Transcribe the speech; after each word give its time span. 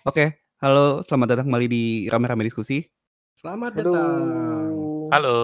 Oke, 0.00 0.32
halo 0.64 1.04
selamat 1.04 1.36
datang 1.36 1.52
kembali 1.52 1.68
di 1.68 1.84
Rame-Rame 2.08 2.48
Diskusi. 2.48 2.80
Selamat 3.36 3.76
datang. 3.76 4.72
Halo. 5.12 5.36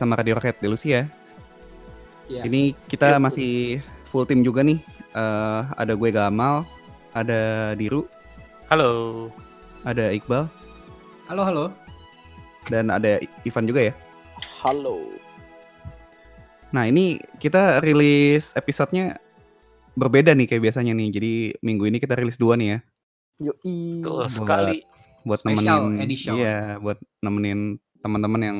Sama 0.00 0.16
Radio 0.16 0.40
Rakyat 0.40 0.56
Delusi 0.58 0.96
ya. 0.96 1.04
Iya. 2.24 2.48
Ini 2.48 2.72
kita 2.88 3.12
Iya. 3.12 3.20
masih 3.20 3.52
full 4.08 4.24
tim 4.24 4.40
juga 4.40 4.64
nih. 4.64 4.80
Eh, 5.10 5.60
ada 5.76 5.92
gue 5.92 6.08
Gamal, 6.08 6.64
ada 7.12 7.74
Diru, 7.74 8.06
Halo. 8.70 9.28
ada 9.82 10.08
Iqbal, 10.08 10.46
Halo, 11.26 11.42
halo. 11.42 11.64
dan 12.66 12.88
ada 12.88 13.18
Ivan 13.42 13.66
juga 13.66 13.90
ya. 13.90 13.94
Halo. 14.62 15.04
Nah 16.70 16.86
ini 16.86 17.18
kita 17.36 17.82
rilis 17.82 18.54
episodenya 18.54 19.18
berbeda 19.92 20.30
nih 20.32 20.46
kayak 20.46 20.70
biasanya 20.70 20.94
nih. 20.94 21.08
Jadi 21.10 21.32
minggu 21.60 21.90
ini 21.90 21.98
kita 21.98 22.14
rilis 22.14 22.38
dua 22.38 22.54
nih 22.54 22.68
ya. 22.70 22.78
Yoi. 23.50 24.00
Betul 24.00 24.14
Buat- 24.14 24.30
sekali. 24.30 24.78
Buat 25.20 25.40
Special 25.42 25.80
nemenin, 25.90 26.00
edition. 26.00 26.32
iya, 26.38 26.78
buat 26.78 26.96
nemenin 27.20 27.76
teman-teman 28.00 28.40
yang 28.40 28.58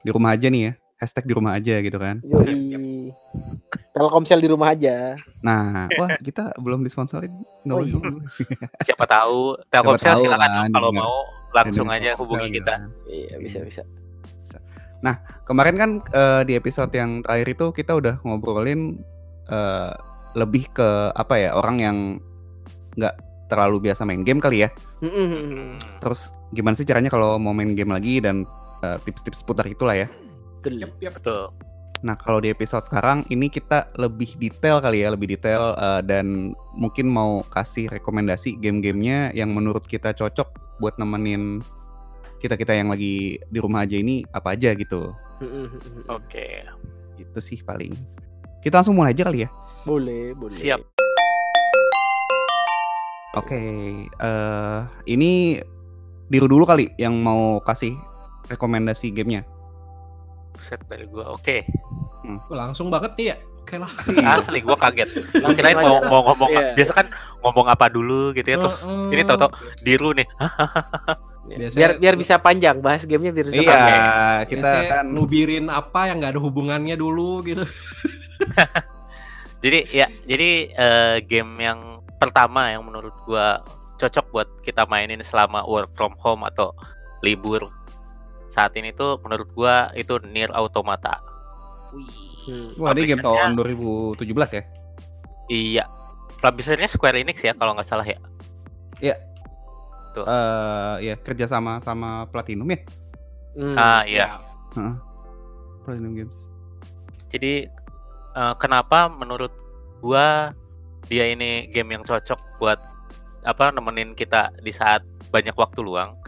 di 0.00 0.10
rumah 0.10 0.34
aja 0.34 0.46
nih 0.46 0.62
ya. 0.62 0.72
Hashtag 0.96 1.24
di 1.24 1.32
rumah 1.32 1.56
aja 1.56 1.80
gitu 1.80 1.96
kan. 1.96 2.20
Yoi. 2.20 3.08
Telkomsel 3.90 4.36
di 4.38 4.48
rumah 4.48 4.76
aja. 4.76 5.16
Nah, 5.40 5.88
wah 5.96 6.12
kita 6.20 6.52
belum 6.60 6.84
disponsorin. 6.84 7.32
No, 7.64 7.80
Oh, 7.80 7.82
iya. 7.82 7.96
Siapa 8.86 9.08
tahu 9.08 9.56
Telkomsel 9.66 10.12
tahu 10.12 10.22
silakan 10.28 10.50
kan, 10.50 10.68
kalau 10.70 10.92
denger- 10.92 11.00
mau 11.00 11.14
langsung 11.50 11.88
aja 11.88 12.12
hubungi 12.20 12.60
kita. 12.60 12.68
kan. 12.76 12.82
Iya, 13.08 13.40
bisa 13.40 13.64
bisa. 13.64 13.82
Kemarin 15.48 15.74
kan 15.74 15.90
eh, 16.12 16.42
di 16.44 16.52
episode 16.52 16.92
yang 16.92 17.24
terakhir 17.24 17.48
itu 17.50 17.66
kita 17.72 17.96
udah 17.96 18.14
ngobrolin 18.20 19.00
eh, 19.48 19.90
lebih 20.36 20.68
ke 20.70 20.88
apa 21.10 21.34
ya 21.34 21.56
orang 21.56 21.76
yang 21.80 21.96
nggak 22.94 23.16
terlalu 23.48 23.88
biasa 23.88 24.04
main 24.04 24.20
game 24.22 24.38
kali 24.38 24.62
ya. 24.62 24.68
Terus 25.98 26.30
gimana 26.52 26.76
sih 26.76 26.84
caranya 26.84 27.08
kalau 27.08 27.40
mau 27.40 27.50
main 27.50 27.72
game 27.72 27.90
lagi 27.90 28.20
dan 28.20 28.44
eh, 28.84 28.98
tips-tips 29.02 29.44
putar 29.44 29.66
itulah 29.68 29.96
ya. 29.96 30.08
Betul. 30.60 30.80
Yap, 30.80 30.92
yap. 31.00 31.12
Betul. 31.20 31.52
Nah 32.00 32.16
kalau 32.16 32.40
di 32.40 32.48
episode 32.48 32.84
sekarang 32.88 33.28
ini 33.28 33.52
kita 33.52 33.92
lebih 34.00 34.32
detail 34.40 34.80
kali 34.80 35.04
ya, 35.04 35.12
lebih 35.12 35.36
detail 35.36 35.76
eh, 35.76 36.00
dan 36.04 36.56
mungkin 36.72 37.12
mau 37.12 37.44
kasih 37.52 37.92
rekomendasi 37.92 38.56
game-gamenya 38.56 39.36
yang 39.36 39.52
menurut 39.52 39.84
kita 39.84 40.16
cocok 40.16 40.80
buat 40.80 40.96
nemenin 40.96 41.60
kita-kita 42.40 42.72
yang 42.72 42.88
lagi 42.88 43.36
di 43.36 43.58
rumah 43.60 43.84
aja 43.84 44.00
ini 44.00 44.24
apa 44.32 44.56
aja 44.56 44.72
gitu. 44.72 45.12
Mm-mm. 45.44 45.68
Oke. 46.08 46.64
Itu 47.20 47.36
sih 47.40 47.60
paling. 47.60 47.92
Kita 48.64 48.80
langsung 48.80 48.96
mulai 48.96 49.12
aja 49.12 49.28
kali 49.28 49.44
ya. 49.44 49.48
Boleh, 49.84 50.32
boleh. 50.32 50.56
Siap. 50.56 50.80
Oke, 53.38 53.60
eh 54.08 54.80
ini 55.06 55.62
Diru 56.30 56.46
dulu 56.46 56.62
kali 56.62 56.94
yang 56.94 57.18
mau 57.18 57.58
kasih 57.58 57.98
rekomendasi 58.50 59.14
gamenya. 59.14 59.46
Set 60.58 60.82
dari 60.84 61.06
gua. 61.06 61.30
Oke. 61.32 61.62
Oh, 62.20 62.52
langsung 62.52 62.90
banget 62.90 63.14
nih 63.16 63.26
ya. 63.32 63.36
Oke 63.62 63.74
lah. 63.76 63.90
Asli 64.36 64.60
gua 64.60 64.76
kaget. 64.76 65.08
Kirain 65.54 65.78
mau 65.78 66.02
mau 66.02 66.20
ngomong 66.28 66.50
Iya. 66.50 66.74
biasa 66.74 66.92
kan 66.92 67.06
ngomong 67.40 67.66
apa 67.66 67.86
dulu 67.86 68.34
gitu 68.34 68.44
ya 68.44 68.58
terus 68.58 68.82
Heeh. 68.82 69.14
ini 69.14 69.22
tau-tau 69.22 69.50
diru 69.80 70.10
nih. 70.12 70.26
Biasanya- 71.50 71.74
Biar 71.74 71.90
biar 71.98 72.14
bisa 72.14 72.38
panjang 72.38 72.78
bahas 72.78 73.02
gamenya 73.02 73.32
biar 73.32 73.46
bisa 73.48 73.58
Iya, 73.58 73.70
panjang. 73.70 74.00
kita 74.46 74.60
Biasanya 74.60 74.90
kan 74.92 75.04
nubirin 75.08 75.66
apa 75.66 76.00
yang 76.06 76.20
nggak 76.20 76.32
ada 76.36 76.42
hubungannya 76.42 76.94
dulu 76.94 77.40
gitu. 77.42 77.64
Jadi 79.60 79.92
ya, 79.92 80.08
jadi 80.24 80.50
eh, 80.72 81.16
game 81.20 81.52
yang 81.58 81.80
pertama 82.16 82.72
yang 82.72 82.80
menurut 82.80 83.12
gua 83.24 83.60
cocok 83.96 84.26
buat 84.32 84.48
kita 84.62 84.88
mainin 84.88 85.20
selama 85.20 85.60
work 85.62 85.92
from 85.92 86.16
home 86.16 86.40
atau 86.42 86.72
libur 87.20 87.68
saat 88.50 88.74
ini 88.74 88.90
tuh 88.90 89.22
menurut 89.22 89.48
gua 89.54 89.94
itu 89.94 90.18
Nier 90.26 90.50
Automata. 90.50 91.22
Hmm. 92.46 92.74
Wah, 92.78 92.90
ini 92.94 93.06
game 93.06 93.22
tahun 93.22 93.54
2017 93.54 94.26
ya. 94.58 94.62
Iya. 95.50 95.84
Publishernya 96.40 96.88
Square 96.90 97.20
Enix 97.20 97.42
ya 97.42 97.54
kalau 97.54 97.74
nggak 97.78 97.86
salah 97.86 98.06
ya. 98.06 98.18
Eh 99.02 99.16
ya 101.00 101.14
kerja 101.22 101.46
sama 101.46 101.78
sama 101.78 102.26
Platinum 102.30 102.66
ya. 102.70 102.80
Hmm. 103.54 103.76
Ah 103.78 104.02
iya. 104.06 104.42
Heeh. 104.74 104.94
Platinum 105.86 106.12
Games. 106.18 106.38
Jadi 107.30 107.70
eh, 108.34 108.54
kenapa 108.58 109.06
menurut 109.10 109.54
gua 110.02 110.54
dia 111.06 111.26
ini 111.30 111.66
game 111.70 111.94
yang 111.98 112.02
cocok 112.06 112.38
buat 112.62 112.78
apa 113.46 113.72
nemenin 113.72 114.12
kita 114.14 114.52
di 114.60 114.74
saat 114.74 115.02
banyak 115.30 115.54
waktu 115.54 115.82
luang? 115.82 116.18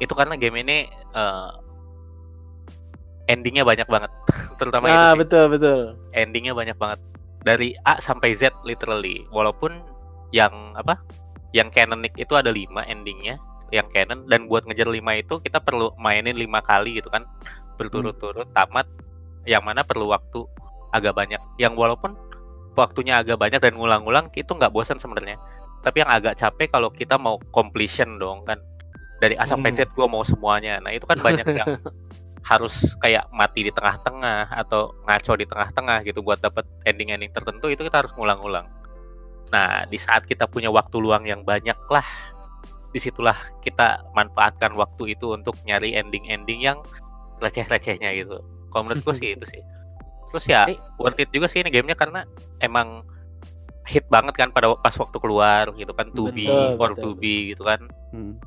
Itu 0.00 0.12
karena 0.12 0.36
game 0.36 0.60
ini 0.62 0.88
eh, 0.92 1.48
endingnya 3.26 3.62
banyak 3.62 3.86
banget, 3.86 4.10
terutama 4.58 4.86
itu 4.86 4.94
Ah, 4.94 5.12
sih. 5.12 5.18
betul, 5.22 5.44
betul. 5.48 5.80
endingnya 6.12 6.52
banyak 6.52 6.76
banget. 6.76 7.00
Dari 7.42 7.78
A 7.82 7.98
sampai 7.98 8.34
Z 8.34 8.50
literally. 8.62 9.22
Walaupun 9.30 9.78
yang 10.30 10.50
apa 10.74 10.98
yang 11.50 11.70
canonic 11.70 12.10
itu 12.14 12.34
ada 12.34 12.50
lima 12.50 12.82
endingnya 12.84 13.38
yang 13.70 13.86
canon 13.90 14.26
dan 14.26 14.46
buat 14.46 14.62
ngejar 14.62 14.86
lima 14.86 15.14
itu 15.14 15.38
kita 15.38 15.58
perlu 15.58 15.94
mainin 15.96 16.34
lima 16.34 16.58
kali 16.60 16.98
gitu 16.98 17.06
kan. 17.06 17.22
Berturut-turut 17.74 18.50
tamat 18.50 18.86
yang 19.44 19.62
mana 19.62 19.82
perlu 19.82 20.10
waktu 20.10 20.42
agak 20.90 21.14
banyak. 21.14 21.38
Yang 21.56 21.74
walaupun 21.74 22.18
waktunya 22.74 23.18
agak 23.18 23.38
banyak 23.38 23.58
dan 23.58 23.74
ngulang-ngulang 23.74 24.26
itu 24.32 24.50
nggak 24.50 24.70
bosan 24.70 24.98
sebenarnya. 24.98 25.38
Tapi 25.82 26.02
yang 26.02 26.10
agak 26.10 26.34
capek 26.34 26.66
kalau 26.68 26.90
kita 26.90 27.14
mau 27.14 27.38
completion 27.50 28.18
dong 28.18 28.42
kan. 28.42 28.58
Dari 29.16 29.32
A 29.34 29.46
sampai 29.46 29.70
Z 29.70 29.86
gua 29.94 30.06
mau 30.06 30.22
semuanya. 30.22 30.76
Nah 30.78 30.90
itu 30.90 31.06
kan 31.06 31.16
banyak 31.16 31.46
yang 31.48 31.78
harus 32.46 32.94
kayak 33.02 33.26
mati 33.34 33.66
di 33.66 33.72
tengah-tengah 33.74 34.54
atau 34.54 34.94
ngaco 35.02 35.34
di 35.34 35.46
tengah-tengah 35.50 36.06
gitu 36.06 36.22
buat 36.22 36.38
dapat 36.38 36.62
ending-ending 36.86 37.34
tertentu 37.34 37.66
itu 37.66 37.82
kita 37.82 38.06
harus 38.06 38.14
ngulang-ngulang. 38.14 38.70
Nah 39.50 39.82
di 39.90 39.98
saat 39.98 40.22
kita 40.30 40.46
punya 40.46 40.70
waktu 40.70 40.94
luang 41.02 41.26
yang 41.26 41.42
banyak 41.42 41.74
lah, 41.90 42.06
di 42.94 43.02
situlah 43.02 43.34
kita 43.66 44.06
manfaatkan 44.14 44.78
waktu 44.78 45.18
itu 45.18 45.34
untuk 45.34 45.58
nyari 45.66 45.98
ending-ending 45.98 46.62
yang 46.62 46.78
receh-recehnya 47.42 48.14
gitu. 48.14 48.38
Kalau 48.70 48.82
menurut 48.86 49.02
gue 49.02 49.14
sih 49.18 49.28
itu 49.36 49.46
sih. 49.50 49.62
Terus 50.30 50.44
ya 50.46 50.70
worth 51.02 51.18
it 51.18 51.34
juga 51.34 51.50
sih 51.50 51.66
ini 51.66 51.74
gamenya 51.74 51.98
karena 51.98 52.22
emang 52.62 53.02
hit 53.86 54.06
banget 54.06 54.34
kan 54.38 54.54
pada 54.54 54.74
pas 54.78 54.94
waktu 54.94 55.18
keluar 55.18 55.70
gitu 55.78 55.94
kan 55.94 56.10
to 56.14 56.30
be 56.30 56.46
or 56.78 56.94
to 56.94 57.18
be 57.18 57.54
gitu 57.54 57.66
kan. 57.66 57.90
Hmm. 58.14 58.38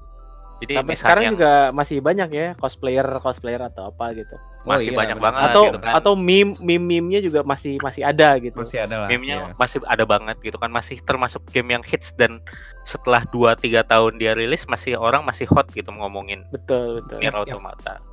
Jadi 0.60 0.74
Sampai 0.76 0.92
misalnya 0.92 1.00
sekarang 1.08 1.24
juga 1.32 1.52
masih 1.72 1.98
banyak 2.04 2.30
ya 2.36 2.48
cosplayer 2.60 3.08
cosplayer 3.24 3.62
atau 3.64 3.88
apa 3.90 4.12
gitu. 4.12 4.36
masih 4.68 4.92
iya, 4.92 5.00
banyak 5.00 5.18
benar. 5.18 5.28
banget 5.32 5.50
atau 5.50 5.64
gitu 5.72 5.80
kan. 5.80 5.94
atau 5.96 6.14
meme 6.20 6.52
meme 6.60 6.84
meme-nya 6.84 7.20
juga 7.24 7.40
masih 7.48 7.80
masih 7.80 8.04
ada 8.04 8.36
gitu. 8.44 8.60
Masih 8.60 8.84
ada 8.84 8.96
lah. 9.02 9.08
Game-nya 9.08 9.36
iya. 9.40 9.56
masih 9.56 9.80
ada 9.88 10.04
banget 10.04 10.36
gitu 10.44 10.60
kan 10.60 10.68
masih 10.68 11.00
termasuk 11.08 11.40
game 11.56 11.72
yang 11.72 11.84
hits 11.88 12.12
dan 12.20 12.44
setelah 12.84 13.24
2-3 13.32 13.56
tahun 13.88 14.20
dia 14.20 14.36
rilis 14.36 14.68
masih 14.68 15.00
orang 15.00 15.24
masih 15.24 15.48
hot 15.48 15.64
gitu 15.72 15.88
ngomongin 15.96 16.44
Betul, 16.52 17.00
betul. 17.00 17.18
Nier 17.24 17.32
yap. 17.32 17.48
Automata. 17.48 18.04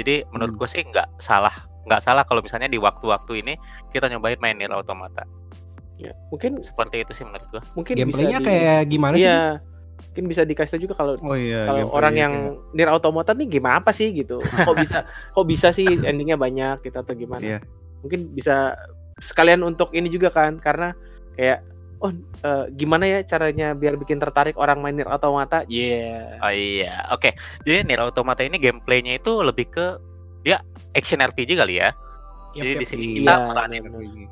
Jadi 0.00 0.24
menurut 0.32 0.56
Hmm. 0.56 0.60
gue 0.64 0.68
sih 0.72 0.82
nggak 0.82 1.08
salah 1.20 1.52
nggak 1.84 2.00
salah 2.00 2.24
kalau 2.24 2.40
misalnya 2.40 2.68
di 2.68 2.80
waktu-waktu 2.80 3.44
ini 3.44 3.54
kita 3.92 4.08
nyobain 4.08 4.40
main 4.40 4.56
Nier 4.56 4.72
Automata. 4.72 5.28
Ya, 6.00 6.16
Mungkin 6.32 6.64
Seperti 6.64 7.04
itu 7.04 7.12
sih 7.12 7.28
menurut 7.28 7.44
gue. 7.52 7.60
mungkin 7.76 7.92
bisa 7.92 8.24
Gameplaynya 8.24 8.38
di, 8.40 8.46
kayak 8.48 8.80
gimana 8.88 9.14
sih? 9.20 9.28
Iya. 10.00 10.08
Mungkin 10.10 10.24
bisa 10.26 10.42
dikasih 10.42 10.70
tahu 10.72 10.82
juga 10.82 10.94
kalau 10.96 11.12
Oh 11.20 11.34
iya. 11.34 11.64
kalau 11.64 11.78
gameplay 11.80 11.96
orang 11.96 12.14
yang 12.16 12.32
kayak- 12.32 12.72
Nier 12.72 12.90
Automata 12.90 13.30
nih 13.30 13.48
game 13.48 13.68
apa 13.68 13.90
sih 13.90 14.08
gitu 14.10 14.40
kok 14.40 14.74
bisa 14.74 14.98
kok 15.34 15.44
bisa 15.44 15.68
sih 15.70 15.84
endingnya 15.86 16.34
banyak 16.34 16.80
gitu 16.80 16.96
atau 16.96 17.12
gimana 17.12 17.40
Iya. 17.40 17.58
mungkin 18.00 18.20
bisa 18.30 18.74
sekalian 19.16 19.60
untuk 19.60 19.92
ini 19.92 20.08
juga 20.08 20.28
kan 20.28 20.56
karena 20.56 20.96
kayak 21.32 21.60
oh 22.00 22.08
eh, 22.40 22.64
gimana 22.72 23.04
ya 23.04 23.20
caranya 23.22 23.72
biar 23.72 23.94
bikin 23.94 24.16
tertarik 24.16 24.56
orang 24.56 24.80
main 24.80 24.96
Nier 24.96 25.06
Automata 25.06 25.62
yeah 25.66 26.40
Oh 26.40 26.48
iya, 26.48 27.04
oke. 27.10 27.28
Jadi 27.60 27.84
Nier 27.84 28.00
Automata 28.00 28.40
ini 28.40 28.56
gameplaynya 28.56 29.16
itu 29.16 29.40
lebih 29.40 29.68
ke 29.68 30.00
dia 30.40 30.64
action 30.90 31.20
RPG 31.20 31.54
kali 31.54 31.76
ya. 31.76 31.92
Yap, 32.50 32.56
Jadi 32.56 32.72
yap. 32.72 32.80
di 32.80 32.86
sini 32.88 33.04
Iya, 33.04 33.16
kita 33.20 33.34
meranin 33.46 33.82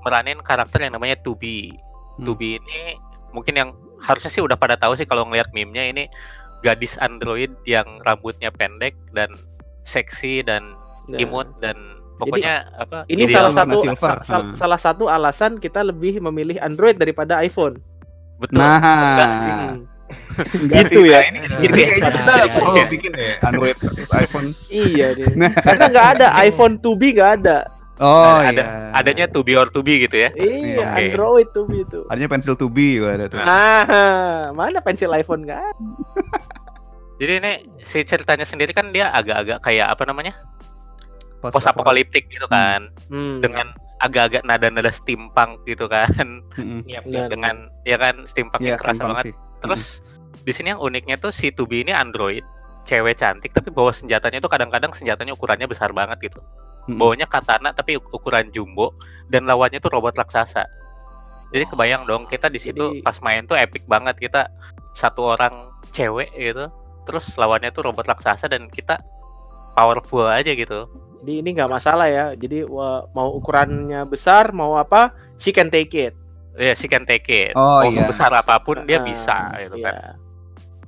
meranin 0.00 0.38
karakter 0.40 0.80
yang 0.80 0.96
namanya 0.96 1.20
Tubi. 1.20 1.76
Hmm. 2.16 2.24
Tubi 2.24 2.56
ini 2.56 2.96
mungkin 3.30 3.54
yang 3.54 3.70
harusnya 4.00 4.30
sih 4.30 4.40
udah 4.40 4.54
pada 4.54 4.74
tahu 4.74 4.94
sih 4.94 5.04
kalau 5.04 5.24
ngelihat 5.24 5.50
meme-nya 5.50 5.84
ini 5.84 6.04
gadis 6.60 6.98
android 6.98 7.54
yang 7.64 7.86
rambutnya 8.02 8.50
pendek 8.50 8.94
dan 9.10 9.30
seksi 9.82 10.42
dan 10.42 10.74
Nah, 11.06 11.16
imut 11.16 11.48
dan 11.56 11.72
pokoknya 12.16 12.68
apa 12.76 13.08
Ini 13.08 13.24
ideal. 13.24 13.48
salah 13.48 13.52
satu 13.54 13.78
sa- 13.96 14.20
sa- 14.20 14.42
Hmm. 14.42 14.52
salah 14.52 14.76
satu 14.76 15.04
alasan 15.06 15.56
kita 15.56 15.80
lebih 15.80 16.20
memilih 16.20 16.60
Android 16.60 16.94
daripada 16.94 17.40
iPhone. 17.40 17.80
betul. 18.36 18.60
Nah, 18.60 18.76
Enggak 18.76 19.30
sih. 19.34 19.50
Hmm. 19.50 19.76
Enggak 20.58 20.78
Gitu 20.84 21.00
sih, 21.00 21.08
ya. 21.08 21.16
nah, 21.16 21.24
ini, 21.26 21.38
Gitu 21.40 21.54
ini 21.64 21.80
ya. 21.80 21.86
kayaknya 21.88 22.10
kita 22.12 22.32
Iya, 22.34 22.46
perlu 22.52 22.70
iya. 22.70 22.84
bikin 22.86 23.12
ya 23.12 23.32
Android 23.42 23.76
iPhone. 24.14 24.48
Iya 24.68 25.06
deh. 25.12 25.26
Nah. 25.40 25.50
Karena 25.56 25.84
nggak 25.88 26.06
ada 26.12 26.26
iPhone 26.38 26.74
to 26.76 26.90
be 26.92 27.08
nggak 27.10 27.30
ada. 27.40 27.56
Oh 27.98 28.38
Ada- 28.38 28.54
iya. 28.54 28.66
Adanya 28.92 29.26
to 29.26 29.42
be 29.42 29.52
or 29.52 29.66
to 29.66 29.82
be 29.82 30.00
gitu 30.00 30.16
ya. 30.16 30.30
Iya, 30.32 30.86
Oke. 30.86 31.02
Android 31.04 31.48
to 31.50 31.62
be 31.64 31.82
itu. 31.82 32.06
Adanya 32.06 32.30
pensil 32.30 32.54
to 32.54 32.66
be 32.66 32.98
ada 33.00 33.26
tuh. 33.26 33.38
Ah, 33.40 34.48
mana 34.52 34.78
pensil 34.78 35.10
iPhone 35.10 35.44
ada? 35.44 35.74
Jadi 37.18 37.32
ini 37.36 37.52
si 37.82 38.02
ceritanya 38.02 38.46
sendiri 38.46 38.70
kan 38.70 38.90
dia 38.90 39.10
agak-agak 39.10 39.58
kayak 39.60 39.90
apa 39.90 40.06
namanya? 40.06 40.38
Post 41.40 41.66
apokaliptik 41.66 42.26
gitu 42.28 42.46
kan. 42.46 42.90
Hmm. 43.10 43.38
Dengan 43.38 43.74
agak-agak 43.98 44.42
nada-nada 44.44 44.90
steampunk 44.90 45.58
gitu 45.64 45.90
kan. 45.90 46.42
Yap, 46.86 47.02
Benar. 47.04 47.26
yap. 47.26 47.28
Dengan 47.28 47.54
ya 47.82 47.98
kan 47.98 48.14
steampunk 48.24 48.62
Iya, 48.62 48.68
yang 48.68 48.78
kerasa 48.78 48.94
gampang 48.96 49.10
banget. 49.12 49.24
sih. 49.26 49.34
Terus 49.58 49.82
di 50.38 50.52
sini 50.54 50.70
yang 50.70 50.78
uniknya 50.78 51.18
tuh 51.18 51.34
si 51.34 51.50
Tubi 51.50 51.82
ini 51.82 51.90
android, 51.90 52.46
cewek 52.88 53.14
cantik 53.14 53.52
tapi 53.52 53.68
bawa 53.68 53.92
senjatanya 53.92 54.40
tuh 54.40 54.48
kadang-kadang 54.48 54.96
senjatanya 54.96 55.36
ukurannya 55.36 55.68
besar 55.68 55.92
banget 55.92 56.16
gitu. 56.24 56.40
Mm-mm. 56.88 56.96
Bawanya 56.96 57.28
katana 57.28 57.68
tapi 57.70 58.00
uk- 58.00 58.08
ukuran 58.10 58.48
jumbo 58.48 58.96
dan 59.28 59.44
lawannya 59.44 59.76
tuh 59.76 59.92
robot 59.92 60.16
raksasa. 60.16 60.64
Jadi 61.48 61.64
kebayang 61.64 62.04
dong 62.04 62.24
kita 62.24 62.48
di 62.48 62.56
situ 62.56 62.80
Jadi- 62.80 63.04
pas 63.04 63.20
main 63.20 63.44
tuh 63.44 63.54
epic 63.54 63.84
banget 63.84 64.16
kita 64.16 64.48
satu 64.92 65.36
orang 65.36 65.68
cewek 65.90 66.32
gitu, 66.32 66.68
terus 67.04 67.36
lawannya 67.36 67.68
tuh 67.70 67.84
robot 67.84 68.04
raksasa 68.04 68.48
dan 68.48 68.68
kita 68.68 68.96
powerful 69.74 70.24
aja 70.24 70.48
gitu. 70.50 70.88
Jadi 71.18 71.32
ini 71.38 71.48
nggak 71.52 71.70
masalah 71.70 72.08
ya. 72.08 72.32
Jadi 72.32 72.64
wah, 72.64 73.04
mau 73.12 73.32
ukurannya 73.32 74.04
besar, 74.04 74.50
mau 74.50 74.76
apa, 74.76 75.12
she 75.36 75.52
can 75.52 75.68
take 75.68 75.92
it. 75.92 76.14
Ya 76.56 76.72
she 76.72 76.84
can 76.86 77.04
take 77.04 77.28
it. 77.28 77.52
Oh, 77.54 77.80
Mau 77.80 77.92
iya. 77.92 78.02
sebesar 78.02 78.32
apa 78.32 78.58
pun 78.58 78.82
dia 78.82 78.98
Ah, 78.98 79.04
bisa 79.04 79.36
gitu 79.60 79.76
kan. 79.78 80.18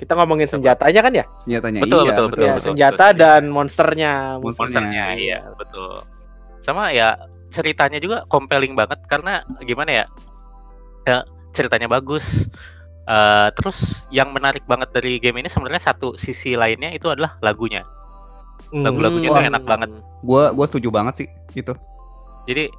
Iya. 0.00 0.08
Kita 0.08 0.12
ngomongin 0.16 0.48
senjatanya 0.48 1.00
kan 1.04 1.12
ya? 1.12 1.24
Senjatanya 1.44 1.80
Betul, 1.84 2.00
iya, 2.00 2.08
betul, 2.08 2.26
betul. 2.32 2.40
ya, 2.40 2.52
betul. 2.56 2.66
senjata 2.72 3.06
dan 3.12 3.42
monsternya. 3.52 4.12
Monster. 4.40 4.64
monsternya 4.64 5.04
iya 5.20 5.38
betul 5.60 6.00
sama 6.64 6.92
ya 6.92 7.16
ceritanya 7.52 7.96
juga 8.00 8.24
compelling 8.28 8.72
banget 8.72 9.00
karena 9.08 9.44
gimana 9.64 9.90
ya 9.92 10.04
ya 11.04 11.18
ceritanya 11.52 11.88
bagus 11.88 12.48
Eh, 13.10 13.48
terus 13.58 14.06
yang 14.14 14.30
menarik 14.30 14.62
banget 14.70 14.94
dari 14.94 15.18
game 15.18 15.42
ini 15.42 15.50
sebenarnya 15.50 15.82
satu 15.82 16.14
sisi 16.14 16.54
lainnya 16.54 16.94
itu 16.94 17.10
adalah 17.10 17.34
lagunya 17.42 17.82
lagu-lagunya 18.70 19.34
tuh 19.34 19.40
Hmm. 19.40 19.50
enak 19.50 19.64
banget. 19.66 19.90
Gua 20.22 20.54
gua 20.54 20.66
setuju 20.70 20.94
banget 20.94 21.24
sih 21.24 21.28
itu. 21.58 21.74
jadi 22.46 22.70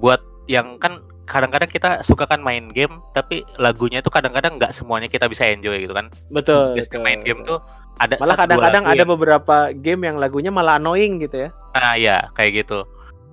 buat 0.00 0.24
yang 0.48 0.80
kan 0.80 1.04
kadang-kadang 1.24 1.70
kita 1.72 1.90
suka 2.04 2.28
kan 2.28 2.40
main 2.44 2.68
game 2.72 3.00
tapi 3.16 3.44
lagunya 3.56 4.04
itu 4.04 4.12
kadang-kadang 4.12 4.60
nggak 4.60 4.76
semuanya 4.76 5.08
kita 5.08 5.24
bisa 5.28 5.48
enjoy 5.48 5.80
gitu 5.80 5.96
kan 5.96 6.12
Betul. 6.28 6.76
biasanya 6.76 7.00
betul, 7.00 7.04
main 7.04 7.20
game 7.24 7.40
betul. 7.42 7.56
tuh 7.56 7.60
ada 8.02 8.14
malah 8.18 8.36
kadang-kadang 8.36 8.84
ada 8.90 9.04
beberapa 9.06 9.56
game 9.72 10.02
yang 10.10 10.16
lagunya 10.18 10.50
malah 10.50 10.82
annoying 10.82 11.22
gitu 11.22 11.46
ya. 11.46 11.50
Nah, 11.78 11.94
ya 11.94 12.26
kayak 12.34 12.66
gitu. 12.66 12.82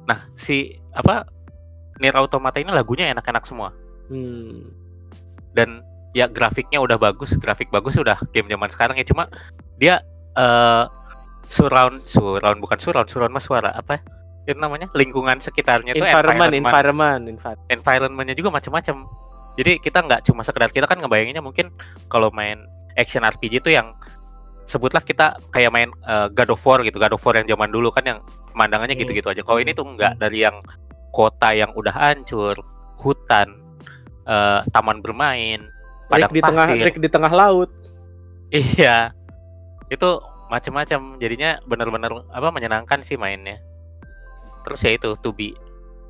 Nah, 0.05 0.21
si 0.37 0.77
apa 0.93 1.25
Nier 1.97 2.13
Automata 2.13 2.61
ini 2.61 2.69
lagunya 2.69 3.09
enak-enak 3.09 3.45
semua 3.45 3.73
Hmm. 4.11 4.67
dan 5.55 5.79
ya 6.11 6.27
grafiknya 6.27 6.83
udah 6.83 6.99
bagus, 6.99 7.31
grafik 7.39 7.71
bagus 7.71 7.95
udah 7.95 8.19
game 8.35 8.51
zaman 8.51 8.67
sekarang 8.67 8.99
ya 8.99 9.07
cuma 9.07 9.31
dia 9.79 10.03
eh 10.35 10.83
surround 11.47 12.03
surround 12.07 12.59
bukan 12.59 12.79
surround, 12.79 13.07
surround 13.07 13.31
mas 13.31 13.47
suara 13.47 13.71
apa 13.71 13.97
ya? 13.97 14.01
Itu 14.45 14.57
namanya 14.57 14.89
lingkungan 14.91 15.37
sekitarnya 15.37 15.93
tuh 15.93 16.01
Environment, 16.01 16.49
environment, 16.49 16.55
environment, 16.57 17.21
environment. 17.29 17.69
environmentnya 17.69 18.35
juga 18.35 18.49
macam-macam. 18.49 18.95
Jadi 19.59 19.71
kita 19.79 19.99
nggak 20.01 20.21
cuma 20.25 20.41
sekedar 20.41 20.71
kita 20.71 20.87
kan 20.87 20.97
ngebayanginnya 20.97 21.43
mungkin 21.43 21.69
kalau 22.07 22.31
main 22.31 22.65
action 22.95 23.21
RPG 23.21 23.61
itu 23.61 23.75
yang 23.75 23.93
sebutlah 24.65 25.03
kita 25.03 25.35
kayak 25.51 25.69
main 25.69 25.91
eh, 26.07 26.27
God 26.31 26.55
of 26.55 26.63
War 26.63 26.79
gitu, 26.81 26.97
God 26.97 27.13
of 27.13 27.21
War 27.21 27.35
yang 27.35 27.45
zaman 27.45 27.69
dulu 27.69 27.91
kan 27.91 28.07
yang 28.07 28.19
pemandangannya 28.55 28.95
Hmm. 28.95 29.03
gitu-gitu 29.03 29.27
aja. 29.27 29.41
Kalau 29.43 29.59
ini 29.59 29.75
tuh 29.75 29.83
nggak 29.85 30.17
dari 30.17 30.47
yang 30.47 30.57
kota 31.11 31.51
yang 31.51 31.75
udah 31.75 31.91
hancur, 31.91 32.55
hutan, 32.97 33.51
eh, 34.25 34.59
taman 34.71 35.03
bermain, 35.03 35.67
padang 36.07 36.31
di 36.31 36.39
tengah 36.41 36.67
pasir. 36.71 36.83
Rick 36.87 36.97
di 36.97 37.09
tengah 37.11 37.31
laut. 37.31 37.69
Iya, 38.49 39.11
itu 39.87 40.09
macam-macam. 40.47 41.19
Jadinya 41.19 41.59
benar-benar 41.63 42.11
apa 42.27 42.47
menyenangkan 42.51 42.99
sih 42.99 43.15
mainnya. 43.15 43.59
Terus 44.61 44.79
ya 44.79 44.91
itu 44.91 45.09
to 45.15 45.29
be, 45.31 45.51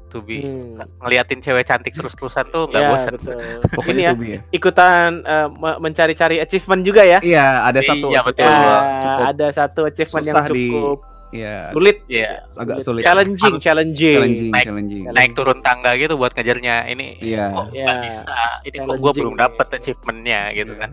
to 0.08 0.20
be 0.20 0.40
Hmm. 0.40 0.76
ngeliatin 1.00 1.40
cewek 1.40 1.64
cantik 1.64 1.94
terus-terusan 1.94 2.46
tuh 2.48 2.68
nggak 2.68 2.78
Ya, 2.78 2.90
bosan. 2.90 3.14
betul. 3.16 3.38
Pokoknya 3.78 3.94
Ini 3.94 4.02
ya 4.02 4.12
to 4.12 4.18
be 4.18 4.28
ya. 4.28 4.40
ikutan 4.52 5.10
eh, 5.22 5.48
me- 5.50 5.80
mencari-cari 5.80 6.38
achievement 6.38 6.82
juga 6.82 7.02
ya. 7.02 7.20
Iya, 7.20 7.46
ada 7.64 7.80
satu 7.80 8.08
Iya, 8.08 8.20
cukup- 8.20 8.36
betul. 8.36 8.46
Ya, 8.46 8.78
cukup 9.00 9.26
ada 9.26 9.48
satu 9.52 9.82
achievement 9.86 10.24
yang 10.24 10.36
susah 10.38 10.48
di- 10.50 10.70
cukup 10.70 11.00
Iya, 11.32 11.72
sulit, 11.72 11.98
Iya, 12.06 12.44
agak 12.54 12.84
Sulit. 12.84 13.02
challenging, 13.02 13.40
Harus- 13.56 13.64
challenging. 13.64 14.16
challenging, 14.20 14.52
Naik- 14.52 14.68
challenging. 14.68 15.04
naik 15.08 15.32
turun 15.32 15.60
tangga 15.62 15.96
gitu 15.96 16.20
buat 16.20 16.36
ngejarnya. 16.36 16.84
Ini 16.86 17.08
Iya. 17.18 17.46
kok 17.50 17.66
nggak 17.72 17.80
Iya. 17.88 18.04
bisa? 18.04 18.40
Ini 18.62 18.76
kok 18.78 18.96
gue 19.00 19.12
belum 19.16 19.36
dapet 19.40 19.68
achievementnya 19.72 20.42
gitu 20.52 20.76
Iya. 20.76 20.82
kan? 20.82 20.92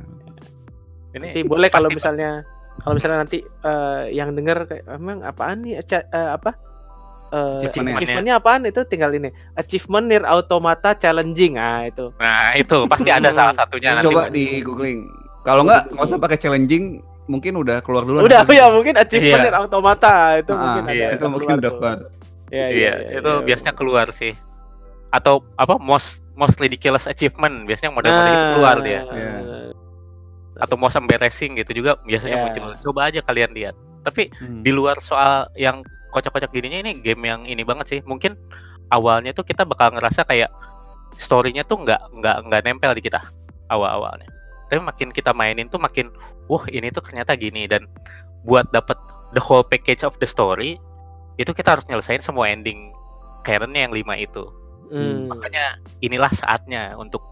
Ini 1.08 1.26
Nanti 1.26 1.40
boleh 1.42 1.68
kalau 1.68 1.90
misalnya 1.90 2.46
kalau 2.78 2.94
misalnya 2.94 3.18
nanti 3.18 3.38
eh, 3.42 4.02
yang 4.14 4.30
denger 4.30 4.58
kayak 4.64 4.84
emang 4.86 5.18
apaan 5.20 5.58
nih 5.58 5.74
eh, 5.74 6.04
apa 6.30 6.54
Eh, 7.28 7.60
Achievementnya. 7.60 7.94
achievementnya 7.94 8.34
apaan 8.36 8.62
itu 8.64 8.80
tinggal 8.84 9.10
ini 9.10 9.28
achievement 9.52 10.06
near 10.06 10.24
automata 10.24 10.92
challenging 10.92 11.54
ah 11.54 11.84
itu 11.84 12.08
Nah 12.16 12.52
itu 12.54 12.76
pasti 12.86 13.08
ada 13.08 13.28
Hmm. 13.28 13.36
salah 13.36 13.54
satunya 13.54 13.90
nanti. 13.94 14.06
Coba 14.06 14.22
di 14.28 14.44
googling. 14.58 15.04
Kalau 15.40 15.62
nggak 15.62 15.92
nggak 15.92 16.04
usah 16.04 16.16
pakai 16.18 16.38
challenging, 16.38 16.84
mungkin 17.24 17.52
udah 17.54 17.80
keluar 17.80 18.02
dulu. 18.02 18.20
udah 18.22 18.44
ya 18.44 18.66
mungkin 18.68 18.96
achievement 18.96 19.38
Iya. 19.38 19.44
near 19.44 19.56
automata 19.58 20.14
itu 20.36 20.50
Ah, 20.50 20.58
mungkin 20.58 20.82
iya, 20.88 21.06
ada 21.06 21.14
itu 21.14 21.26
mungkin 21.26 21.48
udah 21.54 21.70
keluar. 21.70 21.98
Iya, 22.48 22.66
Iya, 22.70 22.92
itu 23.14 23.30
biasanya 23.44 23.74
keluar 23.74 24.06
sih. 24.10 24.32
Atau 25.10 25.44
apa 25.54 25.76
most 25.76 26.24
most 26.32 26.56
ridiculous 26.56 27.04
achievement 27.04 27.64
biasanya 27.64 27.92
model-model 27.92 28.24
Nah, 28.24 28.32
itu 28.34 28.46
keluar 28.54 28.76
dia. 28.80 29.00
Iya. 29.04 29.32
Atau 30.58 30.74
most 30.74 30.96
embarrassing 30.96 31.54
gitu 31.54 31.76
juga 31.76 32.00
biasanya 32.02 32.34
Iya. 32.34 32.44
muncul. 32.46 32.72
Coba 32.82 33.00
aja 33.06 33.20
kalian 33.20 33.52
lihat. 33.52 33.76
Tapi 34.00 34.32
Hmm. 34.32 34.60
di 34.60 34.70
luar 34.70 34.96
soal 34.98 35.52
yang 35.54 35.84
kocak-kocak 36.18 36.50
gininya 36.50 36.82
ini 36.82 36.98
game 36.98 37.22
yang 37.22 37.46
ini 37.46 37.62
banget 37.62 37.86
sih. 37.86 38.00
Mungkin 38.02 38.34
awalnya 38.90 39.30
tuh 39.30 39.46
kita 39.46 39.62
bakal 39.62 39.94
ngerasa 39.94 40.26
kayak 40.26 40.50
story-nya 41.14 41.62
tuh 41.62 41.78
nggak 41.86 42.18
nggak 42.18 42.36
nggak 42.50 42.62
nempel 42.66 42.92
di 42.98 43.02
kita 43.06 43.22
awal-awalnya. 43.70 44.26
Tapi 44.68 44.82
makin 44.82 45.14
kita 45.14 45.32
mainin 45.32 45.70
tuh 45.70 45.80
makin 45.80 46.10
wah 46.50 46.66
ini 46.68 46.90
tuh 46.90 47.00
ternyata 47.00 47.38
gini 47.38 47.64
dan 47.70 47.86
buat 48.42 48.66
dapet 48.74 48.98
the 49.32 49.40
whole 49.40 49.64
package 49.64 50.02
of 50.02 50.12
the 50.18 50.28
story 50.28 50.76
itu 51.38 51.54
kita 51.54 51.78
harus 51.78 51.86
nyelesain 51.86 52.20
semua 52.20 52.50
ending 52.50 52.90
Karen-nya 53.46 53.88
yang 53.88 53.94
lima 53.94 54.18
itu. 54.18 54.44
Hmm. 54.90 55.30
Makanya 55.30 55.78
inilah 56.02 56.28
saatnya 56.34 56.98
untuk 56.98 57.22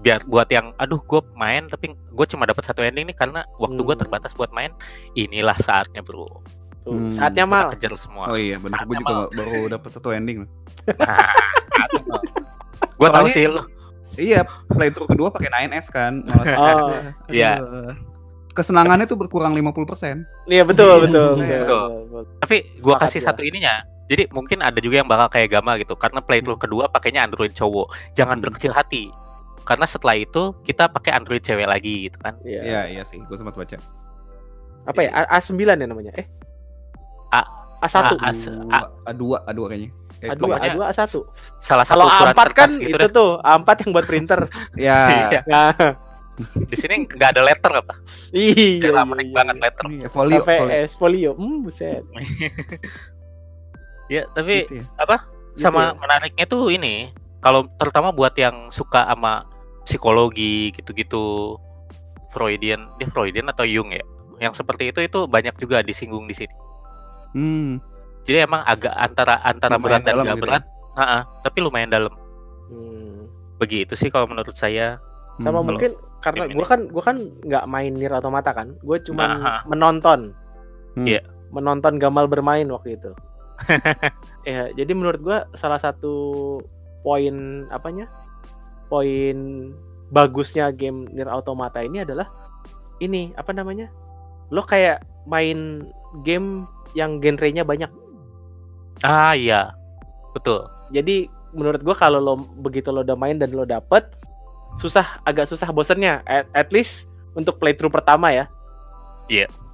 biar 0.00 0.22
buat 0.28 0.48
yang 0.52 0.76
aduh 0.76 1.00
gue 1.00 1.20
main 1.34 1.72
tapi 1.72 1.96
gue 1.96 2.26
cuma 2.28 2.44
dapat 2.44 2.62
satu 2.68 2.84
ending 2.84 3.08
nih 3.08 3.16
karena 3.16 3.48
waktu 3.56 3.80
gue 3.80 3.96
Hmm. 3.96 4.02
terbatas 4.04 4.36
buat 4.36 4.52
main 4.52 4.72
inilah 5.16 5.56
saatnya 5.56 6.04
bro 6.04 6.44
Tuh, 6.86 6.94
Hmm. 6.94 7.10
saatnya 7.10 7.42
mal 7.44 7.74
kejar 7.74 7.92
semua 7.96 8.30
Oh 8.30 8.38
iya, 8.38 8.54
benar. 8.56 8.86
Gue 8.86 8.94
juga 8.96 9.14
mau. 9.16 9.28
baru 9.28 9.66
dapat 9.68 9.90
satu 9.90 10.08
ending. 10.10 10.38
loh. 10.40 10.50
gue 12.96 13.08
tahu 13.10 13.26
sih 13.28 13.44
lo 13.46 13.62
Iya, 14.16 14.40
playthrough 14.66 15.10
kedua 15.10 15.28
pakai 15.28 15.50
9S 15.68 15.90
kan. 15.90 16.22
Malah 16.22 16.46
oh 16.62 16.88
Iya. 17.28 17.60
Kesenangannya 18.50 19.04
tuh 19.04 19.18
berkurang 19.18 19.52
50%. 19.52 20.24
iya 20.46 20.62
betul 20.62 21.02
betul, 21.02 21.36
Iya. 21.36 21.60
betul, 21.60 21.60
Betul. 21.60 21.86
betul. 22.08 22.34
tapi 22.38 22.56
gue 22.72 22.80
Sepakat 22.88 23.02
kasih 23.04 23.20
gua. 23.20 23.28
satu 23.28 23.42
ininya 23.42 23.74
jadi 24.06 24.30
mungkin 24.30 24.62
ada 24.62 24.78
juga 24.78 24.96
yang 24.96 25.10
bakal 25.10 25.28
kayak 25.28 25.50
Gama 25.50 25.76
gitu 25.76 25.92
karena 25.94 26.20
playthrough 26.20 26.56
kedua 26.56 26.86
pakainya 26.86 27.20
Android 27.20 27.50
cowok 27.50 27.90
jangan 28.14 28.38
Hmm. 28.38 28.44
berkecil 28.46 28.70
hati 28.70 29.10
karena 29.60 29.84
setelah 29.84 30.16
itu 30.16 30.54
kita 30.62 30.86
pakai 30.86 31.12
Android 31.12 31.42
cewek 31.42 31.66
lagi 31.66 32.06
gitu 32.06 32.16
kan 32.16 32.38
Iya. 32.40 32.60
Iya, 32.62 32.80
iya 32.88 33.02
sih. 33.02 33.18
Gue 33.20 33.34
sempat 33.34 33.52
baca. 33.54 33.76
apa 34.86 35.00
ya 35.00 35.10
A- 35.12 35.36
A9 35.36 35.58
ya 35.58 35.84
namanya 35.84 36.14
eh 36.14 36.24
A- 37.30 37.50
A1 37.78 37.96
A- 38.16 38.18
As- 38.26 38.48
A- 38.68 38.90
A2, 39.06 39.22
A2 39.44 39.60
kayaknya. 39.66 39.90
Eh, 40.18 40.32
A2 40.32 40.40
pokoknya- 40.40 40.72
A2 40.72 40.80
A1 40.86 41.12
salah 41.60 41.84
satu 41.84 41.92
kalau 41.92 42.06
ukuran 42.08 42.32
A4 42.32 42.48
kan 42.50 42.70
gitu 42.72 42.88
itu 42.90 42.96
deh. 42.98 43.10
tuh 43.10 43.30
A4 43.38 43.68
yang 43.84 43.90
buat 43.92 44.06
printer. 44.06 44.40
Ya, 44.80 44.98
nah. 45.44 45.72
Di 46.68 46.76
sini 46.76 47.04
nggak 47.06 47.30
ada 47.32 47.42
letter 47.42 47.72
apa 47.72 47.96
iya. 48.28 48.92
Iya, 48.92 49.02
menarik 49.02 49.28
iya, 49.28 49.36
banget 49.36 49.56
letter. 49.56 49.84
Iya, 49.88 50.08
folio, 50.12 50.40
folio. 50.42 50.68
KVS 50.68 50.92
folio. 50.94 51.30
Hmm 51.32 51.64
buset. 51.64 52.04
Ya 54.06 54.22
tapi 54.30 54.68
Gitu 54.68 54.84
ya. 54.84 55.16
sama 55.56 55.82
ya? 55.82 55.96
menariknya 55.96 56.44
tuh 56.44 56.68
ini 56.68 57.10
kalau 57.40 57.64
terutama 57.76 58.12
buat 58.12 58.36
yang 58.36 58.68
suka 58.68 59.02
sama 59.02 59.48
psikologi 59.82 60.70
gitu-gitu 60.72 61.56
Freudian 62.30 62.84
dia 62.98 63.08
Freudian 63.08 63.48
atau 63.48 63.64
Jung 63.64 63.90
ya? 63.90 64.04
Yang 64.36 64.60
seperti 64.60 64.92
itu 64.92 65.00
itu 65.00 65.24
banyak 65.24 65.56
juga 65.56 65.80
disinggung 65.80 66.28
di 66.28 66.36
sini 66.36 66.52
Hmm. 67.36 67.76
jadi 68.24 68.48
emang 68.48 68.64
agak 68.64 68.96
antara 68.96 69.38
antara 69.44 69.76
Lumayan 69.76 69.84
berat 69.84 70.02
dan 70.02 70.14
gak 70.16 70.24
gitu 70.24 70.32
ya? 70.32 70.42
berat 70.42 70.64
Ha-ha, 70.96 71.18
tapi 71.44 71.58
lumayan 71.60 71.92
dalam 71.92 72.12
Hmm. 72.66 73.28
begitu 73.56 73.92
sih 73.92 74.08
kalau 74.08 74.24
menurut 74.26 74.56
saya 74.56 74.96
Sama 75.36 75.60
Hmm. 75.60 75.68
mungkin 75.68 75.92
karena 76.18 76.48
gue 76.48 76.64
kan 76.64 76.88
gue 76.88 77.02
kan 77.04 77.16
nggak 77.44 77.64
main 77.68 77.92
Nier 77.92 78.08
Automata 78.10 78.50
kan, 78.50 78.72
gue 78.80 78.96
cuma 79.04 79.36
Nah, 79.36 79.60
menonton, 79.68 80.32
Hmm. 80.96 81.04
Iya. 81.04 81.20
menonton 81.52 82.00
Gamal 82.00 82.24
bermain 82.24 82.64
waktu 82.66 82.96
itu. 82.96 83.12
ya, 84.48 84.72
jadi 84.72 84.92
menurut 84.96 85.20
gue 85.20 85.38
salah 85.52 85.76
satu 85.76 86.56
poin 87.04 87.68
apanya, 87.68 88.08
poin 88.88 89.36
bagusnya 90.08 90.72
game 90.72 91.04
Nier 91.12 91.28
Automata 91.28 91.84
ini 91.84 92.00
adalah 92.00 92.26
ini 92.98 93.36
apa 93.36 93.52
namanya, 93.52 93.92
lo 94.48 94.64
kayak 94.64 95.04
main 95.28 95.84
game 96.16 96.64
yang 96.92 97.18
genrenya 97.18 97.62
banyak. 97.62 97.90
ah 98.98 99.32
iya 99.32 99.76
betul 100.32 100.64
Jadi 100.88 101.26
menurut 101.50 101.80
gua 101.80 101.92
kalau 101.92 102.16
lo 102.16 102.34
begitu 102.56 102.88
lo 102.88 103.00
udah 103.00 103.14
main 103.14 103.34
dan 103.34 103.50
lo 103.50 103.62
dapet 103.62 104.06
susah 104.76 105.20
agak 105.22 105.44
susah 105.44 105.68
bosennya 105.68 106.20
at, 106.22 106.46
at 106.50 106.68
least 106.70 107.04
untuk 107.32 107.56
playthrough 107.56 107.90
pertama 107.90 108.30
ya. 108.30 108.44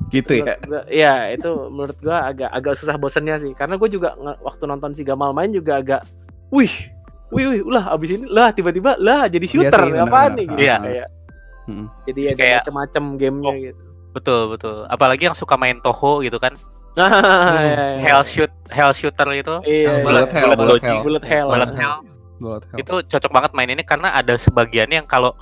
Gitu 0.09 0.41
ya. 0.41 0.57
Gua- 0.59 0.87
Iya 0.87 1.13
itu 1.31 1.51
menurut 1.69 1.99
gua 1.99 2.27
agak 2.27 2.49
agak 2.49 2.75
susah 2.75 2.97
bosennya 2.97 3.37
sih 3.39 3.53
karena 3.53 3.77
gue 3.77 3.89
juga 3.89 4.13
waktu 4.41 4.65
nonton 4.65 4.91
si 4.91 5.03
Gamal 5.03 5.31
main 5.31 5.49
juga 5.49 5.77
agak, 5.77 6.01
wih, 6.49 6.73
wih, 7.29 7.47
wih, 7.51 7.63
lah 7.65 7.93
abis 7.93 8.17
ini 8.17 8.25
lah 8.27 8.51
tiba-tiba 8.51 8.97
lah 8.97 9.27
jadi 9.27 9.45
shooter 9.45 9.69
sih, 9.81 9.93
benar-benar. 9.93 10.09
apaan 10.09 10.31
nih 10.33 10.47
gitu 10.47 10.61
Iya. 10.61 10.77
kayak. 10.81 11.09
Mm-mm. 11.63 11.87
Jadi 12.05 12.21
ada 12.25 12.37
Kayak- 12.37 12.57
macam-macam 12.59 13.03
gamenya 13.17 13.55
gitu. 13.63 13.83
Betul 14.13 14.49
betul 14.49 14.85
apalagi 14.87 15.25
yang 15.25 15.35
suka 15.35 15.57
main 15.57 15.81
Toho 15.81 16.21
gitu 16.21 16.37
kan 16.37 16.53
Nah, 16.93 17.09
iya, 17.65 17.97
iya. 17.97 18.01
hell 18.05 18.21
shoot 18.21 18.53
hell 18.69 18.93
shooter 18.93 19.25
itu 19.33 19.65
Iya, 19.65 20.05
Bullet 20.05 20.29
iya. 20.29 20.37
hell, 20.37 20.53
bullet 20.53 20.83
hell. 20.83 21.01
Bullet 21.01 21.25
hell. 21.25 21.49
Bullet 21.49 21.73
hell 21.73 21.97
Bullet 22.37 22.63
hell. 22.69 22.79
itu 22.79 22.95
cocok 23.09 23.31
banget 23.33 23.51
main 23.53 23.71
ini 23.71 23.81
karena 23.81 24.13
ada 24.13 24.37
sebagiannya 24.37 25.01
yang 25.01 25.09
kalau 25.09 25.33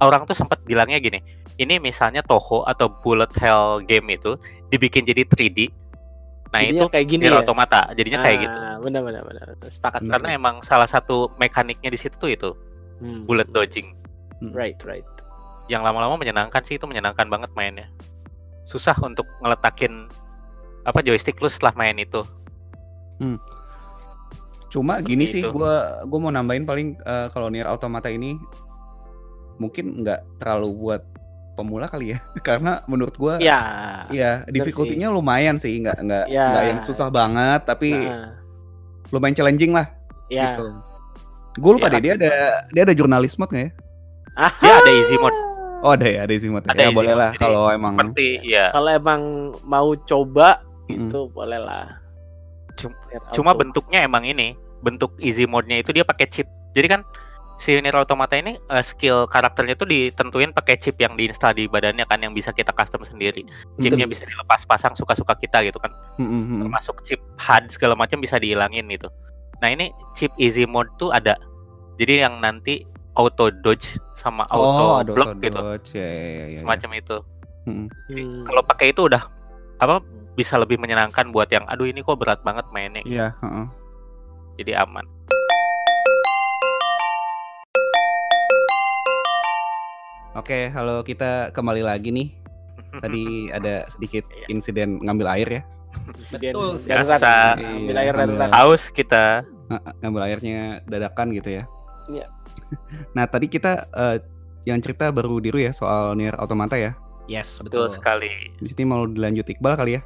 orang 0.00 0.24
tuh 0.24 0.32
sempat 0.32 0.64
bilangnya 0.64 0.96
gini 0.96 1.20
ini 1.56 1.76
misalnya 1.76 2.24
Toho 2.24 2.64
atau 2.64 2.88
Bullet 2.88 3.28
Hell 3.36 3.84
game 3.84 4.16
itu 4.16 4.32
dibikin 4.66 5.04
jadi 5.04 5.22
3D 5.22 5.68
nah 6.50 6.62
Jadinya 6.62 6.72
itu 6.72 6.86
kayak 6.88 7.06
gini 7.06 7.22
ya. 7.26 7.36
Automata 7.36 7.80
jadinya 7.92 8.18
kayak 8.18 8.38
gitu 8.40 8.56
Ah, 8.56 8.76
Benar 8.78 9.00
benar 9.02 9.22
benar. 9.22 9.46
Sepakat. 9.60 10.00
Karena 10.06 10.28
emang 10.32 10.62
salah 10.62 10.86
satu 10.86 11.28
mekaniknya 11.36 11.90
di 11.90 11.98
situ 11.98 12.16
tuh 12.16 12.30
itu 12.30 12.50
Hmm. 12.96 13.26
bullet 13.26 13.50
dodging 13.50 13.90
Right, 14.40 14.78
right. 14.80 15.04
yang 15.66 15.82
lama-lama 15.82 16.14
menyenangkan 16.14 16.62
sih 16.62 16.78
itu 16.78 16.86
menyenangkan 16.86 17.26
banget 17.26 17.50
mainnya 17.52 17.90
susah 18.64 18.96
untuk 18.98 19.24
ngeletakin 19.40 20.08
apa 20.84 21.00
joystick 21.00 21.36
lu 21.38 21.48
setelah 21.48 21.72
main 21.74 21.96
itu 21.96 22.20
Cuma 24.68 24.98
gini 24.98 25.22
Seperti 25.22 25.38
sih, 25.38 25.42
itu. 25.46 25.54
gua 25.54 26.02
gua 26.02 26.18
mau 26.18 26.32
nambahin 26.34 26.66
paling 26.66 26.98
eh, 26.98 27.26
kalau 27.30 27.46
Nier 27.46 27.62
Automata 27.64 28.10
ini 28.10 28.34
mungkin 29.56 30.02
nggak 30.02 30.42
terlalu 30.42 30.68
buat 30.74 31.02
pemula 31.54 31.86
kali 31.86 32.10
ya, 32.10 32.18
karena 32.48 32.82
menurut 32.84 33.14
gua 33.14 33.38
Ya. 33.38 34.02
Iya, 34.10 34.42
difficulty-nya 34.44 35.08
lumayan 35.08 35.56
sih, 35.56 35.78
nggak 35.78 35.98
nggak 36.02 36.24
Ya. 36.26 36.50
nggak 36.50 36.64
yang 36.66 36.80
susah 36.82 37.06
banget, 37.06 37.62
tapi 37.62 37.94
Nah, 37.94 38.34
lumayan 39.08 39.38
challenging 39.38 39.70
lah. 39.70 39.86
ya. 40.26 40.58
Gitu. 40.58 40.66
Gue 41.54 41.72
lupa 41.78 41.86
Siap. 41.86 41.94
deh 41.94 42.00
dia 42.02 42.14
ada 42.18 42.30
dia 42.68 42.82
ada 42.82 42.90
jurnalis 42.92 43.38
mode 43.38 43.54
nggak 43.54 43.62
ya? 43.62 43.72
dia 44.58 44.74
ada 44.74 44.90
easy 44.90 45.14
mode 45.14 45.38
Oh 45.84 45.92
ada 45.92 46.08
ya, 46.08 46.24
ada 46.24 46.32
isi 46.32 46.48
mode. 46.48 46.64
Ada 46.64 46.88
Ya 46.88 46.90
boleh 46.90 47.12
lah 47.12 47.36
kalau 47.36 47.68
emang. 47.68 48.00
seperti 48.00 48.40
ya 48.40 48.72
Kalau 48.72 48.88
emang 48.88 49.52
mau 49.68 49.92
coba 50.08 50.64
itu 50.88 51.28
boleh 51.28 51.60
lah. 51.60 52.00
Cuma 53.36 53.52
Auto. 53.52 53.60
bentuknya 53.60 54.02
emang 54.02 54.24
ini 54.24 54.56
bentuk 54.84 55.16
easy 55.18 55.48
mode-nya 55.48 55.80
itu 55.80 55.96
dia 55.96 56.04
pakai 56.04 56.28
chip 56.28 56.44
jadi 56.76 56.92
kan 56.92 57.00
si 57.56 57.72
Nier 57.80 57.96
Automata 57.96 58.36
ini 58.36 58.60
eh, 58.60 58.84
skill 58.84 59.24
karakternya 59.24 59.80
tuh 59.80 59.88
ditentuin 59.88 60.52
pakai 60.52 60.76
chip 60.76 61.00
yang 61.00 61.16
diinstal 61.16 61.56
di 61.56 61.64
badannya 61.64 62.04
kan 62.04 62.20
yang 62.20 62.36
bisa 62.36 62.52
kita 62.52 62.70
custom 62.76 63.00
sendiri 63.06 63.48
chipnya 63.80 64.04
bisa 64.04 64.28
dilepas 64.28 64.68
pasang 64.68 64.92
suka-suka 64.92 65.32
kita 65.40 65.64
gitu 65.64 65.80
kan 65.80 65.90
mm-mm. 66.20 66.60
termasuk 66.60 67.00
chip 67.08 67.22
HUD 67.40 67.72
segala 67.72 67.96
macam 67.96 68.20
bisa 68.20 68.36
dihilangin 68.36 68.84
gitu 68.92 69.08
nah 69.64 69.72
ini 69.72 69.88
chip 70.12 70.34
easy 70.36 70.68
mode 70.68 70.92
tuh 71.00 71.14
ada 71.14 71.38
jadi 71.96 72.28
yang 72.28 72.42
nanti 72.42 72.84
auto 73.16 73.48
dodge 73.62 73.96
sama 74.24 74.48
Oh, 74.48 74.56
auto 74.56 74.84
ada 74.98 75.12
block 75.12 75.28
auto 75.30 75.42
gitu 75.42 75.58
dodge, 75.58 75.90
ya, 75.92 76.08
ya, 76.08 76.24
ya, 76.24 76.44
ya. 76.48 76.58
semacam 76.64 76.90
itu. 76.96 77.16
Hmm. 77.64 77.88
kalau 78.44 78.60
pakai 78.62 78.92
itu 78.92 79.00
udah 79.02 79.24
apa 79.78 80.00
bisa 80.34 80.56
lebih 80.56 80.76
menyenangkan 80.76 81.28
buat 81.30 81.48
yang 81.48 81.64
aduh 81.64 81.84
ini 81.84 82.00
kok 82.00 82.16
berat 82.16 82.40
banget 82.40 82.64
mainnya 82.70 83.00
gitu. 83.00 83.16
Iya, 83.16 83.32
heeh. 83.38 83.66
jadi 84.58 84.72
aman 84.80 85.04
Oke, 90.34 90.66
halo 90.68 91.00
kita 91.00 91.54
kembali 91.54 91.80
lagi 91.80 92.10
nih. 92.10 92.28
Tadi 93.02 93.24
ada 93.50 93.86
sedikit 93.88 94.26
Iya. 94.28 94.46
insiden 94.50 94.98
ngambil 95.00 95.26
air 95.30 95.48
ya. 95.48 95.62
Insiden 96.12 96.52
Betul, 96.52 96.68
darurat. 96.82 97.20
biasa. 97.22 97.32
Ambil 97.54 97.94
Iya, 97.94 98.02
air 98.02 98.14
darurat. 98.16 98.50
haus 98.52 98.82
kita 98.90 99.46
Nga- 99.70 99.82
ngambil 100.02 100.22
airnya 100.24 100.58
dadakan 100.84 101.26
gitu 101.32 101.50
ya. 101.52 101.64
Iya. 102.10 102.26
nah 103.16 103.24
tadi 103.28 103.46
kita 103.48 103.88
eh, 103.92 104.16
yang 104.64 104.80
cerita 104.80 105.12
baru 105.12 105.36
diru 105.40 105.60
ya 105.60 105.72
soal 105.76 106.16
Nier 106.16 106.34
Automata 106.40 106.76
ya. 106.76 106.96
Yes, 107.24 107.56
betul 107.60 107.88
betul. 107.88 108.00
sekali 108.00 108.32
Di 108.60 108.68
sini 108.68 108.84
mau 108.84 109.08
dilanjut 109.08 109.48
Iqbal 109.48 109.76
kali 109.80 109.96
ya. 109.96 110.02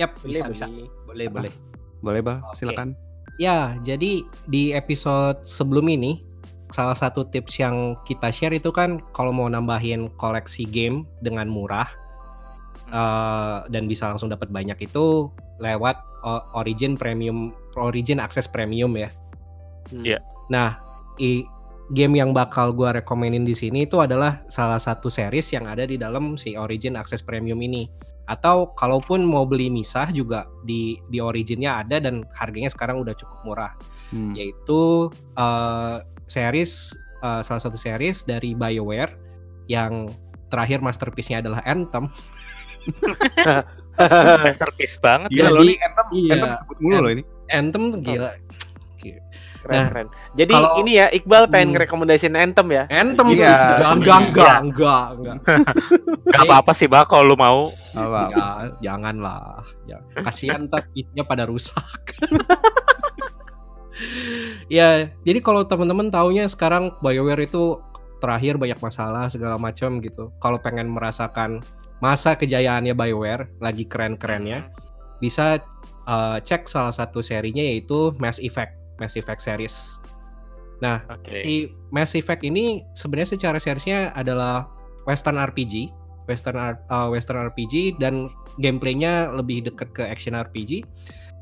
Yap, 0.00 0.16
Boleh, 0.20 0.28
bisa, 0.28 0.44
bisa. 0.48 0.66
boleh. 0.68 0.88
Boleh, 1.04 1.26
Apa? 1.28 1.34
boleh. 1.36 1.52
Boleh 2.02 2.20
bal, 2.24 2.38
Oke. 2.48 2.56
silakan. 2.60 2.96
Ya, 3.40 3.76
jadi 3.80 4.24
di 4.48 4.72
episode 4.76 5.40
sebelum 5.44 5.88
ini 5.88 6.24
salah 6.72 6.96
satu 6.96 7.28
tips 7.28 7.60
yang 7.60 7.96
kita 8.08 8.32
share 8.32 8.56
itu 8.56 8.72
kan 8.72 9.00
kalau 9.12 9.32
mau 9.32 9.48
nambahin 9.48 10.08
koleksi 10.16 10.64
game 10.64 11.04
dengan 11.20 11.48
murah 11.48 11.88
eh, 12.88 13.58
dan 13.68 13.84
bisa 13.88 14.08
langsung 14.08 14.32
dapat 14.32 14.48
banyak 14.48 14.76
itu 14.80 15.28
lewat 15.60 16.00
Origin 16.54 16.94
Premium 16.94 17.50
Origin 17.76 18.22
Access 18.22 18.46
Premium 18.48 18.94
ya. 18.94 19.10
Hmm. 19.90 20.04
Iya. 20.06 20.18
Nah, 20.48 20.78
i, 21.18 21.44
game 21.92 22.16
yang 22.16 22.32
bakal 22.32 22.72
gua 22.72 22.96
rekomenin 22.96 23.44
di 23.44 23.52
sini 23.52 23.84
itu 23.84 24.00
adalah 24.00 24.40
salah 24.48 24.80
satu 24.80 25.12
series 25.12 25.52
yang 25.52 25.68
ada 25.68 25.84
di 25.84 26.00
dalam 26.00 26.38
si 26.38 26.56
Origin 26.56 26.96
Access 26.96 27.20
Premium 27.20 27.60
ini. 27.60 27.90
Atau 28.30 28.70
kalaupun 28.78 29.26
mau 29.26 29.42
beli 29.44 29.68
misah 29.68 30.08
juga 30.08 30.46
di 30.62 30.96
di 31.10 31.18
Originnya 31.18 31.82
ada 31.82 31.98
dan 31.98 32.22
harganya 32.32 32.70
sekarang 32.70 33.02
udah 33.02 33.12
cukup 33.18 33.38
murah 33.44 33.72
Hmm. 34.12 34.36
yaitu 34.36 35.08
uh, 35.40 36.04
series 36.28 36.92
uh, 37.24 37.40
salah 37.40 37.64
satu 37.64 37.80
series 37.80 38.28
dari 38.28 38.52
BioWare 38.52 39.16
yang 39.72 40.04
terakhir 40.52 40.84
masterpiece-nya 40.84 41.40
adalah 41.40 41.64
Anthem. 41.64 42.12
masterpiece 44.44 44.96
banget 45.00 45.28
Gila 45.32 45.48
Jadi- 45.48 45.56
loh 45.56 45.64
nih 45.64 45.78
Anthem, 45.80 46.06
iya. 46.12 46.30
Anthem 46.36 46.52
sebut 46.60 46.76
mulu 46.80 46.98
loh 47.00 47.10
ini. 47.12 47.22
Anthem 47.48 47.82
gila. 48.00 48.30
Keren, 49.62 49.78
Nah, 49.78 49.86
keren. 49.88 50.06
Jadi 50.34 50.52
kalau- 50.52 50.74
ini 50.82 50.92
ya 50.98 51.06
Iqbal 51.08 51.44
pengen 51.46 51.66
Hmm. 51.70 51.74
ngerekomendasiin 51.78 52.34
Anthem 52.34 52.66
ya. 52.68 52.84
Anthem 52.90 53.26
Iya. 53.30 53.32
sih. 53.32 53.46
enggak 53.46 53.92
enggak 53.94 54.18
enggak 54.18 54.56
enggak 54.58 55.04
enggak. 55.14 55.36
Gak 56.28 56.42
apa-apa 56.42 56.72
sih 56.74 56.88
bak 56.90 57.06
kalau 57.06 57.24
lu 57.30 57.36
mau 57.38 57.70
Apa? 57.92 58.20
Ya, 58.32 58.46
janganlah. 58.82 59.62
Ya, 59.84 60.00
kasihan 60.16 60.64
kitnya 60.90 61.22
pada 61.22 61.44
rusak. 61.44 62.16
ya, 64.72 65.12
jadi 65.22 65.38
kalau 65.38 65.62
teman-teman 65.62 66.08
taunya 66.08 66.48
sekarang 66.48 66.96
BioWare 66.98 67.44
itu 67.44 67.78
terakhir 68.18 68.56
banyak 68.56 68.78
masalah 68.80 69.28
segala 69.28 69.58
macam 69.58 70.00
gitu. 70.00 70.32
Kalau 70.38 70.56
pengen 70.56 70.88
merasakan 70.88 71.60
masa 72.00 72.34
kejayaannya 72.34 72.96
BioWare 72.96 73.52
lagi 73.60 73.84
keren-kerennya, 73.84 74.72
bisa 75.20 75.60
uh, 76.02 76.40
cek 76.40 76.66
salah 76.66 76.90
satu 76.90 77.22
serinya 77.22 77.62
yaitu 77.62 78.10
Mass 78.18 78.40
Effect, 78.40 78.74
Mass 79.02 79.18
Effect 79.18 79.42
series. 79.42 79.98
Nah, 80.78 81.02
oke 81.10 81.34
si 81.42 81.74
Mass 81.90 82.14
Effect 82.14 82.46
ini 82.46 82.86
sebenarnya 82.94 83.34
secara 83.34 83.58
seriesnya 83.58 84.14
adalah 84.14 84.70
Western 85.02 85.42
RPG, 85.42 85.90
Western 86.30 86.54
R- 86.58 86.78
uh, 86.86 87.10
Western 87.10 87.50
RPG 87.50 87.98
dan 87.98 88.30
gameplaynya 88.62 89.34
lebih 89.34 89.66
dekat 89.66 89.90
ke 89.90 90.06
action 90.06 90.38
RPG. 90.38 90.86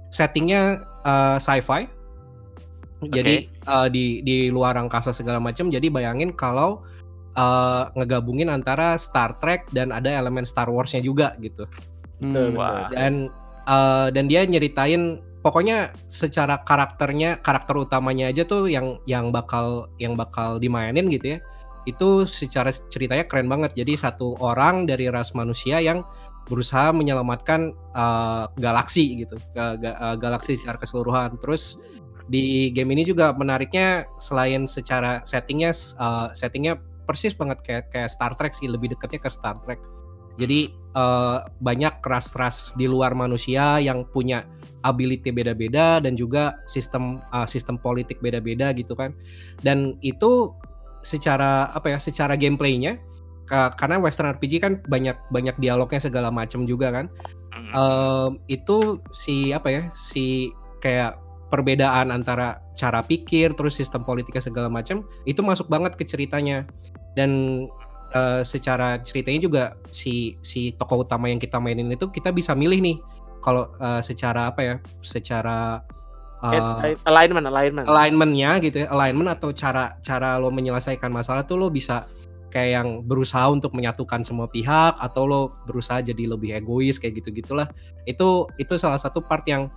Settingnya 0.08 0.80
uh, 1.04 1.36
sci-fi. 1.36 1.84
Jadi 3.00 3.48
uh, 3.64 3.88
di 3.88 4.20
di 4.24 4.52
luar 4.52 4.76
angkasa 4.76 5.12
segala 5.12 5.40
macam. 5.40 5.72
Jadi 5.72 5.88
bayangin 5.88 6.36
kalau 6.36 6.84
uh, 7.36 7.88
ngegabungin 7.96 8.52
antara 8.52 9.00
Star 9.00 9.36
Trek 9.40 9.68
dan 9.72 9.88
ada 9.88 10.08
elemen 10.10 10.44
Star 10.44 10.68
Wars-nya 10.68 11.00
juga 11.00 11.36
gitu 11.40 11.64
Hmm. 12.20 12.52
Betul. 12.52 12.92
dan 12.92 13.12
uh, 13.64 14.12
dan 14.12 14.28
dia 14.28 14.44
nyeritain 14.44 15.24
pokoknya 15.40 15.92
secara 16.08 16.60
karakternya 16.62 17.40
karakter 17.40 17.76
utamanya 17.76 18.28
aja 18.28 18.44
tuh 18.44 18.68
yang 18.68 19.00
yang 19.08 19.32
bakal 19.32 19.88
yang 19.96 20.12
bakal 20.16 20.60
dimainin 20.60 21.08
gitu 21.08 21.36
ya. 21.36 21.38
Itu 21.88 22.28
secara 22.28 22.70
ceritanya 22.92 23.24
keren 23.24 23.48
banget. 23.48 23.72
Jadi 23.72 23.96
satu 23.96 24.36
orang 24.44 24.84
dari 24.84 25.08
ras 25.08 25.32
manusia 25.32 25.80
yang 25.80 26.04
berusaha 26.48 26.92
menyelamatkan 26.92 27.72
uh, 27.96 28.48
galaksi 28.60 29.24
gitu. 29.24 29.36
Ga, 29.56 29.80
ga, 29.80 29.96
uh, 29.96 30.16
galaksi 30.20 30.60
secara 30.60 30.76
keseluruhan. 30.76 31.40
Terus 31.40 31.80
di 32.28 32.68
game 32.76 32.92
ini 32.92 33.08
juga 33.08 33.32
menariknya 33.32 34.04
selain 34.20 34.68
secara 34.68 35.24
settingnya 35.24 35.72
uh, 35.96 36.28
settingnya 36.36 36.76
persis 37.08 37.32
banget 37.32 37.64
kayak 37.64 37.84
kayak 37.90 38.12
Star 38.12 38.36
Trek 38.36 38.52
sih. 38.52 38.68
Lebih 38.68 38.92
dekatnya 38.92 39.24
ke 39.24 39.30
Star 39.32 39.56
Trek 39.64 39.80
jadi 40.40 40.72
uh, 40.96 41.44
banyak 41.60 42.00
ras-ras 42.00 42.72
di 42.74 42.88
luar 42.88 43.12
manusia 43.12 43.76
yang 43.76 44.08
punya 44.08 44.48
ability 44.88 45.28
beda-beda 45.28 46.00
dan 46.00 46.16
juga 46.16 46.56
sistem 46.64 47.20
uh, 47.36 47.44
sistem 47.44 47.76
politik 47.76 48.24
beda-beda 48.24 48.72
gitu 48.72 48.96
kan. 48.96 49.12
Dan 49.60 50.00
itu 50.00 50.56
secara 51.04 51.68
apa 51.76 51.92
ya? 51.92 51.98
Secara 52.00 52.40
gameplaynya 52.40 52.96
karena 53.50 53.98
Western 53.98 54.30
RPG 54.38 54.62
kan 54.62 54.78
banyak 54.86 55.18
banyak 55.34 55.58
dialognya 55.58 55.98
segala 55.98 56.30
macam 56.30 56.64
juga 56.64 56.94
kan. 56.94 57.06
Uh, 57.74 58.38
itu 58.46 59.02
si 59.10 59.50
apa 59.50 59.68
ya? 59.68 59.82
Si 59.98 60.54
kayak 60.80 61.18
perbedaan 61.50 62.14
antara 62.14 62.62
cara 62.78 63.02
pikir 63.02 63.52
terus 63.58 63.74
sistem 63.74 64.06
politiknya 64.06 64.40
segala 64.40 64.70
macam 64.70 65.02
itu 65.26 65.42
masuk 65.42 65.66
banget 65.66 65.98
ke 65.98 66.06
ceritanya 66.06 66.62
dan 67.18 67.66
uh, 68.12 68.42
secara 68.46 69.00
ceritanya 69.02 69.40
juga 69.42 69.62
si 69.90 70.36
si 70.44 70.74
tokoh 70.76 71.02
utama 71.06 71.30
yang 71.30 71.38
kita 71.38 71.58
mainin 71.58 71.90
itu 71.90 72.10
kita 72.10 72.30
bisa 72.30 72.54
milih 72.54 72.80
nih. 72.82 72.96
Kalau 73.40 73.72
uh, 73.80 74.04
secara 74.04 74.52
apa 74.52 74.60
ya 74.60 74.74
secara 75.00 75.80
uh, 76.44 76.80
alignment 77.08 77.46
alignment. 77.48 77.86
alignmentnya 77.88 78.50
gitu 78.60 78.76
ya 78.84 78.86
alignment 78.92 79.32
atau 79.32 79.52
cara 79.52 79.96
cara 80.00 80.36
lo 80.40 80.52
menyelesaikan 80.52 81.12
masalah 81.12 81.44
tuh 81.44 81.56
lo 81.60 81.68
bisa 81.72 82.08
kayak 82.50 82.82
yang 82.82 82.88
berusaha 83.06 83.46
untuk 83.46 83.72
menyatukan 83.72 84.26
semua 84.26 84.50
pihak 84.50 84.98
atau 84.98 85.22
lo 85.24 85.42
berusaha 85.64 86.02
jadi 86.02 86.34
lebih 86.34 86.58
egois 86.58 86.98
kayak 86.98 87.22
gitu 87.22 87.30
gitulah 87.30 87.70
itu 88.04 88.50
itu 88.58 88.74
salah 88.76 88.98
satu 88.98 89.22
part 89.22 89.46
yang 89.46 89.70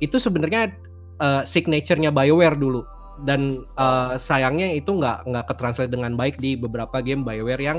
itu 0.00 0.16
sebenarnya 0.16 0.72
uh, 1.20 1.44
signaturenya 1.44 2.10
Bioware 2.10 2.56
dulu 2.56 2.82
dan 3.22 3.62
uh, 3.78 4.18
sayangnya 4.18 4.74
itu 4.74 4.90
nggak 4.90 5.30
nggak 5.30 5.44
ketranslate 5.46 5.92
dengan 5.94 6.18
baik 6.18 6.42
di 6.42 6.58
beberapa 6.58 6.98
game 6.98 7.22
Bioware 7.22 7.62
yang 7.62 7.78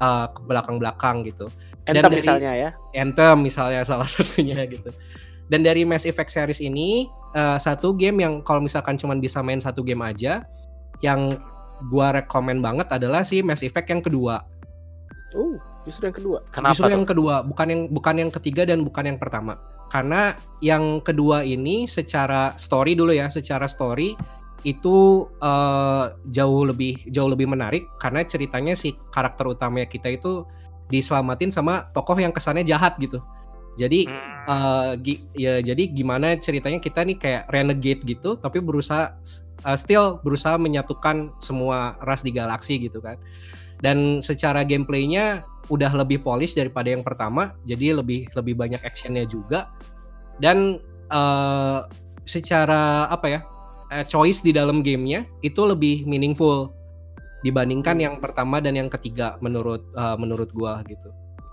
uh, 0.00 0.26
belakang-belakang 0.48 1.28
gitu. 1.28 1.46
Anthem 1.84 2.00
dan 2.00 2.02
dari, 2.08 2.16
misalnya 2.24 2.52
ya. 2.56 2.70
Anthem 2.96 3.36
misalnya 3.44 3.80
salah 3.90 4.08
satunya 4.08 4.64
gitu. 4.64 4.88
Dan 5.50 5.66
dari 5.66 5.82
Mass 5.84 6.06
Effect 6.08 6.32
series 6.32 6.62
ini 6.62 7.10
uh, 7.36 7.60
satu 7.60 7.92
game 7.92 8.24
yang 8.24 8.40
kalau 8.40 8.64
misalkan 8.64 8.96
cuma 8.96 9.12
bisa 9.18 9.44
main 9.44 9.60
satu 9.60 9.84
game 9.84 10.00
aja, 10.00 10.46
yang 11.04 11.28
gua 11.92 12.16
rekomend 12.16 12.64
banget 12.64 12.88
adalah 12.88 13.26
si 13.26 13.44
Mass 13.44 13.60
Effect 13.60 13.90
yang 13.92 14.00
kedua. 14.00 14.40
Uh, 15.36 15.60
justru 15.84 16.08
yang 16.08 16.16
kedua. 16.16 16.38
Kenapa 16.50 16.72
justru 16.74 16.88
tuh? 16.88 16.94
yang 16.96 17.04
kedua, 17.06 17.34
bukan 17.44 17.66
yang 17.68 17.82
bukan 17.92 18.14
yang 18.16 18.30
ketiga 18.32 18.62
dan 18.64 18.82
bukan 18.82 19.04
yang 19.14 19.18
pertama. 19.20 19.58
Karena 19.90 20.38
yang 20.62 21.02
kedua 21.02 21.42
ini 21.42 21.90
secara 21.90 22.54
story 22.54 22.94
dulu 22.94 23.10
ya, 23.10 23.26
secara 23.26 23.66
story 23.66 24.14
itu 24.62 25.28
uh, 25.40 26.14
jauh 26.28 26.62
lebih 26.66 27.00
jauh 27.08 27.28
lebih 27.30 27.48
menarik 27.48 27.88
karena 27.98 28.24
ceritanya 28.24 28.76
si 28.76 28.96
karakter 29.12 29.48
utamanya 29.48 29.88
kita 29.88 30.12
itu 30.12 30.44
diselamatin 30.90 31.54
sama 31.54 31.88
tokoh 31.94 32.18
yang 32.18 32.34
kesannya 32.34 32.66
jahat 32.66 32.98
gitu. 32.98 33.22
Jadi 33.78 34.10
uh, 34.50 34.98
ya 35.32 35.62
jadi 35.62 35.82
gimana 35.94 36.36
ceritanya 36.36 36.82
kita 36.82 37.06
nih 37.06 37.16
kayak 37.16 37.42
renegade 37.48 38.02
gitu 38.04 38.36
tapi 38.36 38.58
berusaha 38.58 39.14
uh, 39.64 39.78
still 39.78 40.18
berusaha 40.20 40.58
menyatukan 40.60 41.32
semua 41.40 41.96
ras 42.04 42.20
di 42.20 42.34
galaksi 42.34 42.76
gitu 42.80 43.00
kan. 43.00 43.16
Dan 43.80 44.20
secara 44.20 44.60
gameplaynya 44.60 45.44
udah 45.72 45.88
lebih 45.96 46.20
polish 46.20 46.52
daripada 46.52 46.92
yang 46.92 47.00
pertama, 47.00 47.56
jadi 47.64 47.96
lebih 47.96 48.28
lebih 48.36 48.54
banyak 48.58 48.82
actionnya 48.84 49.24
juga. 49.24 49.72
Dan 50.36 50.82
uh, 51.08 51.88
secara 52.28 53.08
apa 53.08 53.26
ya? 53.28 53.40
Uh, 53.90 54.04
choice 54.06 54.40
di 54.40 54.54
dalam 54.54 54.80
gamenya 54.80 55.26
itu 55.42 55.60
lebih 55.66 56.06
meaningful 56.06 56.72
dibandingkan 57.42 57.96
hmm. 57.98 58.04
yang 58.04 58.14
pertama 58.22 58.62
dan 58.62 58.78
yang 58.78 58.88
ketiga 58.88 59.36
menurut 59.42 59.82
uh, 59.98 60.16
menurut 60.16 60.48
gua 60.54 60.80
gitu. 60.86 61.10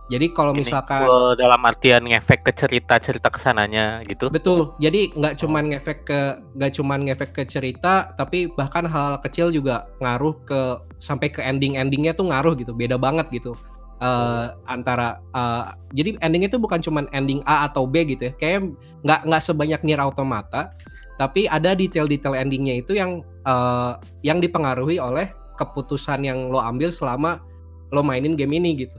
Jadi 0.08 0.32
kalau 0.32 0.56
misalkan 0.56 1.04
dalam 1.36 1.60
artian 1.68 2.08
ngefek 2.08 2.48
ke 2.48 2.52
cerita 2.56 2.96
cerita 2.96 3.28
ke 3.28 3.44
sananya 3.44 4.00
gitu. 4.08 4.32
Betul. 4.32 4.72
Jadi 4.80 5.12
nggak 5.12 5.36
cuman 5.44 5.64
ngefek 5.76 6.08
ke 6.08 6.20
nggak 6.56 6.72
cuman 6.80 7.00
ngefek 7.04 7.32
ke 7.36 7.44
cerita, 7.44 8.16
tapi 8.16 8.48
bahkan 8.56 8.88
hal, 8.88 9.20
-hal 9.20 9.24
kecil 9.24 9.52
juga 9.52 9.92
ngaruh 10.00 10.36
ke 10.48 10.62
sampai 11.04 11.28
ke 11.28 11.44
ending 11.44 11.76
endingnya 11.76 12.16
tuh 12.16 12.32
ngaruh 12.32 12.56
gitu. 12.56 12.72
Beda 12.72 12.96
banget 12.96 13.28
gitu. 13.36 13.52
Uh, 14.00 14.54
antara 14.70 15.20
uh, 15.34 15.76
jadi 15.92 16.16
endingnya 16.24 16.56
itu 16.56 16.62
bukan 16.62 16.80
cuman 16.80 17.10
ending 17.12 17.44
A 17.44 17.68
atau 17.68 17.84
B 17.84 18.08
gitu 18.08 18.32
ya. 18.32 18.34
Kayak 18.40 18.80
nggak 19.04 19.28
nggak 19.28 19.44
sebanyak 19.44 19.82
Nier 19.84 20.00
Automata 20.00 20.72
tapi 21.18 21.50
ada 21.50 21.74
detail-detail 21.74 22.38
endingnya 22.38 22.82
itu 22.82 22.94
yang 22.94 23.26
uh, 23.50 23.98
yang 24.22 24.38
dipengaruhi 24.38 25.02
oleh 25.02 25.34
keputusan 25.58 26.22
yang 26.22 26.54
lo 26.54 26.62
ambil 26.62 26.94
selama 26.94 27.42
lo 27.90 28.06
mainin 28.06 28.38
game 28.38 28.54
ini 28.58 28.86
gitu. 28.86 28.98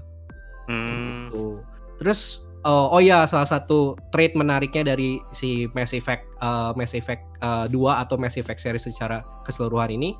Hmm. 0.66 1.30
Gitu. 1.30 1.62
Terus 2.02 2.42
uh, 2.66 2.90
oh 2.90 2.98
ya 2.98 3.24
salah 3.30 3.46
satu 3.46 3.94
trait 4.10 4.34
menariknya 4.34 4.94
dari 4.94 5.22
si 5.30 5.70
Mass 5.72 5.94
Effect 5.94 6.26
uh, 6.42 6.74
Mass 6.74 6.92
Effect 6.98 7.22
uh, 7.40 7.70
2 7.70 7.74
atau 8.02 8.18
Mass 8.18 8.34
Effect 8.34 8.58
series 8.58 8.84
secara 8.84 9.22
keseluruhan 9.46 9.94
ini 9.94 10.18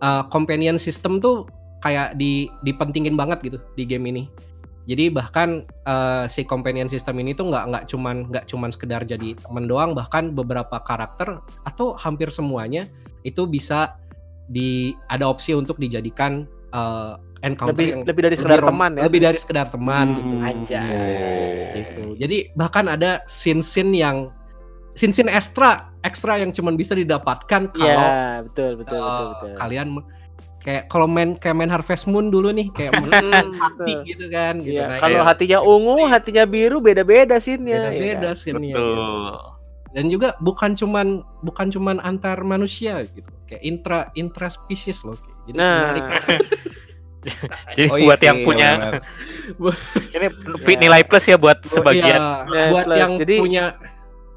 uh, 0.00 0.24
companion 0.30 0.78
system 0.78 1.18
tuh 1.18 1.46
kayak 1.84 2.16
di 2.18 2.48
dipentingin 2.64 3.14
banget 3.14 3.42
gitu 3.44 3.58
di 3.74 3.84
game 3.84 4.08
ini. 4.10 4.24
Jadi 4.86 5.10
bahkan 5.10 5.66
uh, 5.82 6.30
si 6.30 6.46
companion 6.46 6.86
system 6.86 7.18
ini 7.18 7.34
tuh 7.34 7.50
nggak 7.50 7.64
nggak 7.74 7.84
cuman 7.90 8.16
nggak 8.30 8.44
cuman 8.46 8.70
sekedar 8.70 9.02
jadi 9.02 9.34
temen 9.34 9.66
doang, 9.66 9.98
bahkan 9.98 10.30
beberapa 10.30 10.78
karakter 10.78 11.42
atau 11.66 11.98
hampir 11.98 12.30
semuanya 12.30 12.86
itu 13.26 13.50
bisa 13.50 13.98
di 14.46 14.94
ada 15.10 15.26
opsi 15.26 15.58
untuk 15.58 15.74
dijadikan 15.82 16.46
uh, 16.70 17.18
encounter 17.42 17.74
lebih, 17.74 17.86
yang 17.90 18.02
lebih 18.06 18.22
dari 18.30 18.36
sekedar 18.38 18.62
lebih 18.62 18.70
teman 18.70 18.90
ya. 18.94 19.02
Lebih 19.10 19.20
dari 19.26 19.38
sekedar 19.42 19.66
teman 19.74 20.06
hmm, 20.06 20.22
gitu. 20.22 20.36
Aja. 20.46 20.82
Gitu. 21.74 22.04
Jadi 22.22 22.38
bahkan 22.54 22.86
ada 22.86 23.26
scene-scene 23.26 23.90
yang 23.90 24.30
scene-scene 24.94 25.28
ekstra 25.28 25.92
ekstra 26.06 26.38
yang 26.38 26.54
cuman 26.54 26.78
bisa 26.78 26.94
didapatkan 26.94 27.74
kalau 27.74 27.84
ya, 27.84 28.40
betul 28.46 28.78
betul, 28.80 28.96
uh, 28.96 29.04
betul 29.04 29.26
betul. 29.34 29.50
kalian 29.58 29.88
kayak 30.66 30.90
kalau 30.90 31.06
main 31.06 31.38
kayak 31.38 31.54
main 31.54 31.70
Harvest 31.70 32.10
Moon 32.10 32.26
dulu 32.26 32.50
nih 32.50 32.74
kayak 32.74 32.98
hati 33.62 33.92
gitu 34.02 34.26
kan 34.26 34.58
gitu 34.58 34.82
ya, 34.82 34.98
kalau 34.98 35.22
hatinya 35.22 35.62
ungu 35.62 36.10
hatinya 36.10 36.42
biru 36.42 36.82
beda-beda 36.82 37.38
scene-nya 37.38 37.94
beda-beda 37.94 38.34
ya. 38.34 38.34
scene-nya 38.34 38.74
gitu. 38.74 38.98
dan 39.94 40.04
juga 40.10 40.34
bukan 40.42 40.74
cuman 40.74 41.22
bukan 41.46 41.70
cuman 41.70 42.02
antar 42.02 42.42
manusia 42.42 42.98
gitu 43.06 43.30
kayak 43.46 43.62
intra 43.62 44.10
intra 44.18 44.50
spesies 44.50 45.06
loh 45.06 45.14
jadi 45.46 45.54
nah. 45.54 45.94
menarik 45.94 46.04
jadi 47.78 47.86
oh, 47.86 47.98
buat 48.02 48.18
iya, 48.18 48.26
yang 48.26 48.38
punya 48.42 48.68
ini 50.18 50.26
ya. 50.26 50.78
nilai 50.82 51.02
plus 51.06 51.24
ya 51.30 51.38
buat 51.38 51.62
oh, 51.62 51.70
sebagian 51.78 52.20
iya, 52.50 52.66
buat 52.74 52.86
plus. 52.90 52.98
yang 52.98 53.12
jadi, 53.22 53.36
punya 53.38 53.64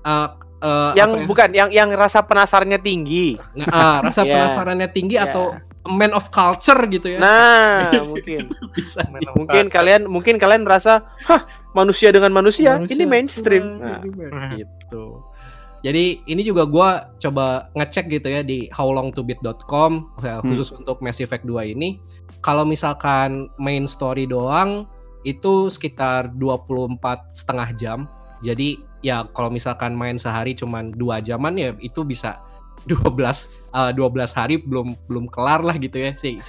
uh, 0.06 0.38
uh, 0.62 0.92
yang 0.94 1.10
ya? 1.10 1.26
bukan 1.26 1.50
yang 1.58 1.70
yang 1.74 1.89
rasa 1.89 2.22
penasarannya 2.22 2.78
tinggi 2.78 3.34
nah, 3.58 3.65
uh, 3.65 3.98
rasa 4.06 4.22
yeah. 4.26 4.34
penasarannya 4.38 4.89
tinggi 4.94 5.18
yeah. 5.18 5.26
atau 5.26 5.58
man 5.88 6.12
of 6.12 6.28
culture 6.34 6.80
gitu 6.92 7.15
ya. 7.15 7.20
Nah, 7.22 8.04
mungkin 8.04 8.52
bisa. 8.76 9.06
Mungkin 9.36 9.72
kalian 9.72 10.10
mungkin 10.10 10.36
kalian 10.36 10.68
merasa, 10.68 11.08
"Hah, 11.24 11.48
manusia 11.72 12.12
dengan 12.12 12.36
manusia, 12.36 12.76
manusia 12.76 12.96
ini 12.98 13.06
mainstream." 13.08 13.80
Nah. 13.80 14.04
Gitu. 14.60 15.06
Jadi 15.80 16.20
ini 16.28 16.44
juga 16.44 16.68
gue 16.68 16.89
coba 17.24 17.72
ngecek 17.72 18.20
gitu 18.20 18.28
ya 18.28 18.44
di 18.44 18.68
howlongtobeat.com 18.76 20.20
ya, 20.20 20.44
hmm. 20.44 20.52
khusus 20.52 20.76
untuk 20.76 21.00
Mass 21.00 21.24
Effect 21.24 21.48
2 21.48 21.72
ini. 21.72 22.04
Kalau 22.44 22.68
misalkan 22.68 23.48
main 23.56 23.88
story 23.88 24.28
doang 24.28 24.84
itu 25.24 25.72
sekitar 25.72 26.36
24 26.36 27.00
setengah 27.32 27.70
jam. 27.80 28.00
Jadi 28.44 28.80
ya 29.00 29.24
kalau 29.32 29.48
misalkan 29.48 29.96
main 29.96 30.20
sehari 30.20 30.52
cuman 30.52 30.92
dua 30.96 31.24
jaman 31.24 31.56
ya 31.56 31.72
itu 31.80 32.04
bisa 32.04 32.39
12 32.88 33.76
uh, 33.76 33.92
12 33.92 34.39
hari 34.39 34.56
belum 34.62 34.96
belum 35.10 35.26
kelar 35.28 35.62
lah 35.65 35.76
gitu 35.76 35.98
ya 36.00 36.12
sih. 36.15 36.39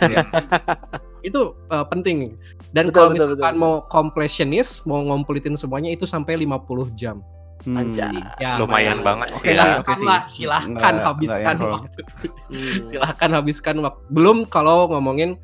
itu 1.28 1.52
uh, 1.68 1.84
penting. 1.88 2.36
Dan 2.72 2.88
kalau 2.94 3.12
misalkan 3.12 3.56
betul. 3.56 3.62
mau 3.62 3.74
completionist, 3.88 4.84
mau 4.88 5.00
ngomplitin 5.04 5.56
semuanya 5.58 5.92
itu 5.92 6.04
sampai 6.08 6.38
50 6.40 6.92
jam. 6.96 7.20
Hmm, 7.60 7.92
ya, 7.92 8.56
lumayan 8.56 9.04
banget 9.04 9.36
sih. 9.36 9.52
Oke 9.52 9.52
ya. 9.52 9.84
okay 9.84 10.00
lah, 10.00 10.24
silahkan 10.32 10.96
enggak, 10.96 11.04
habiskan 11.04 11.54
enggak 11.60 11.60
ya, 11.60 11.74
waktu. 11.76 12.00
hmm. 12.48 12.76
silahkan 12.88 13.30
habiskan 13.36 13.76
waktu. 13.84 14.00
Belum 14.08 14.48
kalau 14.48 14.88
ngomongin 14.88 15.36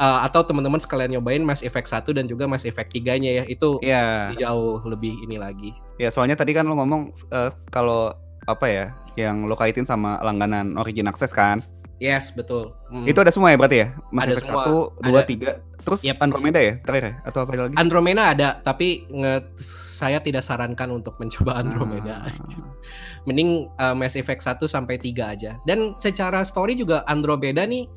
uh, 0.00 0.24
atau 0.24 0.40
teman-teman 0.48 0.80
sekalian 0.80 1.12
nyobain 1.20 1.44
Mass 1.44 1.60
Effect 1.60 1.92
1 1.92 2.16
dan 2.16 2.24
juga 2.24 2.48
Mass 2.48 2.64
Effect 2.64 2.88
3-nya 2.88 3.44
ya. 3.44 3.44
Itu 3.44 3.76
Iya. 3.84 4.32
jauh 4.36 4.80
lebih 4.88 5.12
ini 5.28 5.36
lagi. 5.36 5.76
Ya 6.00 6.08
soalnya 6.08 6.40
tadi 6.40 6.56
kan 6.56 6.64
lo 6.64 6.76
ngomong 6.76 7.12
eh, 7.32 7.50
kalau 7.72 8.12
apa 8.46 8.66
ya 8.66 8.84
yang 9.14 9.44
lo 9.44 9.54
kaitin 9.54 9.82
sama 9.82 10.18
langganan 10.20 10.74
Origin 10.76 11.06
Access 11.06 11.30
kan. 11.30 11.58
Yes, 11.96 12.28
betul. 12.28 12.76
Hmm. 12.86 13.08
Itu 13.08 13.18
ada 13.18 13.32
semua 13.32 13.48
ya 13.48 13.56
berarti 13.56 13.78
ya? 13.80 13.88
Mass 14.10 14.28
Ada 14.28 14.32
Effect 14.34 14.46
semua. 14.46 14.64
1, 15.00 15.00
2, 15.00 15.08
Ada. 15.08 15.20
3, 15.24 15.80
terus 15.80 16.00
Yep. 16.04 16.16
Andromeda 16.20 16.60
ya 16.60 16.72
terakhir 16.78 17.04
ya? 17.04 17.14
Atau 17.24 17.38
apa 17.40 17.50
lagi? 17.56 17.74
Andromeda 17.74 18.22
ada, 18.28 18.48
tapi 18.60 18.88
nge- 19.08 19.48
saya 19.96 20.20
tidak 20.20 20.44
sarankan 20.44 20.92
untuk 20.92 21.16
mencoba 21.16 21.56
Andromeda. 21.56 22.20
Ah. 22.20 22.36
Mending 23.26 23.72
uh, 23.74 23.96
Mass 23.96 24.12
Effect 24.12 24.44
1 24.44 24.60
sampai 24.66 25.00
3 25.00 25.08
aja. 25.26 25.56
Dan 25.64 25.96
secara 25.96 26.44
story 26.44 26.76
juga 26.76 27.00
Andromeda 27.06 27.64
nih 27.64 27.88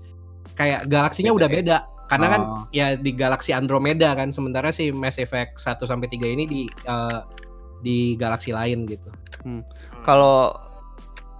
kayak 0.55 0.87
galaksinya 0.87 1.29
Beda 1.29 1.37
udah 1.37 1.49
ya? 1.51 1.55
beda. 1.59 1.77
Karena 2.07 2.27
kan 2.27 2.41
Oh. 2.41 2.63
ya 2.71 2.95
di 2.95 3.11
galaksi 3.11 3.51
Andromeda 3.51 4.15
kan 4.15 4.31
sementara 4.31 4.71
si 4.71 4.89
Mass 4.89 5.19
Effect 5.19 5.59
1 5.59 5.75
sampai 5.83 6.07
3 6.07 6.23
ini 6.25 6.43
di 6.47 6.61
uh, 6.87 7.21
di 7.79 8.15
galaksi 8.15 8.49
lain 8.49 8.87
gitu. 8.87 9.11
Kalau 10.05 10.55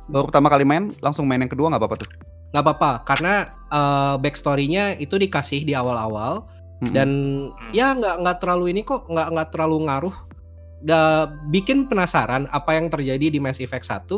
baru 0.10 0.26
pertama 0.28 0.48
kali 0.50 0.66
main 0.66 0.90
langsung 1.00 1.30
main 1.30 1.42
yang 1.42 1.52
kedua 1.52 1.70
nggak 1.70 1.82
apa-apa 1.82 1.98
tuh? 2.02 2.10
nggak 2.50 2.66
apa-apa 2.66 2.92
karena 3.06 3.34
uh, 3.70 4.18
backstory-nya 4.18 4.98
itu 4.98 5.22
dikasih 5.22 5.62
di 5.70 5.78
awal-awal 5.78 6.50
Mm-mm. 6.82 6.94
dan 6.98 7.10
Hmm. 7.54 7.72
ya 7.78 7.94
nggak 7.94 8.26
nggak 8.26 8.38
terlalu 8.42 8.74
ini 8.74 8.82
kok 8.82 9.06
nggak 9.06 9.28
nggak 9.38 9.50
terlalu 9.54 9.78
ngaruh 9.86 10.16
Nggak 10.80 11.52
bikin 11.52 11.92
penasaran 11.92 12.48
apa 12.56 12.72
yang 12.72 12.88
terjadi 12.88 13.28
di 13.28 13.38
Mass 13.38 13.60
Effect 13.60 13.86
1 13.86 14.10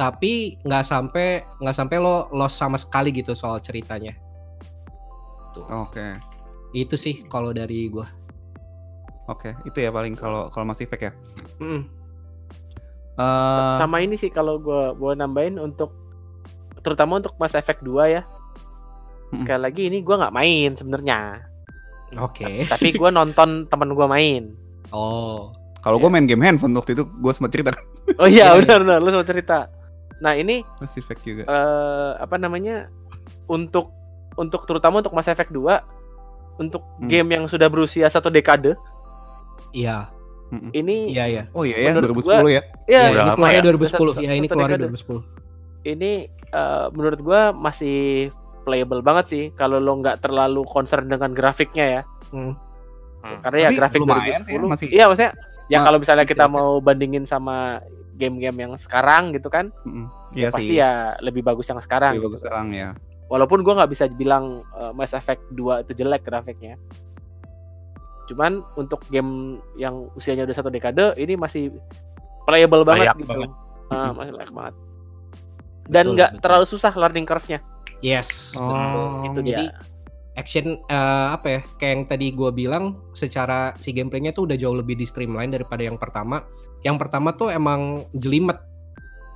tapi 0.00 0.56
nggak 0.62 0.84
sampai 0.86 1.42
nggak 1.60 1.76
sampai 1.76 1.96
lo 2.00 2.30
lost 2.32 2.56
sama 2.56 2.78
sekali 2.78 3.10
gitu 3.12 3.34
soal 3.34 3.58
ceritanya 3.60 4.14
Oke. 5.70 6.18
itu 6.72 6.94
sih 6.96 7.26
kalau 7.28 7.52
dari 7.52 7.90
gua 7.90 8.06
Oke, 9.24 9.56
itu 9.64 9.80
ya 9.80 9.88
paling 9.88 10.12
kalau 10.12 10.52
kalau 10.52 10.68
Mass 10.68 10.84
Effect 10.84 11.00
ya. 11.00 11.12
Mm. 11.56 11.88
Eh, 13.14 13.72
sama 13.76 13.98
ini 13.98 14.14
sih 14.14 14.26
kalau 14.26 14.58
gua 14.58 14.90
gua 14.92 15.14
nambahin 15.14 15.54
untuk 15.56 15.94
terutama 16.80 17.16
untuk 17.16 17.34
Mass 17.36 17.54
Effect 17.54 17.80
2 17.80 17.94
ya. 18.10 18.22
Sekali 19.32 19.60
lagi 19.60 19.82
ini 19.84 19.98
gua 20.00 20.18
nggak 20.20 20.34
main 20.34 20.70
sebenarnya. 20.72 21.18
oke 22.14 22.46
Tapi 22.72 22.88
gua 22.92 23.10
nonton 23.10 23.66
temen 23.66 23.90
gua 23.92 24.06
main. 24.06 24.54
oh 24.90 25.50
kalau 25.78 25.96
gue 25.98 26.08
main 26.08 26.24
game 26.24 26.40
handphone 26.40 26.72
waktu 26.72 26.92
itu 26.92 27.04
gue 27.04 27.28
sempat 27.28 27.50
cerita 27.50 27.68
kan 27.68 27.84
Oh 28.16 28.24
iya, 28.24 28.48
Iya, 28.48 28.48
iya. 28.48 28.58
benar 28.58 28.78
benar 28.80 28.98
lu 28.98 29.08
sempat 29.10 29.28
cerita. 29.28 29.58
Nah, 30.16 30.32
ini 30.32 30.64
Mass 30.78 30.94
Effect 30.94 31.20
juga. 31.22 31.42
eh 31.44 32.10
apa 32.16 32.36
namanya? 32.36 32.88
Untuk 33.44 33.92
untuk 34.34 34.64
terutama 34.64 34.98
untuk 34.98 35.12
Mass 35.12 35.26
Effect 35.26 35.50
2 35.50 35.60
untuk 36.56 36.80
Hmm. 36.96 37.04
game 37.04 37.28
yang 37.30 37.44
sudah 37.44 37.66
berusia 37.66 38.06
satu 38.06 38.28
dekade 38.28 38.72
iya 39.70 40.08
ini 40.72 41.10
iya 41.10 41.24
iya 41.26 41.42
Oh 41.50 41.62
iya 41.62 41.76
ya, 41.78 41.90
menurut 41.90 42.14
2010 42.14 42.30
ya. 42.30 42.40
ya 42.46 42.62
Ya, 42.86 43.00
ini 43.02 43.16
lama 43.16 43.34
keluarnya 43.34 43.56
ya? 43.56 43.64
2010 43.66 43.90
Satu- 43.90 44.14
ya 44.16 44.32
ini 44.32 44.46
satu 44.46 44.54
keluarnya 44.54 44.76
dekade. 44.76 44.92
2010 44.94 45.22
ini 45.84 46.12
eh, 46.50 46.86
menurut 46.90 47.20
gua 47.20 47.40
masih 47.50 47.98
playable 48.62 49.00
banget 49.00 49.24
sih 49.26 49.44
kalau 49.52 49.76
lo 49.76 49.92
nggak 49.94 50.16
terlalu 50.18 50.64
concern 50.64 51.04
dengan 51.04 51.30
grafiknya 51.30 51.86
ya. 51.86 52.02
Hmm. 52.30 52.56
Hmm. 53.20 53.40
Karena 53.40 53.58
ya 53.58 53.68
Tapi 53.68 53.76
grafik 53.76 54.00
lumayan 54.00 54.40
2010 54.40 54.44
sih, 54.44 54.56
masih- 54.66 54.90
Iya, 54.90 55.04
maksudnya 55.06 55.32
ya 55.66 55.78
Ma- 55.78 55.84
kalau 55.84 55.98
misalnya 55.98 56.24
kita 56.24 56.44
mau 56.46 56.76
bandingin 56.78 57.24
sama 57.24 57.80
game-game 58.14 58.56
yang 58.58 58.72
sekarang 58.74 59.32
gitu 59.32 59.48
kan, 59.48 59.68
Mm-mm. 59.82 60.06
Iya 60.32 60.48
pasti 60.48 60.70
sih. 60.70 60.78
ya 60.78 60.92
lebih 61.18 61.40
bagus 61.40 61.66
yang 61.66 61.76
sekarang. 61.78 62.14
Lebih 62.14 62.24
bagus 62.26 62.38
gitu. 62.38 62.46
sekarang 62.46 62.66
ya. 62.70 62.88
Walaupun 63.26 63.60
gua 63.60 63.74
nggak 63.76 63.90
bisa 63.90 64.04
bilang 64.08 64.44
eh, 64.72 64.92
Mass 64.92 65.12
Effect 65.12 65.50
2 65.50 65.82
itu 65.82 65.92
jelek 65.94 66.22
grafiknya. 66.22 66.76
Cuman 68.24 68.52
untuk 68.74 69.04
game 69.06 69.30
yang 69.74 70.08
usianya 70.12 70.42
udah 70.42 70.54
satu 70.54 70.68
dekade 70.68 71.12
ini 71.16 71.34
masih 71.34 71.68
playable 72.42 72.82
banget 72.82 73.08
Layak 73.08 73.18
gitu. 73.18 73.30
banget. 73.30 73.50
Ah, 73.86 74.10
masih 74.10 74.32
layak 74.32 74.50
banget. 74.50 74.74
Dan 75.84 76.04
nggak 76.12 76.40
terlalu 76.40 76.64
susah 76.64 76.92
learning 76.92 77.24
curve-nya. 77.24 77.60
yes 78.00 78.52
Oh, 78.54 78.68
betul 78.68 78.84
Itu 79.24 79.40
jadi 79.46 79.64
dia. 79.66 79.76
action 80.34 80.66
eh, 80.82 81.26
apa 81.30 81.46
ya 81.48 81.60
kayak 81.74 81.92
yang 81.94 82.04
tadi 82.06 82.26
gua 82.30 82.50
bilang 82.50 82.84
secara 83.12 83.72
si 83.74 83.90
gameplaynya 83.90 84.30
tuh 84.30 84.44
udah 84.44 84.56
jauh 84.56 84.74
lebih 84.74 84.92
di 84.94 85.04
streamline 85.04 85.48
daripada 85.48 85.80
yang 85.80 85.94
pertama 85.94 86.44
yang 86.80 86.96
pertama 86.96 87.32
tuh 87.32 87.48
emang 87.48 88.00
jelimet 88.12 88.58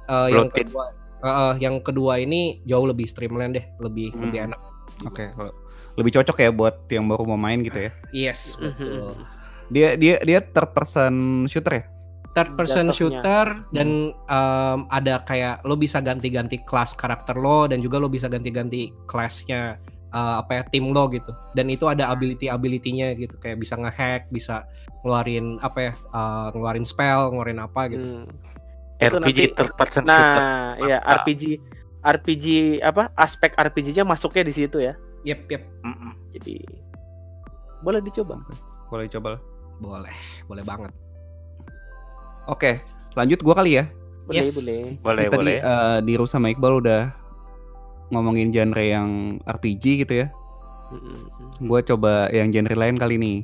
Eh, 0.04 0.28
yang 0.32 0.48
kedua 0.48 0.84
eh, 1.18 1.28
eh, 1.28 1.52
yang 1.60 1.76
kedua 1.78 2.16
ini 2.16 2.60
jauh 2.62 2.84
lebih 2.84 3.04
streamline 3.04 3.52
deh 3.52 3.64
lebih 3.78 4.08
Hmm. 4.10 4.20
lebih 4.22 4.38
enak 4.46 4.60
Oke, 5.04 5.24
kalau 5.30 5.52
lebih 5.98 6.12
cocok 6.14 6.36
ya 6.38 6.50
buat 6.50 6.86
yang 6.86 7.04
baru 7.04 7.22
mau 7.24 7.36
main 7.36 7.60
gitu 7.60 7.78
ya. 7.78 7.90
yes 8.10 8.54
betul 8.56 9.12
Dia 9.68 9.94
dia 9.94 10.16
dia 10.18 10.40
third 10.40 10.70
person 10.70 11.14
shooter 11.44 11.74
ya? 11.74 11.84
third 12.30 12.54
person 12.54 12.86
Jatuhnya. 12.86 12.94
shooter 12.94 13.46
dan 13.70 13.88
em, 14.14 14.78
ada 14.88 15.20
kayak 15.20 15.60
lo 15.62 15.74
bisa 15.74 15.98
ganti-ganti 15.98 16.62
kelas 16.62 16.94
karakter 16.94 17.34
lo 17.34 17.66
dan 17.66 17.78
juga 17.78 17.98
lo 17.98 18.06
bisa 18.06 18.26
ganti-ganti 18.26 18.94
kelasnya 19.04 19.76
eh, 20.08 20.34
apa 20.38 20.50
ya 20.52 20.62
tim 20.64 20.88
lo 20.88 21.08
gitu 21.08 21.28
dan 21.52 21.66
itu 21.66 21.84
ada 21.84 22.08
ability 22.08 22.46
abilitynya 22.46 23.12
gitu 23.14 23.34
kayak 23.36 23.58
bisa 23.58 23.74
ngehack 23.74 24.30
bisa 24.30 24.64
ngeluarin 24.98 25.58
apa 25.58 25.78
ya 25.80 25.92
eh, 25.92 26.46
ngeluarin 26.50 26.86
spell 26.86 27.28
ngeluarin 27.28 27.58
apa 27.58 27.82
gitu 27.88 28.22
Hmm. 28.22 28.30
RPG 29.00 29.14
nanti- 29.22 29.54
third 29.54 29.72
person 29.74 30.02
shooter. 30.02 30.42
Nah, 30.42 30.74
iya 30.80 30.98
Mantap. 30.98 31.22
RPG 31.22 31.42
RPG 32.00 32.46
apa 32.80 33.14
aspek 33.14 33.50
RPG-nya 33.52 34.02
masuknya 34.02 34.42
di 34.42 34.50
situ 34.52 34.78
ya. 34.80 34.98
Yep 35.22 35.46
yep 35.46 35.62
Mm-mm. 35.80 36.12
Jadi 36.30 36.62
boleh 37.78 38.00
dicoba. 38.00 38.38
Boleh 38.86 39.06
coba. 39.06 39.38
boleh 39.78 40.10
boleh 40.44 40.62
banget 40.62 40.90
Oke, 42.46 42.80
lanjut 43.12 43.38
gua 43.40 43.54
kali 43.54 43.76
ya. 43.76 43.84
Boleh, 44.24 44.40
Yes. 44.40 44.56
boleh. 44.56 44.82
Boleh, 44.98 45.22
Ini 45.22 45.30
tadi 45.30 45.38
boleh. 45.38 45.58
eh, 45.60 45.98
di 46.02 46.12
Rusa 46.14 46.32
sama 46.34 46.48
Iqbal 46.48 46.80
udah 46.80 47.02
ngomongin 48.08 48.50
genre 48.50 48.80
yang 48.80 49.08
RPG 49.42 49.84
gitu 50.02 50.14
ya. 50.18 50.26
Mm-mm. 50.88 51.16
Gua 51.62 51.80
coba 51.80 52.26
yang 52.28 52.48
genre 52.48 52.72
lain 52.72 52.96
kali 52.96 53.16
nih. 53.16 53.38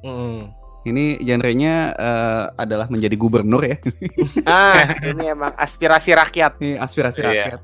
Mm. 0.00 0.40
Ini 0.84 1.04
genrenya 1.20 1.74
eh, 1.92 2.44
adalah 2.56 2.86
menjadi 2.86 3.14
gubernur 3.14 3.62
ya. 3.62 3.78
Ah, 4.44 4.90
ini 5.00 5.24
emang 5.28 5.54
aspirasi 5.54 6.12
rakyat. 6.12 6.58
Ini 6.58 6.76
aspirasi 6.76 7.18
Iya. 7.18 7.28
rakyat. 7.28 7.60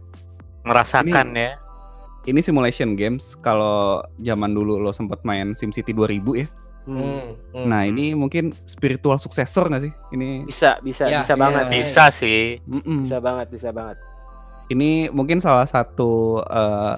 Merasakan 0.62 1.26
ya. 1.32 1.50
Ini 2.24 2.40
simulation 2.40 2.94
games. 2.94 3.36
Kalau 3.38 4.00
zaman 4.18 4.50
dulu 4.50 4.76
lo 4.76 4.90
sempat 4.90 5.20
main 5.22 5.52
SimCity 5.52 5.92
2000 5.92 6.08
ya. 6.34 6.46
Hmm. 6.84 6.96
Mm. 6.96 7.22
Mm. 7.54 7.66
Nah, 7.66 7.82
ini 7.82 8.12
mungkin 8.12 8.52
spiritual 8.64 9.16
suksesor 9.16 9.66
nggak 9.66 9.82
sih? 9.82 9.92
Ini 10.10 10.44
Bisa, 10.44 10.76
bisa, 10.78 11.04
Ya, 11.06 11.20
bisa 11.20 11.32
iya. 11.32 11.40
banget. 11.40 11.64
Bisa 11.70 12.04
sih. 12.10 12.60
Mm-mm. 12.62 13.00
Bisa 13.02 13.18
banget, 13.18 13.48
bisa 13.50 13.70
banget. 13.70 13.96
ini 14.66 15.08
mungkin 15.10 15.38
salah 15.38 15.64
satu 15.64 16.40
eh, 16.42 16.96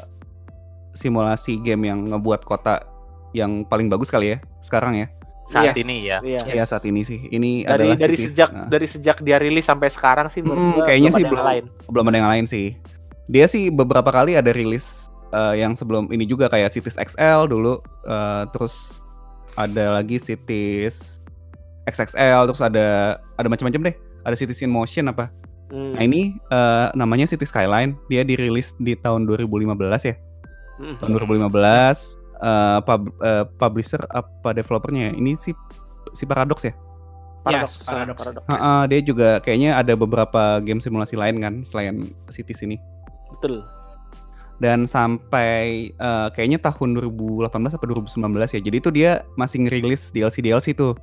simulasi 0.92 1.58
game 1.58 1.86
yang 1.86 2.06
ngebuat 2.06 2.42
kota 2.42 2.78
yang 3.32 3.62
paling 3.62 3.86
bagus 3.86 4.06
kali 4.06 4.28
ya 4.28 4.38
sekarang 4.60 4.94
ya. 4.96 5.06
Saat 5.44 5.74
Yes, 5.74 5.78
ini 5.80 5.96
ya. 6.04 6.18
Iya. 6.20 6.40
Ya 6.48 6.64
saat 6.64 6.82
ini 6.84 7.02
sih. 7.02 7.22
Ini 7.24 7.62
Dari 7.62 7.74
adalah 7.84 7.96
dari 7.96 8.14
cities- 8.14 8.30
sejak 8.32 8.50
nah, 8.50 8.66
dari 8.66 8.86
sejak 8.86 9.16
dia 9.20 9.38
rilis 9.38 9.62
sampai 9.62 9.86
sekarang 9.88 10.26
sih 10.26 10.42
Mm, 10.42 10.74
gua 10.74 10.82
kayaknya 10.84 11.10
belum 11.10 11.10
sih 11.12 11.22
ada 11.22 11.26
yang 11.26 11.30
belum. 11.32 11.46
lain. 11.46 11.64
belum 11.88 12.04
ada 12.04 12.16
yang 12.16 12.30
lain 12.30 12.44
sih. 12.46 12.66
Dia 13.26 13.46
sih 13.46 13.64
beberapa 13.68 14.10
kali 14.10 14.34
ada 14.34 14.50
rilis 14.50 15.10
eh, 15.32 15.54
yang 15.62 15.74
sebelum 15.74 16.10
ini 16.10 16.26
juga 16.26 16.46
kayak 16.46 16.70
Cities 16.70 16.98
XL 16.98 17.48
dulu 17.50 17.80
eh, 18.06 18.42
terus 18.54 19.00
ada 19.56 19.96
lagi 19.98 20.20
Cities 20.20 21.18
XXL 21.88 22.50
terus 22.50 22.60
ada 22.62 23.16
ada 23.38 23.48
macam-macam 23.48 23.90
deh. 23.92 23.96
Ada 24.26 24.34
Cities 24.34 24.60
in 24.66 24.74
Motion 24.74 25.06
apa. 25.06 25.30
Hmm. 25.70 25.94
Nah, 25.94 26.02
ini 26.02 26.34
eh, 26.50 26.86
namanya 26.98 27.30
Cities 27.30 27.50
Skyline. 27.54 27.94
Dia 28.10 28.26
dirilis 28.26 28.74
di 28.82 28.98
tahun 28.98 29.26
2015 29.26 29.74
ya. 30.02 30.14
Hmm. 30.76 30.92
tahun 31.00 31.10
2015 31.24 31.48
eh, 31.48 32.78
pub- 32.84 33.16
eh, 33.24 33.44
publisher 33.56 34.00
apa 34.12 34.52
developernya 34.52 35.08
ya? 35.08 35.12
ini 35.16 35.32
sih 35.40 35.56
si 36.12 36.28
Paradox 36.28 36.68
ya 36.68 36.76
Paradox, 37.40 37.80
Yes, 37.80 37.86
Paradox. 37.88 38.16
paradox. 38.20 38.44
Ha-ha, 38.50 38.84
dia 38.90 39.00
juga 39.00 39.40
kayaknya 39.40 39.78
ada 39.80 39.96
beberapa 39.96 40.60
game 40.60 40.82
simulasi 40.82 41.16
lain 41.16 41.40
kan 41.40 41.54
selain 41.64 42.04
Cities 42.28 42.60
ini 42.60 42.76
Betul. 43.32 43.64
Dan 44.62 44.88
sampai 44.88 45.92
eh, 45.92 46.28
kayaknya 46.32 46.58
tahun 46.62 46.96
2018 47.12 47.50
atau 47.52 47.86
2019 48.06 48.56
ya 48.56 48.60
jadi 48.60 48.76
itu 48.80 48.90
dia 48.92 49.10
masih 49.36 49.68
ngerilis 49.68 50.10
DLC 50.10 50.40
DLC 50.40 50.72
tuh 50.72 50.96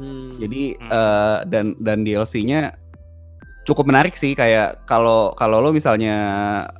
Hmm. 0.00 0.32
jadi 0.40 0.72
eh, 0.80 1.38
dan 1.52 1.76
dan 1.76 2.00
DLC-nya 2.00 2.80
cukup 3.62 3.86
menarik 3.86 4.18
sih 4.18 4.34
kayak 4.34 4.82
kalau 4.88 5.36
kalau 5.38 5.62
lo 5.62 5.70
misalnya 5.70 6.16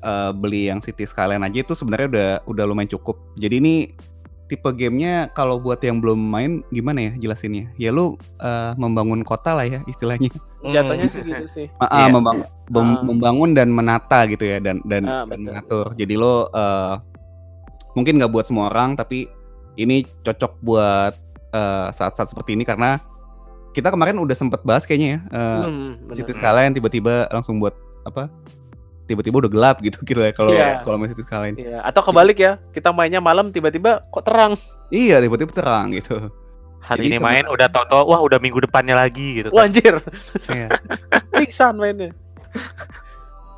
eh, 0.01 0.31
beli 0.33 0.73
yang 0.73 0.81
City 0.81 1.05
Skyline 1.05 1.45
aja 1.45 1.63
itu 1.63 1.77
sebenarnya 1.77 2.09
udah 2.09 2.31
udah 2.49 2.65
lumayan 2.67 2.91
cukup. 2.91 3.21
Jadi 3.39 3.61
ini 3.63 3.75
tipe 4.53 4.69
gamenya 4.71 5.33
kalau 5.33 5.57
buat 5.57 5.81
yang 5.81 5.97
belum 5.97 6.21
main 6.21 6.61
gimana 6.69 7.09
ya 7.09 7.13
jelasinnya? 7.19 7.73
Ya 7.75 7.89
lu 7.89 8.15
eh, 8.37 8.73
membangun 8.77 9.25
kota 9.25 9.55
lah 9.55 9.65
ya 9.65 9.81
istilahnya. 9.87 10.29
Jatuhnya 10.63 11.09
sih 11.09 11.23
gitu 11.23 11.47
sih. 11.49 11.67
Ah, 11.81 11.89
ah, 11.89 11.99
Iya. 11.99 12.13
membang- 12.13 12.45
bem- 12.69 12.95
Ah. 12.95 13.03
membangun 13.03 13.51
dan 13.51 13.69
menata 13.69 14.29
gitu 14.29 14.45
ya 14.45 14.61
dan 14.61 14.85
dan, 14.85 15.03
Ah, 15.03 15.25
dan 15.25 15.41
mengatur. 15.41 15.97
Jadi 15.97 16.15
lo 16.15 16.47
eh, 16.47 16.95
mungkin 17.93 18.21
nggak 18.21 18.29
buat 18.29 18.45
semua 18.45 18.69
orang 18.69 18.93
tapi 18.93 19.25
ini 19.75 20.05
cocok 20.21 20.53
buat 20.61 21.13
eh, 21.51 21.89
saat-saat 21.91 22.29
seperti 22.29 22.53
ini 22.53 22.63
karena 22.63 23.01
kita 23.73 23.89
kemarin 23.89 24.17
udah 24.17 24.33
sempet 24.33 24.61
bahas 24.63 24.85
kayaknya 24.85 25.09
ya 25.09 25.21
eh, 25.33 25.65
Hmm. 25.65 25.93
Cities 26.11 26.37
Skyline 26.37 26.73
tiba-tiba 26.73 27.25
langsung 27.29 27.57
buat 27.57 27.73
apa 28.03 28.29
tiba-tiba 29.13 29.37
udah 29.39 29.53
gelap 29.53 29.77
gitu 29.79 30.01
kira 30.09 30.33
kalau 30.33 30.51
Iya. 30.51 30.81
kalau 30.81 30.97
main 30.97 31.09
Cities 31.09 31.25
Skyline 31.25 31.55
Iya, 31.55 31.79
atau 31.83 32.01
kebalik 32.03 32.39
ya, 32.39 32.53
kita 32.71 32.89
mainnya 32.91 33.21
malam 33.21 33.49
tiba-tiba 33.49 34.09
kok 34.09 34.25
terang. 34.25 34.57
iya 34.89 35.19
tiba-tiba 35.19 35.53
terang 35.53 35.93
gitu 35.93 36.33
Hari 36.81 36.99
Jadi 36.99 37.07
ini 37.07 37.17
sama- 37.17 37.29
main 37.31 37.47
udah 37.47 37.69
tau-tau 37.69 38.03
wah 38.05 38.19
udah 38.19 38.37
minggu 38.37 38.59
depannya 38.61 38.97
lagi 38.97 39.39
gitu. 39.39 39.55
Wah 39.55 39.63
anjir, 39.63 40.03
Iya. 40.49 40.67
pingsan 41.39 41.79
mainnya. 41.79 42.11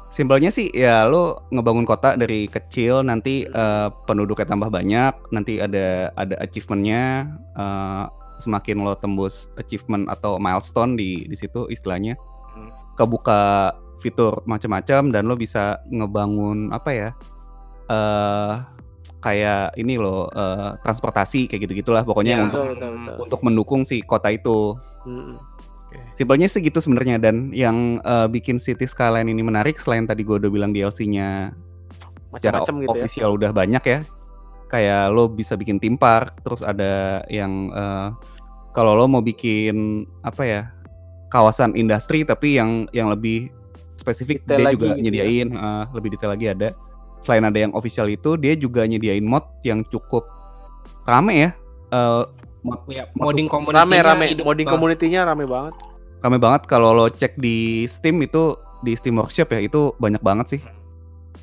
Simpelnya 0.06 0.46
sih 0.48 0.70
ya 0.70 1.02
lo 1.04 1.48
ngebangun 1.48 1.82
kota 1.82 2.14
dari 2.14 2.46
kecil 2.46 3.02
nanti 3.02 3.42
eh, 3.42 3.88
penduduknya 4.04 4.46
tambah 4.46 4.68
banyak 4.68 5.10
nanti 5.30 5.58
ada 5.58 6.12
ada 6.14 6.38
achievementnya 6.38 7.26
eh, 7.56 8.04
semakin 8.36 8.78
lo 8.78 8.94
tembus 8.94 9.48
achievement 9.56 10.06
atau 10.06 10.36
milestone 10.36 10.94
di 10.94 11.24
di 11.24 11.34
situ 11.34 11.66
istilahnya 11.66 12.14
Hmm. 12.54 12.70
kebuka 12.94 13.74
fitur 13.96 14.42
macam-macam 14.44 15.08
dan 15.08 15.22
lo 15.24 15.34
bisa 15.34 15.80
ngebangun 15.86 16.70
apa 16.70 16.90
ya 16.90 17.08
eh 17.86 18.52
kayak 19.18 19.76
ini 19.76 19.96
lo 19.96 20.28
eh, 20.28 20.76
transportasi 20.80 21.46
kayak 21.46 21.64
gitu 21.64 21.80
gitulah 21.80 22.02
pokoknya 22.02 22.34
Ya. 22.34 22.44
untuk 22.44 22.60
Betul, 22.60 22.74
betul, 22.76 22.92
betul. 22.98 23.16
untuk 23.22 23.40
mendukung 23.40 23.80
si 23.82 24.00
kota 24.00 24.28
itu 24.28 24.76
Hmm. 25.04 25.36
Simpelnya 26.10 26.48
segitu 26.48 26.80
sebenarnya 26.80 27.20
dan 27.20 27.52
yang 27.52 28.00
eh, 28.00 28.26
bikin 28.26 28.58
City 28.58 28.82
Skyline 28.82 29.28
ini 29.28 29.40
menarik 29.40 29.76
selain 29.76 30.04
tadi 30.04 30.22
gue 30.22 30.36
udah 30.36 30.48
bilang 30.48 30.72
DLC-nya 30.72 31.54
secara 32.34 32.60
Macam-macam 32.60 32.74
gitu 32.74 32.84
ya. 32.84 32.92
official 32.98 33.30
udah 33.32 33.50
banyak 33.52 33.84
ya. 33.84 33.98
Kayak 34.66 35.12
lo 35.12 35.28
bisa 35.28 35.54
bikin 35.54 35.78
theme 35.78 35.94
park, 35.94 36.42
terus 36.42 36.60
ada 36.60 37.22
yang 37.28 37.70
eh, 37.70 38.08
kalau 38.72 38.96
lo 38.96 39.06
mau 39.06 39.22
bikin 39.22 40.02
apa 40.20 40.42
ya 40.42 40.62
kawasan 41.28 41.74
industri 41.74 42.22
tapi 42.22 42.56
yang 42.56 42.90
yang 42.90 43.06
lebih 43.06 43.54
spesifik 43.94 44.42
Detail 44.42 44.58
dia 44.60 44.70
juga 44.70 44.86
gitu 44.86 44.86
ya. 44.90 45.00
nyediain 45.00 45.48
eh, 45.50 45.84
lebih 45.90 46.08
detail 46.12 46.32
lagi 46.32 46.46
ada. 46.48 46.68
Selain 47.18 47.40
ada 47.40 47.56
yang 47.56 47.72
official 47.72 48.04
itu, 48.06 48.36
dia 48.36 48.52
juga 48.52 48.84
nyediain 48.84 49.22
mod 49.22 49.44
yang 49.60 49.80
cukup 49.84 50.28
rame 51.04 51.34
ya. 51.38 51.50
Eh, 51.90 52.24
Ya, 52.88 53.04
Masuk- 53.06 53.12
modding 53.14 53.44
community 53.44 53.76
Rame 53.76 53.96
rame, 53.98 54.24
hidup 54.26 54.44
modding 54.46 54.64
banget. 54.64 54.72
community-nya 54.72 55.20
rame 55.22 55.44
banget. 55.44 55.76
rame 56.18 56.38
banget 56.38 56.64
kalau 56.64 56.96
lo 56.96 57.06
cek 57.06 57.36
di 57.36 57.56
Steam 57.84 58.16
itu 58.18 58.56
di 58.80 58.96
Steam 58.96 59.12
Workshop 59.14 59.52
ya 59.52 59.60
itu 59.60 59.92
banyak 59.94 60.18
banget 60.18 60.46
sih. 60.48 60.60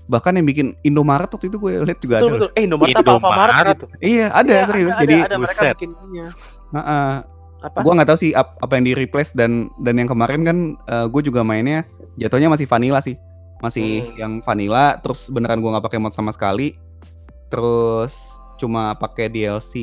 Bahkan 0.03 0.33
yang 0.33 0.43
bikin 0.43 0.67
Indomaret 0.81 1.29
waktu 1.29 1.45
itu 1.45 1.55
gue 1.55 1.77
lihat 1.79 1.99
juga 1.99 2.17
Betul 2.17 2.25
ada. 2.27 2.35
betul. 2.35 2.49
Eh, 2.51 2.63
Indomaret 2.65 2.95
apa. 2.95 3.11
Alfamaret 3.13 3.53
gitu? 3.71 3.85
Iya 4.01 4.25
ada 4.31 4.49
Iya, 4.51 4.63
serius. 4.65 4.91
ada, 4.91 4.99
Jadi 4.99 5.15
ada, 5.19 5.35
mereka 5.37 5.61
Buset. 5.61 5.73
bikin 5.77 5.91
punya. 5.93 6.25
heeh. 6.73 7.13
Apa? 7.61 7.77
gue 7.79 7.93
nggak 7.93 8.09
tahu 8.09 8.19
sih 8.19 8.31
ap- 8.33 8.57
apa 8.57 8.73
yang 8.73 8.85
di 8.89 8.93
replace 8.97 9.31
dan 9.31 9.51
dan 9.77 9.93
yang 9.95 10.09
kemarin 10.09 10.41
kan 10.41 10.57
eh, 10.81 11.05
gue 11.05 11.21
juga 11.21 11.45
mainnya 11.45 11.85
jatuhnya 12.17 12.51
masih 12.51 12.67
vanilla 12.67 12.99
sih. 12.99 13.15
Masih 13.61 14.01
Hmm. 14.01 14.17
yang 14.17 14.33
vanilla 14.41 14.97
terus 14.99 15.29
beneran 15.29 15.61
gue 15.61 15.69
nggak 15.69 15.85
pakai 15.85 15.99
mod 16.01 16.11
sama 16.11 16.33
sekali. 16.33 16.75
Terus 17.47 18.15
cuma 18.57 18.93
pakai 18.95 19.29
DLC 19.29 19.73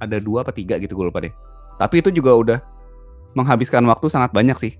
ada 0.00 0.16
dua 0.16 0.40
apa 0.44 0.52
tiga 0.52 0.80
gitu 0.80 0.96
gue 0.96 1.06
lupa 1.08 1.20
deh. 1.20 1.32
Tapi 1.76 2.00
itu 2.00 2.10
juga 2.12 2.32
udah 2.36 2.58
menghabiskan 3.32 3.84
waktu 3.86 4.08
sangat 4.10 4.32
banyak 4.32 4.56
sih. 4.58 4.72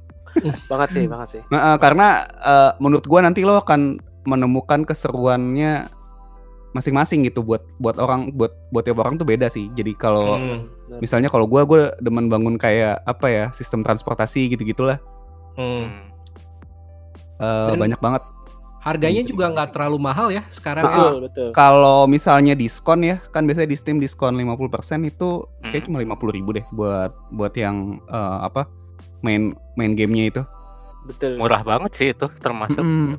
banget 0.70 0.88
sih, 0.94 1.04
banget 1.10 1.28
sih. 1.38 1.42
Nah, 1.50 1.74
eh, 1.74 1.78
karena 1.82 2.22
eh, 2.38 2.70
menurut 2.78 3.02
gua 3.04 3.18
nanti 3.26 3.42
lo 3.42 3.58
akan 3.58 3.98
menemukan 4.22 4.86
keseruannya 4.86 5.90
masing-masing 6.70 7.26
gitu 7.26 7.42
buat 7.42 7.66
buat 7.82 7.98
orang 7.98 8.30
buat 8.38 8.54
buat 8.70 8.86
tiap 8.86 9.02
orang 9.02 9.18
tuh 9.18 9.26
beda 9.26 9.50
sih. 9.50 9.66
Jadi 9.74 9.90
kalau 9.98 10.38
Hmm, 10.38 10.70
misalnya 11.02 11.26
kalau 11.26 11.50
gua 11.50 11.66
gua 11.66 11.98
demen 11.98 12.30
bangun 12.30 12.54
kayak 12.54 13.02
apa 13.02 13.26
ya 13.26 13.44
sistem 13.50 13.82
transportasi 13.82 14.54
gitu-gitulah 14.54 15.02
hmm. 15.58 15.82
Hmm. 15.90 16.09
Eh, 17.40 17.68
Dan- 17.72 17.80
banyak 17.80 17.98
banget. 17.98 18.22
Harganya 18.80 19.20
juga 19.20 19.52
nggak 19.52 19.76
terlalu 19.76 19.98
mahal 19.98 20.28
ya 20.28 20.40
sekarang. 20.48 20.84
ya. 20.84 20.88
Betul, 20.88 21.16
betul. 21.24 21.48
Kalau 21.52 22.04
misalnya 22.04 22.52
diskon 22.52 23.00
ya 23.00 23.20
kan 23.28 23.44
biasanya 23.44 23.68
di 23.68 23.76
Steam 23.76 23.96
diskon 23.96 24.32
50% 24.34 25.04
itu 25.04 25.44
kayak 25.62 25.84
Hmm. 25.84 25.86
cuma 25.86 25.98
50.000 26.00 26.32
ribu 26.32 26.56
deh 26.56 26.64
buat 26.70 27.12
buat 27.28 27.52
yang 27.54 28.00
eh, 28.02 28.38
apa 28.40 28.64
main 29.20 29.52
main 29.74 29.92
gamenya 29.92 30.24
itu. 30.30 30.42
Betul. 31.04 31.36
Murah 31.36 31.60
banget 31.60 31.92
sih 31.92 32.08
itu 32.10 32.28
termasuk. 32.38 32.80
Mm. 32.80 33.16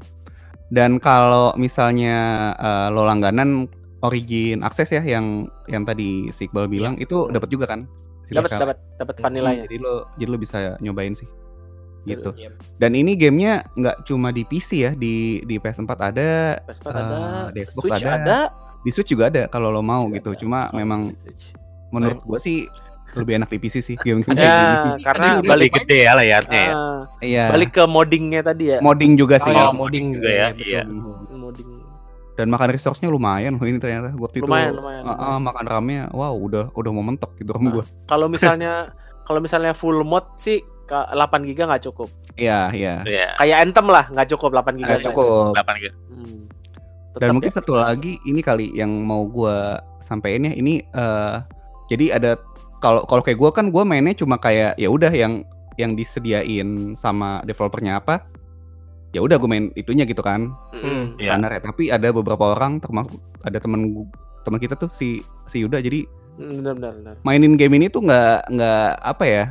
Dan 0.70 0.98
kalau 0.98 1.54
misalnya 1.56 2.18
eh, 2.56 2.88
lo 2.90 3.04
langganan 3.04 3.70
Origin 4.02 4.66
akses 4.66 4.90
ya 4.90 5.06
yang 5.06 5.46
yang 5.66 5.86
tadi 5.86 6.26
si 6.34 6.50
Iqbal 6.50 6.66
bilang 6.66 6.98
itu 6.98 7.30
dapat 7.30 7.50
juga 7.50 7.70
kan? 7.70 7.86
Dapat 8.28 8.50
dapat 8.56 8.78
dapat 8.98 9.16
vanilla-nya. 9.20 9.70
Jadi 9.70 9.78
lo 9.78 10.10
jadi 10.16 10.26
lo 10.26 10.38
bisa 10.38 10.58
nyobain 10.80 11.14
sih. 11.14 11.30
Gitu. 12.04 12.30
Iya. 12.34 12.50
Dan 12.76 12.92
ini 12.94 13.14
gamenya 13.14 13.62
nggak 13.72 14.04
cuma 14.04 14.30
di 14.30 14.42
PC 14.42 14.70
ya, 14.80 14.92
di 14.92 15.14
di 15.42 15.56
PS4 15.56 15.92
ada, 15.94 16.58
PS4 16.62 16.88
Eh, 16.88 16.96
ada, 16.96 17.18
di 17.48 17.60
Xbox 17.62 17.84
Switch 17.84 18.02
ada. 18.02 18.12
ada. 18.16 18.40
di 18.82 18.90
Switch 18.90 19.10
juga 19.10 19.26
ada 19.28 19.46
kalau 19.46 19.70
lo 19.70 19.80
mau 19.80 20.06
Switch 20.06 20.18
gitu. 20.18 20.30
ada. 20.32 20.40
Cuma 20.40 20.60
Oh, 20.66 20.76
memang 20.76 21.14
Switch. 21.14 21.54
menurut 21.90 22.18
gua 22.22 22.38
sih 22.38 22.66
lebih 23.12 23.38
enak 23.38 23.50
di 23.50 23.60
PC 23.60 23.84
sih 23.84 23.96
game-game 23.96 24.34
kayak 24.34 24.42
Ya, 24.42 24.58
gini. 24.88 25.04
karena 25.04 25.28
Ada 25.30 25.44
balik 25.44 25.70
Lebih 25.70 25.84
gede 25.84 25.98
ya 26.00 26.12
layarnya 26.16 26.62
ya. 26.64 26.72
ah, 26.72 27.02
Iya. 27.20 27.46
balik 27.50 27.70
ke 27.72 27.84
moddingnya 27.86 28.42
tadi 28.42 28.64
ya. 28.66 28.78
modding 28.80 29.14
juga 29.14 29.36
sih. 29.38 29.52
Oh, 29.52 29.68
Oh, 29.68 29.74
modding 29.76 30.16
juga 30.16 30.30
ya, 30.32 30.46
betul. 30.50 30.66
iya. 30.66 30.82
Modding. 31.30 31.70
Dan 32.32 32.48
makan 32.48 32.72
resource-nya 32.72 33.08
lumayan 33.08 33.54
loh 33.54 33.68
ini 33.68 33.78
ternyata. 33.78 34.16
Waktu 34.16 34.42
Lumayan, 34.42 34.72
itu 34.72 34.80
lumayan. 34.80 35.04
Ah, 35.04 35.14
ah, 35.28 35.38
makan 35.38 35.66
ramnya, 35.68 36.08
wow 36.10 36.32
udah 36.32 36.72
udah 36.72 36.90
mau 36.90 37.04
mentok 37.04 37.36
gitu 37.36 37.52
ram 37.52 37.62
Nah. 37.62 37.72
gua. 37.72 37.84
Kalau 38.08 38.26
misalnya 38.26 38.96
kalau 39.22 39.38
misalnya 39.38 39.72
full 39.72 40.02
mod 40.02 40.26
sih 40.36 40.64
8 40.88 41.14
giga 41.44 41.64
nggak 41.66 41.84
cukup. 41.84 42.10
Iya, 42.34 42.70
iya. 42.72 42.96
Iya. 43.04 43.28
Kayak 43.36 43.58
Anthem 43.62 43.88
lah 43.88 44.06
nggak 44.08 44.28
cukup 44.30 44.50
8 44.54 44.76
giga. 44.76 44.88
Nggak 44.92 45.04
cukup. 45.08 45.54
8 45.54 45.76
gitu. 45.80 45.96
Hmm. 46.10 46.42
Dan 47.12 47.20
Tetap 47.20 47.34
mungkin 47.34 47.52
ya. 47.52 47.58
satu 47.58 47.72
lagi 47.76 48.14
ini 48.24 48.40
kali 48.40 48.72
yang 48.72 48.92
mau 49.02 49.26
gua 49.26 49.58
sampein 50.00 50.44
ya 50.44 50.54
ini 50.54 50.80
eh 50.82 51.36
jadi 51.86 52.16
ada 52.16 52.40
kalau 52.80 53.04
kalau 53.04 53.20
kayak 53.20 53.36
gua 53.36 53.52
kan 53.52 53.68
gua 53.68 53.84
mainnya 53.84 54.14
cuma 54.14 54.36
kayak 54.36 54.74
ya 54.76 54.88
udah 54.88 55.10
yang 55.10 55.44
yang 55.76 55.94
disediain 55.94 56.96
sama 56.96 57.44
developernya 57.44 57.98
apa 57.98 58.24
ya 59.10 59.20
udah 59.20 59.36
gue 59.36 59.46
main 59.46 59.68
itunya 59.74 60.04
gitu 60.04 60.20
kan. 60.20 60.56
Iya. 60.74 61.36
standar 61.36 61.52
ya 61.52 61.60
tapi 61.62 61.84
ada 61.88 62.10
beberapa 62.10 62.54
orang 62.54 62.80
termasuk 62.80 63.20
ada 63.42 63.58
temen 63.58 63.92
gu- 63.92 64.08
teman 64.42 64.56
kita 64.58 64.74
tuh 64.74 64.88
si 64.90 65.20
si 65.46 65.60
Yuda 65.60 65.80
jadi 65.80 66.08
Mm, 66.32 66.64
Benar 66.64 66.74
benar 66.74 66.92
benar. 66.96 67.14
mainin 67.22 67.54
game 67.54 67.76
ini 67.76 67.86
tuh 67.86 68.02
nggak 68.02 68.48
nggak 68.50 68.88
apa 69.04 69.24
ya 69.26 69.44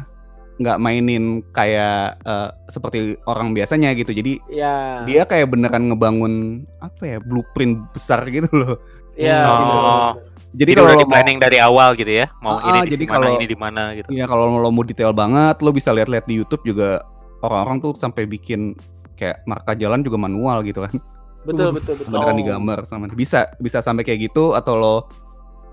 nggak 0.61 0.77
mainin 0.77 1.25
kayak 1.51 2.21
eh, 2.21 2.49
seperti 2.69 2.99
orang 3.25 3.51
biasanya 3.51 3.91
gitu 3.93 4.13
jadi 4.13 4.37
Ya. 4.47 5.03
dia 5.03 5.23
kayak 5.25 5.49
beneran 5.49 5.89
ngebangun 5.89 6.35
apa 6.79 7.03
ya 7.07 7.19
blueprint 7.19 7.81
besar 7.91 8.23
gitu 8.27 8.47
loh 8.51 8.77
Ya. 9.17 9.45
Oh. 9.45 10.17
jadi 10.51 10.73
Jadi 10.73 10.73
kalau 10.75 10.91
di 10.91 10.97
mau 10.99 11.11
planning 11.11 11.39
dari 11.39 11.59
awal 11.61 11.93
gitu 11.93 12.09
ya. 12.11 12.33
Mau 12.41 12.57
Ah, 12.57 12.73
ini 12.73 12.79
di 12.83 12.91
jadi 12.91 13.05
mana, 13.05 13.13
kalau- 13.13 13.37
ini 13.37 13.47
di 13.47 13.59
mana 13.59 13.83
gitu. 13.93 14.09
Iya 14.09 14.25
kalau 14.25 14.45
lo 14.51 14.71
mau 14.71 14.81
detail 14.81 15.13
banget, 15.13 15.61
lo 15.61 15.71
bisa 15.71 15.93
lihat-lihat 15.93 16.25
di 16.25 16.41
YouTube 16.41 16.65
juga 16.65 17.05
orang-orang 17.39 17.79
tuh 17.81 17.93
sampai 17.95 18.25
bikin 18.25 18.73
kayak 19.15 19.45
marka 19.45 19.73
jalan 19.75 20.01
juga 20.01 20.17
manual 20.17 20.61
gitu 20.63 20.81
kan, 20.81 20.95
Betul 21.43 21.69
betul 21.77 21.95
betul. 21.95 22.09
beneran 22.09 22.33
Oh. 22.33 22.39
digambar 22.39 22.79
sama 22.83 23.05
bisa 23.09 23.53
bisa 23.57 23.79
sampai 23.79 24.03
kayak 24.03 24.33
gitu 24.33 24.53
atau 24.53 24.75
lo 24.75 24.95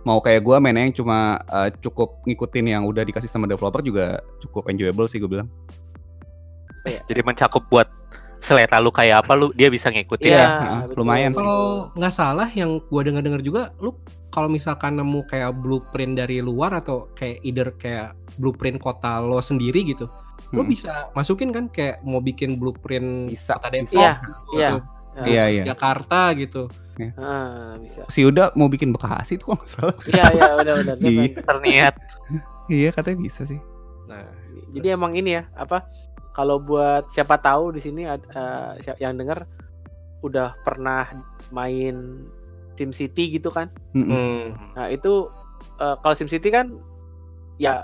mau 0.07 0.23
kayak 0.23 0.39
gua 0.39 0.63
mainnya 0.63 0.87
yang 0.87 0.95
cuma 0.95 1.19
eh, 1.43 1.69
cukup 1.83 2.23
ngikutin 2.23 2.65
yang 2.71 2.83
udah 2.87 3.03
dikasih 3.03 3.27
sama 3.27 3.43
developer 3.43 3.83
juga 3.83 4.23
cukup 4.39 4.71
enjoyable 4.71 5.03
sih 5.11 5.19
gue 5.19 5.27
bilang. 5.27 5.51
Jadi 6.87 7.19
mencakup 7.19 7.67
buat 7.67 7.91
selera 8.39 8.79
lu 8.79 8.95
kayak 8.95 9.27
apa 9.27 9.35
lu 9.35 9.51
dia 9.51 9.67
bisa 9.67 9.91
ngikutin. 9.91 10.31
Iya, 10.31 10.47
Nah, 10.47 10.81
betul, 10.87 11.03
lumayan. 11.03 11.31
Kalau 11.35 11.91
nggak 11.99 12.13
salah 12.15 12.47
yang 12.55 12.79
gua 12.87 13.03
dengar-dengar 13.03 13.43
juga, 13.43 13.75
lu 13.83 13.91
kalau 14.31 14.47
misalkan 14.47 14.95
nemu 14.95 15.27
kayak 15.27 15.51
blueprint 15.59 16.15
dari 16.15 16.39
luar 16.39 16.79
atau 16.79 17.11
kayak 17.11 17.43
either 17.43 17.75
kayak 17.75 18.15
blueprint 18.39 18.79
kota 18.79 19.19
lo 19.19 19.43
sendiri 19.43 19.83
gitu, 19.83 20.07
lu 20.55 20.63
Hmm. 20.63 20.69
bisa 20.71 21.11
masukin 21.11 21.51
kan 21.51 21.67
kayak 21.67 21.99
mau 22.07 22.23
bikin 22.23 22.55
blueprint 22.55 23.27
Bisa, 23.27 23.59
kota 23.59 23.67
Depok, 23.67 23.99
Iya, 23.99 24.11
gitu, 24.23 24.55
iya. 24.55 24.69
Atau 25.17 25.23
Ah, 25.23 25.27
Iya 25.27 25.43
iya. 25.49 25.63
Jakarta 25.65 26.19
gitu. 26.33 26.69
ah, 27.15 27.73
bisa. 27.77 28.05
Si 28.07 28.21
Yuda 28.21 28.53
mau 28.53 28.67
bikin 28.67 28.89
Bekasi 28.89 29.35
tuh 29.35 29.51
kok 29.51 29.55
nggak 29.57 29.69
salah. 29.71 29.95
Iya 30.05 30.25
iya 30.31 30.45
benar. 30.53 30.95
Dia 30.95 31.09
Iya. 31.09 31.23
Terniat. 31.41 31.93
iya 32.69 32.89
katanya 32.91 33.17
bisa 33.19 33.41
sih. 33.43 33.57
Nah, 34.05 34.23
Jadi 34.69 34.87
emang 34.89 35.11
ini 35.11 35.33
ya 35.33 35.49
apa? 35.51 35.89
Kalau 36.31 36.59
buat 36.59 37.09
siapa 37.09 37.35
tahu 37.35 37.71
di 37.71 37.81
sini 37.81 38.05
siap- 38.77 38.99
yang 38.99 39.13
dengar 39.13 39.49
udah 40.19 40.53
pernah 40.59 41.09
main 41.49 42.25
Sim 42.73 42.91
City 42.91 43.31
gitu 43.31 43.49
kan? 43.49 43.73
Mm-mm. 43.91 44.53
hmm, 44.53 44.73
Nah 44.75 44.87
itu 44.87 45.33
eh, 45.75 45.95
kalau 45.97 46.13
Sim 46.13 46.27
City 46.27 46.49
kan 46.49 46.77
ya 47.57 47.81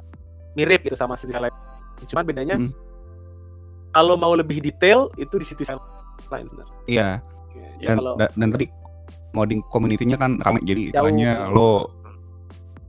mirip 0.53 0.81
gitu 0.81 0.93
sama 0.93 1.15
City 1.15 1.31
Skyline. 1.31 1.55
Cuman 2.03 2.23
bedanya 2.23 2.55
Mm. 2.55 2.69
kalau 3.89 4.13
mau 4.15 4.33
lebih 4.33 4.57
detail 4.59 5.09
itu 5.15 5.33
di 5.35 5.45
City 5.45 5.63
Skyline 5.63 5.92
benar. 6.41 6.67
Iya. 6.89 7.07
Ya, 7.77 7.87
Dan, 7.93 7.97
kalau 8.01 8.13
dan 8.17 8.29
dan 8.33 8.49
tadi 8.49 8.65
modding 9.33 9.61
community-nya 9.69 10.17
kan 10.17 10.41
ramai 10.41 10.61
jadi 10.65 10.89
Jauh. 10.89 11.53
lo 11.53 11.71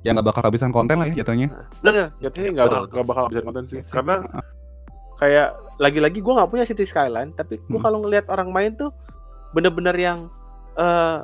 yang 0.05 0.17
nggak 0.17 0.29
bakal 0.29 0.41
kehabisan 0.45 0.71
konten 0.71 1.01
lah 1.01 1.09
ya 1.09 1.21
jatuhnya. 1.21 1.49
Bener. 1.81 2.13
Jatuhnya 2.21 2.51
nggak 2.53 2.67
nggak 2.89 3.07
bakal 3.09 3.25
bisa 3.29 3.43
konten 3.43 3.65
sih. 3.65 3.81
Karena 3.85 4.21
kayak 5.17 5.49
lagi-lagi 5.79 6.19
gue 6.21 6.33
nggak 6.33 6.51
punya 6.51 6.65
City 6.65 6.85
Skyline 6.85 7.33
tapi 7.33 7.57
gue 7.59 7.69
Hmm. 7.71 7.83
kalau 7.83 7.99
ngelihat 8.03 8.27
orang 8.29 8.51
main 8.51 8.73
tuh 8.75 8.91
bener-bener 9.55 9.95
yang 9.95 10.19
eh 10.75 11.19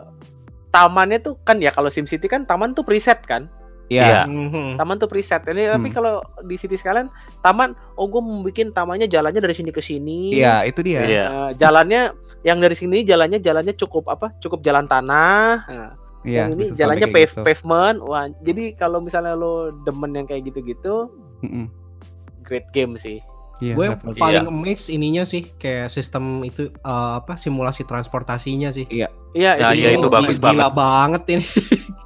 tamannya 0.71 1.19
tuh 1.19 1.35
kan 1.43 1.59
ya 1.59 1.75
kalau 1.75 1.91
SimCity 1.91 2.31
kan 2.31 2.47
taman 2.47 2.71
tuh 2.71 2.87
preset 2.87 3.19
kan 3.27 3.51
Iya. 3.91 4.23
Mhm. 4.23 4.79
taman 4.79 4.97
tuh 4.97 5.07
preset 5.07 5.43
ini 5.45 5.67
tapi 5.67 5.87
Hmm. 5.87 5.95
kalau 5.95 6.15
di 6.41 6.55
City 6.55 6.75
Skyline 6.75 7.11
taman 7.39 7.75
oh 7.93 8.07
gue 8.07 8.19
mau 8.19 8.39
bikin 8.41 8.71
tamannya 8.71 9.05
jalannya 9.05 9.39
dari 9.39 9.51
sini 9.51 9.69
ke 9.69 9.81
sini 9.81 10.31
Iya, 10.33 10.63
itu 10.63 10.79
dia. 10.81 11.03
Iya. 11.03 11.25
Eh, 11.27 11.51
jalannya 11.57 12.15
yang 12.41 12.57
dari 12.57 12.73
sini 12.73 13.03
jalannya 13.03 13.37
jalannya 13.37 13.75
cukup 13.75 14.07
apa 14.09 14.31
cukup 14.39 14.61
jalan 14.61 14.87
tanah 14.87 15.67
Nah, 15.67 15.91
Iya, 16.21 16.47
yang 16.47 16.55
ini 16.55 16.71
jalannya 16.71 17.09
pave, 17.09 17.33
gitu. 17.33 17.41
pavement 17.41 17.99
wah 17.99 18.29
jadi 18.39 18.73
kalau 18.75 19.01
misalnya 19.01 19.33
lo 19.33 19.55
demen 19.81 20.13
yang 20.13 20.25
kayak 20.25 20.47
gitu-gitu 20.47 21.09
Mm-mm. 21.41 21.67
great 22.41 22.71
game 22.71 22.95
sih 22.95 23.19
Iya, 23.59 23.75
Gue 23.75 23.87
paling 24.15 24.47
amazed 24.47 24.89
ininya 24.89 25.21
sih 25.23 25.45
kayak 25.51 25.89
sistem 25.89 26.41
itu 26.41 26.69
eh, 26.71 27.13
apa 27.15 27.37
simulasi 27.37 27.85
transportasinya 27.85 28.71
sih. 28.71 28.89
iya 28.89 29.13
Nah, 29.55 29.71
itu, 29.71 29.79
iya, 29.79 29.91
itu 29.93 30.01
Gila- 30.03 30.17
bagus 30.17 30.37
gila 30.39 30.69
banget 30.71 31.23
ini. 31.31 31.45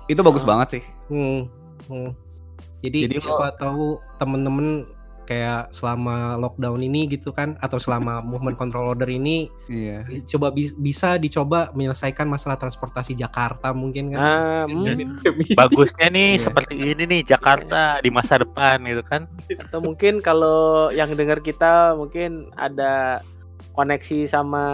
itu 0.07 0.21
bagus 0.21 0.43
banget 0.43 0.69
sih. 0.71 0.83
Hmm, 1.07 1.47
hmm. 1.87 2.11
Jadi, 2.81 2.99
Jadi 3.09 3.17
lo- 3.17 3.23
siapa 3.23 3.49
tahu 3.57 3.85
temen-temen 4.17 4.69
kayak 5.25 5.73
selama 5.73 6.37
lockdown 6.37 6.77
ini 6.79 7.09
gitu 7.09 7.33
kan 7.33 7.57
atau 7.59 7.81
selama 7.81 8.21
movement 8.29 8.61
control 8.61 8.93
order 8.93 9.09
ini 9.09 9.49
Iya. 9.67 10.05
coba 10.29 10.53
bi- 10.53 10.77
bisa 10.77 11.17
dicoba 11.17 11.73
menyelesaikan 11.73 12.29
masalah 12.29 12.61
transportasi 12.61 13.17
Jakarta 13.17 13.73
mungkin 13.73 14.13
kan. 14.13 14.21
Ah, 14.21 14.65
hmm. 14.69 15.17
Bagusnya 15.59 16.13
nih 16.13 16.37
Iya. 16.37 16.45
seperti 16.45 16.75
ini 16.77 17.03
nih 17.09 17.21
Jakarta 17.27 17.99
di 17.99 18.13
masa 18.13 18.37
depan 18.37 18.85
gitu 18.85 19.01
kan. 19.03 19.25
atau 19.65 19.81
mungkin 19.81 20.21
kalau 20.21 20.93
yang 20.93 21.17
dengar 21.17 21.41
kita 21.41 21.97
mungkin 21.97 22.53
ada 22.53 23.25
koneksi 23.73 24.29
sama 24.29 24.67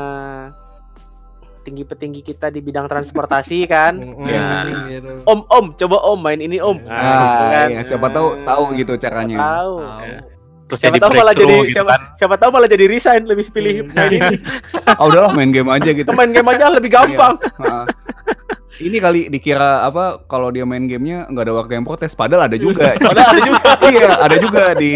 tinggi 1.61 1.83
petinggi 1.83 2.21
kita 2.23 2.49
di 2.49 2.59
bidang 2.59 2.85
transportasi 2.85 3.65
kan 3.71 3.97
Ya. 4.23 4.71
om 5.25 5.45
om 5.47 5.73
coba 5.73 5.97
om 6.03 6.19
main 6.19 6.39
ini 6.39 6.59
om 6.59 6.81
Ah, 6.83 6.91
Nah, 6.91 7.21
gitu 7.21 7.37
Ah, 7.39 7.51
kan. 7.51 7.69
iya, 7.69 7.81
siapa 7.83 8.07
tahu 8.09 8.29
tahu 8.43 8.63
gitu 8.75 8.93
Siapa 8.93 9.05
caranya. 9.07 9.37
tahu 9.39 9.75
Tahu. 9.79 10.09
Terus 10.67 10.79
siapa 10.79 10.93
jadi 10.93 11.03
tahu 11.03 11.13
malah 11.17 11.35
jadi 11.35 11.57
gitu 11.57 11.73
siapa, 11.73 11.91
kan. 11.91 12.01
siapa 12.15 12.35
tahu 12.37 12.51
malah 12.51 12.69
jadi 12.69 12.85
resign 12.87 13.23
lebih 13.25 13.47
pilih 13.49 13.75
Hmm. 13.83 13.91
main 13.91 14.13
ini 14.13 14.37
Ah, 14.91 15.03
udahlah 15.03 15.33
main 15.33 15.51
game 15.51 15.69
aja 15.69 15.91
gitu. 15.91 16.11
main 16.11 16.31
game 16.31 16.49
aja 16.49 16.65
lebih 16.69 16.89
gampang 16.89 17.35
Heeh. 17.37 17.85
Ini 18.81 18.97
kali 18.97 19.21
dikira 19.29 19.85
apa 19.85 20.25
kalau 20.25 20.49
dia 20.49 20.65
main 20.65 20.81
gamenya 20.83 21.29
nggak 21.29 21.43
ada 21.43 21.53
warga 21.53 21.73
yang 21.75 21.85
protes, 21.85 22.15
padahal 22.15 22.49
ada 22.49 22.57
juga. 22.57 22.97
padahal 22.97 23.29
ada 23.29 23.43
juga 23.45 23.61
iya, 23.93 24.11
ada 24.17 24.37
juga 24.39 24.65
di 24.73 24.95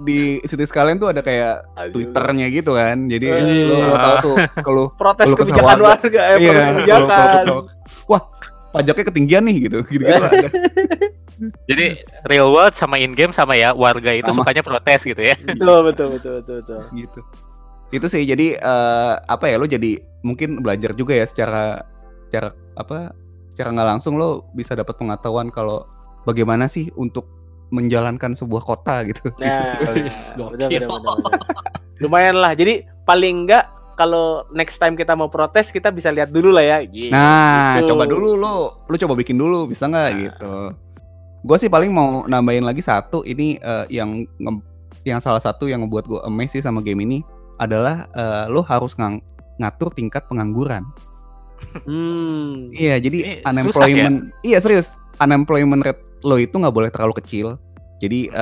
di 0.00 0.20
City 0.42 0.64
sekalian 0.64 0.96
tuh 0.96 1.08
ada 1.08 1.20
kayak 1.20 1.64
Aduh. 1.74 1.92
Twitternya 1.92 2.46
gitu 2.48 2.72
kan. 2.72 3.06
Jadi 3.06 3.26
Eh. 3.26 3.40
lo, 3.64 3.76
lo 3.84 3.96
tahu 3.96 4.16
tuh 4.22 4.36
kalau 4.58 4.84
protes 4.92 5.26
kesah 5.26 5.38
kebijakan 5.38 5.66
warga. 5.78 5.88
warga 5.94 6.20
eh 6.22 6.36
protes 6.36 6.48
kalau- 6.50 6.72
kebijakan 6.72 7.06
kalau 7.06 7.28
kesel, 7.30 7.58
Wah, 8.06 8.22
pajaknya 8.70 9.04
ketinggian 9.06 9.42
nih 9.44 9.56
gitu. 9.62 9.78
Gitu-gitu 9.84 10.24
ada. 10.24 10.48
Jadi 11.64 11.86
real 12.26 12.48
world 12.48 12.74
sama 12.74 12.96
in 12.96 13.12
game 13.12 13.32
sama 13.32 13.54
ya 13.54 13.72
warga 13.72 14.12
itu 14.12 14.26
Sama. 14.26 14.44
sukanya 14.44 14.60
protes 14.60 15.00
gitu 15.02 15.22
ya. 15.22 15.36
betul 15.40 15.80
betul 15.82 16.06
betul 16.10 16.32
betul 16.36 16.54
betul 16.60 16.80
gitu. 16.92 17.20
Itu 17.90 18.06
sih 18.06 18.22
jadi 18.22 18.54
eh, 18.54 19.14
apa 19.18 19.44
ya 19.46 19.56
lo 19.56 19.64
jadi 19.64 19.98
mungkin 20.20 20.60
belajar 20.60 20.92
juga 20.92 21.12
ya 21.12 21.24
secara 21.24 21.80
secara 22.24 22.52
apa 22.76 23.16
secara 23.48 23.72
nggak 23.72 23.88
langsung 23.88 24.14
lo 24.14 24.46
bisa 24.52 24.76
dapat 24.76 24.94
pengetahuan 24.94 25.48
kalau 25.48 25.88
bagaimana 26.22 26.68
sih 26.68 26.92
untuk 26.94 27.39
menjalankan 27.70 28.34
sebuah 28.34 28.62
kota 28.62 29.06
gitu. 29.06 29.30
nah 29.38 29.62
Gitu 30.68 30.86
lumayan 32.00 32.36
lah 32.36 32.52
jadi 32.52 32.86
paling 33.04 33.46
enggak 33.46 33.68
kalau 33.92 34.48
next 34.50 34.80
time 34.80 34.96
kita 34.96 35.12
mau 35.12 35.28
protes 35.28 35.68
kita 35.68 35.92
bisa 35.92 36.08
lihat 36.08 36.32
dulu 36.32 36.48
lah 36.48 36.64
ya 36.64 36.78
Gitu. 36.82 37.12
Nah, 37.12 37.76
Gitu. 37.76 37.92
coba 37.92 38.08
dulu 38.08 38.32
lo, 38.32 38.52
lo 38.82 38.96
coba 38.96 39.12
bikin 39.12 39.36
dulu, 39.36 39.68
bisa 39.68 39.84
nggak 39.84 40.08
Nah. 40.08 40.16
gitu. 40.18 40.52
Gue 41.40 41.56
sih 41.56 41.68
paling 41.68 41.92
mau 41.92 42.24
nambahin 42.24 42.64
lagi 42.64 42.80
satu, 42.80 43.20
ini 43.22 43.56
eh, 43.56 43.84
yang 43.92 44.24
nge- 44.40 44.64
yang 45.04 45.20
salah 45.20 45.40
satu 45.40 45.68
yang 45.68 45.84
ngebuat 45.84 46.04
gue 46.04 46.20
amazed 46.24 46.56
sih 46.56 46.64
sama 46.64 46.80
game 46.80 47.04
ini 47.04 47.18
adalah 47.56 48.08
eh, 48.10 48.44
lo 48.48 48.64
harus 48.64 48.96
ngang- 48.96 49.20
ngatur 49.60 49.92
tingkat 49.92 50.24
pengangguran. 50.24 50.80
hmm 51.84 52.72
Iya, 52.72 52.96
jadi 52.98 53.18
Ini 53.20 53.32
susah 53.36 53.50
unemployment, 53.52 54.16
iya 54.40 54.58
serius, 54.64 54.96
unemployment 55.20 55.84
rate 55.84 56.00
lo 56.24 56.36
itu 56.36 56.56
nggak 56.56 56.74
boleh 56.74 56.90
terlalu 56.92 57.18
kecil. 57.22 57.56
Jadi 58.00 58.32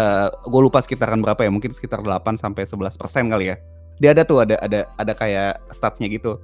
gue 0.47 0.61
lupa 0.63 0.79
sekitaran 0.79 1.19
berapa 1.19 1.43
ya, 1.43 1.51
mungkin 1.51 1.75
sekitar 1.75 1.99
8 1.99 2.39
sampai 2.39 2.63
11 2.63 2.95
persen 2.95 3.27
kali 3.27 3.51
ya. 3.51 3.57
Dia 3.99 4.15
ada 4.15 4.23
tuh 4.23 4.47
ada 4.47 4.55
ada 4.63 4.87
ada 4.95 5.13
kayak 5.19 5.59
statsnya 5.75 6.07
gitu. 6.07 6.39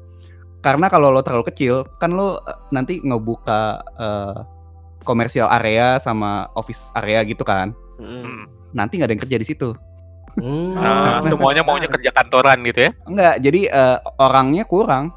Karena 0.64 0.88
kalau 0.88 1.12
lo 1.12 1.20
terlalu 1.20 1.52
kecil, 1.52 1.84
kan 2.00 2.16
lo 2.16 2.40
eh, 2.40 2.56
nanti 2.72 3.04
ngebuka 3.04 3.84
eh, 4.00 4.38
komersial 5.04 5.52
area 5.52 6.00
sama 6.00 6.48
office 6.56 6.88
area 6.96 7.20
gitu 7.28 7.44
kan. 7.44 7.76
Hmm. 8.00 8.24
Hmm. 8.24 8.44
Nanti 8.72 8.96
nggak 8.96 9.12
ada 9.12 9.14
yang 9.14 9.24
kerja 9.28 9.36
di 9.36 9.46
situ. 9.46 9.76
Hmm. 10.40 10.72
Nah, 10.72 11.20
Nah, 11.20 11.28
semuanya 11.28 11.62
maunya 11.62 11.86
kerja 11.86 12.10
kantoran 12.16 12.64
gitu 12.64 12.88
ya. 12.88 12.90
Enggak, 13.04 13.34
jadi 13.44 13.60
eh, 13.68 13.98
orangnya 14.16 14.64
kurang. 14.64 15.12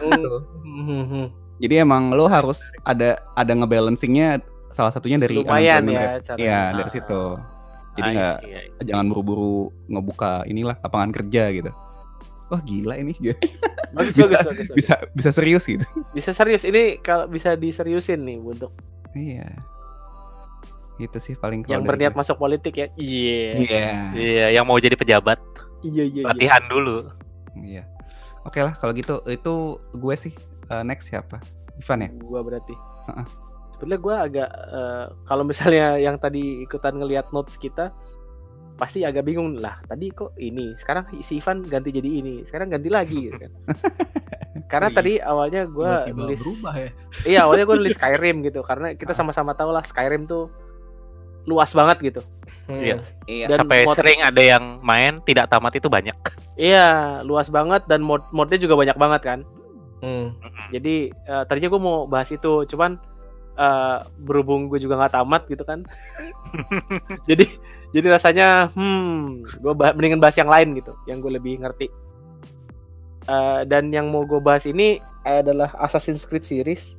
Gitu. 0.00 0.34
Hmm, 0.64 1.04
hmm. 1.04 1.26
Jadi 1.60 1.74
emang 1.78 2.10
lo 2.16 2.26
harus 2.26 2.64
ada 2.88 3.20
ada 3.36 3.52
ngebalancingnya 3.52 4.40
salah 4.72 4.90
satunya 4.90 5.16
dari 5.16 5.32
lumayan 5.32 5.84
ya. 5.86 6.18
Iya, 6.34 6.58
Ah. 6.58 6.66
dari 6.74 6.90
situ. 6.90 7.22
Jadi 7.92 8.08
I 8.08 8.14
nggak 8.14 8.36
see, 8.38 8.48
I 8.48 8.60
see. 8.72 8.84
jangan 8.88 9.06
buru-buru 9.06 9.54
ngebuka 9.86 10.44
inilah 10.44 10.76
lapangan 10.78 11.12
kerja 11.12 11.52
gitu. 11.52 11.70
Wah 12.48 12.60
gila 12.60 12.96
ini 12.96 13.12
bagus, 13.94 14.12
Bisa- 14.14 14.28
bagus, 14.30 14.44
bagus, 14.46 14.56
bagus. 14.62 14.74
bisa 14.74 14.94
bisa 15.10 15.30
serius 15.30 15.64
gitu. 15.66 15.84
bisa 16.10 16.30
serius 16.30 16.62
ini 16.62 16.96
kalau 16.98 17.24
bisa 17.26 17.52
diseriusin 17.54 18.20
nih 18.22 18.38
untuk 18.38 18.72
Iya. 19.12 19.44
Itu 20.98 21.16
sih 21.16 21.34
paling 21.34 21.62
kalau 21.62 21.72
yang 21.74 21.82
berniat 21.82 22.12
gue. 22.12 22.18
masuk 22.18 22.36
politik 22.36 22.72
ya 22.74 22.86
iya 22.94 23.44
Iya. 23.54 23.84
Iya, 24.12 24.46
yang 24.52 24.64
mau 24.64 24.76
jadi 24.76 24.94
pejabat, 24.94 25.40
iya 25.82 26.02
iya 26.02 26.12
iya 26.18 26.24
latihan 26.26 26.62
dulu. 26.66 27.08
Iya. 27.54 27.84
Oke 28.42 28.58
lah 28.58 28.72
kalau 28.72 28.92
gitu 28.92 29.20
itu 29.26 29.54
gue 29.92 30.16
sih 30.18 30.32
Eh, 30.64 30.80
next 30.82 31.06
siapa? 31.06 31.36
Ivan 31.74 32.00
ya? 32.00 32.10
gua 32.16 32.40
berarti 32.40 32.72
Heeh. 33.06 33.26
Sebetulnya 33.82 33.98
gua 33.98 34.16
agak 34.22 34.46
eh, 34.48 35.04
kalau 35.24 35.42
misalnya 35.42 35.98
yang 36.06 36.14
tadi 36.16 36.62
ikutan 36.62 36.94
ngelihat 36.94 37.34
notes 37.34 37.58
kita 37.58 37.90
pasti 38.72 39.02
agak 39.02 39.22
bingung 39.22 39.58
lah 39.58 39.82
tadi 39.84 40.08
kok 40.08 40.38
ini 40.38 40.72
sekarang 40.76 41.10
si 41.18 41.36
Ivan 41.36 41.60
ganti 41.60 41.90
jadi 41.90 42.06
ini 42.14 42.34
sekarang 42.42 42.70
ganti 42.70 42.86
lagi 42.88 43.26
gitu 43.26 43.36
kan 43.36 43.52
karena 44.70 44.88
Iya. 44.88 44.96
tadi 44.96 45.12
awalnya 45.18 45.62
gua 45.66 46.06
Tiba-tiba 46.06 46.18
nulis 46.22 46.38
berubah 46.40 46.74
ya. 46.74 46.90
iya 47.28 47.38
awalnya 47.42 47.64
gua 47.64 47.76
nulis 47.76 47.92
Skyrim 47.92 48.36
gitu 48.40 48.60
karena 48.62 48.94
kita 48.94 49.12
sama-sama 49.12 49.50
tahu 49.52 49.68
lah 49.68 49.82
Skyrim 49.82 50.24
tuh 50.24 50.46
luas 51.44 51.74
banget 51.74 51.98
gitu 52.04 52.22
Iya. 52.64 53.02
Iya. 53.26 53.46
Dan 53.50 53.66
Sampai 53.66 53.82
mod- 53.82 53.98
sering 53.98 54.22
ada 54.22 54.38
yang 54.38 54.78
main 54.80 55.18
tidak 55.20 55.50
tamat 55.50 55.74
itu 55.74 55.90
banyak. 55.90 56.14
iya 56.54 57.18
luas 57.20 57.50
banget 57.50 57.82
dan 57.84 57.98
mod 57.98 58.22
modnya 58.30 58.54
juga 58.56 58.78
banyak 58.78 58.94
banget 58.94 59.22
kan 59.24 59.40
Hmm. 59.98 60.34
jadi 60.68 61.14
eh, 61.14 61.44
tadinya 61.46 61.70
gue 61.70 61.78
mau 61.78 62.06
bahas 62.06 62.26
itu 62.28 62.66
cuman 62.66 62.98
eh, 63.56 63.98
berhubung 64.20 64.68
gue 64.68 64.80
juga 64.80 64.96
nggak 64.98 65.14
tamat 65.14 65.42
gitu 65.48 65.64
kan. 65.64 65.84
Jadi 67.30 67.46
jadi 67.92 68.08
rasanya 68.08 68.72
hmm 68.72 69.44
gue 69.60 69.72
bah 69.76 69.92
mendingan 69.92 70.16
bahas 70.16 70.36
yang 70.40 70.48
lain 70.48 70.72
gitu 70.80 70.96
yang 71.04 71.20
gue 71.20 71.28
lebih 71.28 71.60
ngerti. 71.60 71.92
Eh, 73.28 73.60
dan 73.68 73.92
yang 73.92 74.08
mau 74.08 74.24
gue 74.24 74.40
bahas 74.40 74.64
ini 74.64 74.98
adalah 75.22 75.70
Assassin's 75.76 76.24
Creed 76.24 76.42
series. 76.42 76.96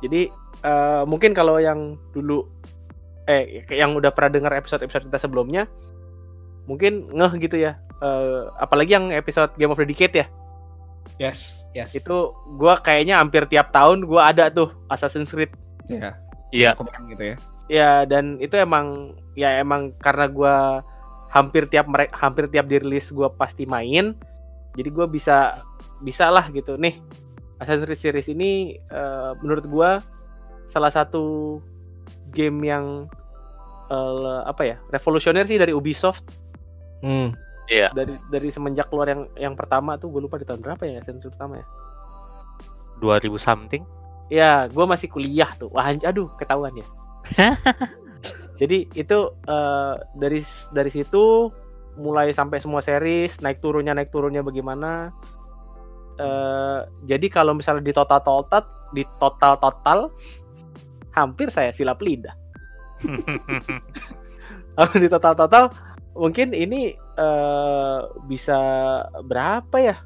Jadi 0.00 0.32
eh, 0.64 1.02
mungkin 1.04 1.36
kalau 1.36 1.60
yang 1.60 2.00
dulu 2.16 2.48
eh 3.28 3.68
yang 3.68 3.92
udah 3.92 4.14
pernah 4.16 4.32
dengar 4.32 4.52
episode-episode 4.56 5.12
kita 5.12 5.18
sebelumnya 5.20 5.68
mungkin 6.64 7.12
ngeh 7.12 7.32
gitu 7.36 7.60
ya. 7.60 7.76
Eh, 8.00 8.42
apalagi 8.56 8.96
yang 8.96 9.12
episode 9.12 9.52
Game 9.60 9.70
of 9.70 9.78
the 9.78 9.84
Decade 9.84 10.24
ya 10.24 10.26
Yes, 11.16 11.64
yes. 11.72 11.94
itu 11.96 12.34
gua 12.60 12.76
kayaknya 12.82 13.16
hampir 13.22 13.46
tiap 13.48 13.72
tahun 13.72 14.04
gua 14.04 14.30
ada 14.34 14.50
tuh 14.52 14.72
Assassin's 14.90 15.32
Creed 15.32 15.52
Iya. 15.86 16.18
Iya. 16.50 16.70
Komen 16.74 17.14
gitu 17.14 17.22
ya. 17.22 17.36
ya 17.66 17.90
dan 18.06 18.38
itu 18.38 18.54
emang 18.58 19.14
ya 19.38 19.58
emang 19.62 19.94
karena 19.98 20.26
gua 20.30 20.54
hampir 21.30 21.66
tiap 21.66 21.86
mereka 21.90 22.14
hampir 22.22 22.46
tiap 22.50 22.66
dirilis 22.70 23.10
gua 23.10 23.30
pasti 23.30 23.66
main 23.66 24.14
jadi 24.78 24.88
gua 24.92 25.06
bisa 25.10 25.62
bisa 26.02 26.30
lah 26.30 26.46
gitu 26.50 26.76
nih 26.78 26.98
Assassin's 27.58 27.86
Creed 27.86 28.00
series 28.00 28.28
ini 28.30 28.76
eh, 28.78 29.30
menurut 29.42 29.66
gua 29.66 29.90
salah 30.66 30.90
satu 30.90 31.58
game 32.34 32.66
yang 32.66 33.06
eh, 33.90 34.40
apa 34.46 34.62
ya 34.62 34.76
revolusioner 34.90 35.46
sih 35.46 35.58
dari 35.58 35.70
Ubisoft 35.70 36.46
Hmm. 37.04 37.36
Iya. 37.66 37.90
dari 37.90 38.14
dari 38.30 38.48
semenjak 38.54 38.86
keluar 38.86 39.10
yang 39.10 39.26
yang 39.34 39.54
pertama 39.58 39.98
tuh 39.98 40.06
gue 40.14 40.22
lupa 40.22 40.38
di 40.38 40.46
tahun 40.46 40.62
berapa 40.62 40.86
ya 40.86 41.02
Creed 41.02 41.18
pertama 41.18 41.58
ya 41.58 41.66
2000 43.00 43.36
something. 43.36 43.82
Ya, 44.26 44.66
gue 44.66 44.84
masih 44.88 45.06
kuliah 45.06 45.50
tuh. 45.54 45.70
Wah, 45.70 45.92
aduh, 45.92 46.32
ketahuan 46.34 46.74
ya. 46.74 46.86
Jadi 48.60 48.88
itu 48.96 49.18
eh, 49.46 49.94
dari 50.16 50.40
dari 50.72 50.90
situ 50.90 51.52
mulai 51.96 52.32
sampai 52.32 52.60
semua 52.60 52.84
series 52.84 53.40
naik 53.40 53.60
turunnya 53.60 53.96
naik 53.96 54.12
turunnya 54.12 54.44
bagaimana. 54.44 55.12
eh 56.16 56.80
jadi 57.04 57.28
kalau 57.28 57.52
misalnya 57.52 57.84
di 57.84 57.92
total 57.92 58.24
total 58.24 58.64
di 58.88 59.04
total 59.20 59.60
total 59.60 60.08
hampir 61.12 61.52
saya 61.52 61.76
silap 61.76 62.00
lidah. 62.00 62.32
Di 64.96 65.08
total 65.12 65.36
total 65.36 65.68
mungkin 66.16 66.56
ini 66.56 66.96
eh 66.96 67.98
bisa 68.28 68.58
berapa 69.24 69.76
ya 69.78 69.96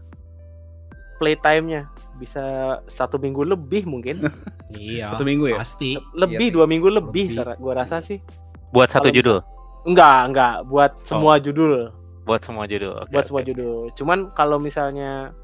playtime-nya? 1.20 1.92
Bisa 2.16 2.44
satu 2.88 3.20
minggu 3.20 3.44
lebih 3.44 3.84
mungkin. 3.84 4.24
Iya. 4.70 5.10
Satu 5.10 5.26
minggu 5.26 5.50
ya? 5.50 5.58
Pasti. 5.58 5.98
lebih 6.14 6.46
sih. 6.46 6.54
dua 6.54 6.62
minggu 6.70 6.86
lebih, 6.86 7.34
Lebih. 7.34 7.58
Gua 7.58 7.74
rasa 7.74 7.98
sih. 7.98 8.22
Buat 8.70 8.94
satu 8.94 9.10
Kalau 9.10 9.18
judul. 9.18 9.38
Enggak, 9.82 10.18
enggak 10.30 10.54
buat 10.70 10.92
semua 11.02 11.42
judul, 11.42 11.90
Buat 12.22 12.46
semua 12.46 12.70
judul. 12.70 12.94
Oke, 13.02 13.10
buat 13.10 13.26
oke. 13.26 13.28
semua 13.34 13.42
judul. 13.42 13.90
Cuman 13.98 14.30
kalau 14.30 14.62
misalnya 14.62 15.34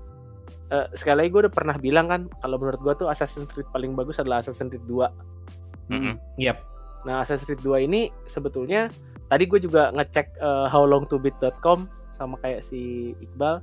eh, 0.71 0.87
sekali 0.95 1.27
lagi 1.27 1.31
gue 1.35 1.51
udah 1.51 1.55
pernah 1.59 1.75
bilang 1.75 2.07
kan, 2.07 2.31
kalau 2.39 2.55
menurut 2.55 2.79
gua 2.79 2.95
tuh 2.95 3.11
Assassin's 3.11 3.51
Creed 3.51 3.67
paling 3.75 3.99
bagus 3.99 4.23
adalah 4.23 4.39
Assassin's 4.39 4.71
Creed 4.71 4.87
2. 4.87 5.91
Mm-mm. 5.91 6.15
Yap. 6.39 6.63
Nah, 7.03 7.27
Assassin's 7.27 7.51
Creed 7.51 7.67
2 7.67 7.91
ini 7.91 8.15
sebetulnya 8.31 8.87
tadi 9.27 9.45
gue 9.45 9.59
juga 9.59 9.91
ngecek 9.91 10.27
eh, 10.37 10.67
howlongtobeat.com 10.71 11.79
sama 12.13 12.37
kayak 12.41 12.63
si 12.63 13.13
Iqbal. 13.21 13.61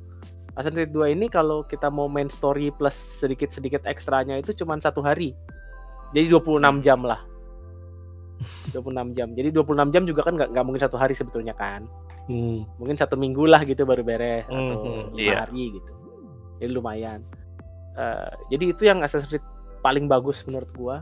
Assassin's 0.53 0.85
Creed 0.85 0.93
2 0.93 1.17
ini 1.17 1.25
kalau 1.25 1.65
kita 1.65 1.89
mau 1.89 2.05
main 2.05 2.29
story 2.29 2.69
plus 2.69 2.93
sedikit-sedikit 2.93 3.89
ekstranya 3.89 4.37
itu 4.37 4.53
cuman 4.53 4.77
satu 4.77 5.01
hari. 5.01 5.33
Jadi 6.13 6.29
26 6.29 6.61
jam 6.79 7.01
lah. 7.01 7.25
26 8.69 9.17
jam. 9.17 9.33
Jadi 9.33 9.49
26 9.49 9.89
jam 9.89 10.03
juga 10.05 10.21
kan 10.21 10.37
nggak 10.37 10.49
nggak 10.53 10.65
mungkin 10.65 10.81
satu 10.81 10.97
hari 10.97 11.17
sebetulnya 11.17 11.57
kan. 11.57 11.89
Hmm. 12.29 12.69
Mungkin 12.77 12.95
satu 12.95 13.17
minggu 13.17 13.49
lah 13.49 13.65
gitu 13.65 13.83
baru 13.83 14.05
beres 14.05 14.45
atau 14.45 15.09
Mhm, 15.09 15.17
lima 15.17 15.19
iya. 15.19 15.35
hari 15.41 15.73
gitu. 15.73 15.91
Jadi 16.61 16.69
lumayan. 16.69 17.19
Eh, 17.93 18.31
jadi 18.53 18.65
itu 18.77 18.83
yang 18.85 19.01
Assassin's 19.01 19.33
Creed 19.33 19.45
paling 19.81 20.05
bagus 20.05 20.45
menurut 20.45 20.69
gua. 20.77 20.97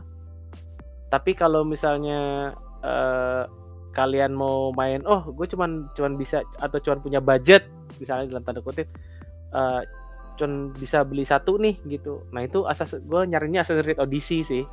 Tapi 1.08 1.36
kalau 1.36 1.60
misalnya 1.62 2.52
eh, 2.80 3.44
kalian 3.92 4.32
mau 4.32 4.72
main, 4.72 5.04
oh 5.04 5.22
gue 5.28 5.46
cuman 5.46 5.92
cuman 5.92 6.16
bisa 6.16 6.40
atau 6.56 6.80
cuman 6.80 6.98
punya 6.98 7.20
budget, 7.20 7.68
misalnya 7.96 8.26
dalam 8.26 8.42
tanda 8.42 8.58
kutip, 8.58 8.88
eh, 9.50 9.80
cuman 10.34 10.72
bisa 10.72 11.04
beli 11.04 11.22
satu 11.22 11.56
nih 11.56 11.76
gitu. 11.86 12.24
Nah 12.32 12.40
itu 12.40 12.64
asas 12.64 12.96
gue 12.96 13.20
nyarinya 13.22 13.60
Assassin's 13.60 13.84
Creed 13.84 14.00
Odyssey 14.00 14.40
sih, 14.42 14.64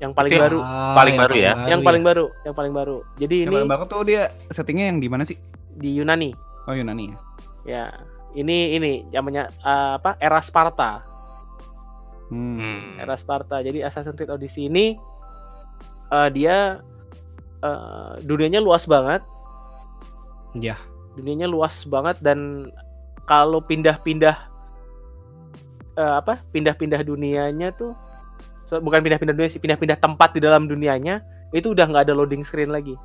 yang 0.00 0.10
paling 0.10 0.32
Itu 0.32 0.36
yang 0.36 0.44
baru, 0.48 0.58
Ah, 0.60 0.96
Paling 0.96 1.14
baru 1.14 1.34
ya? 1.36 1.52
yang 1.68 1.80
paling 1.80 2.02
baru, 2.02 2.26
yang 2.42 2.54
paling 2.56 2.72
baru. 2.72 2.96
Jadi 3.14 3.36
Yang 3.44 3.46
ini 3.46 3.54
paling 3.54 3.70
baru 3.70 3.84
tuh 3.86 4.02
dia 4.02 4.22
settingnya 4.48 4.90
yang 4.90 4.98
di 4.98 5.06
mana 5.06 5.22
sih? 5.22 5.36
di 5.72 5.94
Yunani. 5.94 6.32
Oh 6.64 6.74
Yunani 6.74 7.08
ya. 7.08 7.18
Ya, 7.62 7.84
ini 8.34 8.74
ini 8.74 8.92
namanya 9.08 9.46
eh, 9.48 9.92
apa? 9.96 10.18
Era 10.18 10.40
Sparta. 10.40 11.00
Hmm. 12.28 12.56
Hmm. 12.58 12.82
Era 12.96 13.14
Sparta. 13.14 13.60
Jadi 13.60 13.80
Assassin's 13.80 14.12
Creed 14.12 14.28
Odyssey 14.28 14.66
ini 14.66 14.96
eh, 16.08 16.28
dia 16.32 16.80
eh, 17.62 18.12
dunianya 18.26 18.60
luas 18.60 18.84
banget. 18.84 19.22
Ya. 20.58 20.76
Dunianya 21.16 21.48
luas 21.48 21.86
banget 21.88 22.20
dan 22.20 22.70
kalau 23.24 23.62
pindah-pindah 23.62 24.36
eh, 25.96 26.14
apa? 26.18 26.38
Pindah-pindah 26.50 27.00
dunianya 27.06 27.70
tuh 27.72 27.94
so- 28.72 28.80
bukan 28.80 29.04
pindah-pindah 29.04 29.36
dunia 29.36 29.50
sih, 29.52 29.60
pindah-pindah 29.60 30.00
tempat 30.00 30.32
di 30.32 30.40
dalam 30.40 30.64
dunianya 30.64 31.20
itu 31.52 31.76
udah 31.76 31.84
nggak 31.84 32.08
ada 32.08 32.16
loading 32.16 32.40
screen 32.40 32.72
lagi. 32.72 32.96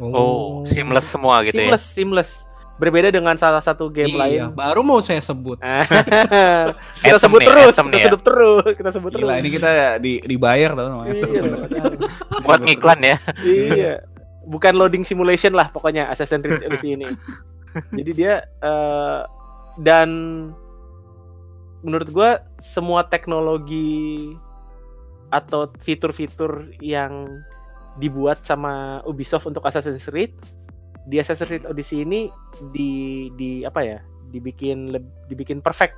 Oh, 0.00 0.64
seamless 0.64 1.10
semua 1.10 1.42
gitu 1.44 1.58
seamless, 1.58 1.84
seamless. 1.84 2.30
Berbeda 2.82 3.14
dengan 3.14 3.38
salah 3.38 3.62
satu 3.62 3.86
game 3.94 4.10
Iya, 4.10 4.18
lain. 4.18 4.58
baru 4.58 4.82
mau 4.82 4.98
saya 4.98 5.22
sebut. 5.22 5.54
kita 7.06 7.18
sebut 7.22 7.38
nih, 7.38 7.46
terus, 7.46 7.74
anthem 7.78 7.86
kita 7.94 7.98
ya. 8.02 8.06
sebut 8.10 8.22
terus, 8.26 8.70
kita 8.74 8.90
sebut 8.90 9.10
terus. 9.14 9.22
Gila 9.22 9.38
ini 9.38 9.50
kita 9.54 9.70
di 10.02 10.18
dibayar 10.26 10.74
tau 10.74 10.90
namanya. 10.90 11.14
Iya, 11.14 11.42
ya. 11.70 11.84
Buat 12.42 12.60
ngiklan 12.66 13.00
ya. 13.06 13.16
iya. 13.46 13.94
Bukan 14.50 14.74
loading 14.74 15.06
simulation 15.06 15.54
lah 15.54 15.70
pokoknya 15.70 16.10
Assassin's 16.10 16.42
Creed 16.42 16.66
Odyssey 16.66 16.98
ini. 16.98 17.06
Jadi 17.94 18.10
dia 18.18 18.42
eh, 18.42 19.20
dan 19.78 20.10
menurut 21.86 22.10
gua 22.10 22.42
semua 22.58 23.06
teknologi 23.06 24.34
atau 25.30 25.70
fitur-fitur 25.78 26.74
yang 26.82 27.30
dibuat 28.02 28.42
sama 28.42 29.00
Ubisoft 29.06 29.46
untuk 29.46 29.62
Assassin's 29.62 30.02
Creed 30.02 30.34
di 31.06 31.16
Assassin's 31.18 31.48
Creed 31.50 31.64
Odyssey 31.66 32.02
ini 32.06 32.30
di 32.70 33.28
di 33.34 33.62
apa 33.66 33.82
ya? 33.82 33.98
dibikin 34.32 34.96
dibikin 35.28 35.60
perfect. 35.60 35.92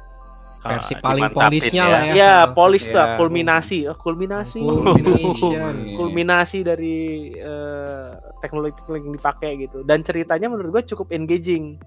Versi 0.64 0.96
Ah, 0.96 1.12
paling 1.12 1.30
polishnya 1.30 1.84
ya. 1.86 1.92
lah 1.92 2.02
ya. 2.02 2.12
Ya, 2.16 2.34
polish 2.50 2.88
tuh, 2.88 2.96
Ya. 2.98 3.14
kulminasi, 3.14 3.86
oh, 3.86 3.94
kulminasi. 4.00 4.58
Kulminasi 6.00 6.58
dari 6.66 7.30
eh, 7.36 8.10
teknologi-teknologi 8.42 9.04
yang 9.06 9.14
dipakai 9.14 9.50
gitu 9.60 9.84
dan 9.86 10.00
ceritanya 10.02 10.48
menurut 10.50 10.72
gue 10.74 10.84
cukup 10.96 11.12
engaging 11.14 11.78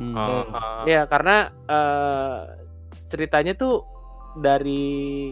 Hmm. 0.00 0.16
Oh, 0.16 0.48
oh. 0.48 0.88
ya 0.88 1.04
karena 1.04 1.52
eh, 1.68 2.38
ceritanya 3.12 3.52
tuh 3.52 3.84
dari 4.40 5.28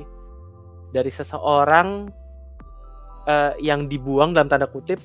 dari 0.92 1.08
seseorang 1.08 2.04
eh, 3.24 3.52
yang 3.64 3.88
dibuang 3.88 4.36
dalam 4.36 4.52
tanda 4.52 4.68
kutip 4.68 5.00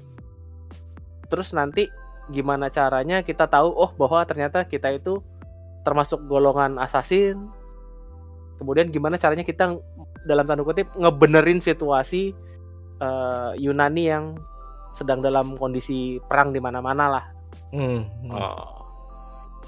terus 1.34 1.50
nanti 1.52 1.90
gimana 2.30 2.70
caranya 2.70 3.26
kita 3.26 3.50
tahu 3.50 3.74
oh 3.74 3.90
bahwa 3.98 4.22
ternyata 4.24 4.70
kita 4.70 4.94
itu 4.94 5.18
termasuk 5.82 6.22
golongan 6.30 6.78
assassin 6.78 7.50
kemudian 8.62 8.94
gimana 8.94 9.18
caranya 9.18 9.42
kita 9.42 9.76
dalam 10.24 10.46
tanda 10.46 10.62
kutip 10.62 10.94
ngebenerin 10.94 11.58
situasi 11.58 12.32
eh, 13.02 13.52
Yunani 13.58 14.04
yang 14.06 14.38
sedang 14.94 15.26
dalam 15.26 15.58
kondisi 15.58 16.22
perang 16.30 16.54
di 16.54 16.62
mana-mana 16.62 17.10
lah 17.10 17.26
Hmm. 17.70 18.06
Oh. 18.34 18.86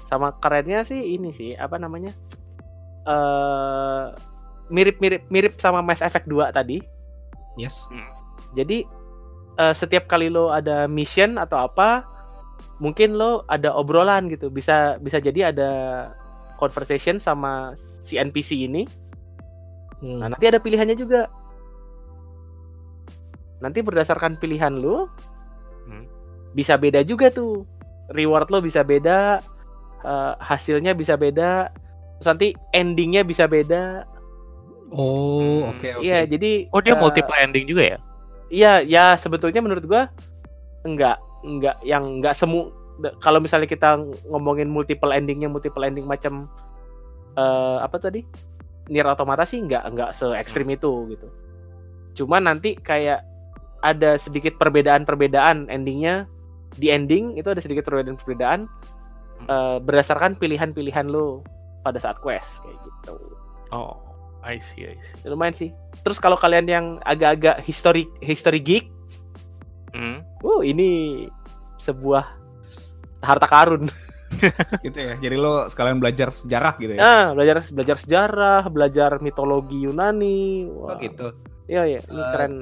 sama 0.06 0.34
kerennya 0.38 0.82
sih 0.82 1.18
ini 1.18 1.30
sih 1.30 1.54
apa 1.54 1.78
namanya 1.78 2.10
eh 3.06 4.06
mirip-mirip 4.66 5.26
mirip 5.30 5.54
sama 5.58 5.82
Mass 5.82 6.02
Effect 6.02 6.26
2 6.26 6.50
tadi 6.50 6.82
Yes. 7.54 7.86
jadi 8.52 8.82
eh, 9.56 9.74
setiap 9.74 10.06
kali 10.06 10.28
lo 10.28 10.48
ada 10.48 10.86
mission 10.86 11.36
atau 11.36 11.56
apa 11.58 12.04
mungkin 12.76 13.16
lo 13.16 13.44
ada 13.48 13.72
obrolan 13.72 14.28
gitu 14.28 14.48
bisa 14.48 14.96
bisa 15.00 15.16
jadi 15.16 15.52
ada 15.52 15.70
conversation 16.56 17.16
sama 17.16 17.72
si 17.76 18.16
NPC 18.16 18.64
ini 18.64 18.84
Hmm. 19.96 20.20
nah 20.20 20.28
nanti 20.28 20.44
ada 20.44 20.60
pilihannya 20.60 20.92
juga 20.92 21.24
nanti 23.58 23.80
berdasarkan 23.80 24.36
pilihan 24.36 24.76
lo 24.76 25.08
Hmm. 25.88 26.04
bisa 26.52 26.76
beda 26.76 27.00
juga 27.00 27.32
tuh 27.32 27.64
reward 28.12 28.50
lo 28.50 28.60
bisa 28.60 28.84
beda 28.84 29.40
eh, 30.04 30.32
hasilnya 30.36 30.92
bisa 30.92 31.16
beda 31.16 31.72
terus 32.18 32.28
nanti 32.28 32.48
endingnya 32.72 33.24
bisa 33.24 33.48
beda 33.48 34.04
Oh, 34.86 35.66
Hmm. 35.66 35.74
oke 35.74 35.88
oke. 35.98 36.02
iya 36.04 36.22
jadi 36.22 36.70
Oh, 36.70 36.78
dia 36.78 36.94
eh, 36.94 37.00
multiple 37.00 37.34
ending 37.40 37.66
juga 37.66 37.82
ya? 37.82 37.98
Iya, 38.46 38.82
ya 38.86 39.18
sebetulnya 39.18 39.58
menurut 39.58 39.84
gua 39.86 40.06
enggak, 40.86 41.18
enggak 41.42 41.76
yang 41.82 42.02
enggak 42.22 42.38
semu 42.38 42.70
kalau 43.20 43.42
misalnya 43.42 43.68
kita 43.68 44.00
ngomongin 44.30 44.70
multiple 44.72 45.12
endingnya 45.12 45.50
multiple 45.50 45.84
ending 45.84 46.06
macam 46.08 46.48
eh 47.36 47.78
apa 47.82 47.96
tadi? 48.00 48.24
Nier 48.86 49.04
Automata 49.04 49.42
sih 49.42 49.58
enggak 49.58 49.82
enggak 49.82 50.10
se 50.14 50.30
ekstrim 50.38 50.70
itu 50.70 51.10
gitu. 51.10 51.26
Cuma 52.22 52.38
nanti 52.40 52.78
kayak 52.78 53.20
ada 53.84 54.16
sedikit 54.16 54.56
perbedaan-perbedaan 54.56 55.68
endingnya 55.68 56.24
di 56.78 56.88
ending 56.90 57.36
itu 57.36 57.50
ada 57.50 57.60
sedikit 57.60 57.84
perbedaan-perbedaan 57.90 58.70
eh, 59.50 59.78
berdasarkan 59.82 60.38
pilihan-pilihan 60.38 61.10
lo 61.10 61.42
pada 61.84 61.98
saat 62.00 62.22
quest 62.22 62.62
kayak 62.64 62.78
gitu. 62.80 63.14
Oh, 63.74 64.05
I 64.46 64.62
see, 64.62 64.86
I 64.86 64.94
see. 64.94 65.26
Lumayan 65.26 65.52
sih. 65.52 65.70
Terus 66.00 66.16
kalau 66.16 66.34
kalian 66.34 66.64
yang 66.64 66.86
agak-agak 67.02 67.60
history 67.60 68.06
history 68.20 68.58
geek 68.58 68.86
Hmm. 69.90 70.20
Wow, 70.44 70.60
ini 70.60 71.24
sebuah 71.78 72.20
harta 73.18 73.48
karun. 73.48 73.88
gitu 74.84 74.98
ya. 74.98 75.16
Jadi 75.16 75.32
lo 75.34 75.64
sekalian 75.66 75.96
belajar 75.96 76.28
sejarah 76.28 76.76
gitu 76.76 76.92
ya. 76.92 77.00
Ah, 77.00 77.24
belajar 77.32 77.64
belajar 77.64 77.96
sejarah, 77.96 78.62
belajar 78.68 79.10
mitologi 79.18 79.88
Yunani. 79.88 80.68
Oh 80.68 80.92
Wah, 80.92 81.00
gitu. 81.00 81.32
Iya, 81.64 81.88
iya, 81.88 82.00
ini 82.04 82.20
Eh, 82.20 82.28
keren. 82.28 82.54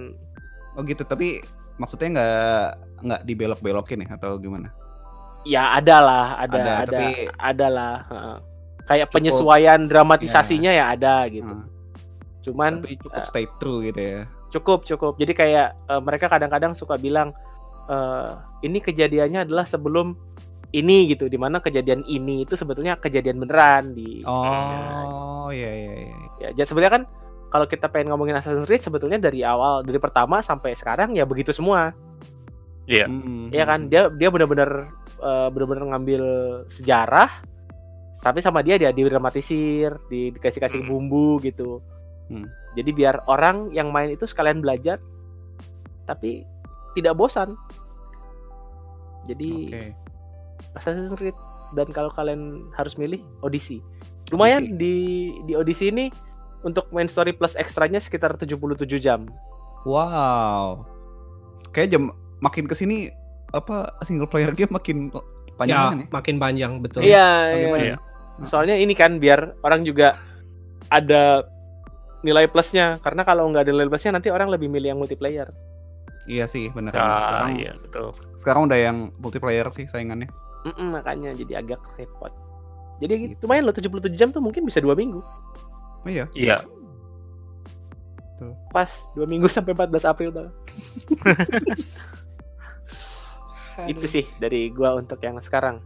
Oh 0.73 0.87
gitu. 0.87 1.03
Tapi 1.03 1.43
maksudnya 1.75 2.09
nggak 2.15 2.65
nggak 3.03 3.21
dibelok-belokin 3.27 4.07
ya 4.07 4.15
atau 4.15 4.39
gimana? 4.39 4.71
Ya 5.43 5.75
ada 5.75 5.97
lah, 5.99 6.27
ada 6.39 6.55
ada, 6.55 6.73
ada 6.87 6.93
tapi- 6.95 7.29
ada 7.35 7.67
lah. 7.69 7.97
heeh. 8.07 8.39
kayak 8.85 9.09
Cukup. 9.09 9.17
penyesuaian 9.17 9.81
dramatisasinya 9.83 10.69
ya 10.69 10.93
ada 10.93 11.25
gitu. 11.27 11.49
Hmm, 11.49 11.65
Cuman 12.45 12.85
tapi 12.85 13.01
cukup 13.01 13.17
eh, 13.17 13.27
stay 13.27 13.47
true 13.57 13.81
gitu 13.83 14.01
ya. 14.01 14.21
cukup 14.53 14.85
cukup. 14.85 15.13
Jadi 15.17 15.33
kayak 15.33 15.69
eh, 15.89 16.01
mereka 16.05 16.29
kadang-kadang 16.29 16.77
suka 16.77 16.95
bilang 16.95 17.33
eh, 17.89 18.29
ini 18.63 18.79
kejadiannya 18.79 19.49
adalah 19.49 19.65
sebelum 19.65 20.13
ini 20.71 21.07
gitu, 21.07 21.31
di 21.31 21.39
mana 21.39 21.63
kejadian 21.63 22.03
ini 22.05 22.43
itu 22.43 22.59
sebetulnya 22.59 22.99
kejadian 22.99 23.39
beneran 23.39 23.95
di 23.95 24.27
Oh, 24.27 25.47
iya 25.55 25.71
iya 25.71 25.93
iya. 25.95 26.17
ya 26.43 26.49
jadi 26.51 26.67
sebenarnya 26.67 26.93
kan 26.99 27.05
kalau 27.47 27.67
kita 27.71 27.87
pengen 27.87 28.11
ngomongin 28.11 28.35
Assassin's 28.35 28.67
Creed 28.67 28.83
sebetulnya 28.83 29.23
dari 29.23 29.47
awal 29.47 29.87
dari 29.87 30.03
pertama 30.03 30.43
sampai 30.43 30.75
sekarang 30.75 31.15
ya 31.15 31.23
begitu 31.23 31.55
semua 31.55 31.95
Iya. 32.85 33.07
Hmm, 33.07 33.49
ya 33.49 33.65
kan 33.65 33.87
dia 33.87 34.11
dia 34.13 34.29
benar-benar 34.29 34.91
eh, 35.23 35.49
benar-benar 35.55 35.95
ngambil 35.95 36.23
sejarah 36.67 37.31
tapi 38.19 38.43
sama 38.43 38.59
dia 38.61 38.75
dia 38.75 38.91
didramatisir 38.91 39.95
di 40.11 40.35
dikasih 40.35 40.59
kasih 40.59 40.81
Hmm. 40.83 40.91
bumbu 40.91 41.39
gitu 41.39 41.79
Hmm. 42.33 42.49
jadi 42.73 42.91
biar 42.91 43.15
orang 43.29 43.71
yang 43.77 43.93
main 43.93 44.09
itu 44.09 44.25
sekalian 44.25 44.65
belajar 44.65 44.97
tapi 46.09 46.45
tidak 46.97 47.17
bosan 47.17 47.57
jadi 49.29 49.53
Oke. 49.69 49.83
Assassin's 50.77 51.13
Creed 51.17 51.37
dan 51.77 51.89
kalau 51.93 52.09
kalian 52.13 52.69
harus 52.77 52.97
milih 52.97 53.21
Odyssey 53.45 53.85
lumayan 54.33 54.81
di 54.81 55.31
di 55.45 55.53
Odyssey 55.53 55.93
ini 55.93 56.09
untuk 56.65 56.89
main 56.97 57.09
story 57.13 57.37
plus 57.37 57.61
ekstranya 57.61 58.01
sekitar 58.01 58.37
77 58.41 58.89
jam 58.97 59.29
Wow. 59.85 60.89
Kayak 61.71 61.97
jam 61.97 62.03
makin 62.41 62.65
ke 62.65 62.75
sini 62.75 63.13
apa 63.55 63.95
single 64.03 64.27
player 64.27 64.51
game 64.51 64.73
makin 64.73 65.13
panjang 65.55 65.79
ya, 65.79 65.87
kan 65.87 66.01
ya? 66.03 66.07
makin 66.11 66.37
panjang 66.43 66.73
betul. 66.83 67.01
iya 67.07 67.55
iya. 67.55 67.71
Bagaimana? 67.71 67.97
soalnya 68.51 68.75
ini 68.75 68.91
kan 68.99 69.23
biar 69.23 69.55
orang 69.63 69.87
juga 69.87 70.19
ada 70.91 71.47
nilai 72.25 72.49
plusnya 72.49 72.97
karena 72.99 73.21
kalau 73.23 73.45
nggak 73.53 73.69
ada 73.69 73.73
nilai 73.73 73.87
plusnya 73.87 74.17
nanti 74.17 74.33
orang 74.33 74.49
lebih 74.49 74.67
milih 74.67 74.97
yang 74.97 75.01
multiplayer 75.01 75.53
Iya 76.25 76.49
sih, 76.49 76.73
benar. 76.73 76.97
Ah, 76.97 77.21
sekarang 77.21 77.51
iya 77.61 77.73
betul. 77.77 78.09
sekarang 78.35 78.63
udah 78.65 78.79
yang 78.81 78.97
multiplayer 79.21 79.69
sih 79.69 79.85
saingannya. 79.85 80.33
Mm-mm, 80.65 80.97
makanya 80.97 81.37
jadi 81.37 81.61
agak 81.61 81.85
repot 81.95 82.33
jadi 82.97 83.37
lumayan 83.45 83.69
loh 83.69 83.77
77 83.77 84.09
jam 84.17 84.33
tuh 84.33 84.41
mungkin 84.41 84.65
bisa 84.65 84.81
dua 84.81 84.97
minggu 84.97 85.21
Oh 86.05 86.09
iya. 86.09 86.25
Iya. 86.33 86.57
pas 88.73 88.89
dua 89.13 89.25
minggu 89.25 89.45
sampai 89.53 89.77
14 89.77 90.05
April 90.05 90.33
tuh 90.33 90.49
itu 93.91 94.07
sih 94.07 94.25
dari 94.39 94.71
gua 94.71 94.97
untuk 94.97 95.21
yang 95.21 95.37
sekarang 95.41 95.81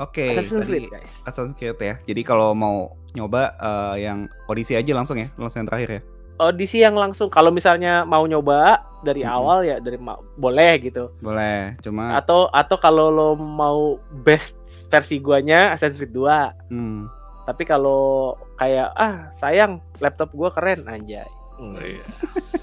Oke, 0.00 0.32
Assassin's 0.32 0.64
tadi 0.64 0.88
Creed 0.88 0.92
guys 0.96 1.10
Assassin's 1.28 1.56
Creed 1.60 1.76
ya. 1.76 1.94
Jadi 2.08 2.24
kalau 2.24 2.56
mau 2.56 2.96
nyoba 3.12 3.52
eh, 3.60 4.08
yang 4.08 4.24
Odyssey 4.48 4.80
aja 4.80 4.96
langsung 4.96 5.20
ya, 5.20 5.28
langsung 5.36 5.60
yang 5.60 5.68
terakhir 5.68 5.90
ya. 6.00 6.02
Odyssey 6.40 6.80
yang 6.80 6.96
langsung 6.96 7.28
kalau 7.28 7.52
misalnya 7.52 8.08
mau 8.08 8.24
nyoba 8.24 8.80
dari 9.04 9.20
Mm-mm. 9.20 9.36
awal 9.36 9.58
ya 9.60 9.76
dari 9.76 10.00
boleh 10.40 10.72
gitu 10.80 11.12
Boleh, 11.20 11.76
cuma 11.84 12.16
atau 12.16 12.48
atau 12.48 12.80
kalau 12.80 13.12
lo 13.12 13.28
mau 13.36 14.00
best 14.24 14.56
versi 14.88 15.20
guanya 15.20 15.76
Assassin's 15.76 16.00
Creed 16.00 16.16
2 16.16 16.72
hmm, 16.72 17.00
tapi 17.44 17.68
kalau 17.68 18.32
kayak 18.56 18.88
ah 18.96 19.28
sayang 19.36 19.84
laptop 20.00 20.32
gua 20.32 20.48
keren 20.48 20.88
anjay 20.88 21.28
Oh, 21.60 21.76
iya. 21.76 22.00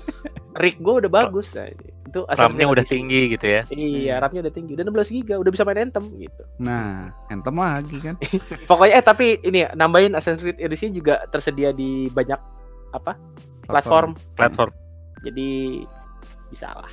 rig 0.62 0.82
gua 0.82 0.98
udah 1.06 1.12
bagus 1.12 1.54
nah, 1.54 1.70
itu 1.70 2.20
RAM-nya 2.26 2.66
udah 2.66 2.82
tinggi 2.82 3.38
gitu 3.38 3.46
ya. 3.46 3.62
iya 3.70 4.18
RAM-nya 4.18 4.50
udah 4.50 4.54
tinggi 4.54 4.74
udah 4.74 4.90
16 4.90 5.14
GB 5.22 5.30
udah 5.38 5.52
bisa 5.54 5.62
main 5.62 5.86
Anthem 5.86 6.06
gitu 6.18 6.42
nah, 6.58 7.14
Anthem 7.30 7.54
lagi 7.54 7.98
kan. 8.02 8.16
pokoknya 8.70 8.94
eh 8.98 9.04
tapi 9.06 9.38
ini 9.46 9.68
ya, 9.68 9.70
nambahin 9.78 10.18
Assassin's 10.18 10.42
Creed 10.42 10.58
Odyssey 10.58 10.90
juga 10.90 11.22
tersedia 11.30 11.70
di 11.70 12.10
banyak 12.10 12.42
apa 12.98 13.14
platform 13.70 14.18
Platform. 14.34 14.74
jadi 15.22 15.84
bisa 16.50 16.74
lah 16.74 16.90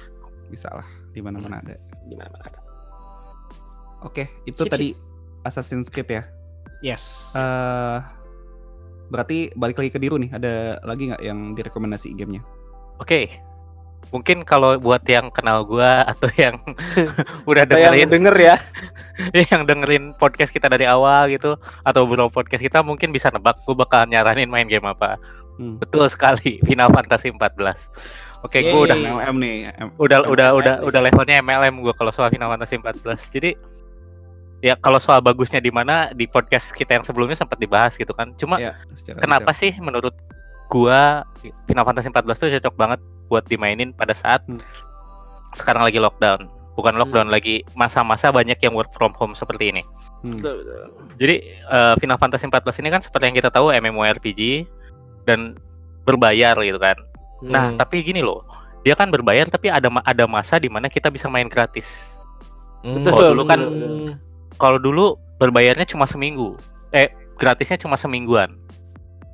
bisa 0.52 0.68
lah 0.68 0.86
di 1.16 1.24
mana-mana 1.24 1.64
ada. 1.64 1.80
di 2.04 2.14
mana-mana 2.18 2.44
ada 2.44 2.60
Oke, 4.04 4.28
itu 4.44 4.68
Sip, 4.68 4.68
tadi 4.68 4.92
Assassin's 5.48 5.88
Creed 5.88 6.12
ya. 6.12 6.22
Yes. 6.84 7.32
Eh 7.32 7.98
berarti 9.08 9.52
balik 9.54 9.80
lagi 9.80 9.90
ke 9.92 9.98
Diru 10.00 10.16
nih, 10.16 10.30
ada 10.32 10.78
lagi 10.84 11.12
nggak 11.12 11.22
yang 11.22 11.52
direkomendasi 11.52 12.12
gamenya? 12.16 12.42
Oke. 13.00 13.28
Mungkin 14.12 14.44
kalau 14.44 14.76
buat 14.76 15.00
yang 15.08 15.32
kenal 15.32 15.64
gua 15.64 16.04
atau 16.12 16.28
yang 16.36 16.60
udah 17.50 17.64
Saya 17.64 17.72
yang 17.72 17.92
dengerin 17.96 18.10
denger 18.12 18.36
ya 18.36 18.56
yang 19.52 19.62
dengerin 19.64 20.04
podcast 20.20 20.52
kita 20.52 20.68
dari 20.68 20.84
awal 20.84 21.32
gitu 21.32 21.56
atau 21.82 22.02
belum 22.04 22.28
podcast 22.28 22.60
kita 22.60 22.84
mungkin 22.84 23.16
bisa 23.16 23.32
nebak 23.32 23.64
gue 23.64 23.72
bakal 23.72 24.04
nyaranin 24.04 24.52
main 24.52 24.68
game 24.68 24.84
apa. 24.84 25.16
Hmm. 25.54 25.78
Betul 25.78 26.10
sekali, 26.10 26.58
Final 26.66 26.90
Fantasy 26.90 27.30
14. 27.30 28.44
Oke, 28.44 28.60
gue 28.60 28.76
udah. 28.76 28.98
MLM 28.98 29.36
nih. 29.40 29.54
M- 29.80 29.94
udah 29.96 30.28
udah 30.28 30.52
MLM 30.52 30.58
udah 30.60 30.74
nih. 30.76 30.86
udah 30.90 31.00
levelnya 31.00 31.36
MLM 31.40 31.74
gue 31.80 31.94
kalau 31.96 32.12
soal 32.12 32.28
Final 32.28 32.52
Fantasy 32.52 32.76
14. 32.76 33.32
Jadi 33.32 33.50
ya 34.60 34.74
kalau 34.76 34.98
soal 34.98 35.18
bagusnya 35.18 35.58
di 35.58 35.70
mana 35.70 36.12
di 36.12 36.26
podcast 36.26 36.70
kita 36.70 36.94
yang 36.94 37.04
sebelumnya 37.04 37.34
sempat 37.34 37.58
dibahas 37.58 37.94
gitu 37.94 38.12
kan. 38.12 38.36
Cuma 38.36 38.60
ya, 38.60 38.76
secara 38.94 39.18
kenapa 39.18 39.50
sih 39.50 39.74
menurut 39.78 40.14
gua 40.68 41.22
Final 41.66 41.84
Fantasy 41.84 42.08
14 42.10 42.34
tuh 42.36 42.48
cocok 42.60 42.74
banget 42.74 43.00
buat 43.26 43.44
dimainin 43.46 43.90
pada 43.92 44.12
saat 44.12 44.44
Hmm. 44.44 44.60
sekarang 45.54 45.86
lagi 45.86 45.98
lockdown. 45.98 46.50
Bukan 46.74 46.98
lockdown 46.98 47.30
lagi 47.30 47.62
masa-masa 47.78 48.34
banyak 48.34 48.58
yang 48.58 48.74
work 48.74 48.90
from 48.90 49.14
home 49.14 49.38
seperti 49.38 49.70
ini. 49.70 49.82
Hmm. 50.26 50.42
Jadi 51.16 51.34
eh, 51.54 51.94
Final 52.02 52.18
Fantasy 52.18 52.50
14 52.50 52.82
ini 52.82 52.88
kan 52.90 53.00
seperti 53.00 53.30
yang 53.30 53.36
kita 53.38 53.50
tahu 53.54 53.70
MMORPG 53.70 54.66
dan 55.24 55.54
berbayar 56.02 56.58
gitu 56.58 56.76
kan. 56.82 56.98
Nah, 57.44 57.70
Hmm. 57.70 57.78
tapi 57.78 58.02
gini 58.02 58.20
loh. 58.20 58.42
Dia 58.82 58.92
kan 58.92 59.08
berbayar 59.08 59.48
tapi 59.48 59.72
ada 59.72 59.88
ada 60.02 60.24
masa 60.26 60.58
di 60.58 60.68
mana 60.68 60.90
kita 60.90 61.08
bisa 61.08 61.30
main 61.30 61.46
gratis. 61.48 61.86
Hmm. 62.82 63.00
Kalau 63.00 63.32
dulu 63.32 63.44
kan 63.46 63.60
Hmm. 63.64 64.10
Kalau 64.58 64.78
dulu 64.78 65.18
berbayarnya 65.38 65.84
cuma 65.84 66.06
seminggu. 66.06 66.54
Eh, 66.94 67.10
gratisnya 67.36 67.78
cuma 67.78 67.98
semingguan. 67.98 68.54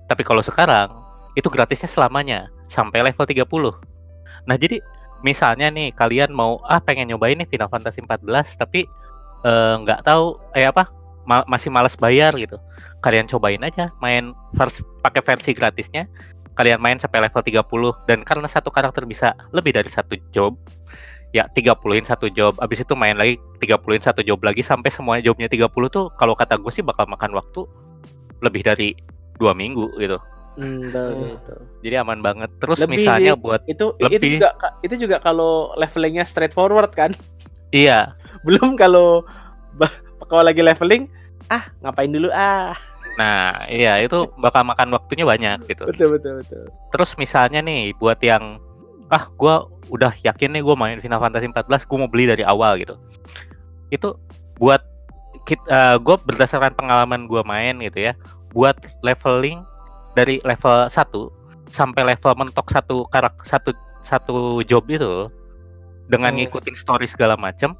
Tapi 0.08 0.24
kalau 0.24 0.40
sekarang 0.40 0.90
itu 1.38 1.46
gratisnya 1.46 1.86
selamanya 1.86 2.48
sampai 2.66 3.04
level 3.04 3.24
30. 3.24 3.46
Nah, 4.48 4.56
jadi 4.56 4.80
misalnya 5.20 5.68
nih 5.68 5.92
kalian 5.92 6.32
mau 6.32 6.58
ah 6.64 6.80
pengen 6.80 7.12
nyobain 7.12 7.36
nih 7.36 7.46
Final 7.46 7.68
Fantasy 7.68 8.00
14 8.00 8.56
tapi 8.56 8.88
eh, 9.44 9.74
nggak 9.84 10.08
tahu 10.08 10.40
eh 10.56 10.64
apa 10.64 10.88
ma- 11.28 11.46
masih 11.46 11.68
malas 11.68 11.94
bayar 11.94 12.32
gitu. 12.40 12.56
Kalian 13.04 13.28
cobain 13.28 13.60
aja 13.62 13.92
main 14.00 14.32
vers- 14.56 14.82
pakai 15.04 15.20
versi 15.22 15.52
gratisnya. 15.52 16.08
Kalian 16.58 16.82
main 16.82 16.98
sampai 16.98 17.24
level 17.24 17.40
30 17.40 17.64
dan 18.08 18.18
karena 18.26 18.48
satu 18.50 18.68
karakter 18.68 19.06
bisa 19.06 19.32
lebih 19.54 19.72
dari 19.76 19.88
satu 19.88 20.18
job 20.34 20.58
ya 21.30 21.46
30-in 21.50 22.02
satu 22.02 22.26
job. 22.28 22.54
Abis 22.58 22.82
itu 22.82 22.94
main 22.94 23.14
lagi 23.14 23.38
30-in 23.58 24.02
satu 24.02 24.20
job 24.20 24.40
lagi 24.40 24.60
sampai 24.60 24.90
semua 24.90 25.18
jobnya 25.18 25.46
30 25.46 25.66
tuh 25.88 26.10
kalau 26.14 26.34
kata 26.34 26.58
gue 26.58 26.70
sih 26.70 26.82
bakal 26.82 27.06
makan 27.06 27.32
waktu 27.32 27.66
lebih 28.40 28.62
dari 28.62 28.94
dua 29.36 29.52
minggu 29.52 29.86
gitu. 29.96 30.18
Hmm, 30.58 30.82
betul, 30.82 31.08
Hmm. 31.14 31.30
betul. 31.38 31.58
jadi 31.80 31.94
aman 32.02 32.20
banget. 32.20 32.50
Terus 32.58 32.78
Lebih 32.82 32.98
misalnya 32.98 33.32
buat 33.34 33.62
itu 33.64 33.94
itu 33.96 34.04
Lebih. 34.10 34.30
juga 34.36 34.48
itu 34.82 34.94
juga 34.98 35.16
kalau 35.18 35.70
levelingnya 35.74 36.26
straightforward 36.26 36.90
kan? 36.92 37.12
Iya. 37.70 38.18
Belum 38.42 38.74
kalau 38.74 39.22
kalau 40.26 40.42
lagi 40.42 40.58
leveling 40.58 41.06
ah 41.46 41.70
ngapain 41.78 42.10
dulu 42.10 42.26
ah. 42.34 42.74
Nah 43.14 43.66
iya 43.66 44.02
itu 44.02 44.26
bakal 44.38 44.66
makan 44.66 44.90
waktunya 44.90 45.22
banyak 45.22 45.70
gitu. 45.70 45.86
Betul 45.86 46.18
betul 46.18 46.42
betul. 46.42 46.66
Terus 46.90 47.14
misalnya 47.14 47.62
nih 47.62 47.94
buat 47.94 48.18
yang 48.18 48.58
ah 49.10 49.26
gua 49.34 49.66
udah 49.90 50.14
yakin 50.22 50.54
nih 50.54 50.62
gue 50.62 50.76
main 50.78 51.02
Final 51.02 51.18
Fantasy 51.18 51.50
14 51.50 51.66
gue 51.86 51.98
mau 51.98 52.10
beli 52.10 52.30
dari 52.30 52.46
awal 52.46 52.78
gitu 52.78 52.94
itu 53.90 54.14
buat 54.62 54.82
kita 55.50 55.98
gue 55.98 56.16
berdasarkan 56.30 56.78
pengalaman 56.78 57.26
gua 57.26 57.42
main 57.42 57.82
gitu 57.82 58.10
ya 58.10 58.12
buat 58.54 58.78
leveling 59.02 59.66
dari 60.14 60.38
level 60.46 60.86
1 60.86 60.94
sampai 61.70 62.02
level 62.14 62.32
mentok 62.38 62.70
satu 62.70 63.06
karak 63.10 63.34
satu 63.46 63.74
satu 64.02 64.62
job 64.66 64.86
itu 64.90 65.30
dengan 66.10 66.34
Oh. 66.34 66.38
ngikutin 66.42 66.74
story 66.74 67.06
segala 67.06 67.38
macam 67.38 67.78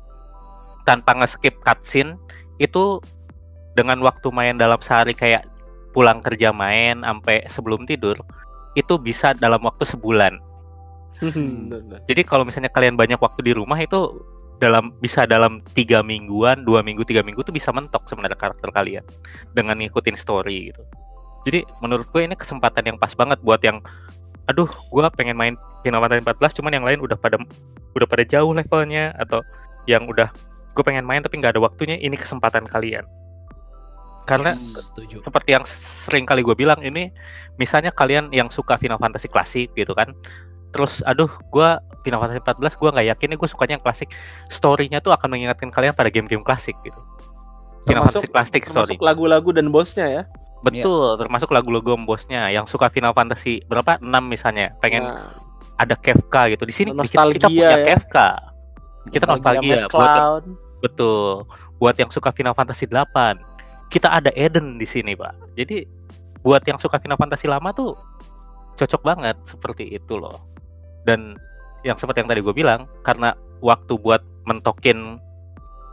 tanpa 0.86 1.18
nge-skip 1.18 1.58
cutscene 1.66 2.14
itu 2.62 3.02
dengan 3.74 3.98
waktu 4.02 4.30
main 4.30 4.58
dalam 4.58 4.78
sehari 4.78 5.14
kayak 5.14 5.46
pulang 5.90 6.22
kerja 6.22 6.54
main 6.54 7.02
sampai 7.02 7.42
sebelum 7.50 7.82
tidur 7.86 8.14
itu 8.78 8.94
bisa 9.02 9.34
dalam 9.34 9.58
waktu 9.66 9.82
sebulan. 9.82 10.38
Betul. 11.18 11.98
Jadi 12.06 12.22
kalau 12.22 12.46
misalnya 12.46 12.70
kalian 12.70 12.94
banyak 12.94 13.18
waktu 13.18 13.40
di 13.42 13.52
rumah 13.52 13.76
itu 13.82 14.22
dalam 14.60 14.92
bisa 15.00 15.24
dalam 15.24 15.64
tiga 15.72 16.04
mingguan, 16.04 16.62
dua 16.68 16.84
minggu, 16.84 17.02
tiga 17.08 17.24
minggu 17.24 17.40
tuh 17.42 17.50
bisa 17.50 17.72
mentok 17.72 18.04
sebenarnya 18.06 18.36
karakter 18.36 18.68
kalian 18.70 19.04
dengan 19.56 19.80
ngikutin 19.80 20.14
story 20.14 20.70
gitu. 20.70 20.82
Jadi 21.48 21.64
menurut 21.80 22.04
gue 22.12 22.20
ini 22.20 22.36
kesempatan 22.36 22.84
yang 22.84 22.96
pas 23.00 23.16
banget 23.16 23.40
buat 23.40 23.58
yang 23.64 23.80
aduh 24.50 24.66
gue 24.66 25.00
pengen 25.14 25.38
main 25.38 25.54
Final 25.86 26.02
Fantasy 26.02 26.26
14 26.26 26.58
cuman 26.58 26.72
yang 26.74 26.84
lain 26.84 26.98
udah 26.98 27.14
pada 27.14 27.38
udah 27.94 28.06
pada 28.10 28.26
jauh 28.26 28.50
levelnya 28.50 29.14
atau 29.14 29.46
yang 29.86 30.10
udah 30.10 30.26
gue 30.74 30.82
pengen 30.82 31.06
main 31.06 31.22
tapi 31.22 31.38
nggak 31.38 31.54
ada 31.54 31.62
waktunya 31.62 31.94
ini 32.02 32.18
kesempatan 32.18 32.66
kalian 32.66 33.06
Karena 34.26 34.50
setuju. 34.54 35.22
seperti 35.22 35.54
yang 35.54 35.64
sering 36.02 36.26
kali 36.26 36.42
gue 36.42 36.54
bilang 36.58 36.82
ini 36.82 37.14
misalnya 37.62 37.94
kalian 37.94 38.30
yang 38.34 38.50
suka 38.50 38.74
Final 38.74 38.98
Fantasy 38.98 39.30
klasik 39.30 39.70
gitu 39.78 39.94
kan 39.94 40.14
terus 40.70 41.02
aduh 41.02 41.30
gue 41.50 41.68
Final 42.00 42.20
Fantasy 42.24 42.40
14 42.40 42.80
gue 42.80 42.88
nggak 42.96 43.06
yakin 43.12 43.26
nih 43.34 43.38
gue 43.38 43.48
sukanya 43.50 43.72
yang 43.76 43.84
klasik. 43.84 44.08
Storynya 44.48 44.98
tuh 45.04 45.12
akan 45.12 45.28
mengingatkan 45.36 45.68
kalian 45.68 45.92
pada 45.92 46.08
game-game 46.08 46.40
klasik 46.40 46.74
gitu. 46.80 46.96
Final 47.84 48.08
Termasuk- 48.08 48.24
Fantasy 48.24 48.32
klasik 48.32 48.62
story 48.64 48.94
Termasuk 48.96 49.04
lagu-lagu 49.04 49.48
dan 49.52 49.66
bosnya 49.68 50.06
ya. 50.08 50.22
betul 50.60 51.16
termasuk 51.16 51.48
lagu-lagu 51.56 51.96
bosnya. 52.04 52.52
Yang 52.52 52.76
suka 52.76 52.92
Final 52.92 53.16
Fantasy 53.16 53.64
berapa? 53.64 53.96
6 54.00 54.04
misalnya. 54.28 54.76
Pengen 54.84 55.08
Nah, 55.08 55.32
ada 55.80 55.96
Kefka 55.96 56.52
gitu. 56.52 56.68
Di 56.68 56.74
sini 56.76 56.92
kita, 56.92 57.00
kita 57.00 57.04
Nostalgia 57.16 57.48
punya 57.48 57.68
ya. 57.72 57.86
Kefka 57.96 58.28
kita 59.08 59.24
nostalgia 59.24 59.76
Mad 59.80 59.88
buat 59.88 60.42
betul. 60.84 61.48
Buat 61.80 61.96
yang 61.96 62.12
suka 62.12 62.28
Final 62.36 62.52
Fantasy 62.52 62.84
8 62.84 63.40
kita 63.88 64.12
ada 64.12 64.28
Eden 64.36 64.76
di 64.76 64.84
sini 64.84 65.16
pak. 65.16 65.32
Jadi 65.56 65.88
buat 66.44 66.60
yang 66.68 66.76
suka 66.76 67.00
Final 67.00 67.16
Fantasy 67.16 67.48
lama 67.48 67.72
tuh 67.72 67.96
cocok 68.76 69.00
banget 69.00 69.36
seperti 69.44 69.92
itu 69.92 70.16
loh 70.16 70.36
dan 71.02 71.36
yang 71.80 71.96
seperti 71.96 72.20
yang 72.20 72.28
tadi 72.28 72.40
gue 72.40 72.52
bilang 72.52 72.84
karena 73.00 73.32
waktu 73.58 73.96
buat 73.96 74.20
mentokin 74.44 75.16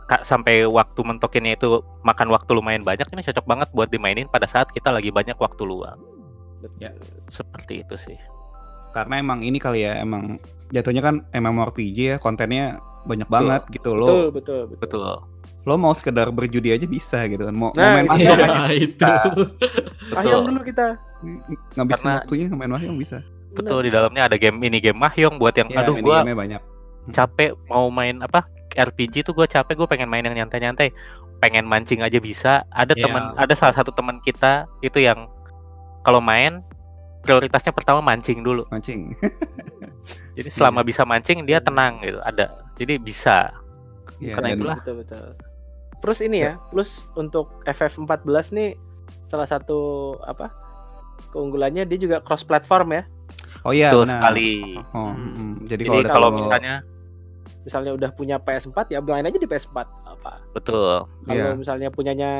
ka- 0.04 0.22
sampai 0.22 0.64
waktu 0.64 1.00
mentokinnya 1.00 1.54
itu 1.54 1.68
makan 2.02 2.28
waktu 2.28 2.50
lumayan 2.50 2.80
banyak 2.80 3.08
ini 3.08 3.22
cocok 3.22 3.44
banget 3.44 3.68
buat 3.70 3.88
dimainin 3.88 4.26
pada 4.26 4.44
saat 4.44 4.68
kita 4.68 4.88
lagi 4.88 5.08
banyak 5.08 5.36
waktu 5.36 5.62
luang 5.62 6.00
Ya. 6.76 6.90
seperti 7.28 7.82
itu 7.82 7.94
sih 7.96 8.18
Karena 8.88 9.16
emang 9.16 9.40
ini 9.40 9.56
kali 9.56 9.84
ya, 9.84 9.94
emang 9.96 10.40
jatuhnya 10.70 10.98
kan 10.98 11.20
MMORPG 11.30 11.98
ya, 11.98 12.16
kontennya 12.16 12.80
banyak 13.04 13.24
Betul. 13.24 13.36
banget 13.38 13.62
gitu 13.70 13.90
Betul, 13.90 14.00
lo. 14.00 14.06
betul, 14.32 14.60
betul. 14.66 14.78
betul 14.80 15.02
Lo 15.62 15.74
mau 15.76 15.92
sekedar 15.92 16.26
berjudi 16.28 16.72
aja 16.72 16.82
bisa 16.82 17.20
gitu 17.26 17.44
kan. 17.44 17.52
Mau, 17.52 17.68
mau 17.68 17.76
Nah, 17.76 17.94
main 17.94 18.06
itu 18.06 18.10
mahjong 18.10 18.40
Iya, 18.40 18.80
itu. 18.88 19.06
Betul 20.10 20.40
dulu 20.42 20.60
kita. 20.62 20.86
ngabisin 21.74 21.84
Karena- 22.00 22.16
waktunya 22.18 22.46
main 22.50 22.70
mahjong 22.70 22.96
bisa. 22.96 23.18
Betul 23.50 23.80
di 23.80 23.88
dalamnya 23.88 24.26
ada 24.26 24.36
game 24.36 24.58
ini 24.60 24.78
game 24.78 24.96
mahjong 24.96 25.36
buat 25.36 25.52
yang 25.52 25.68
Ya, 25.68 25.80
aduh 25.80 25.96
gua 25.98 26.22
banyak. 26.22 26.60
capek 27.08 27.56
mau 27.66 27.88
main 27.88 28.20
apa 28.20 28.44
RPG 28.70 29.24
tuh 29.24 29.32
gue 29.32 29.44
capek 29.44 29.74
gue 29.74 29.88
pengen 29.88 30.06
main 30.06 30.20
yang 30.20 30.36
nyantai-nyantai 30.36 30.92
pengen 31.38 31.64
mancing 31.64 32.04
aja 32.04 32.18
bisa 32.18 32.62
ada 32.68 32.92
Iya. 32.92 33.04
teman 33.04 33.22
ada 33.34 33.54
salah 33.56 33.72
satu 33.72 33.90
teman 33.90 34.20
kita 34.20 34.68
itu 34.80 35.00
yang 35.00 35.24
kalau 36.02 36.20
main 36.20 36.60
prioritasnya 37.20 37.72
pertama 37.72 37.98
mancing 37.98 38.40
dulu 38.40 38.68
Mancing. 38.68 39.16
jadi 40.36 40.48
selama 40.48 40.80
bisa 40.82 41.02
mancing 41.02 41.42
dia 41.42 41.58
tenang 41.58 41.98
gitu 42.00 42.20
ada 42.20 42.48
jadi 42.74 42.96
bisa 42.96 43.50
Iya, 44.16 44.34
Karena 44.34 44.48
itulah. 44.50 44.76
Betul, 44.82 44.94
betul. 45.06 45.26
Terus 45.98 46.18
ini 46.20 46.42
ya, 46.42 46.58
plus 46.68 47.06
untuk 47.14 47.62
FF14 47.62 48.26
nih 48.50 48.74
salah 49.26 49.46
satu 49.46 49.78
apa? 50.20 50.50
Keunggulannya 51.30 51.86
dia 51.86 51.98
juga 51.98 52.18
cross 52.18 52.42
platform 52.42 52.98
ya. 52.98 53.02
Oh 53.62 53.70
iya 53.70 53.88
Betul 53.88 54.02
benar. 54.04 54.14
sekali. 54.14 54.50
Oh, 54.88 55.10
Hmm. 55.10 55.32
mm, 55.32 55.54
Jadi, 55.66 55.82
jadi 55.84 55.98
ada- 56.00 56.12
kalau 56.12 56.28
misalnya 56.30 56.74
Misalnya 57.58 57.92
udah 57.92 58.10
punya 58.10 58.36
PS4 58.38 58.78
ya 58.88 58.98
main 58.98 59.22
aja 59.22 59.34
di 59.34 59.44
PS4 59.44 59.76
apa. 60.06 60.40
betul 60.50 61.04
Kalau 61.04 61.28
Iya. 61.28 61.52
misalnya 61.54 61.88
punyanya 61.88 62.30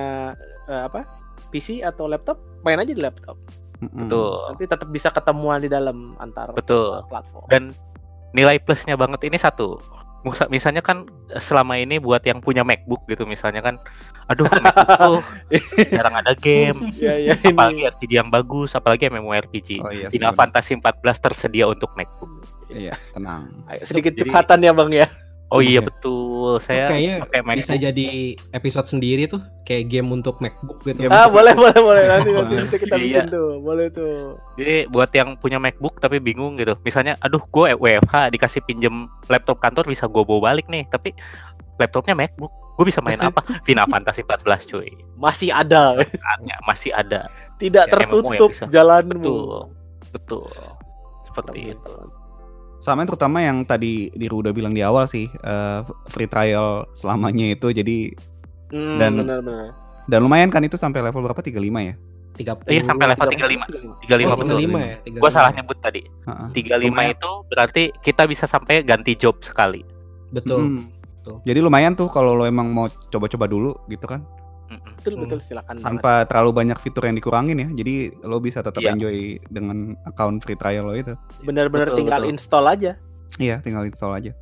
eh, 0.65 0.83
apa? 0.85 1.05
PC 1.49 1.81
atau 1.81 2.05
laptop, 2.07 2.37
main 2.61 2.77
aja 2.77 2.89
di 2.89 2.99
laptop. 2.99 3.37
Mm-mm. 3.79 4.05
betul 4.05 4.33
Nanti 4.49 4.65
tetap 4.67 4.89
bisa 4.89 5.09
ketemuan 5.09 5.59
di 5.59 5.67
dalam 5.67 6.17
antar 6.17 6.51
Betul. 6.51 6.99
platform. 7.05 7.47
dan 7.47 7.63
nilai 8.31 8.59
plusnya 8.59 8.95
banget 8.95 9.23
ini 9.25 9.37
satu 9.37 9.79
misalnya 10.49 10.81
kan 10.81 11.05
selama 11.37 11.77
ini 11.77 11.97
buat 11.97 12.23
yang 12.23 12.39
punya 12.39 12.63
MacBook 12.63 13.05
gitu 13.07 13.23
misalnya 13.23 13.61
kan 13.61 13.77
aduh 14.27 14.45
MacBook 14.45 14.89
tuh 14.97 15.21
jarang 15.95 16.15
ada 16.15 16.33
game 16.35 16.91
ya 16.95 17.15
ya 17.15 17.33
apalagi 17.35 17.81
ini. 17.81 17.89
RPG 17.89 18.13
yang 18.15 18.29
bagus 18.29 18.73
apalagi 18.73 19.07
MMORPG 19.07 19.69
Oh 19.79 19.91
iya. 19.91 20.09
Final 20.09 20.33
benar. 20.33 20.41
Fantasy 20.51 20.73
14 20.75 21.25
tersedia 21.25 21.65
untuk 21.65 21.93
MacBook. 21.95 22.31
Iya, 22.69 22.93
tenang. 23.11 23.49
Ayo, 23.67 23.81
sedikit 23.83 24.13
Jadi- 24.13 24.29
curhatan 24.29 24.59
ya 24.61 24.73
Bang 24.73 24.91
ya. 24.91 25.07
Oh 25.49 25.59
iya 25.59 25.81
Iya. 25.81 25.81
betul, 25.81 26.61
saya 26.61 26.93
Kayaknya 26.93 27.15
pakai 27.25 27.41
MacBook. 27.41 27.59
bisa 27.59 27.73
jadi 27.75 28.09
episode 28.51 28.87
sendiri 28.87 29.25
tuh 29.25 29.41
kayak 29.63 29.89
game 29.89 30.09
untuk 30.11 30.37
MacBook 30.39 30.77
gitu. 30.83 31.09
Ah, 31.09 31.25
boleh 31.27 31.53
boleh 31.53 31.73
boleh 31.75 32.05
nanti 32.13 32.31
nanti 32.31 32.55
bisa 32.61 32.77
kita 32.77 32.95
Iya. 32.95 33.25
bikin 33.25 33.25
tuh. 33.31 33.51
Boleh 33.59 33.89
tuh. 33.89 34.37
Jadi 34.55 34.85
buat 34.87 35.09
yang 35.11 35.35
punya 35.35 35.57
MacBook 35.57 35.99
tapi 35.99 36.19
bingung 36.19 36.57
gitu, 36.57 36.77
misalnya, 36.79 37.17
aduh 37.19 37.41
gue 37.43 37.73
WFH 37.75 38.29
dikasih 38.31 38.61
pinjem 38.63 38.93
laptop 39.27 39.57
kantor 39.57 39.87
bisa 39.87 40.05
gue 40.05 40.21
bawa 40.21 40.53
balik 40.53 40.69
nih, 40.69 40.85
tapi 40.87 41.17
laptopnya 41.77 42.13
MacBook, 42.13 42.53
gue 42.75 42.85
bisa 42.85 43.01
main 43.01 43.17
apa? 43.19 43.41
Final 43.67 43.87
Fantasy 43.87 44.21
14 44.21 44.45
cuy, 44.67 44.93
Masih 45.17 45.49
ada. 45.49 45.97
saatnya 45.97 46.61
masih 46.63 46.93
ada. 46.93 47.25
Tidak 47.57 47.85
Ya, 47.85 47.89
ya 47.89 47.93
tertutup 47.97 48.51
jalanmu. 48.69 49.17
Betul, 49.17 49.49
betul, 50.13 50.47
seperti 51.25 51.73
itu. 51.73 51.95
Sama 52.79 53.03
yang 53.03 53.09
terutama 53.11 53.39
yang 53.43 53.63
tadi 53.63 54.09
Diru 54.15 54.41
udah 54.41 54.55
bilang 54.55 54.71
di 54.71 54.81
awal 54.81 55.05
sih, 55.05 55.27
eh, 55.27 55.81
free 56.07 56.27
trial 56.27 56.87
selamanya 56.93 57.53
itu 57.53 57.71
jadi 57.71 58.15
Hmm, 58.69 59.01
Dan- 59.01 59.25
benar-benar. 59.25 59.73
dan 60.05 60.19
lumayan 60.21 60.53
kan 60.53 60.61
itu 60.61 60.77
sampai 60.77 61.01
level 61.01 61.25
berapa? 61.25 61.41
35 61.41 61.81
ya? 61.81 61.95
30 62.37 62.71
Iya 62.71 62.83
sampai 62.87 63.11
level 63.11 63.27
35, 63.35 63.65
35 63.99 64.31
oh, 64.31 64.37
betul. 64.39 64.59
35 64.63 64.79
ya. 64.79 64.95
Gue 65.19 65.31
salah 65.33 65.51
nyebut 65.51 65.79
tadi. 65.83 66.01
Heeh. 66.07 66.49
35 66.55 66.87
Lumayan. 66.87 67.17
itu 67.17 67.31
berarti 67.51 67.83
kita 67.99 68.23
bisa 68.29 68.45
sampai 68.47 68.87
ganti 68.87 69.19
job 69.19 69.41
sekali. 69.43 69.83
Betul. 70.31 70.79
Mm. 70.79 70.85
Jadi 71.45 71.61
lumayan 71.61 71.93
tuh 71.93 72.09
kalau 72.09 72.33
lo 72.33 72.49
emang 72.49 72.73
mau 72.73 72.87
coba-coba 72.89 73.45
dulu 73.45 73.77
gitu 73.89 74.07
kan. 74.07 74.25
Betul 74.69 75.13
Hmm. 75.15 75.23
betul 75.25 75.39
silakan. 75.41 75.75
banget. 75.75 75.87
tanpa 75.89 76.13
terlalu 76.25 76.51
banyak 76.55 76.79
fitur 76.79 77.03
yang 77.05 77.17
dikurangin 77.17 77.57
ya. 77.57 77.69
Jadi 77.73 77.95
lo 78.21 78.37
bisa 78.39 78.61
tetap 78.61 78.79
Iya. 78.79 78.93
enjoy 78.93 79.17
dengan 79.49 79.79
account 80.05 80.41
free 80.41 80.55
trial 80.55 80.85
lo 80.85 80.95
itu. 80.95 81.17
Benar-benar 81.41 81.93
tinggal 81.93 82.21
betul. 82.21 82.33
install 82.33 82.67
aja. 82.69 82.93
Iya, 83.37 83.57
tinggal 83.59 83.85
install 83.85 84.13
aja. 84.15 84.33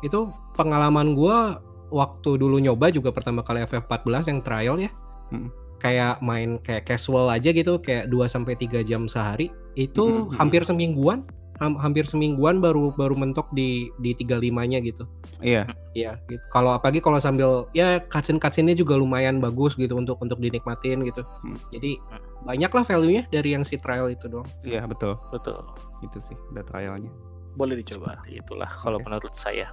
Itu 0.00 0.28
pengalaman 0.52 1.12
gua 1.12 1.62
waktu 1.88 2.36
dulu 2.36 2.56
nyoba 2.58 2.88
juga 2.88 3.10
pertama 3.10 3.40
kali 3.40 3.60
FF14 3.62 4.26
yang 4.26 4.40
trial 4.40 4.76
ya. 4.78 4.90
Mm. 5.28 5.48
Kayak 5.78 6.20
main 6.20 6.50
kayak 6.58 6.84
casual 6.84 7.26
aja 7.26 7.50
gitu, 7.50 7.78
kayak 7.78 8.06
2 8.06 8.26
sampai 8.26 8.54
3 8.54 8.80
jam 8.80 9.06
sehari. 9.06 9.48
Itu 9.72 10.28
Mm-mm. 10.28 10.36
hampir 10.36 10.62
semingguan, 10.62 11.24
hampir 11.62 12.02
semingguan 12.04 12.58
baru 12.58 12.90
baru 12.92 13.14
mentok 13.14 13.46
di 13.50 13.88
di 13.96 14.10
35-nya 14.12 14.78
gitu. 14.80 15.06
Iya, 15.38 15.70
Iya, 15.92 16.18
gitu. 16.26 16.42
Kalau 16.48 16.72
apalagi 16.72 16.98
kalau 16.98 17.16
sambil 17.16 17.68
ya 17.70 18.00
cutscene 18.02 18.36
cutscene-nya 18.36 18.74
juga 18.74 18.94
lumayan 18.94 19.38
bagus 19.38 19.74
gitu 19.74 19.94
untuk 19.94 20.18
untuk 20.18 20.36
dinikmatin 20.36 21.04
gitu. 21.04 21.22
Hmm. 21.22 21.54
Jadi 21.68 22.00
Hmm. 22.00 22.20
banyak 22.42 22.68
lah 22.68 22.82
value-nya 22.82 23.22
dari 23.28 23.52
yang 23.52 23.62
si 23.62 23.76
trial 23.76 24.08
itu 24.08 24.26
doang. 24.26 24.46
iya 24.62 24.82
betul. 24.82 25.14
Betul. 25.28 25.62
Itu 26.00 26.18
sih 26.18 26.34
udah 26.50 26.62
trialnya. 26.62 27.12
Boleh 27.52 27.76
dicoba. 27.76 28.16
Itulah 28.26 28.70
kalau 28.76 28.96
menurut 28.98 29.30
saya. 29.34 29.68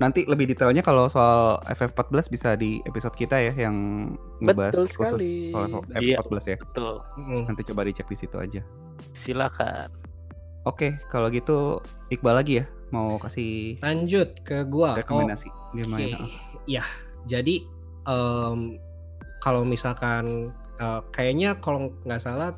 Nanti 0.00 0.24
lebih 0.24 0.48
detailnya 0.48 0.80
kalau 0.80 1.06
soal 1.06 1.60
FF14 1.68 2.32
bisa 2.32 2.56
di 2.56 2.80
episode 2.82 3.12
kita 3.12 3.36
ya 3.36 3.68
yang 3.68 3.76
ngebahas 4.40 4.72
Betul 4.72 4.84
khusus 4.88 4.96
sekali. 4.96 5.32
soal 5.52 5.66
Iya. 5.92 6.16
FF14 6.24 6.44
ya. 6.46 6.56
Betul. 6.56 6.94
Nanti 7.44 7.62
coba 7.68 7.80
dicek 7.84 8.08
di 8.08 8.16
situ 8.16 8.36
aja. 8.40 8.64
Silakan. 9.12 9.92
Oke, 10.68 11.00
kalau 11.08 11.32
gitu 11.32 11.80
Iqbal 12.12 12.36
lagi 12.36 12.60
ya 12.60 12.66
mau 12.90 13.16
kasih 13.16 13.78
Lanjut 13.80 14.42
ke 14.42 14.66
gua. 14.66 14.94
Oh, 14.94 14.98
rekomendasi 14.98 15.48
game 15.72 15.94
Oke, 15.94 16.04
lain. 16.04 16.14
Heeh. 16.14 16.30
ya. 16.66 16.84
Jadi 17.24 17.64
em, 18.04 18.76
kalau 19.40 19.62
misalkan 19.64 20.52
eh, 20.76 21.00
kayaknya 21.14 21.56
kalau 21.62 21.94
nggak 22.04 22.20
salah 22.20 22.52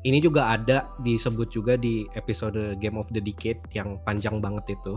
ini 0.00 0.16
juga 0.16 0.56
ada 0.56 0.88
disebut 1.04 1.52
juga 1.52 1.76
di 1.76 2.08
episode 2.16 2.80
Game 2.80 2.96
of 2.96 3.08
the 3.12 3.20
Decade 3.20 3.60
yang 3.76 4.00
panjang 4.04 4.40
banget 4.40 4.80
itu. 4.80 4.96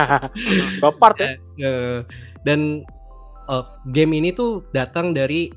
Dua 0.80 0.92
part 0.96 1.16
ya. 1.20 1.36
Eh, 1.54 2.02
dan 2.42 2.82
eh, 3.46 3.64
game 3.94 4.18
ini 4.18 4.34
tuh 4.34 4.66
datang 4.74 5.14
dari 5.14 5.52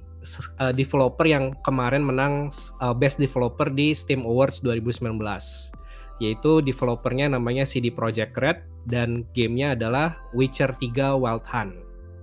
eh, 0.61 0.73
developer 0.75 1.25
yang 1.25 1.57
kemarin 1.65 2.05
menang 2.05 2.53
eh, 2.53 2.95
Best 2.95 3.17
Developer 3.17 3.71
di 3.71 3.97
Steam 3.97 4.27
Awards 4.27 4.61
2019 4.61 5.76
yaitu 6.17 6.63
developernya 6.65 7.29
namanya 7.29 7.63
CD 7.63 7.93
Projekt 7.93 8.37
Red 8.37 8.65
dan 8.89 9.27
gamenya 9.35 9.77
adalah 9.77 10.17
Witcher 10.33 10.73
3 10.77 11.17
Wild 11.17 11.45
Hunt. 11.45 11.75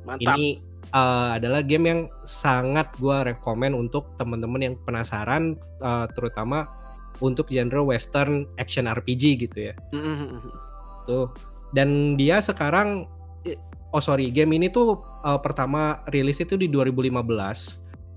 Mantap. 0.05 0.37
Ini 0.37 0.61
uh, 0.93 1.37
adalah 1.37 1.61
game 1.65 1.87
yang 1.89 2.01
sangat 2.27 2.91
gua 2.99 3.25
rekomen 3.25 3.73
untuk 3.73 4.13
teman-teman 4.21 4.73
yang 4.73 4.75
penasaran 4.83 5.57
uh, 5.81 6.09
terutama 6.13 6.67
untuk 7.23 7.47
genre 7.49 7.85
western 7.87 8.49
action 8.59 8.91
RPG 8.91 9.47
gitu 9.49 9.71
ya. 9.71 9.75
Mhm. 9.95 10.43
Tuh. 11.07 11.29
Dan 11.75 12.15
dia 12.15 12.39
sekarang 12.39 13.07
oh 13.95 14.03
sorry, 14.03 14.35
game 14.35 14.59
ini 14.59 14.67
tuh 14.67 14.99
uh, 15.23 15.39
pertama 15.39 16.03
rilis 16.11 16.43
itu 16.43 16.59
di 16.59 16.67
2015. 16.67 17.23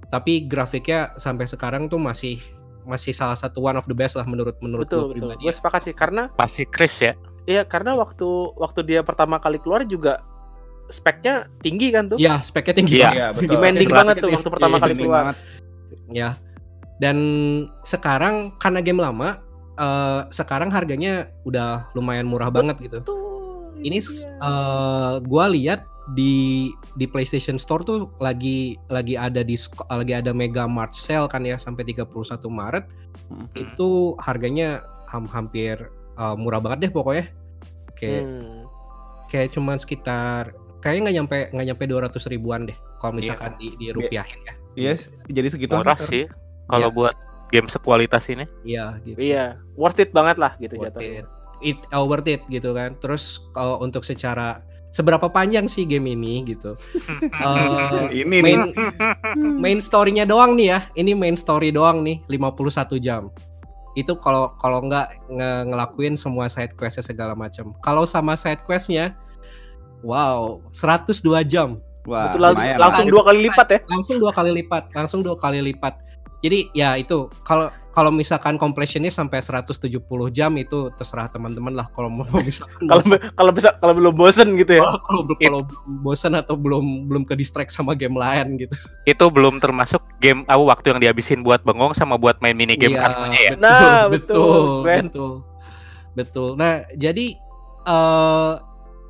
Tapi 0.10 0.50
grafiknya 0.50 1.14
sampai 1.22 1.46
sekarang 1.46 1.86
tuh 1.86 2.02
masih 2.02 2.42
masih 2.88 3.12
salah 3.12 3.36
satu 3.36 3.60
one 3.60 3.76
of 3.76 3.84
the 3.86 3.94
best 3.94 4.16
lah 4.16 4.24
menurut 4.24 4.56
menurut 4.64 4.88
betul 4.88 5.00
gua 5.00 5.08
betul. 5.12 5.28
pribadi. 5.36 5.42
Gue 5.44 5.54
sepakat 5.54 5.82
sih 5.84 5.96
karena 5.96 6.32
Masih 6.34 6.66
Chris 6.72 6.96
ya. 6.98 7.14
Iya 7.44 7.68
karena 7.68 7.94
waktu 7.94 8.28
waktu 8.56 8.80
dia 8.84 9.04
pertama 9.04 9.38
kali 9.38 9.60
keluar 9.60 9.84
juga 9.84 10.24
speknya 10.88 11.52
tinggi 11.60 11.92
kan 11.92 12.08
tuh. 12.08 12.16
Ya, 12.16 12.40
speknya 12.40 12.74
tinggi 12.80 12.96
Iya. 12.96 13.04
banget. 13.04 13.20
Iya, 13.20 13.28
betul. 13.36 13.52
Demanding 13.52 13.90
banget 13.92 14.16
tuh 14.18 14.30
ya. 14.32 14.36
waktu 14.40 14.50
pertama 14.50 14.76
Iya, 14.76 14.84
kali 14.88 14.94
keluar. 14.96 15.12
banget. 15.12 15.36
Ya. 16.12 16.30
Dan 16.98 17.18
sekarang 17.84 18.36
karena 18.58 18.80
game 18.80 19.04
lama, 19.04 19.30
eh, 19.76 20.22
sekarang 20.32 20.72
harganya 20.72 21.28
udah 21.44 21.92
lumayan 21.94 22.26
murah 22.26 22.48
banget 22.48 22.80
gitu. 22.80 23.00
Ini 23.78 24.00
eh 24.00 25.14
gua 25.22 25.46
lihat 25.52 25.84
di 26.10 26.70
di 26.94 27.04
PlayStation 27.04 27.56
Store 27.56 27.82
tuh 27.82 28.08
lagi 28.18 28.80
lagi 28.88 29.14
ada 29.14 29.42
di 29.42 29.60
lagi 29.90 30.14
ada 30.14 30.32
Mega 30.32 30.64
Mart 30.64 30.92
sale 30.92 31.28
kan 31.28 31.42
ya 31.42 31.56
sampai 31.56 31.84
31 31.84 32.08
Maret. 32.46 32.86
Hmm. 33.28 33.48
Itu 33.54 34.16
harganya 34.18 34.82
ham- 35.06 35.28
hampir 35.28 35.92
eh, 36.14 36.36
murah 36.36 36.58
banget 36.58 36.88
deh 36.88 36.92
pokoknya. 36.92 37.28
Kayak 37.94 38.24
Hmm. 38.24 38.64
kayak 39.28 39.52
cuman 39.52 39.78
sekitar 39.78 40.52
kayaknya 40.80 41.02
nggak 41.04 41.16
nyampe 41.16 41.38
nggak 41.52 41.68
nyampe 41.68 41.84
200 41.86 42.24
ribuan 42.28 42.64
deh 42.64 42.78
kalau 42.98 43.14
Iya. 43.14 43.20
misalkan 43.20 43.52
di, 43.58 43.68
di 43.76 43.88
rupiahin 43.90 44.40
ya. 44.42 44.54
Yes, 44.74 45.10
jadi 45.26 45.50
segitu 45.50 45.74
Murah 45.74 45.94
sekarang. 45.94 46.08
sih 46.08 46.24
kalau 46.66 46.88
Iya. 46.88 46.96
buat 46.96 47.16
game 47.48 47.68
sekualitas 47.68 48.24
ini. 48.28 48.46
Iya 48.62 48.96
gitu. 49.02 49.18
Iya, 49.18 49.46
worth 49.74 49.98
it 49.98 50.12
banget 50.12 50.38
lah 50.38 50.54
gitu 50.58 50.78
worth 50.78 50.94
jatuhnya. 50.94 51.24
it. 51.24 51.28
It 51.60 51.80
uh, 51.90 52.04
worth 52.04 52.26
it 52.26 52.46
gitu 52.46 52.72
kan. 52.72 52.94
Terus 52.98 53.42
kalau 53.52 53.82
untuk 53.82 54.02
secara 54.02 54.62
seberapa 54.98 55.30
panjang 55.30 55.70
sih 55.70 55.86
game 55.86 56.10
ini 56.10 56.42
gitu. 56.48 56.74
Eh, 57.38 58.26
Ini 58.26 58.38
main 58.42 58.60
nih. 58.64 58.74
main 59.38 59.78
story-nya 59.80 60.26
doang 60.26 60.58
nih 60.58 60.68
ya. 60.68 60.80
Ini 60.94 61.14
main 61.14 61.38
story 61.38 61.70
doang 61.70 62.02
nih 62.02 62.26
51 62.26 62.98
jam. 62.98 63.30
Itu 63.94 64.18
kalau 64.18 64.58
kalau 64.58 64.82
nggak 64.82 65.30
nge- 65.30 65.64
ngelakuin 65.68 66.14
semua 66.14 66.46
side 66.48 66.74
quest 66.74 66.98
segala 67.02 67.34
macam. 67.34 67.78
Kalau 67.80 68.04
sama 68.04 68.34
side 68.34 68.62
quest-nya 68.62 69.14
wow, 70.02 70.62
102 70.72 71.14
jam. 71.44 71.78
Wah, 72.04 72.32
Betul, 72.32 72.40
lang- 72.40 72.56
lumayan 72.56 72.78
langsung 72.80 73.04
lah. 73.04 73.12
dua 73.12 73.24
kali 73.26 73.40
lipat 73.44 73.68
ya. 73.68 73.80
langsung 73.86 74.16
dua 74.18 74.32
kali 74.32 74.52
lipat 74.54 74.84
langsung 74.96 75.20
dua 75.20 75.36
kali 75.36 75.60
lipat 75.60 75.94
jadi 76.40 76.72
ya 76.72 76.96
itu 76.96 77.28
kalau 77.44 77.68
kalau 77.98 78.14
misalkan 78.14 78.56
completionnya 78.56 79.10
sampai 79.10 79.42
170 79.42 79.90
jam 80.30 80.54
itu 80.54 80.94
terserah 80.94 81.26
teman-teman 81.26 81.74
lah 81.74 81.90
kalau 81.90 82.14
mau 82.14 82.30
misalkan 82.46 82.86
Kalau 82.86 83.02
kalau 83.34 83.50
bisa 83.50 83.74
kalau 83.76 83.98
belum 83.98 84.14
bosen 84.14 84.54
gitu 84.54 84.78
ya. 84.78 84.86
kalau 84.86 85.02
kalau 85.02 85.22
belum- 85.26 85.66
bosan 86.00 86.38
atau 86.38 86.54
belum 86.54 87.10
belum 87.10 87.26
ke 87.26 87.34
distract 87.34 87.74
sama 87.74 87.92
game 87.92 88.14
lain 88.14 88.54
gitu 88.60 88.78
Itu 89.04 89.26
belum 89.28 89.58
termasuk 89.58 90.06
game 90.22 90.46
aku 90.46 90.64
waktu 90.64 90.94
yang 90.94 91.00
dihabisin 91.02 91.42
buat 91.42 91.66
bengong 91.66 91.98
sama 91.98 92.16
buat 92.16 92.38
main 92.38 92.54
mini 92.54 92.78
game 92.78 92.94
Iya, 92.94 93.02
kartunya 93.02 93.40
ya. 93.42 93.52
betul, 93.52 93.66
Nah, 93.66 94.02
betul, 94.06 94.06
betul 94.06 94.62
betul 94.86 95.34
betul 96.14 96.50
nah 96.54 96.74
jadi 96.94 97.34
eh 97.84 98.54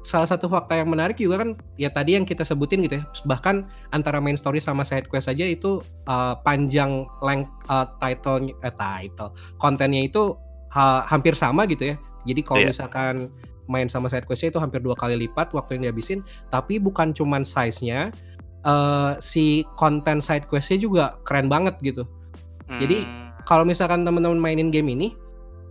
salah 0.07 0.23
satu 0.23 0.47
fakta 0.47 0.79
yang 0.79 0.87
menarik 0.87 1.19
juga 1.19 1.43
kan 1.43 1.49
ya 1.75 1.91
tadi 1.91 2.15
yang 2.15 2.23
kita 2.23 2.47
sebutin 2.47 2.79
gitu 2.79 2.95
ya 2.99 3.03
bahkan 3.23 3.67
antara 3.91 4.23
main 4.23 4.39
story 4.39 4.63
sama 4.63 4.87
side 4.87 5.11
quest 5.11 5.27
aja 5.27 5.43
itu 5.43 5.83
eh, 6.07 6.33
panjang 6.41 7.03
length 7.19 7.51
eh, 7.67 7.85
title 7.99 8.47
eh 8.63 8.71
title 8.73 9.35
kontennya 9.59 10.07
itu 10.07 10.31
ha- 10.71 11.03
hampir 11.03 11.35
sama 11.35 11.67
gitu 11.67 11.91
ya 11.91 11.95
jadi 12.23 12.39
kalau 12.41 12.63
Iya. 12.63 12.71
misalkan 12.71 13.15
main 13.67 13.91
sama 13.91 14.07
side 14.07 14.23
questnya 14.23 14.47
itu 14.47 14.63
hampir 14.63 14.79
dua 14.79 14.95
kali 14.95 15.19
lipat 15.19 15.51
waktu 15.51 15.75
yang 15.75 15.91
dihabisin 15.91 16.23
tapi 16.47 16.79
bukan 16.79 17.11
cuman 17.11 17.43
size-nya 17.43 18.15
eh, 18.63 19.11
si 19.19 19.67
konten 19.75 20.23
side 20.23 20.47
questnya 20.47 20.79
juga 20.79 21.19
keren 21.23 21.47
banget 21.47 21.75
gitu 21.83 22.07
Jadi, 22.67 23.07
Hmm. 23.07 23.31
kalau 23.43 23.63
misalkan 23.63 24.03
teman-teman 24.03 24.35
mainin 24.35 24.67
game 24.67 24.91
ini, 24.91 25.15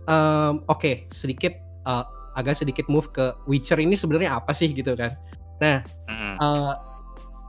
em, 0.05 0.65
oke 0.65 1.05
sedikit 1.09 1.53
eh, 1.85 2.05
agak 2.37 2.53
sedikit 2.55 2.85
move 2.85 3.09
ke 3.09 3.33
Witcher 3.49 3.81
ini 3.81 3.97
sebenarnya 3.97 4.37
apa 4.37 4.53
sih 4.53 4.69
gitu 4.69 4.93
kan? 4.93 5.09
Hmm. 5.57 5.81
Eh, 6.37 6.73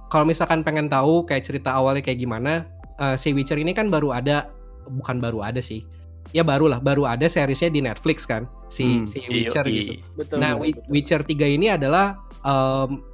kalau 0.08 0.24
misalkan 0.24 0.64
pengen 0.64 0.88
tahu 0.88 1.28
kayak 1.28 1.44
cerita 1.44 1.76
awalnya 1.76 2.00
kayak 2.00 2.18
gimana, 2.18 2.64
eh, 2.96 3.16
si 3.20 3.36
Witcher 3.36 3.60
ini 3.60 3.76
kan 3.76 3.92
baru 3.92 4.16
ada, 4.16 4.48
bukan 4.88 5.20
baru 5.20 5.44
ada 5.44 5.60
sih, 5.60 5.84
ya 6.32 6.40
baru 6.40 6.72
lah, 6.72 6.80
baru 6.80 7.04
ada 7.04 7.28
seriesnya 7.28 7.68
di 7.68 7.84
Netflix 7.84 8.24
kan, 8.24 8.48
si 8.72 9.04
Hmm, 9.04 9.04
si 9.04 9.20
Iya, 9.20 9.28
Witcher 9.28 9.64
iya. 9.68 9.76
gitu. 9.76 9.92
Betul. 10.16 10.36
Nah, 10.40 10.56
betul, 10.56 10.64
Wi- 10.64 10.76
betul. 10.80 10.88
Witcher 10.88 11.22
3 11.28 11.46
ini 11.46 11.66
adalah 11.68 12.16
em, 12.40 13.04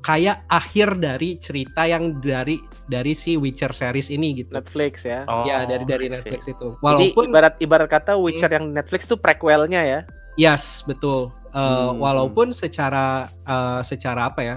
kayak 0.00 0.48
akhir 0.48 0.96
dari 0.96 1.36
cerita 1.36 1.84
yang 1.84 2.16
dari 2.18 2.56
dari 2.88 3.12
si 3.12 3.36
Witcher 3.36 3.70
series 3.70 4.08
ini 4.08 4.40
gitu. 4.40 4.50
Netflix 4.56 5.04
ya. 5.04 5.28
Oh, 5.28 5.44
ya 5.44 5.68
dari 5.68 5.84
dari. 5.84 6.08
Netflix 6.08 6.48
itu. 6.48 6.72
Jadi 6.72 6.80
Walaupun 6.80 7.24
ibarat 7.28 7.54
ibarat 7.60 7.88
kata 7.92 8.16
Witcher 8.16 8.48
yang 8.48 8.72
Netflix 8.72 9.04
tuh 9.04 9.20
prequelnya 9.20 9.84
ya. 9.84 10.00
Yes 10.36 10.84
betul. 10.84 11.32
Eh, 11.52 11.60
Hmm. 11.60 12.00
Walaupun 12.00 12.56
secara 12.56 13.28
eh, 13.28 13.80
secara 13.84 14.32
apa 14.32 14.40
ya? 14.40 14.56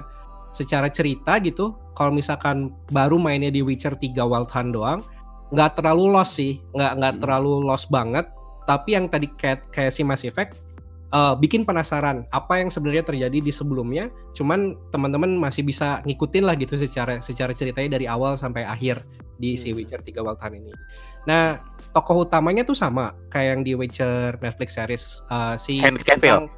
Secara 0.55 0.87
cerita 0.87 1.35
gitu, 1.43 1.75
kalau 1.91 2.15
misalkan 2.15 2.71
baru 2.87 3.19
mainnya 3.19 3.51
di 3.51 3.59
Witcher 3.59 3.99
3 3.99 4.23
Wild 4.23 4.47
Hunt 4.55 4.71
doang, 4.71 5.03
nggak 5.51 5.75
terlalu 5.75 6.15
lost 6.15 6.39
sih, 6.39 6.63
nggak 6.71 6.91
nggak 6.95 7.13
Hmm. 7.19 7.21
terlalu 7.21 7.53
lost 7.67 7.91
banget. 7.91 8.31
Tapi 8.63 8.95
yang 8.95 9.11
tadi 9.11 9.27
kayak 9.35 9.67
kayak 9.75 9.91
si 9.91 10.01
Mass 10.07 10.23
Effect 10.23 10.63
eh, 11.15 11.35
bikin 11.39 11.63
penasaran 11.63 12.27
apa 12.31 12.59
yang 12.59 12.67
sebenarnya 12.67 13.03
terjadi 13.03 13.39
di 13.43 13.51
sebelumnya. 13.51 14.07
Cuman 14.35 14.75
teman-teman 14.91 15.35
masih 15.35 15.63
bisa 15.63 15.99
ngikutin 16.03 16.43
lah 16.43 16.55
gitu 16.59 16.75
secara 16.75 17.19
secara 17.23 17.51
ceritanya 17.55 17.95
dari 17.99 18.07
awal 18.07 18.35
sampai 18.35 18.63
akhir 18.67 19.03
di 19.35 19.53
si 19.53 19.69
Hmm. 19.69 19.77
Witcher 19.77 19.99
3 19.99 20.15
Wild 20.17 20.37
Hunt 20.37 20.55
ini. 20.55 20.71
Nah, 21.25 21.57
tokoh 21.91 22.23
utamanya 22.23 22.61
tuh 22.61 22.73
sama 22.73 23.11
kayak 23.27 23.47
yang 23.49 23.61
di 23.61 23.73
Witcher 23.73 24.37
Netflix 24.37 24.73
series 24.73 25.03
eh, 25.25 25.55
si 25.57 25.73
Henry 25.77 26.01
Cavill. 26.01 26.47
tentang- 26.47 26.49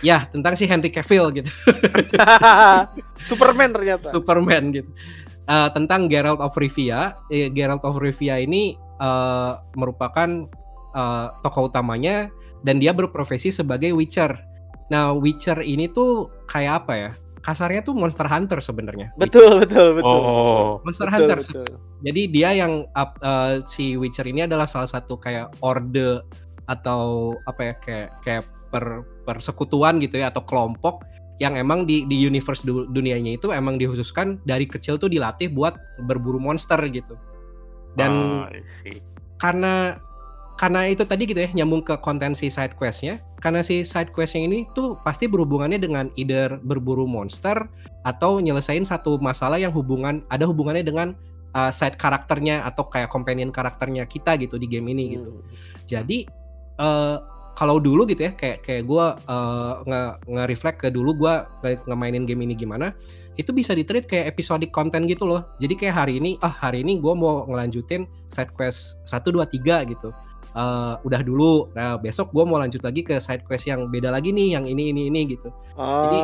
ya, 0.00 0.28
tentang 0.28 0.54
si 0.54 0.64
Henry 0.64 0.88
Cavill 0.88 1.26
gitu, 1.32 1.50
Superman 3.28 3.70
ternyata. 3.70 4.08
Superman 4.08 4.70
gitu. 4.70 4.90
Eh, 5.44 5.68
tentang 5.72 6.06
Geralt 6.06 6.38
of 6.38 6.54
Rivia. 6.54 7.18
Eh, 7.26 7.50
Geralt 7.50 7.82
of 7.82 7.98
Rivia 7.98 8.38
ini 8.38 8.74
eh, 8.76 9.52
merupakan 9.74 10.28
eh, 10.90 11.26
tokoh 11.40 11.66
utamanya 11.66 12.30
dan 12.60 12.76
dia 12.76 12.92
berprofesi 12.92 13.50
sebagai 13.50 13.90
Witcher. 13.90 14.36
Nah, 14.88 15.10
Witcher 15.12 15.60
ini 15.60 15.86
tuh 15.86 16.30
kayak 16.44 16.84
apa 16.84 16.92
ya? 16.98 17.10
Kasarnya 17.40 17.80
tuh 17.80 17.96
Monster 17.96 18.28
Hunter 18.28 18.60
sebenarnya. 18.60 19.16
betul 19.16 19.56
betul 19.60 19.96
betul. 19.96 20.20
Oh. 20.20 20.84
Monster 20.84 21.08
Betul, 21.08 21.16
Hunter 21.24 21.38
betul. 21.40 21.66
Jadi 22.04 22.22
dia 22.28 22.50
yang 22.52 22.84
up- 22.92 23.20
eh, 23.20 23.64
si 23.64 23.96
Witcher 23.96 24.28
ini 24.28 24.44
adalah 24.44 24.68
salah 24.68 24.88
satu 24.88 25.16
kayak 25.16 25.56
orde 25.64 26.20
atau 26.68 27.34
apa 27.48 27.60
ya 27.64 27.74
kayak 27.80 28.08
kayak 28.22 28.44
per 28.70 28.84
persekutuan 29.26 29.98
gitu 29.98 30.20
ya 30.22 30.30
atau 30.30 30.44
kelompok 30.46 31.02
yang 31.40 31.56
emang 31.56 31.88
di 31.88 32.04
di 32.04 32.20
universe 32.20 32.60
du- 32.62 32.84
dunianya 32.86 33.40
itu 33.40 33.48
emang 33.50 33.80
dikhususkan 33.80 34.38
dari 34.44 34.68
kecil 34.68 35.00
tuh 35.00 35.08
dilatih 35.08 35.48
buat 35.50 35.74
berburu 36.04 36.36
monster 36.36 36.78
gitu. 36.92 37.16
Dan 37.96 38.12
Oh, 38.12 38.46
karena 39.40 39.96
karena 40.60 40.92
itu 40.92 41.08
tadi 41.08 41.24
gitu 41.24 41.40
ya 41.40 41.48
nyambung 41.56 41.80
ke 41.80 41.96
konten 42.04 42.36
si 42.36 42.52
side 42.52 42.76
questnya 42.76 43.16
karena 43.40 43.64
si 43.64 43.80
side 43.80 44.12
questnya 44.12 44.44
ini 44.44 44.68
tuh 44.76 45.00
pasti 45.00 45.24
berhubungannya 45.24 45.80
dengan 45.80 46.12
either 46.20 46.60
berburu 46.60 47.08
monster 47.08 47.64
atau 48.04 48.44
nyelesain 48.44 48.84
satu 48.84 49.16
masalah 49.16 49.56
yang 49.56 49.72
hubungan 49.72 50.20
ada 50.28 50.44
hubungannya 50.44 50.84
dengan 50.84 51.16
uh, 51.56 51.72
side 51.72 51.96
karakternya 51.96 52.60
atau 52.68 52.84
kayak 52.92 53.08
companion 53.08 53.48
karakternya 53.48 54.04
kita 54.04 54.36
gitu 54.36 54.60
di 54.60 54.68
game 54.68 54.92
ini 54.92 55.16
gitu. 55.16 55.32
Hmm. 55.32 55.48
jadi 55.88 56.18
eh, 56.76 57.16
kalau 57.56 57.76
dulu 57.80 58.04
gitu 58.08 58.28
ya 58.28 58.32
kayak 58.36 58.60
kayak 58.64 58.88
gue 58.88 59.06
nge 59.88 60.02
nge 60.28 60.44
reflect 60.48 60.78
ke 60.80 60.88
dulu 60.88 61.12
gue 61.12 61.34
ngemainin 61.88 62.24
game 62.24 62.44
ini 62.44 62.56
gimana 62.56 62.92
itu 63.36 63.52
bisa 63.56 63.72
ditreat 63.72 64.04
kayak 64.08 64.36
episodic 64.36 64.68
content 64.68 65.08
gitu 65.08 65.24
loh. 65.24 65.56
Jadi 65.60 65.76
kayak 65.76 65.96
hari 65.96 66.20
ini 66.20 66.36
ah 66.44 66.52
hari 66.52 66.84
ini 66.84 67.00
gue 67.00 67.12
mau 67.16 67.48
ngelanjutin 67.48 68.04
side 68.28 68.52
quest 68.52 69.00
1 69.08 69.24
2 69.28 69.44
3 69.60 69.92
gitu 69.92 70.12
Eh, 70.50 70.94
udah 71.06 71.20
dulu. 71.22 71.70
Nah 71.72 71.94
besok 71.94 72.34
gue 72.34 72.42
mau 72.42 72.58
lanjut 72.58 72.82
lagi 72.82 73.06
ke 73.06 73.22
side 73.22 73.46
quest 73.46 73.70
yang 73.70 73.86
beda 73.86 74.10
lagi 74.10 74.34
nih 74.34 74.58
yang 74.58 74.66
ini 74.66 74.90
ini 74.90 75.06
ini 75.06 75.20
gitu. 75.30 75.46
Jadi, 75.78 76.18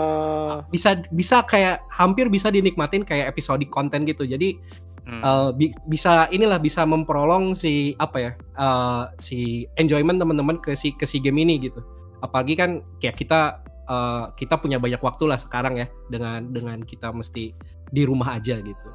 Oh, 0.46 0.62
bisa 0.66 0.98
bisa 1.10 1.42
kayak 1.42 1.86
hampir 1.90 2.26
bisa 2.26 2.50
dinikmatin 2.50 3.02
kayak 3.02 3.30
episodic 3.30 3.70
content 3.70 4.02
gitu. 4.02 4.22
Jadi 4.22 4.58
Hmm. 5.06 5.22
eh, 5.22 5.50
bi- 5.54 5.76
bisa 5.86 6.26
inilah 6.28 6.58
bisa 6.58 6.82
memprolong 6.82 7.54
si 7.54 7.94
apa 7.96 8.18
ya 8.18 8.30
eh, 8.34 9.04
si 9.18 9.38
enjoyment 9.78 10.18
teman-teman 10.18 10.58
ke 10.58 10.74
si 10.74 10.90
ke 10.90 11.06
si 11.06 11.22
game 11.22 11.46
ini 11.46 11.62
gitu. 11.62 11.78
Apalagi 12.18 12.58
kan 12.58 12.70
kayak 12.98 13.14
kita 13.14 13.62
eh, 13.86 14.24
kita 14.34 14.58
punya 14.58 14.82
banyak 14.82 14.98
waktu 14.98 15.30
lah 15.30 15.38
sekarang 15.38 15.78
ya 15.78 15.86
dengan 16.10 16.50
dengan 16.50 16.82
kita 16.82 17.14
mesti 17.14 17.54
di 17.86 18.02
rumah 18.02 18.34
aja 18.34 18.58
gitu 18.58 18.90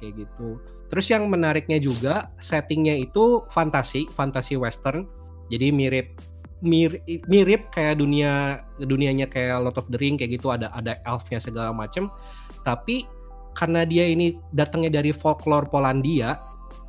kayak 0.00 0.26
gitu. 0.26 0.56
Terus 0.88 1.06
yang 1.12 1.28
menariknya 1.28 1.76
juga 1.78 2.32
settingnya 2.40 2.96
itu 2.96 3.44
fantasi 3.52 4.08
fantasi 4.10 4.56
western. 4.56 5.04
Jadi 5.52 5.70
mirip 5.70 6.16
mirip 6.64 7.04
mirip 7.28 7.72
kayak 7.72 8.00
dunia 8.00 8.64
dunianya 8.80 9.28
kayak 9.28 9.60
Lord 9.60 9.76
of 9.76 9.88
the 9.92 10.00
Ring 10.00 10.16
kayak 10.16 10.40
gitu 10.40 10.48
ada 10.48 10.72
ada 10.72 10.96
elfnya 11.04 11.38
segala 11.38 11.70
macem. 11.76 12.08
Tapi 12.64 13.04
karena 13.52 13.84
dia 13.84 14.08
ini 14.08 14.40
datangnya 14.56 15.00
dari 15.00 15.12
folklore 15.12 15.68
Polandia 15.68 16.40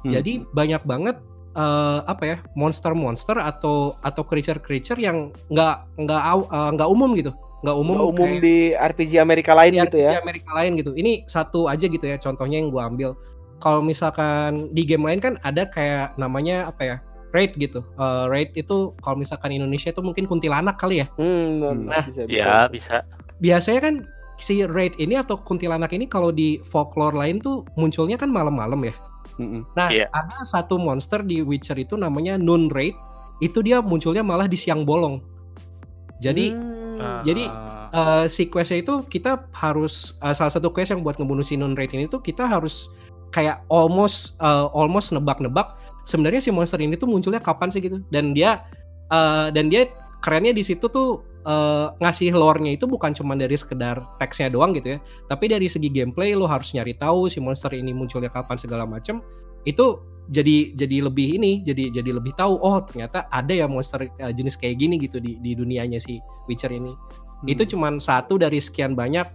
Hmm. 0.01 0.11
jadi 0.17 0.41
banyak 0.53 0.81
banget 0.85 1.17
eh, 1.53 1.99
apa 2.09 2.23
ya 2.25 2.37
monster-monster 2.57 3.37
atau 3.37 3.97
atau 4.01 4.23
creature-creature 4.25 4.97
yang 4.97 5.29
nggak 5.53 5.77
nggak 5.99 6.21
eh, 6.49 6.69
nggak 6.77 6.89
umum 6.89 7.13
gitu 7.17 7.31
nggak 7.61 7.77
umum, 7.77 7.95
Nggak 7.95 8.09
umum 8.09 8.25
kayak 8.27 8.41
di 8.41 8.57
RPG 8.73 9.11
Amerika 9.17 9.51
lain 9.53 9.71
di 9.71 9.79
gitu 9.81 9.97
ya. 9.97 10.11
RPG 10.17 10.23
Amerika 10.23 10.51
lain 10.53 10.71
gitu. 10.75 10.91
Ini 10.93 11.11
satu 11.25 11.65
aja 11.65 11.85
gitu 11.85 12.03
ya 12.03 12.17
contohnya 12.17 12.57
yang 12.57 12.69
gua 12.69 12.89
ambil. 12.89 13.13
Kalau 13.57 13.79
misalkan 13.79 14.73
di 14.73 14.81
game 14.83 15.05
lain 15.05 15.21
kan 15.21 15.37
ada 15.41 15.65
kayak 15.65 16.17
namanya 16.17 16.65
apa 16.65 16.81
ya? 16.81 16.97
Raid 17.31 17.55
gitu. 17.55 17.79
Eh, 17.95 18.25
raid 18.27 18.51
itu 18.53 18.91
kalau 18.99 19.15
misalkan 19.15 19.53
Indonesia 19.53 19.87
itu 19.87 20.01
mungkin 20.01 20.25
kuntilanak 20.25 20.75
kali 20.75 20.99
ya. 20.99 21.07
Hmm, 21.15 21.87
Nah, 21.87 22.03
bisa, 22.03 22.21
bisa, 22.25 22.33
Ya 22.33 22.55
bisa. 22.67 22.95
Biasanya 23.39 23.79
kan 23.79 23.95
si 24.35 24.65
raid 24.65 24.97
ini 24.97 25.15
atau 25.15 25.37
kuntilanak 25.37 25.93
ini 25.93 26.09
kalau 26.09 26.33
di 26.33 26.59
folklore 26.67 27.13
lain 27.13 27.37
tuh 27.39 27.63
munculnya 27.77 28.17
kan 28.17 28.27
malam-malam 28.27 28.81
ya. 28.83 28.93
Mm-mm. 29.37 29.63
Nah, 29.77 29.87
Iya. 29.87 30.09
ada 30.11 30.43
satu 30.43 30.75
monster 30.75 31.21
di 31.21 31.39
Witcher 31.39 31.77
itu 31.77 31.95
namanya 31.95 32.35
Noon 32.35 32.67
Raid. 32.67 32.97
Itu 33.39 33.61
dia 33.61 33.79
munculnya 33.79 34.25
malah 34.25 34.49
di 34.49 34.57
siang 34.57 34.83
bolong. 34.83 35.21
Jadi 36.19 36.51
Hmm. 36.51 36.80
Jadi, 37.27 37.43
Ah, 37.91 38.23
eh, 38.23 38.25
si 38.31 38.47
questnya 38.47 38.79
itu 38.79 39.03
kita 39.07 39.51
harus 39.51 40.15
eh, 40.23 40.31
salah 40.31 40.53
satu 40.53 40.71
quest 40.71 40.95
yang 40.95 41.03
buat 41.03 41.19
ngebunuh 41.19 41.43
si 41.43 41.59
Noon 41.59 41.75
Raid 41.75 41.91
ini 41.91 42.07
tuh 42.07 42.23
kita 42.23 42.47
harus 42.47 42.87
kayak 43.35 43.63
almost 43.67 44.39
eh, 44.39 44.67
almost 44.71 45.11
nebak-nebak 45.11 45.75
sebenarnya 46.07 46.41
si 46.43 46.49
monster 46.55 46.79
ini 46.79 46.95
tuh 46.95 47.07
munculnya 47.11 47.43
kapan 47.43 47.67
sih 47.71 47.83
gitu. 47.83 47.99
Dan 48.07 48.31
dia 48.31 48.63
eh, 49.11 49.47
dan 49.51 49.67
dia 49.67 49.91
kerennya 50.23 50.55
di 50.55 50.63
situ 50.63 50.87
tuh 50.87 51.25
eh, 51.43 51.87
ngasih 51.99 52.31
lore-nya 52.31 52.79
itu 52.79 52.87
bukan 52.87 53.11
cuma 53.11 53.35
dari 53.35 53.59
sekedar 53.59 53.99
teksnya 54.21 54.47
doang 54.53 54.71
gitu 54.77 54.95
ya, 54.95 54.99
tapi 55.27 55.51
dari 55.51 55.67
segi 55.67 55.89
gameplay 55.91 56.31
lo 56.37 56.47
harus 56.47 56.71
nyari 56.71 56.95
tahu 56.95 57.27
si 57.27 57.41
monster 57.43 57.73
ini 57.75 57.91
munculnya 57.91 58.31
kapan 58.31 58.55
segala 58.55 58.87
macam. 58.87 59.19
Itu 59.65 60.01
jadi 60.31 60.71
jadi 60.77 61.03
lebih 61.05 61.41
ini, 61.41 61.59
jadi 61.65 61.91
jadi 61.91 62.15
lebih 62.15 62.31
tahu 62.39 62.55
oh 62.61 62.79
ternyata 62.87 63.27
ada 63.33 63.51
ya 63.51 63.67
monster 63.67 64.07
eh, 64.07 64.33
jenis 64.33 64.55
kayak 64.55 64.79
gini 64.79 64.95
gitu 65.01 65.19
di 65.19 65.35
di 65.43 65.57
dunianya 65.57 65.99
si 65.99 66.21
Witcher 66.47 66.71
ini. 66.71 66.95
Itu 67.49 67.65
cuman 67.65 67.97
satu 67.97 68.37
dari 68.37 68.61
sekian 68.61 68.93
banyak 68.93 69.25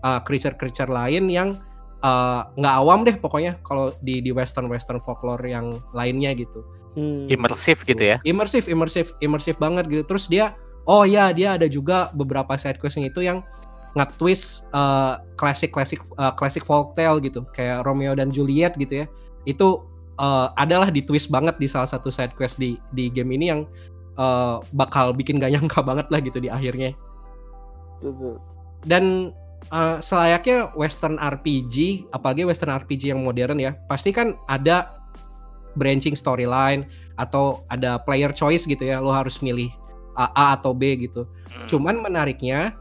uh, 0.00 0.20
creature-creature 0.24 0.88
lain 0.88 1.28
yang 1.28 1.52
uh, 2.00 2.48
nggak 2.56 2.74
awam 2.80 3.04
deh 3.04 3.16
pokoknya 3.20 3.60
kalau 3.64 3.92
di 4.00 4.24
di 4.24 4.32
western 4.32 4.68
western 4.72 5.00
folklore 5.00 5.44
yang 5.44 5.72
lainnya 5.92 6.32
gitu. 6.36 6.64
Hmm. 6.96 7.30
Imersif 7.30 7.86
gitu 7.86 8.02
ya. 8.02 8.18
Imersif, 8.26 8.66
imersif, 8.66 9.14
imersif 9.22 9.54
banget 9.60 9.86
gitu. 9.86 10.02
Terus 10.08 10.26
dia 10.26 10.56
oh 10.88 11.06
ya 11.06 11.30
dia 11.30 11.54
ada 11.54 11.70
juga 11.70 12.10
beberapa 12.16 12.56
side 12.58 12.80
quest 12.82 12.98
itu 12.98 13.22
yang 13.22 13.44
nge-twist 13.94 14.70
uh, 14.70 15.18
classic 15.34 15.74
classic 15.74 15.98
uh, 16.14 16.30
classic 16.34 16.62
folktale 16.62 17.18
gitu 17.22 17.42
kayak 17.50 17.82
Romeo 17.82 18.14
dan 18.14 18.30
Juliet 18.30 18.74
gitu 18.78 19.04
ya. 19.04 19.06
Itu 19.44 19.88
uh, 20.20 20.52
adalah 20.56 20.92
di 20.92 21.04
twist 21.04 21.32
banget 21.32 21.56
di 21.56 21.66
salah 21.66 21.88
satu 21.88 22.12
side 22.12 22.36
quest 22.36 22.60
di 22.60 22.76
di 22.92 23.08
game 23.08 23.32
ini 23.36 23.46
yang 23.52 23.60
uh, 24.20 24.60
bakal 24.76 25.12
bikin 25.16 25.40
gak 25.40 25.56
nyangka 25.56 25.80
banget 25.88 26.06
lah 26.12 26.20
gitu 26.20 26.38
di 26.40 26.48
akhirnya. 26.52 26.92
Dan 28.84 29.36
uh, 29.68 30.00
selayaknya 30.00 30.72
western 30.72 31.20
RPG 31.20 32.08
apalagi 32.16 32.48
western 32.48 32.72
RPG 32.72 33.12
yang 33.12 33.20
modern 33.20 33.60
ya 33.60 33.76
pasti 33.92 34.10
kan 34.10 34.32
ada 34.48 34.88
branching 35.76 36.16
storyline 36.16 36.88
atau 37.20 37.62
ada 37.68 38.00
player 38.02 38.32
choice 38.32 38.64
gitu 38.64 38.82
ya 38.82 38.98
lo 38.98 39.12
harus 39.12 39.38
milih 39.44 39.68
A, 40.18 40.32
A 40.34 40.46
atau 40.58 40.74
B 40.74 40.96
gitu. 40.98 41.28
Hmm. 41.52 41.66
cuman 41.70 41.96
menariknya 42.02 42.74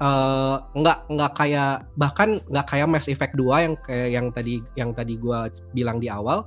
uh, 0.00 0.62
nggak 0.74 1.08
nggak 1.12 1.32
kayak 1.36 1.84
bahkan 1.96 2.40
nggak 2.48 2.66
kayak 2.68 2.88
Mass 2.88 3.08
Effect 3.08 3.34
2 3.36 3.64
yang 3.64 3.74
kayak 3.84 4.08
yang 4.10 4.26
tadi 4.32 4.54
yang 4.74 4.90
tadi 4.96 5.14
gua 5.20 5.48
bilang 5.76 6.00
di 6.00 6.08
awal 6.10 6.44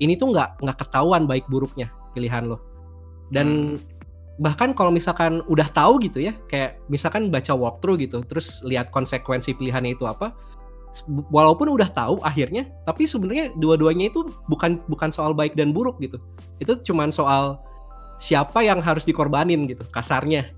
ini 0.00 0.16
tuh 0.16 0.32
nggak 0.32 0.64
nggak 0.64 0.78
ketahuan 0.80 1.28
baik 1.28 1.44
buruknya 1.46 1.92
pilihan 2.16 2.48
lo. 2.48 2.58
Dan 3.30 3.78
bahkan 4.40 4.72
kalau 4.72 4.88
misalkan 4.88 5.44
udah 5.46 5.68
tahu 5.70 6.00
gitu 6.00 6.24
ya 6.24 6.32
kayak 6.48 6.80
misalkan 6.88 7.28
baca 7.28 7.52
walkthrough 7.52 8.00
gitu 8.00 8.24
terus 8.24 8.64
lihat 8.64 8.88
konsekuensi 8.88 9.52
pilihannya 9.52 9.94
itu 9.94 10.08
apa 10.08 10.32
walaupun 11.28 11.68
udah 11.70 11.92
tahu 11.92 12.16
akhirnya 12.24 12.66
tapi 12.88 13.04
sebenarnya 13.04 13.52
dua-duanya 13.60 14.08
itu 14.08 14.24
bukan 14.48 14.80
bukan 14.88 15.12
soal 15.12 15.36
baik 15.36 15.54
dan 15.54 15.76
buruk 15.76 16.00
gitu. 16.00 16.16
Itu 16.56 16.80
cuman 16.80 17.12
soal 17.12 17.60
siapa 18.20 18.60
yang 18.64 18.84
harus 18.84 19.08
dikorbanin 19.08 19.64
gitu 19.68 19.84
kasarnya 19.92 20.52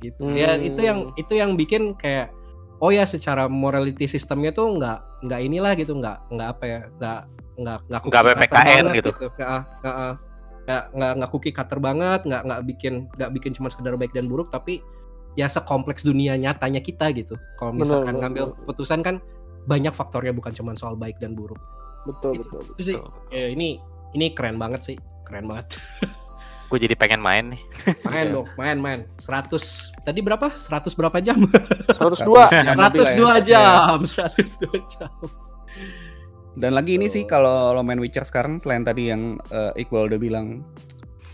gitu 0.00 0.20
ya 0.32 0.56
Hmm. 0.56 0.66
itu 0.68 0.80
yang 0.80 0.98
itu 1.14 1.32
yang 1.36 1.50
bikin 1.54 1.94
kayak 1.96 2.32
oh 2.80 2.88
ya 2.88 3.04
secara 3.04 3.46
morality 3.46 4.08
sistemnya 4.08 4.50
tuh 4.50 4.80
nggak 4.80 4.98
nggak 5.28 5.40
inilah 5.44 5.72
gitu 5.76 5.92
nggak 5.96 6.16
nggak 6.32 6.48
apa 6.56 6.64
ya 6.64 6.80
nggak 6.96 7.20
nggak 7.60 7.78
nggak 7.92 8.00
Nggak 8.08 8.22
PPKN 8.24 8.84
banget 8.88 8.94
gitu. 8.96 9.10
Nggak, 9.12 9.30
nggak, 9.36 10.10
nggak 10.64 10.82
nggak 10.96 11.12
nggak 11.20 11.30
cookie 11.30 11.52
cutter 11.52 11.78
banget 11.82 12.20
nggak 12.24 12.42
nggak 12.46 12.60
bikin 12.64 12.94
nggak 13.20 13.30
bikin 13.36 13.52
cuma 13.52 13.68
sekedar 13.68 13.94
baik 14.00 14.12
dan 14.16 14.26
buruk 14.32 14.48
tapi 14.48 14.80
ya 15.36 15.46
sekompleks 15.46 16.02
dunia 16.02 16.34
nyatanya 16.40 16.80
kita 16.80 17.12
gitu 17.12 17.36
kalau 17.60 17.76
misalkan 17.76 18.16
bener, 18.16 18.22
ngambil 18.26 18.44
bener. 18.48 18.56
keputusan 18.64 19.00
kan 19.04 19.16
banyak 19.68 19.92
faktornya 19.92 20.32
bukan 20.32 20.50
cuma 20.56 20.72
soal 20.72 20.96
baik 20.96 21.20
dan 21.20 21.36
buruk 21.36 21.58
betul 22.08 22.32
Itu. 22.34 22.42
betul 22.48 22.60
itu 22.74 22.82
sih 22.82 22.96
ya, 23.28 23.46
ini 23.52 23.76
ini 24.16 24.32
keren 24.32 24.56
banget 24.56 24.80
sih 24.82 24.96
keren 25.28 25.46
banget 25.46 25.76
Gue 26.70 26.78
jadi 26.78 26.94
pengen 26.94 27.18
main 27.18 27.50
nih. 27.50 27.62
main 28.06 28.24
Iya. 28.24 28.32
dong 28.32 28.46
main 28.54 28.78
main 28.78 28.98
100 29.18 29.50
tadi 30.00 30.20
berapa 30.20 30.46
100 30.48 30.86
berapa 30.94 31.18
jam 31.18 31.42
102 31.42 32.30
Jam 32.46 32.78
lebih 32.78 33.02
lah 33.02 33.10
102 33.10 33.18
ya. 33.18 33.38
jam 33.42 33.98
102 34.06 34.70
jam 34.88 35.10
Dan 36.52 36.72
lagi 36.72 36.94
ini 36.94 37.06
sih 37.06 37.22
kalau 37.24 37.70
lo 37.70 37.80
main 37.80 37.98
Witcher 37.98 38.22
sekarang 38.22 38.58
selain 38.58 38.82
tadi 38.82 39.08
yang 39.08 39.34
eh, 39.48 39.72
Iqbal 39.76 40.06
udah 40.06 40.18
bilang 40.18 40.66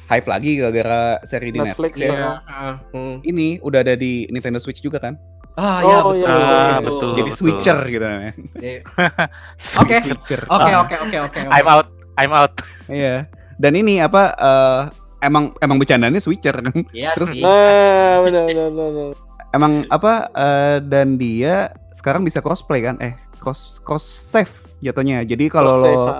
hype 0.07 0.25
lagi 0.25 0.57
gara-gara 0.57 1.19
seri 1.23 1.51
di 1.51 1.59
Netflix, 1.59 1.97
Netflix, 1.97 2.15
ya. 2.15 2.79
hmm. 2.93 3.17
Ini 3.23 3.59
udah 3.59 3.81
ada 3.83 3.95
di 3.95 4.29
Nintendo 4.29 4.57
Switch 4.57 4.79
juga 4.79 4.97
kan? 4.99 5.17
ah 5.55 5.81
Oh, 5.81 5.83
ya 5.83 5.89
iya, 5.89 5.99
betul 5.99 6.15
iya, 6.15 6.29
Ah, 6.29 6.69
iya. 6.71 6.79
betul. 6.81 7.11
Jadi 7.17 7.31
Switcher 7.33 7.79
gitu 7.87 8.05
namanya. 8.05 8.33
Iya. 8.57 8.81
Oke. 9.83 9.97
Switcher. 10.01 10.41
Oke 10.47 10.73
oke 10.77 10.95
oke 11.01 11.17
oke. 11.19 11.39
oke. 11.41 11.51
I'm 11.51 11.67
out. 11.67 11.87
I'm 12.15 12.31
out. 12.31 12.53
Iya. 12.87 13.25
Dan 13.57 13.73
ini 13.75 13.99
apa 13.99 14.23
eh, 14.33 14.81
emang 15.19 15.55
emang 15.59 15.77
bercandanya 15.77 16.19
Switcher 16.19 16.55
kan? 16.55 16.75
Iya 16.91 17.15
Terus- 17.15 17.33
sih. 17.33 17.43
nah 17.43 18.21
benar 18.21 18.45
benar 18.45 18.69
benar 18.71 19.11
Emang 19.51 19.89
apa 19.89 20.29
eh, 20.29 20.79
dan 20.85 21.17
dia 21.17 21.71
sekarang 21.91 22.21
bisa 22.21 22.39
crossplay 22.39 22.83
kan? 22.83 23.01
Eh, 23.01 23.17
cross 23.37 23.79
cross 23.79 24.05
save 24.05 24.53
jatuhnya. 24.79 25.23
Jadi 25.23 25.49
kalau 25.49 25.81
lo 25.81 25.95
ah. 26.05 26.13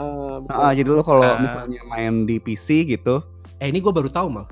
Ah, 0.49 0.73
jadi 0.73 0.89
lo 0.89 1.03
kalau 1.03 1.21
Ah. 1.23 1.37
misalnya 1.37 1.85
main 1.85 2.25
di 2.25 2.39
PC 2.39 2.87
gitu, 2.87 3.21
Eh 3.57 3.69
ini 3.69 3.81
gue 3.81 3.89
baru 3.89 4.09
tahu 4.09 4.29
mal. 4.31 4.47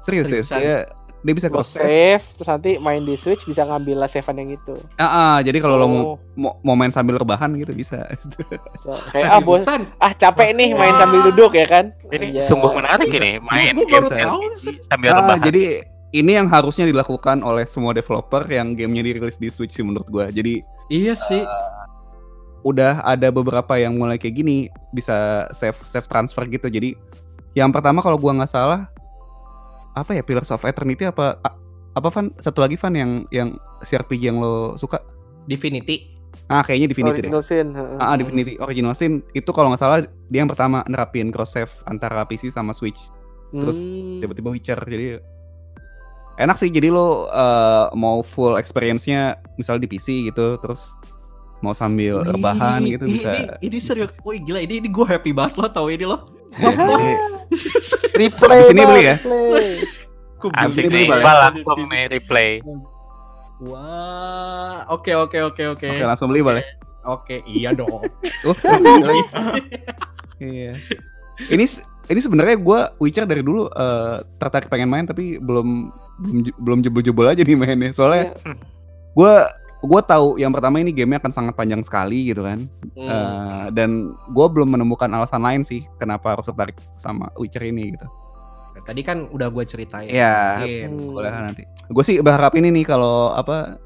serius 0.00 0.26
ya, 0.26 0.40
Seriusan? 0.40 0.56
dia 0.56 0.76
dia 1.20 1.32
bisa 1.32 1.46
cross 1.46 1.70
save. 1.70 1.84
save 2.16 2.24
terus 2.34 2.48
nanti 2.48 2.70
main 2.76 3.00
di 3.00 3.14
Switch 3.14 3.44
bisa 3.44 3.62
ngambil 3.62 4.00
save 4.06 4.24
yang 4.32 4.50
itu 4.52 4.72
Ah, 4.94 5.04
ah, 5.04 5.36
jadi 5.38 5.58
kalau 5.58 5.76
lo 5.76 5.84
mau, 5.84 6.00
Oh, 6.02 6.16
mau 6.34 6.52
mau 6.62 6.74
main 6.74 6.88
sambil 6.88 7.14
rebahan 7.14 7.52
gitu 7.54 7.72
bisa. 7.72 8.08
so, 8.78 8.92
kayak 9.10 9.28
ah 9.28 9.38
bos 9.38 9.60
Seriusan? 9.60 9.84
ah 9.96 10.12
capek 10.12 10.52
nih 10.52 10.72
main 10.72 10.94
sambil 10.94 11.20
duduk 11.24 11.52
ya 11.52 11.64
kan 11.64 11.92
Ini 12.08 12.26
Iya. 12.34 12.42
sungguh 12.42 12.72
menarik 12.72 13.08
ini 13.08 13.36
main 13.38 13.72
Gue 13.72 13.84
baru 13.86 14.08
biasa. 14.08 14.16
tahu. 14.18 14.40
sambil 14.86 15.08
Ah, 15.10 15.16
rebahan. 15.20 15.40
jadi 15.42 15.62
ini 16.10 16.32
yang 16.34 16.48
harusnya 16.48 16.84
dilakukan 16.84 17.38
oleh 17.38 17.62
semua 17.64 17.92
developer 17.92 18.42
yang 18.44 18.72
gamenya 18.72 19.04
dirilis 19.04 19.36
di 19.36 19.46
Switch 19.46 19.70
sih 19.70 19.84
menurut 19.84 20.08
gua. 20.08 20.26
Jadi 20.26 20.58
Iya 20.88 21.14
sih. 21.14 21.46
udah 22.60 23.00
ada 23.02 23.28
beberapa 23.28 23.72
yang 23.74 23.94
mulai 23.94 24.16
kayak 24.16 24.36
gini 24.36 24.56
bisa 24.90 25.14
save 25.50 25.78
save 25.80 26.04
transfer 26.04 26.44
gitu. 26.46 26.66
Jadi 26.66 26.92
yang 27.52 27.70
pertama 27.70 27.98
kalau 27.98 28.16
gua 28.16 28.34
nggak 28.34 28.50
salah 28.50 28.90
apa 30.00 30.10
ya 30.10 30.22
Pillars 30.22 30.48
of 30.48 30.64
Eternity 30.64 31.04
apa 31.04 31.36
a- 31.38 31.56
apa 31.92 32.08
Van 32.08 32.32
satu 32.36 32.58
lagi 32.58 32.74
Van 32.74 32.92
yang 32.92 33.10
yang 33.28 33.52
CRPG 33.80 34.22
yang 34.24 34.38
lo 34.38 34.74
suka? 34.74 35.04
Divinity. 35.44 36.16
Ah 36.46 36.62
kayaknya 36.62 36.88
Divinity 36.88 37.20
deh. 37.20 37.26
original 37.26 37.42
scene 37.42 37.70
heeh. 37.70 37.98
Ah, 37.98 38.14
Divinity 38.14 38.54
Original 38.56 38.94
Sin 38.94 39.20
itu 39.32 39.50
kalau 39.50 39.68
nggak 39.68 39.78
salah 39.78 39.98
dia 40.24 40.40
yang 40.40 40.48
pertama 40.48 40.80
nerapin 40.84 41.28
cross 41.28 41.52
save 41.52 41.70
antara 41.84 42.24
PC 42.24 42.48
sama 42.48 42.72
Switch. 42.72 42.98
terus 43.50 43.82
Hmm. 43.82 44.22
Tiba-tiba 44.22 44.48
Witcher 44.48 44.78
jadi 44.80 45.18
enak 46.36 46.54
sih 46.54 46.70
jadi 46.70 46.88
lo 46.88 47.26
eh, 47.26 47.86
mau 47.92 48.22
full 48.22 48.54
experience-nya 48.54 49.20
misal 49.56 49.76
di 49.76 49.84
PC 49.84 50.06
gitu 50.24 50.54
terus 50.56 50.94
mau 51.60 51.76
sambil 51.76 52.24
Wih, 52.24 52.32
rebahan 52.32 52.80
gitu 52.88 53.04
ini, 53.04 53.12
bisa. 53.20 53.30
Ini, 53.32 53.44
ini 53.60 53.78
serius. 53.78 54.12
Wih 54.24 54.40
gila 54.40 54.60
ini 54.60 54.80
ini 54.80 54.88
gue 54.88 55.04
happy 55.04 55.30
banget 55.32 55.60
lo 55.60 55.68
tau 55.68 55.88
ini 55.88 56.04
lo. 56.04 56.18
Iya, 56.50 57.14
replay 58.18 58.58
Abis 58.58 58.72
ini 58.74 58.82
beli 58.82 59.02
ya? 59.06 59.16
Asik 60.56 60.84
nih. 60.90 61.06
langsung 61.12 61.78
nih 61.86 62.02
replay. 62.10 62.50
Wah, 63.60 64.88
oke 64.88 65.12
oke 65.14 65.38
oke 65.52 65.62
oke. 65.76 65.88
Oke 65.88 66.04
langsung 66.08 66.32
beli 66.32 66.40
boleh. 66.40 66.64
Oke, 67.04 67.44
iya 67.46 67.72
dong. 67.72 67.88
Oh, 68.48 68.56
beli. 68.56 69.20
Iya. 70.40 70.80
Ini 71.52 71.64
ini 72.10 72.20
sebenarnya 72.20 72.56
gue 72.56 72.80
Witcher 72.98 73.28
dari 73.28 73.44
dulu 73.44 73.68
eh, 73.68 74.16
tertarik 74.40 74.72
pengen 74.72 74.88
main 74.88 75.04
tapi 75.04 75.36
belum 75.36 75.92
belum 76.20 76.40
belum 76.56 76.78
jebol-jebol 76.80 77.28
aja 77.28 77.44
nih 77.44 77.56
mainnya. 77.56 77.92
Soalnya 77.92 78.32
Iya. 78.32 78.54
gue 79.12 79.34
gue 79.80 80.00
tahu 80.04 80.36
yang 80.36 80.52
pertama 80.52 80.76
ini 80.76 80.92
gamenya 80.92 81.24
akan 81.24 81.32
sangat 81.32 81.54
panjang 81.56 81.80
sekali 81.80 82.28
gitu 82.28 82.44
kan. 82.44 82.68
Hmm. 82.96 83.08
Eh, 83.08 83.64
dan 83.72 84.12
gue 84.12 84.46
belum 84.52 84.76
menemukan 84.76 85.08
alasan 85.08 85.40
lain 85.40 85.62
sih 85.64 85.80
kenapa 85.96 86.36
harus 86.36 86.44
tertarik 86.46 86.76
sama 86.94 87.32
Witcher 87.36 87.64
ini 87.64 87.96
gitu. 87.96 88.06
Tadi 88.80 89.00
kan 89.04 89.28
udah 89.28 89.48
gue 89.48 89.64
ceritain. 89.64 90.08
Iya. 90.08 90.64
Hmm. 90.88 91.16
boleh 91.16 91.30
nanti. 91.32 91.64
Gue 91.88 92.04
sih 92.04 92.20
berharap 92.20 92.52
ini 92.56 92.72
nih 92.72 92.84
kalau 92.84 93.32
apa 93.32 93.80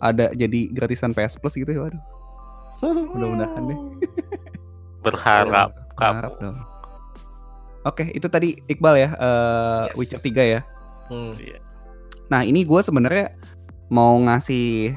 ada 0.00 0.32
jadi 0.36 0.68
gratisan 0.68 1.12
PS 1.12 1.40
Plus 1.40 1.56
gitu 1.56 1.70
ya, 1.70 1.80
waduh. 1.88 2.02
Mudah-mudahan 3.16 3.62
deh. 3.64 3.78
Berharap 5.00 5.72
Berharap 5.96 6.32
kamu. 6.36 6.42
dong. 6.42 6.56
Oke, 7.84 8.04
itu 8.16 8.26
tadi 8.32 8.56
Iqbal 8.64 8.96
ya, 8.96 9.08
eh, 9.12 9.84
Yes. 9.92 9.96
Witcher 9.96 10.20
3 10.20 10.44
ya. 10.44 10.60
Hmm. 11.12 11.32
Nah, 12.32 12.40
ini 12.40 12.64
gue 12.64 12.80
sebenarnya 12.80 13.36
mau 13.92 14.16
ngasih 14.16 14.96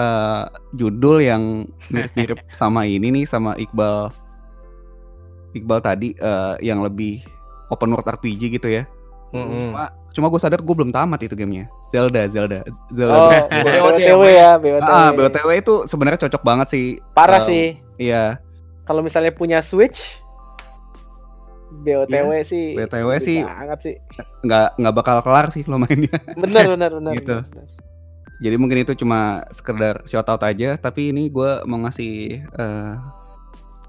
eh, 0.00 0.44
judul 0.72 1.20
yang 1.20 1.42
mirip-mirip 1.88 2.40
sama 2.60 2.88
ini 2.88 3.12
nih 3.12 3.24
sama 3.24 3.52
Iqbal. 3.54 4.08
Iqbal 5.52 5.78
tadi 5.80 6.16
eh, 6.16 6.54
yang 6.62 6.80
lebih 6.80 7.20
open 7.68 7.92
world 7.92 8.08
RPG 8.08 8.56
gitu 8.56 8.66
ya. 8.66 8.88
Mm-mm. 9.30 9.70
Cuma, 9.70 9.84
cuma 10.10 10.26
gue 10.26 10.40
sadar 10.40 10.58
gue 10.58 10.74
belum 10.74 10.90
tamat 10.90 11.22
itu 11.22 11.38
gamenya. 11.38 11.70
Zelda, 11.86 12.26
Zelda, 12.26 12.66
Zelda. 12.90 13.46
Oh, 13.46 13.46
BOTW. 13.94 14.22
Ya, 14.26 14.58
BOTW. 14.58 14.82
ah, 14.82 15.14
BOTW 15.14 15.48
itu 15.54 15.74
sebenarnya 15.86 16.26
cocok 16.26 16.42
banget 16.42 16.66
sih. 16.70 16.86
Parah 17.14 17.38
Um, 17.42 17.46
sih. 17.46 17.66
Iya, 17.94 18.40
Kalau 18.82 19.06
misalnya 19.06 19.30
punya 19.30 19.62
Switch, 19.62 20.18
BOTW 21.70 22.42
sih. 22.42 22.74
BOTW 22.74 23.08
sih. 23.22 23.38
banget 23.46 23.78
sih. 23.80 23.94
nggak 24.42 24.82
nggak 24.82 24.94
bakal 24.96 25.16
kelar 25.22 25.46
sih 25.54 25.62
lo 25.62 25.78
mainnya. 25.78 26.10
Bener 26.34 26.66
bener 26.74 26.90
bener. 26.90 27.12
Gitu. 27.22 27.36
bener. 27.46 27.66
Jadi 28.40 28.56
mungkin 28.56 28.80
itu 28.80 28.96
cuma 28.96 29.44
sekedar 29.48 30.00
shout 30.04 30.24
out 30.24 30.40
aja. 30.40 30.74
Tapi 30.74 31.12
ini 31.12 31.28
gue 31.28 31.60
mau 31.64 31.76
ngasih 31.78 32.12
eh, 32.42 32.92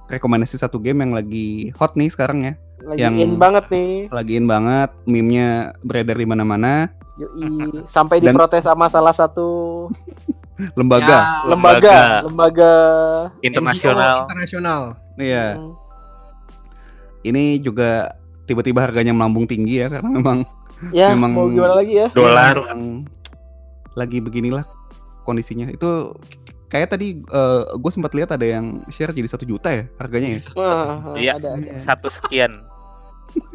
rekomendasi 0.08 0.60
satu 0.60 0.76
game 0.76 1.02
yang 1.02 1.14
lagi 1.14 1.72
hot 1.74 1.96
nih 1.96 2.12
sekarang 2.12 2.44
ya. 2.44 2.54
Lagi 2.84 3.00
Yang- 3.00 3.18
in 3.18 3.32
banget 3.38 3.66
nih. 3.70 3.92
Lagi 4.10 4.34
in 4.36 4.46
banget, 4.46 4.90
meme-nya 5.06 5.48
beredar 5.80 6.16
di 6.16 6.28
mana-mana. 6.28 6.92
Yoi. 7.16 7.86
Sampai 7.86 8.20
Dan- 8.20 8.34
diprotes 8.34 8.66
sama 8.66 8.88
salah 8.88 9.14
satu 9.14 9.88
Lembaga. 10.78 11.10
Ya, 11.10 11.22
lembaga, 11.48 11.98
lembaga. 12.22 12.74
Internasional. 13.42 14.14
NGO 14.14 14.26
internasional. 14.28 14.82
Iya. 15.16 15.46
Hmm. 15.58 15.74
Ini 17.22 17.58
juga 17.58 18.14
tiba-tiba 18.46 18.82
harganya 18.82 19.10
melambung 19.10 19.46
tinggi 19.46 19.80
ya 19.80 19.88
karena 19.90 20.10
memang 20.12 20.38
Ya, 20.90 21.14
Memang- 21.14 21.32
mau 21.32 21.46
gimana 21.46 21.78
lagi 21.78 21.94
ya? 21.94 22.10
Dolar. 22.10 22.74
Lagi 23.96 24.24
beginilah 24.24 24.64
kondisinya. 25.24 25.70
Itu 25.70 26.16
kayak 26.72 26.96
tadi 26.96 27.20
gue 27.76 27.92
sempat 27.92 28.16
lihat 28.16 28.32
ada 28.32 28.48
yang 28.48 28.80
share 28.88 29.12
jadi 29.12 29.28
satu 29.28 29.44
juta 29.44 29.70
ya 29.72 29.84
harganya 30.00 30.40
ya. 30.40 30.40
Iya. 31.20 31.32
ada, 31.38 31.50
ada. 31.60 31.72
Satu 31.84 32.08
sekian. 32.08 32.64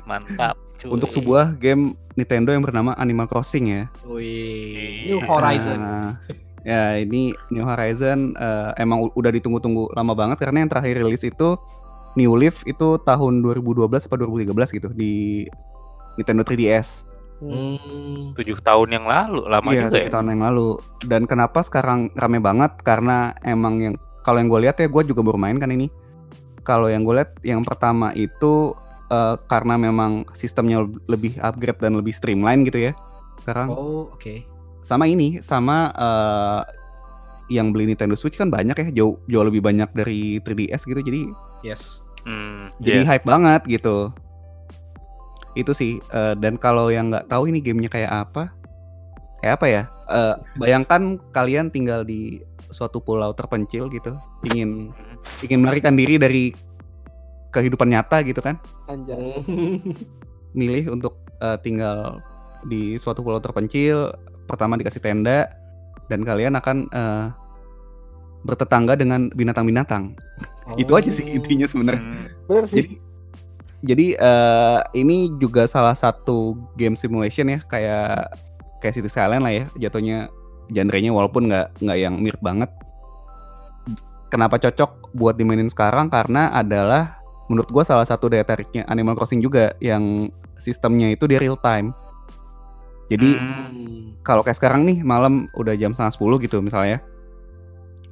Mantap. 0.08 0.56
cuy. 0.76 0.92
Untuk 0.92 1.08
sebuah 1.08 1.56
game 1.56 1.96
Nintendo 2.16 2.52
yang 2.52 2.64
bernama 2.64 2.92
Animal 3.00 3.28
Crossing 3.28 3.64
ya. 3.68 3.82
Wih. 4.04 5.08
New 5.08 5.20
New 5.20 5.28
Horizon. 5.28 5.78
Nah, 5.80 6.12
ya 6.64 7.00
ini 7.00 7.32
New 7.52 7.64
Horizon 7.64 8.36
eh, 8.36 8.70
emang 8.80 9.08
udah 9.12 9.30
ditunggu-tunggu 9.32 9.92
lama 9.96 10.12
banget 10.12 10.40
karena 10.40 10.64
yang 10.64 10.70
terakhir 10.70 11.00
rilis 11.00 11.24
itu 11.24 11.56
New 12.16 12.32
Leaf 12.36 12.64
itu 12.64 12.96
tahun 13.04 13.44
2012 13.44 14.08
atau 14.08 14.16
2013 14.16 14.76
gitu 14.80 14.88
di 14.96 15.44
Nintendo 16.16 16.42
3DS. 16.44 17.04
Hmm. 17.36 17.76
Hmm. 17.76 18.32
tujuh 18.32 18.56
tahun 18.64 18.96
yang 18.96 19.04
lalu 19.04 19.44
lama 19.44 19.68
iya, 19.68 19.86
juga 19.86 20.00
tujuh 20.00 20.08
ya. 20.08 20.12
tahun 20.12 20.28
yang 20.32 20.42
lalu. 20.48 20.68
Dan 21.04 21.22
kenapa 21.28 21.60
sekarang 21.60 22.08
rame 22.16 22.40
banget? 22.40 22.72
Karena 22.80 23.36
emang 23.44 23.76
yang 23.78 23.94
kalau 24.24 24.40
yang 24.40 24.48
gue 24.48 24.60
lihat 24.64 24.80
ya 24.80 24.88
gue 24.88 25.02
juga 25.04 25.20
baru 25.20 25.36
main 25.36 25.60
kan 25.60 25.68
ini. 25.68 25.92
Kalau 26.64 26.88
yang 26.88 27.04
gue 27.04 27.14
lihat 27.14 27.36
yang 27.44 27.60
pertama 27.60 28.10
itu 28.12 28.72
eh, 29.08 29.36
karena 29.46 29.76
memang 29.76 30.24
sistemnya 30.32 30.80
lebih 31.06 31.36
upgrade 31.38 31.78
dan 31.78 31.94
lebih 31.94 32.16
streamline 32.16 32.64
gitu 32.64 32.88
ya. 32.88 32.92
Sekarang 33.38 33.68
Oh, 33.68 34.08
oke. 34.10 34.42
sama 34.80 35.04
ini 35.04 35.44
sama 35.44 35.92
eh, 35.92 36.60
yang 37.46 37.70
beli 37.70 37.86
Nintendo 37.86 38.18
Switch 38.18 38.34
kan 38.34 38.50
banyak 38.50 38.74
ya 38.74 38.86
jauh 38.90 39.22
jauh 39.28 39.44
lebih 39.46 39.62
banyak 39.62 39.86
dari 39.94 40.42
3DS 40.42 40.82
gitu 40.82 40.98
jadi 40.98 41.30
Yes. 41.62 42.02
Hmm, 42.26 42.74
jadi 42.82 43.06
iya. 43.06 43.08
hype 43.14 43.22
banget 43.22 43.62
gitu 43.70 44.10
itu 45.56 45.72
sih 45.72 45.98
eh, 46.12 46.34
dan 46.36 46.60
kalau 46.60 46.92
yang 46.92 47.08
nggak 47.08 47.32
tahu 47.32 47.48
ini 47.48 47.64
gamenya 47.64 47.88
kayak 47.88 48.12
apa 48.12 48.52
kayak 49.40 49.54
apa 49.56 49.66
ya? 49.66 49.82
Eh, 50.06 50.34
bayangkan 50.60 51.18
kalian 51.34 51.72
tinggal 51.72 52.06
di 52.06 52.44
suatu 52.70 53.00
pulau 53.02 53.32
terpencil 53.34 53.88
gitu 53.90 54.14
ingin 54.52 54.92
ingin 55.42 55.58
melarikan 55.64 55.96
diri 55.96 56.20
dari 56.20 56.52
kehidupan 57.50 57.88
nyata 57.88 58.20
gitu 58.22 58.38
kan? 58.44 58.60
Anjay. 58.86 59.42
milih 60.60 60.92
untuk 60.92 61.16
eh, 61.40 61.58
tinggal 61.64 62.20
di 62.68 62.96
suatu 63.00 63.20
pulau 63.24 63.40
terpencil 63.40 64.12
pertama 64.48 64.76
dikasih 64.76 65.02
tenda 65.02 65.50
dan 66.12 66.22
kalian 66.22 66.54
akan 66.60 66.76
eh, 66.92 67.26
bertetangga 68.46 68.94
dengan 68.94 69.32
binatang-binatang. 69.34 70.14
Itu 70.82 70.94
aja 70.94 71.10
sih 71.10 71.26
intinya 71.26 71.66
sebenarnya. 71.66 72.02
Hmm, 72.02 72.26
Bener 72.46 72.64
sih. 72.68 72.82
jadi 72.82 73.05
jadi 73.84 74.16
eh, 74.16 74.80
ini 74.96 75.36
juga 75.36 75.68
salah 75.68 75.92
satu 75.92 76.56
game 76.78 76.96
simulation 76.96 77.52
ya 77.52 77.60
kayak 77.60 78.32
kayak 78.80 78.94
City 78.96 79.08
Skyline 79.12 79.44
lah 79.44 79.52
ya 79.52 79.64
jatuhnya 79.76 80.32
genrenya 80.72 81.12
walaupun 81.12 81.50
nggak 81.50 81.84
nggak 81.84 81.98
yang 81.98 82.14
mirip 82.18 82.40
banget. 82.40 82.70
Kenapa 84.26 84.58
cocok 84.58 85.14
buat 85.14 85.38
dimainin 85.38 85.70
sekarang? 85.70 86.10
Karena 86.10 86.50
adalah 86.50 87.22
menurut 87.46 87.70
gua 87.70 87.86
salah 87.86 88.02
satu 88.02 88.26
daya 88.26 88.42
tariknya 88.42 88.82
Animal 88.90 89.14
Crossing 89.14 89.38
juga 89.38 89.76
yang 89.78 90.32
sistemnya 90.58 91.12
itu 91.12 91.30
di 91.30 91.38
real 91.38 91.54
time. 91.60 91.94
Jadi 93.06 93.38
hmm, 93.38 94.26
kalau 94.26 94.42
kayak 94.42 94.58
sekarang 94.58 94.82
nih 94.82 95.06
malam 95.06 95.46
udah 95.54 95.78
jam 95.78 95.94
setengah 95.94 96.10
sepuluh 96.10 96.42
gitu 96.42 96.58
misalnya 96.58 96.98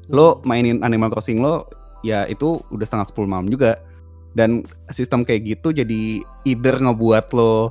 lo 0.07 0.39
mainin 0.47 0.85
Animal 0.87 1.11
Crossing 1.11 1.43
lo 1.43 1.67
ya 2.07 2.29
itu 2.31 2.61
udah 2.71 2.87
setengah 2.87 3.09
sepuluh 3.09 3.27
malam 3.27 3.51
juga 3.51 3.81
dan 4.35 4.67
sistem 4.91 5.23
kayak 5.23 5.57
gitu 5.57 5.71
jadi 5.71 6.23
either 6.43 6.77
ngebuat 6.83 7.31
lo 7.33 7.71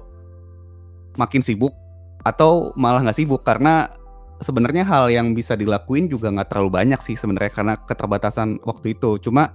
makin 1.20 1.44
sibuk 1.44 1.76
atau 2.24 2.72
malah 2.80 3.04
nggak 3.04 3.20
sibuk. 3.20 3.44
Karena 3.44 3.92
sebenarnya 4.40 4.88
hal 4.88 5.12
yang 5.12 5.36
bisa 5.36 5.54
dilakuin 5.54 6.08
juga 6.08 6.32
nggak 6.32 6.50
terlalu 6.50 6.72
banyak 6.84 7.00
sih 7.04 7.20
sebenarnya 7.20 7.52
karena 7.54 7.74
keterbatasan 7.84 8.64
waktu 8.64 8.96
itu. 8.98 9.20
Cuma 9.20 9.52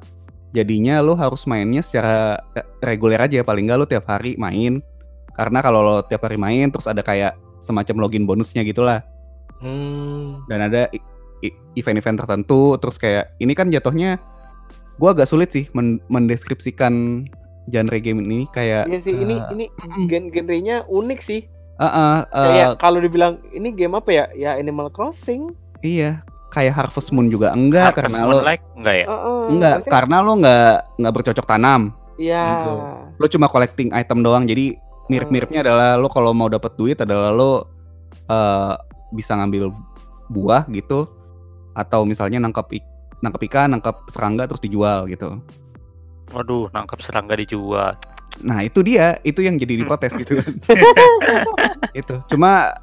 jadinya 0.53 1.01
lo 1.01 1.17
harus 1.17 1.45
mainnya 1.49 1.81
secara 1.81 2.39
re- 2.55 2.69
reguler 2.85 3.19
aja. 3.19 3.43
Paling 3.43 3.67
nggak 3.67 3.79
lo 3.81 3.87
tiap 3.89 4.07
hari 4.07 4.37
main. 4.37 4.85
Karena 5.35 5.59
kalau 5.65 5.81
lo 5.83 5.97
tiap 6.05 6.29
hari 6.29 6.37
main 6.37 6.69
terus 6.69 6.87
ada 6.87 7.01
kayak 7.01 7.35
semacam 7.59 8.07
login 8.07 8.29
bonusnya 8.29 8.63
gitulah. 8.63 9.03
Hmm. 9.59 10.47
dan 10.47 10.71
ada 10.71 10.87
event-event 11.75 12.15
tertentu 12.15 12.79
terus 12.79 12.95
kayak 12.95 13.35
ini 13.43 13.59
kan 13.59 13.67
jatuhnya 13.75 14.23
gua 14.99 15.11
agak 15.13 15.27
sulit 15.27 15.49
sih 15.49 15.71
men- 15.71 16.03
mendeskripsikan 16.07 17.25
genre 17.67 17.99
game 17.99 18.21
ini 18.21 18.39
kayak 18.49 18.87
Iya 18.87 18.99
sih, 19.01 19.15
ini 19.15 19.35
eh, 19.35 19.51
ini 19.51 19.65
gen 20.07 20.29
genrenya 20.29 20.83
unik 20.85 21.21
sih. 21.21 21.47
eh, 21.75 21.85
eh, 21.85 22.19
eh, 22.27 22.47
Kayak 22.49 22.69
kalau 22.77 22.99
dibilang 22.99 23.39
ini 23.49 23.71
game 23.71 23.95
apa 23.95 24.11
ya? 24.11 24.25
Ya 24.35 24.51
Animal 24.55 24.89
Crossing. 24.89 25.55
iya 25.79 26.27
kayak 26.49 26.75
Harvest 26.75 27.13
Moon 27.13 27.29
juga 27.29 27.53
enggak 27.53 27.93
Harvest 27.93 28.03
karena 28.03 28.19
Moon 28.21 28.31
lo 28.33 28.39
like 28.43 28.65
enggak 28.75 28.97
ya? 28.97 29.07
Heeh, 29.07 29.43
enggak 29.49 29.75
berarti- 29.79 29.93
karena 29.93 30.17
lo 30.19 30.33
nggak 30.35 30.71
nggak 30.97 31.15
bercocok 31.15 31.47
tanam 31.47 31.83
Iya. 32.17 32.43
gitu. 32.43 32.73
lo 33.15 33.27
cuma 33.29 33.47
collecting 33.47 33.89
item 33.93 34.19
doang 34.21 34.43
jadi 34.43 34.75
mirip-miripnya 35.07 35.63
adalah 35.63 35.95
lo 35.95 36.09
kalau 36.09 36.33
mau 36.33 36.47
dapat 36.47 36.75
duit 36.75 36.99
adalah 36.99 37.31
lo 37.31 37.69
eh, 38.27 38.75
bisa 39.11 39.33
ngambil 39.35 39.71
buah 40.27 40.67
gitu 40.69 41.07
atau 41.73 42.03
misalnya 42.03 42.37
nangkap 42.39 42.67
nangkap 43.25 43.43
ikan 43.51 43.75
nangkap 43.75 44.07
serangga 44.11 44.47
terus 44.47 44.63
dijual 44.63 45.11
gitu 45.11 45.43
Waduh, 46.33 46.69
nangkap 46.77 47.01
serangga 47.01 47.35
dijual. 47.41 47.97
Nah 48.45 48.61
itu 48.61 48.85
dia, 48.85 49.17
itu 49.25 49.41
yang 49.41 49.57
jadi 49.57 49.81
diprotes 49.81 50.13
gitu 50.15 50.39
kan. 50.39 50.53
itu 52.01 52.15
cuma 52.29 52.77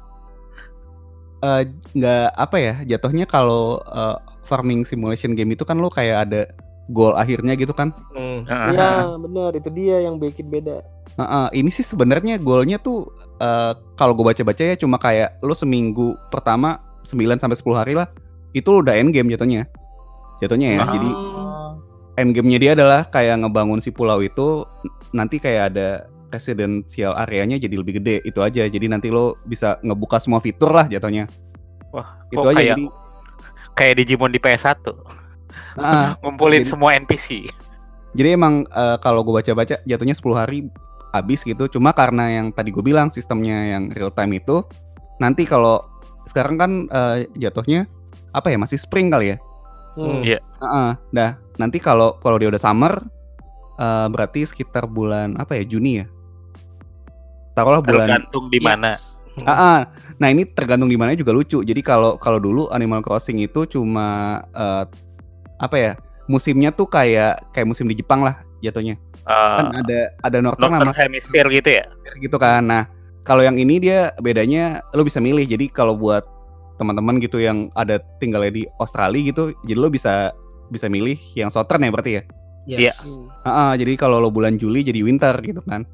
eh, 1.40 1.62
nggak 1.94 2.28
apa 2.34 2.56
ya 2.58 2.74
jatuhnya 2.96 3.24
kalau 3.24 3.80
eh, 3.86 4.16
farming 4.46 4.82
simulation 4.82 5.38
game 5.38 5.54
itu 5.54 5.62
kan 5.62 5.78
lo 5.78 5.90
kayak 5.90 6.28
ada 6.28 6.42
goal 6.90 7.14
akhirnya 7.14 7.54
gitu 7.58 7.74
kan. 7.74 7.94
Hmm. 8.14 8.46
Iya, 8.46 9.14
benar 9.18 9.50
itu 9.54 9.70
dia 9.70 10.02
yang 10.02 10.18
bikin 10.18 10.50
beda. 10.50 10.82
Heeh, 11.16 11.46
ini 11.56 11.70
sih 11.70 11.86
sebenarnya 11.86 12.42
goalnya 12.42 12.82
tuh 12.82 13.10
eh, 13.38 13.72
kalau 13.94 14.12
gue 14.18 14.26
baca-baca 14.26 14.62
ya 14.62 14.74
cuma 14.74 14.98
kayak 14.98 15.38
lo 15.42 15.54
seminggu 15.54 16.18
pertama 16.34 16.82
9 17.06 17.38
sampai 17.38 17.58
10 17.58 17.78
hari 17.78 17.94
lah 17.94 18.10
itu 18.50 18.66
lo 18.74 18.82
udah 18.82 18.98
end 18.98 19.14
game 19.14 19.30
jatuhnya. 19.30 19.70
Jatuhnya 20.38 20.68
ya. 20.76 20.80
Ah. 20.82 20.88
Jadi 20.92 21.10
end 22.16 22.30
game-nya 22.32 22.58
dia 22.58 22.72
adalah 22.72 23.04
kayak 23.06 23.44
ngebangun 23.44 23.78
si 23.78 23.92
pulau 23.92 24.24
itu 24.24 24.64
nanti 25.12 25.36
kayak 25.36 25.74
ada 25.74 25.88
residential 26.32 27.12
areanya 27.14 27.60
jadi 27.60 27.76
lebih 27.76 28.00
gede 28.02 28.24
itu 28.24 28.40
aja 28.40 28.64
jadi 28.66 28.86
nanti 28.88 29.12
lo 29.12 29.36
bisa 29.44 29.76
ngebuka 29.84 30.18
semua 30.18 30.40
fitur 30.42 30.72
lah 30.72 30.88
jatuhnya 30.88 31.28
Wah, 31.94 32.18
itu 32.28 32.42
aja 32.42 32.56
kayak 32.56 32.68
jadi 32.72 32.84
kayak 33.76 33.94
Digimon 34.00 34.32
di 34.32 34.40
PS1. 34.40 34.80
Ah, 35.76 36.16
Ngumpulin 36.24 36.64
Jadi- 36.64 36.70
semua 36.72 36.96
NPC. 36.96 37.46
jadi 38.16 38.32
emang 38.32 38.64
eh, 38.64 38.96
kalau 39.04 39.20
gue 39.20 39.36
baca-baca 39.36 39.76
jatuhnya 39.84 40.16
10 40.16 40.32
hari 40.32 40.58
habis 41.12 41.44
gitu. 41.44 41.68
Cuma 41.68 41.92
karena 41.92 42.32
yang 42.32 42.48
tadi 42.48 42.72
gue 42.72 42.80
bilang 42.80 43.12
sistemnya 43.12 43.76
yang 43.76 43.92
real 43.92 44.08
time 44.08 44.40
itu 44.40 44.64
nanti 45.20 45.44
kalau 45.44 45.84
sekarang 46.24 46.56
kan 46.56 46.70
eh, 46.88 47.28
jatuhnya 47.36 47.84
apa 48.32 48.48
ya 48.48 48.56
masih 48.56 48.80
spring 48.80 49.12
kali 49.12 49.32
ya. 49.32 49.38
Hmm. 49.96 50.20
Iya. 50.20 50.38
Heeh. 50.60 50.88
Nah, 51.16 51.30
nanti 51.56 51.80
kalau 51.80 52.20
kalau 52.20 52.36
dia 52.36 52.52
udah 52.52 52.60
summer 52.60 53.00
eh, 53.80 54.06
berarti 54.12 54.44
sekitar 54.44 54.84
bulan 54.84 55.34
apa 55.40 55.56
ya 55.56 55.64
Juni 55.64 56.04
ya. 56.04 56.06
Taruhlah 57.56 57.80
bulan 57.80 58.08
Tergantung 58.12 58.52
di 58.52 58.60
mana. 58.60 58.92
Yes. 58.92 59.16
Ah, 59.44 59.52
ah. 59.52 59.78
nah 60.16 60.32
ini 60.32 60.48
tergantung 60.48 60.88
di 60.88 60.96
mana 60.96 61.12
juga 61.12 61.32
lucu. 61.36 61.60
Jadi 61.60 61.80
kalau 61.84 62.16
kalau 62.16 62.40
dulu 62.40 62.72
Animal 62.72 63.04
Crossing 63.04 63.40
itu 63.40 63.68
cuma 63.68 64.40
eh, 64.56 64.84
apa 65.60 65.76
ya 65.76 65.92
musimnya 66.28 66.72
tuh 66.72 66.88
kayak 66.88 67.52
kayak 67.52 67.68
musim 67.68 67.84
di 67.88 67.96
Jepang 67.96 68.24
lah 68.24 68.40
jatuhnya. 68.64 68.96
Eh, 69.24 69.56
Kan 69.60 69.72
ada 69.72 69.98
ada 70.24 70.38
Northern 70.40 70.72
Northern 70.72 70.92
sama 70.92 70.96
Hemisphere 70.96 71.48
gitu 71.52 71.70
ya. 71.80 71.84
gitu 72.20 72.36
kan. 72.40 72.64
Nah 72.64 72.88
kalau 73.28 73.44
yang 73.44 73.60
ini 73.60 73.76
dia 73.76 74.12
bedanya 74.20 74.80
lo 74.96 75.04
bisa 75.04 75.20
milih. 75.20 75.44
Jadi 75.44 75.68
kalau 75.68 75.92
buat 75.96 76.24
teman-teman 76.76 77.18
gitu 77.20 77.40
yang 77.40 77.72
ada 77.72 78.00
tinggalnya 78.20 78.52
di 78.52 78.62
Australia 78.80 79.32
gitu, 79.32 79.52
jadi 79.64 79.78
lo 79.80 79.88
bisa 79.88 80.32
bisa 80.68 80.86
milih 80.90 81.16
yang 81.38 81.48
Southern 81.48 81.86
ya 81.86 81.90
berarti 81.92 82.12
ya. 82.12 82.22
Iya. 82.66 82.78
Yes. 82.90 83.06
Hmm. 83.06 83.30
Ah, 83.46 83.48
ah, 83.50 83.72
jadi 83.78 83.94
kalau 83.94 84.18
lo 84.18 84.28
bulan 84.34 84.58
Juli 84.58 84.82
jadi 84.82 85.00
winter 85.06 85.38
gitu 85.42 85.62
kan. 85.64 85.86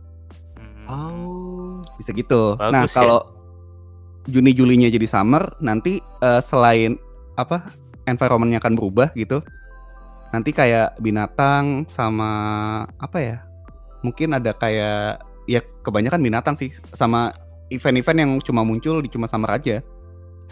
Hmm. 0.57 0.89
Oh. 0.89 1.85
bisa 2.01 2.11
gitu. 2.17 2.57
Bagus 2.59 2.73
nah 2.73 2.85
ya. 2.89 2.91
kalau 2.91 3.21
Juni 4.27 4.55
Julinya 4.55 4.87
jadi 4.87 5.07
summer, 5.07 5.55
nanti 5.59 5.99
eh, 5.99 6.41
selain 6.43 6.95
apa 7.35 7.67
environmentnya 8.07 8.63
akan 8.63 8.75
berubah 8.79 9.11
gitu, 9.19 9.43
nanti 10.31 10.51
kayak 10.55 10.99
binatang 11.03 11.87
sama 11.91 12.31
apa 13.03 13.19
ya? 13.19 13.37
Mungkin 14.03 14.35
ada 14.35 14.55
kayak 14.55 15.23
ya 15.51 15.61
kebanyakan 15.83 16.23
binatang 16.23 16.55
sih 16.55 16.71
sama 16.95 17.35
event-event 17.71 18.19
yang 18.19 18.33
cuma 18.43 18.63
muncul 18.63 19.03
di 19.03 19.11
cuma 19.11 19.27
summer 19.27 19.51
aja. 19.59 19.83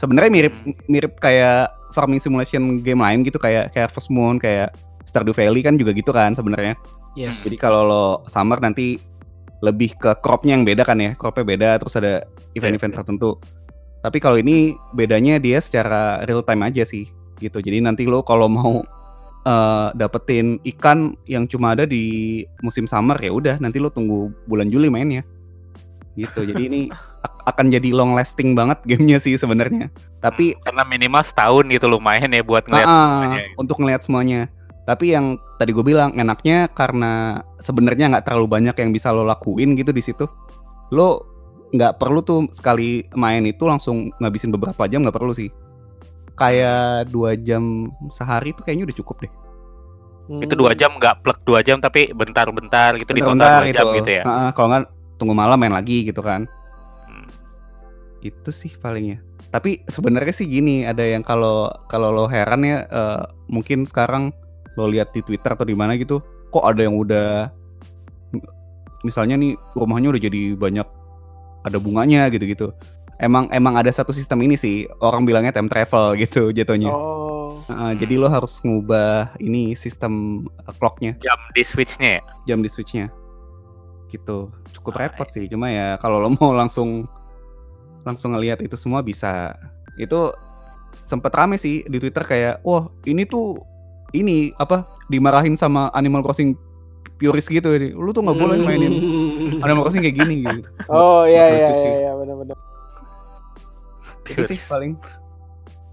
Sebenarnya 0.00 0.32
mirip 0.32 0.54
mirip 0.88 1.20
kayak 1.20 1.68
farming 1.92 2.22
simulation 2.22 2.80
game 2.80 3.04
lain 3.04 3.20
gitu 3.20 3.36
kayak 3.36 3.68
kayak 3.76 3.92
Harvest 3.92 4.08
Moon, 4.08 4.40
kayak 4.40 4.72
Stardew 5.04 5.36
Valley 5.36 5.60
kan 5.60 5.76
juga 5.76 5.92
gitu 5.92 6.08
kan 6.16 6.32
sebenarnya. 6.32 6.72
Yes. 7.18 7.44
Jadi 7.44 7.60
kalau 7.60 7.84
lo 7.84 8.04
summer 8.30 8.56
nanti 8.62 8.96
lebih 9.60 9.92
ke 10.00 10.16
cropnya 10.24 10.56
yang 10.56 10.64
beda 10.64 10.88
kan 10.88 10.96
ya, 10.96 11.12
cropnya 11.18 11.44
beda 11.44 11.68
terus 11.76 11.94
ada 12.00 12.24
event-event 12.56 12.96
tertentu. 12.96 13.36
Tapi 14.00 14.16
kalau 14.16 14.40
ini 14.40 14.72
bedanya 14.96 15.36
dia 15.36 15.60
secara 15.60 16.24
real 16.24 16.40
time 16.40 16.64
aja 16.64 16.86
sih 16.88 17.04
gitu. 17.42 17.60
Jadi 17.60 17.84
nanti 17.84 18.08
lo 18.08 18.24
kalau 18.24 18.48
mau 18.48 18.80
eh, 19.44 19.88
dapetin 19.98 20.56
ikan 20.76 21.12
yang 21.28 21.44
cuma 21.44 21.76
ada 21.76 21.84
di 21.84 22.40
musim 22.64 22.88
summer 22.88 23.20
ya 23.20 23.34
udah 23.34 23.60
nanti 23.60 23.76
lo 23.76 23.92
tunggu 23.92 24.32
bulan 24.48 24.72
Juli 24.72 24.88
mainnya. 24.88 25.26
Gitu. 26.16 26.48
Jadi 26.48 26.62
ini 26.64 26.80
akan 27.50 27.66
jadi 27.68 27.90
long 27.92 28.14
lasting 28.14 28.54
banget 28.54 28.78
gamenya 28.88 29.18
sih 29.18 29.34
sebenarnya. 29.36 29.90
Tapi 30.18 30.54
karena 30.62 30.82
minimal 30.82 31.22
setahun 31.22 31.66
gitu 31.68 31.86
lumayan 31.86 32.30
ya 32.30 32.42
buat 32.42 32.64
ngeliat 32.66 32.86
Ah, 32.86 32.96
semuanya. 32.96 33.42
untuk 33.58 33.76
ngelihat 33.78 34.02
semuanya. 34.02 34.40
Tapi 34.88 35.14
yang 35.14 35.38
tadi 35.54 35.70
gue 35.70 35.84
bilang 35.84 36.10
enaknya 36.14 36.66
karena 36.72 37.44
sebenarnya 37.60 38.10
nggak 38.10 38.24
terlalu 38.26 38.46
banyak 38.48 38.74
yang 38.74 38.90
bisa 38.90 39.12
lo 39.12 39.22
lakuin 39.22 39.76
gitu 39.76 39.92
di 39.92 40.02
situ. 40.02 40.26
Lo 40.90 41.26
nggak 41.70 42.02
perlu 42.02 42.18
tuh 42.22 42.50
sekali 42.50 43.06
main 43.14 43.46
itu 43.46 43.62
langsung 43.62 44.10
ngabisin 44.18 44.50
beberapa 44.50 44.90
jam 44.90 45.06
nggak 45.06 45.14
perlu 45.14 45.30
sih. 45.30 45.50
Kayak 46.34 47.12
dua 47.12 47.36
jam 47.36 47.92
sehari 48.08 48.56
tuh 48.56 48.64
kayaknya 48.64 48.88
udah 48.88 48.96
cukup 48.98 49.16
deh. 49.22 49.32
Hmm. 50.30 50.40
Itu 50.42 50.54
dua 50.56 50.72
jam 50.74 50.96
nggak 50.96 51.22
plek 51.22 51.38
dua 51.44 51.60
jam 51.60 51.78
tapi 51.78 52.10
bentar-bentar 52.10 52.96
gitu 52.96 53.12
di 53.12 53.22
total 53.22 53.62
dua 53.62 53.70
jam 53.70 53.86
gitu 53.94 54.10
ya. 54.10 54.22
Ah, 54.24 54.50
kalau 54.56 54.74
nggak 54.74 54.88
tunggu 55.20 55.36
malam 55.36 55.60
main 55.60 55.74
lagi 55.76 56.02
gitu 56.02 56.24
kan. 56.24 56.48
Itu 58.20 58.52
sih 58.52 58.72
palingnya. 58.76 59.20
Tapi 59.50 59.82
sebenarnya 59.88 60.34
sih 60.36 60.46
gini, 60.46 60.84
ada 60.84 61.00
yang 61.02 61.24
kalau 61.24 61.72
kalau 61.88 62.12
lo 62.12 62.24
heran 62.28 62.62
ya 62.62 62.84
eh, 62.86 63.22
mungkin 63.48 63.88
sekarang 63.88 64.30
lo 64.78 64.86
lihat 64.86 65.10
di 65.16 65.24
Twitter 65.24 65.50
atau 65.52 65.64
di 65.66 65.74
mana 65.74 65.96
gitu, 65.96 66.20
kok 66.52 66.62
ada 66.62 66.84
yang 66.84 66.94
udah 66.94 67.48
misalnya 69.02 69.40
nih 69.40 69.56
rumahnya 69.72 70.12
udah 70.12 70.22
jadi 70.22 70.42
banyak 70.54 70.86
ada 71.64 71.78
bunganya 71.80 72.28
gitu-gitu. 72.28 72.72
Emang 73.20 73.52
emang 73.52 73.76
ada 73.76 73.92
satu 73.92 74.16
sistem 74.16 74.40
ini 74.44 74.56
sih, 74.56 74.88
orang 75.04 75.28
bilangnya 75.28 75.52
time 75.52 75.68
travel 75.68 76.16
gitu 76.16 76.48
jatuhnya. 76.56 76.92
Oh. 76.92 77.60
Heeh, 77.68 77.92
jadi 78.00 78.16
lo 78.16 78.30
harus 78.32 78.62
ngubah 78.64 79.36
ini 79.36 79.76
sistem 79.76 80.44
eh, 80.64 80.74
clocknya, 80.76 81.12
Jam 81.20 81.36
di 81.52 81.60
switchnya 81.60 82.20
ya. 82.20 82.22
jam 82.48 82.58
di 82.64 82.70
switchnya. 82.72 83.12
Gitu. 84.08 84.48
Cukup 84.74 84.96
Ah, 84.96 85.06
repot 85.06 85.28
sih, 85.28 85.44
cuma 85.46 85.68
ya 85.68 86.00
kalau 86.00 86.18
lo 86.24 86.32
mau 86.32 86.56
langsung 86.56 87.04
langsung 88.02 88.32
ngelihat 88.32 88.60
itu 88.60 88.74
semua 88.74 89.00
bisa. 89.00 89.54
Itu 89.94 90.32
sempet 91.04 91.30
rame 91.30 91.54
sih 91.54 91.82
di 91.84 91.98
Twitter 91.98 92.22
kayak, 92.22 92.54
wah 92.62 92.88
ini 93.04 93.24
tuh 93.24 93.58
ini 94.10 94.50
apa 94.56 94.82
dimarahin 95.06 95.54
sama 95.54 95.86
Animal 95.92 96.22
Crossing 96.22 96.54
purist 97.16 97.46
gitu 97.46 97.70
ini. 97.72 97.92
Lu 97.92 98.10
tuh 98.10 98.24
nggak 98.24 98.38
boleh 98.38 98.56
mainin 98.60 98.92
Animal 99.60 99.86
Crossing 99.86 100.02
kayak 100.02 100.16
gini 100.18 100.42
gitu. 100.42 100.68
Oh 100.92 101.22
iya 101.24 101.44
iya 101.48 101.68
sih. 101.70 101.84
iya 101.84 101.96
iya 102.00 102.12
benar-benar. 102.14 102.56
Itu 104.26 104.42
sih 104.46 104.58
paling. 104.66 104.94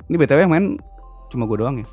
Ini 0.07 0.15
BTW 0.15 0.39
yang 0.45 0.53
main 0.53 0.65
cuma 1.27 1.43
gue 1.43 1.57
doang 1.59 1.81
ya. 1.81 1.87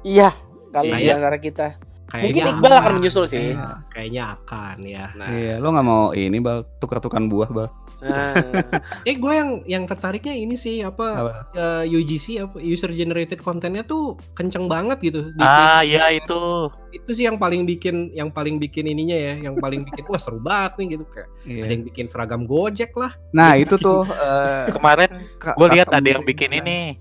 Iya, 0.00 0.30
kalau 0.72 0.88
di 0.88 1.04
Saya- 1.04 1.16
antara 1.20 1.36
kita. 1.36 1.66
Kayaknya 2.08 2.24
Mungkin 2.24 2.44
Iqbal 2.56 2.72
akan 2.74 2.92
menyusul 2.96 3.24
sih. 3.24 3.36
Kayaknya, 3.52 3.68
kayaknya 3.92 4.22
akan 4.32 4.76
ya. 4.80 5.04
Nah, 5.12 5.28
Iya, 5.28 5.54
lo 5.56 5.68
nggak 5.68 5.84
mau 5.84 6.04
ini 6.10 6.40
bal 6.40 6.64
tukar-tukan 6.78 7.28
buah 7.28 7.48
bal. 7.48 7.68
nah. 8.00 8.32
Eh 9.04 9.12
gue 9.12 9.32
yang 9.34 9.50
yang 9.64 9.84
tertariknya 9.84 10.32
ini 10.32 10.54
sih 10.54 10.80
apa, 10.80 11.06
Apa? 11.12 11.32
eh, 11.52 11.84
UGC 11.90 12.26
apa 12.40 12.56
user 12.58 12.90
generated 12.90 13.38
kontennya 13.38 13.84
tuh 13.84 14.16
kenceng 14.32 14.66
banget 14.66 14.96
gitu. 15.04 15.20
Di 15.28 15.40
Ah 15.40 15.84
iya 15.84 16.08
itu. 16.08 16.72
Itu 16.88 17.12
sih 17.12 17.28
yang 17.28 17.36
paling 17.36 17.68
bikin 17.68 18.08
yang 18.10 18.32
paling 18.32 18.56
bikin 18.56 18.88
ininya 18.88 19.12
ya, 19.14 19.34
yang 19.42 19.54
paling 19.54 19.84
bikin 19.84 20.08
wah 20.08 20.16
seru 20.16 20.40
banget 20.40 20.80
nih 20.80 20.86
gitu 20.96 21.04
kayak 21.06 21.28
ada 21.28 21.44
Iya. 21.44 21.64
yang 21.68 21.84
bikin 21.84 22.06
seragam 22.08 22.42
Gojek 22.44 22.96
lah. 22.96 23.12
Nah 23.30 23.52
itu 23.54 23.76
tuh 23.76 24.08
eh, 24.08 24.72
Kemarin 24.72 25.10
gue 25.36 25.68
lihat 25.70 25.88
ada 25.90 26.08
yang 26.08 26.24
bikin 26.24 26.56
ini 26.56 26.96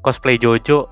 cosplay 0.00 0.34
Jojo. 0.34 0.90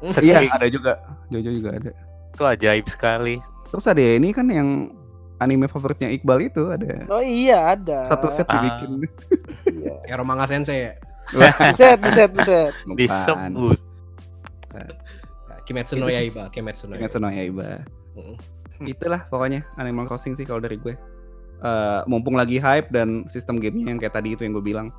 Iya 0.00 0.12
Sedih. 0.40 0.48
ada 0.48 0.66
juga, 0.66 0.92
Jojo 1.28 1.50
juga 1.52 1.70
ada. 1.74 1.92
Itu 2.34 2.44
ajaib 2.44 2.86
sekali. 2.90 3.38
Terus 3.70 3.86
ada 3.86 4.02
ini 4.02 4.34
kan 4.34 4.50
yang 4.50 4.90
anime 5.38 5.66
favoritnya 5.66 6.10
Iqbal 6.10 6.46
itu 6.46 6.70
ada 6.70 7.06
Oh 7.10 7.18
iya 7.18 7.74
ada. 7.74 8.06
satu 8.10 8.30
set 8.30 8.46
Ah. 8.46 8.58
dibikin. 8.58 8.90
Iya. 9.70 9.94
Ya 10.10 10.14
Romanga 10.18 10.44
Sensei, 10.46 10.94
Buset, 11.32 11.98
buset, 11.98 12.30
buset. 12.30 12.72
Bukan. 12.84 12.98
Disebut. 13.00 13.78
Kimetsu 15.64 15.96
no. 15.96 16.12
Yaiba, 16.12 16.52
Kimetsu 16.52 16.84
no 16.84 17.00
Kimetsu 17.00 17.18
no 17.18 17.32
Yaiba. 17.32 17.80
Mm. 18.14 18.36
Itulah 18.84 19.24
pokoknya 19.32 19.64
Animal 19.80 20.04
Crossing 20.04 20.36
sih 20.36 20.44
kalau 20.44 20.60
dari 20.60 20.76
gue. 20.76 20.92
Eh, 21.64 22.00
mumpung 22.04 22.36
lagi 22.36 22.60
hype 22.60 22.92
dan 22.92 23.24
sistem 23.32 23.56
gamenya 23.56 23.88
yang 23.88 23.98
kayak 23.98 24.12
tadi 24.12 24.36
itu 24.36 24.44
yang 24.44 24.52
gue 24.52 24.64
bilang. 24.64 24.92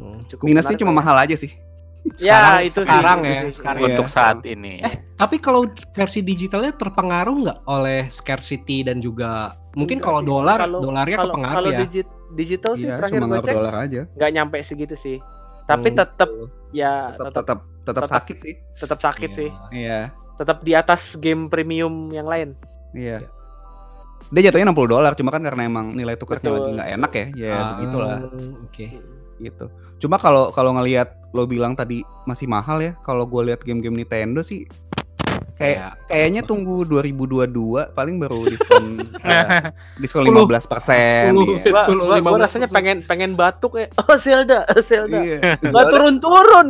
Mm. 0.00 0.24
Cukup 0.32 0.48
Minusnya 0.48 0.80
cuma 0.80 0.96
lah 0.96 1.04
mahal 1.04 1.16
aja 1.20 1.36
sih. 1.36 1.52
Ya, 2.18 2.58
itu 2.60 2.78
sih, 2.78 2.90
sekarang 2.90 3.18
itu 3.20 3.28
ya, 3.28 3.40
sih. 3.40 3.54
sekarang. 3.54 3.80
Iya. 3.80 3.88
Untuk 3.88 4.08
saat 4.08 4.38
ini. 4.42 4.74
Eh, 4.80 4.94
Tapi 5.14 5.36
kalau 5.38 5.62
versi 5.88 6.18
digitalnya 6.20 6.72
terpengaruh 6.72 7.36
nggak 7.40 7.58
oleh 7.64 8.00
scarcity 8.08 8.82
dan 8.82 8.98
juga 8.98 9.54
mungkin 9.72 9.96
Enggak 9.96 10.08
kalau 10.08 10.20
sih. 10.20 10.28
dolar 10.28 10.58
Kalau- 10.60 10.82
dolarnya 10.82 11.16
Kalau 11.16 11.32
kepengaruh 11.32 11.56
kalau 11.56 11.70
ya. 11.70 11.78
digit, 11.80 12.06
digital 12.32 12.72
sih 12.74 12.84
Iya, 12.84 12.96
terakhir 12.98 13.16
cuma 13.16 13.26
gue 13.28 13.40
cek 13.40 13.54
dolar 13.54 13.74
aja. 13.78 14.02
nggak 14.10 14.30
nyampe 14.32 14.56
segitu 14.60 14.94
sih. 14.94 15.16
Tapi 15.62 15.88
Hmm. 15.88 15.96
tetap 15.96 16.30
ya 16.70 16.92
Tetap 17.08 17.32
tetap 17.32 17.58
tetap 17.82 18.02
sakit 18.04 18.36
sih. 18.36 18.54
tetap 18.74 18.98
sakit 18.98 19.30
Iya. 19.30 19.38
sih. 19.38 19.50
Iya. 19.70 19.98
Tetap 20.34 20.58
di 20.60 20.72
atas 20.72 21.14
game 21.16 21.46
premium 21.46 22.10
yang 22.10 22.26
lain. 22.26 22.58
Iya. 22.90 23.22
Dia 24.28 24.42
jatuhnya 24.44 24.66
60 24.66 24.86
dolar, 24.88 25.12
cuma 25.12 25.28
kan 25.28 25.38
karena 25.40 25.62
emang 25.62 25.92
nilai 25.92 26.14
tukarnya 26.14 26.48
lagi 26.48 26.70
nggak 26.72 26.90
enak 26.92 27.12
ya, 27.12 27.26
ya 27.36 27.52
Ah, 27.52 27.66
begitulah 27.72 28.18
Oke. 28.64 28.86
Gitu. 29.42 29.66
Cuma 29.98 30.16
kalau 30.16 30.48
kalau 30.48 30.72
ngelihat 30.72 31.18
lo 31.32 31.44
bilang 31.44 31.74
tadi 31.74 32.00
masih 32.24 32.46
mahal 32.46 32.78
ya, 32.78 32.92
kalau 33.00 33.24
gue 33.24 33.50
lihat 33.50 33.60
game-game 33.60 33.98
Nintendo 33.98 34.40
sih 34.40 34.64
kayak 35.52 35.78
Kayak 35.78 35.92
kayaknya 36.08 36.42
tunggu 36.42 36.82
2022 36.82 37.92
paling 37.92 38.16
baru 38.18 38.46
diskon 38.46 38.98
eh, 39.22 39.70
diskon 39.96 40.24
10. 40.26 40.32
15 40.48 40.64
persen. 40.66 41.30
Sepuluh. 41.30 41.54
Iya. 41.54 41.70
Gua, 41.70 41.82
10, 41.86 41.92
gua, 41.92 42.16
gua 42.18 42.38
15%. 42.40 42.44
rasanya 42.46 42.68
pengen 42.68 42.96
pengen 43.04 43.30
batuk 43.36 43.72
ya. 43.76 43.86
Oh 44.00 44.16
Zelda, 44.16 44.64
Zelda. 44.80 45.18
Iya. 45.22 45.38
Nggak 45.62 45.86
turun-turun. 45.88 46.68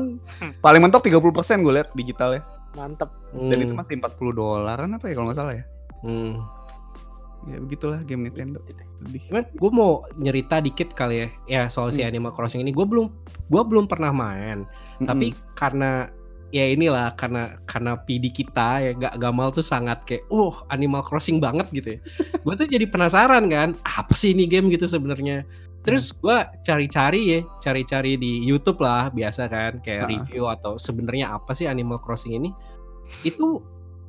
Paling 0.58 0.80
mentok 0.82 1.06
30 1.06 1.20
persen 1.30 1.62
gue 1.62 1.72
lihat 1.72 1.88
digital 1.94 2.36
ya. 2.36 2.42
Mantep. 2.74 3.08
Dan 3.32 3.58
itu 3.60 3.72
Hmm. 3.72 3.80
masih 3.80 3.96
40 3.96 4.32
dolaran 4.32 4.90
apa 4.90 5.04
ya 5.08 5.14
kalau 5.14 5.26
nggak 5.30 5.38
salah 5.38 5.54
ya. 5.56 5.64
Hmm. 6.02 6.32
Ya 7.44 7.58
begitulah 7.58 8.00
game 8.02 8.26
Nintendo. 8.26 8.62
Sedih. 9.00 9.22
Cuman 9.26 9.44
gue 9.48 9.70
mau 9.72 9.92
nyerita 10.14 10.58
dikit 10.58 10.92
kali 10.92 11.16
ya, 11.16 11.28
ya 11.44 11.62
soal 11.66 11.90
si 11.90 12.00
Hmm. 12.00 12.10
Animal 12.10 12.32
Crossing 12.32 12.60
ini. 12.60 12.70
Gue 12.70 12.86
belum, 12.86 13.10
gue 13.48 13.62
belum 13.62 13.86
pernah 13.86 14.10
main. 14.10 14.62
Tapi 14.98 15.34
karena 15.52 16.06
ya 16.48 16.68
inilah 16.68 17.16
karena 17.16 17.58
karena 17.64 17.96
PD 17.96 18.28
kita 18.28 18.68
ya 18.78 18.92
gak 18.92 19.16
Gamal 19.16 19.48
tuh 19.50 19.64
sangat 19.64 20.04
kayak 20.04 20.28
oh 20.28 20.62
Animal 20.68 21.02
Crossing 21.02 21.40
banget 21.40 21.66
gitu 21.72 21.88
ya. 21.96 22.00
gue 22.44 22.54
tuh 22.54 22.68
jadi 22.68 22.86
penasaran 22.86 23.48
kan 23.48 23.74
apa 23.82 24.14
sih 24.14 24.30
ini 24.30 24.46
game 24.46 24.70
gitu 24.70 24.86
sebenarnya. 24.86 25.42
Terus 25.82 26.14
gue 26.14 26.36
cari-cari 26.62 27.20
ya, 27.26 27.40
cari-cari 27.58 28.14
di 28.14 28.38
YouTube 28.38 28.78
lah 28.78 29.10
biasa 29.10 29.50
kan 29.50 29.82
kayak 29.82 30.06
Ah. 30.06 30.08
review 30.14 30.46
atau 30.46 30.78
sebenarnya 30.78 31.34
apa 31.34 31.58
sih 31.58 31.66
Animal 31.66 31.98
Crossing 31.98 32.38
ini. 32.38 32.54
Itu 33.26 33.58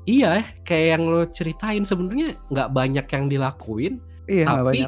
iya 0.06 0.44
kayak 0.68 0.88
yang 0.98 1.04
lo 1.08 1.22
ceritain 1.32 1.84
sebenarnya 1.88 2.36
nggak 2.52 2.70
banyak 2.72 3.06
yang 3.08 3.26
dilakuin 3.32 4.04
Iya, 4.24 4.48
tapi 4.48 4.88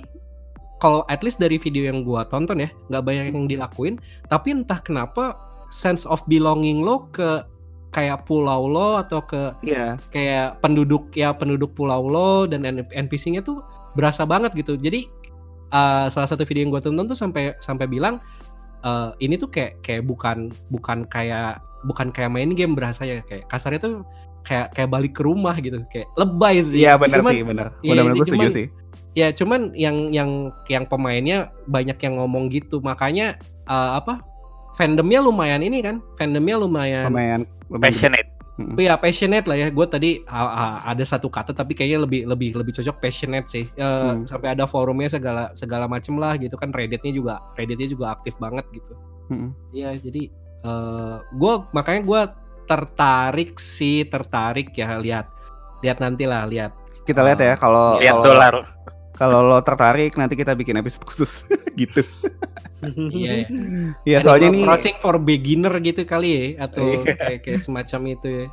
kalau 0.80 1.04
at 1.12 1.20
least 1.20 1.44
dari 1.44 1.60
video 1.60 1.92
yang 1.92 2.08
gua 2.08 2.24
tonton 2.28 2.64
ya 2.64 2.70
nggak 2.88 3.04
banyak 3.04 3.26
yang 3.36 3.48
dilakuin 3.52 4.00
tapi 4.32 4.56
entah 4.56 4.80
kenapa 4.80 5.36
sense 5.68 6.08
of 6.08 6.24
belonging 6.28 6.80
lo 6.84 7.12
ke 7.12 7.44
kayak 7.92 8.28
pulau 8.28 8.68
lo 8.68 9.00
atau 9.00 9.24
ke 9.24 9.56
Iya, 9.64 9.96
kayak 10.12 10.60
penduduk 10.60 11.12
ya 11.16 11.32
penduduk 11.32 11.72
pulau 11.76 12.04
lo 12.08 12.44
dan 12.44 12.68
NPC-nya 12.92 13.40
tuh 13.40 13.64
berasa 13.96 14.28
banget 14.28 14.52
gitu. 14.52 14.76
Jadi 14.76 15.08
uh, 15.72 16.12
salah 16.12 16.28
satu 16.28 16.44
video 16.44 16.68
yang 16.68 16.72
gua 16.76 16.84
tonton 16.84 17.08
tuh 17.08 17.16
sampai 17.16 17.56
sampai 17.64 17.88
bilang 17.88 18.20
uh, 18.84 19.16
ini 19.24 19.40
tuh 19.40 19.48
kayak 19.48 19.80
kayak 19.80 20.04
bukan 20.04 20.52
bukan 20.68 21.08
kayak 21.08 21.64
bukan 21.88 22.12
kayak 22.12 22.32
main 22.36 22.52
game 22.52 22.76
berasanya 22.76 23.24
kayak 23.24 23.48
kasarnya 23.48 23.80
tuh 23.80 23.96
kayak 24.46 24.72
kayak 24.72 24.90
balik 24.94 25.14
ke 25.18 25.26
rumah 25.26 25.58
gitu 25.58 25.82
kayak 25.90 26.06
lebay 26.16 26.62
sih 26.62 26.86
iya 26.86 26.94
benar 26.96 27.26
sih, 27.26 27.42
benar. 27.42 27.74
Iya, 27.82 27.92
Benar-benar 27.92 28.16
gue 28.16 28.26
setuju 28.30 28.50
sih. 28.54 28.68
Ya 29.16 29.32
cuman 29.32 29.72
yang 29.74 30.12
yang 30.12 30.30
yang 30.68 30.84
pemainnya 30.86 31.50
banyak 31.66 31.98
yang 31.98 32.20
ngomong 32.20 32.52
gitu 32.52 32.78
makanya 32.80 33.40
uh, 33.66 33.98
apa 33.98 34.20
fandomnya 34.76 35.24
lumayan 35.24 35.64
ini 35.64 35.80
kan 35.80 36.04
fandomnya 36.20 36.60
lumayan 36.60 37.08
Lumayan, 37.10 37.42
lumayan 37.72 37.82
Passionate. 37.82 38.28
ya 38.76 38.96
passionate 38.96 39.48
lah 39.48 39.56
ya 39.56 39.68
gue 39.68 39.88
tadi 39.88 40.24
ah, 40.28 40.80
ada 40.84 41.04
satu 41.04 41.28
kata 41.28 41.52
tapi 41.52 41.76
kayaknya 41.76 42.04
lebih 42.08 42.22
lebih 42.24 42.56
lebih 42.56 42.72
cocok 42.76 43.04
passionate 43.04 43.48
sih 43.52 43.68
Eh, 43.76 43.84
Hmm. 43.84 44.24
sampai 44.24 44.56
ada 44.56 44.64
forumnya 44.64 45.12
segala 45.12 45.52
segala 45.56 45.88
macem 45.88 46.16
lah 46.16 46.36
gitu 46.36 46.56
kan 46.56 46.72
redditnya 46.72 47.12
juga 47.12 47.34
redditnya 47.56 47.88
juga 47.92 48.16
aktif 48.16 48.36
banget 48.40 48.64
gitu. 48.72 48.96
Iya 49.72 49.96
jadi 49.96 50.28
eh 50.64 51.16
gue 51.36 51.54
makanya 51.72 52.02
gue 52.04 52.22
tertarik 52.66 53.56
sih 53.56 54.04
tertarik 54.04 54.70
ya 54.72 54.98
lihat 54.98 55.30
lihat 55.80 55.98
nanti 55.98 56.24
lah 56.24 56.44
lihat 56.44 56.74
Kita 57.02 57.22
lihat 57.22 57.38
ya 57.38 57.54
kalau 57.54 57.98
Lihat 57.98 58.16
kalau 58.16 58.26
dolar. 58.26 58.56
kalau 59.14 59.40
lo 59.42 59.62
tertarik 59.62 60.12
nanti 60.14 60.34
kita 60.34 60.52
bikin 60.52 60.76
episode 60.76 61.06
khusus 61.06 61.46
gitu. 61.80 62.02
iya 63.14 63.32
ya. 63.38 63.48
Iya, 64.04 64.18
soalnya 64.20 64.50
ini 64.50 64.62
Crossing 64.62 64.98
for 64.98 65.16
beginner 65.16 65.72
gitu 65.80 66.04
kali 66.04 66.30
ya 66.58 66.66
atau 66.66 66.84
Iya. 66.84 67.14
kayak, 67.16 67.40
kayak 67.42 67.60
semacam 67.60 68.02
itu 68.10 68.28
ya. 68.28 68.46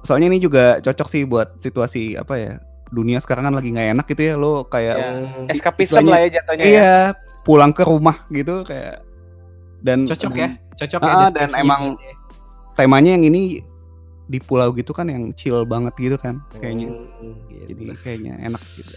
soalnya 0.00 0.28
ini 0.28 0.38
juga 0.38 0.78
cocok 0.78 1.08
sih 1.08 1.22
buat 1.24 1.58
situasi 1.58 2.14
apa 2.14 2.34
ya? 2.36 2.52
Dunia 2.88 3.18
sekarang 3.18 3.44
kan 3.44 3.54
lagi 3.54 3.68
nggak 3.68 3.88
enak 3.94 4.06
gitu 4.06 4.22
ya 4.22 4.34
lo 4.34 4.64
kayak 4.64 4.96
Ya. 4.96 5.08
Hmm, 5.18 5.44
Eskapism 5.46 6.04
lah 6.04 6.20
ya 6.20 6.28
jatuhnya. 6.34 6.60
ya. 6.60 6.68
iya 6.68 6.92
pulang 7.42 7.72
ke 7.72 7.82
rumah 7.82 8.28
gitu 8.28 8.62
kayak 8.62 9.00
dan 9.78 10.04
cocok 10.04 10.32
ya, 10.34 10.48
cocok 10.74 11.00
Ah, 11.00 11.08
ya 11.08 11.26
dan 11.32 11.48
emang 11.54 11.96
temanya 12.78 13.10
yang 13.12 13.24
ini 13.24 13.58
di 14.24 14.38
pulau 14.38 14.70
gitu 14.70 14.92
kan 14.92 15.08
yang 15.08 15.32
chill 15.32 15.64
banget 15.64 15.90
gitu 15.96 16.14
kan 16.14 16.38
kayaknya. 16.54 16.94
Hmm, 17.18 17.34
gitu. 17.48 17.64
Jadi 17.66 17.82
kayaknya 17.98 18.38
enak 18.40 18.62
gitu. 18.72 18.94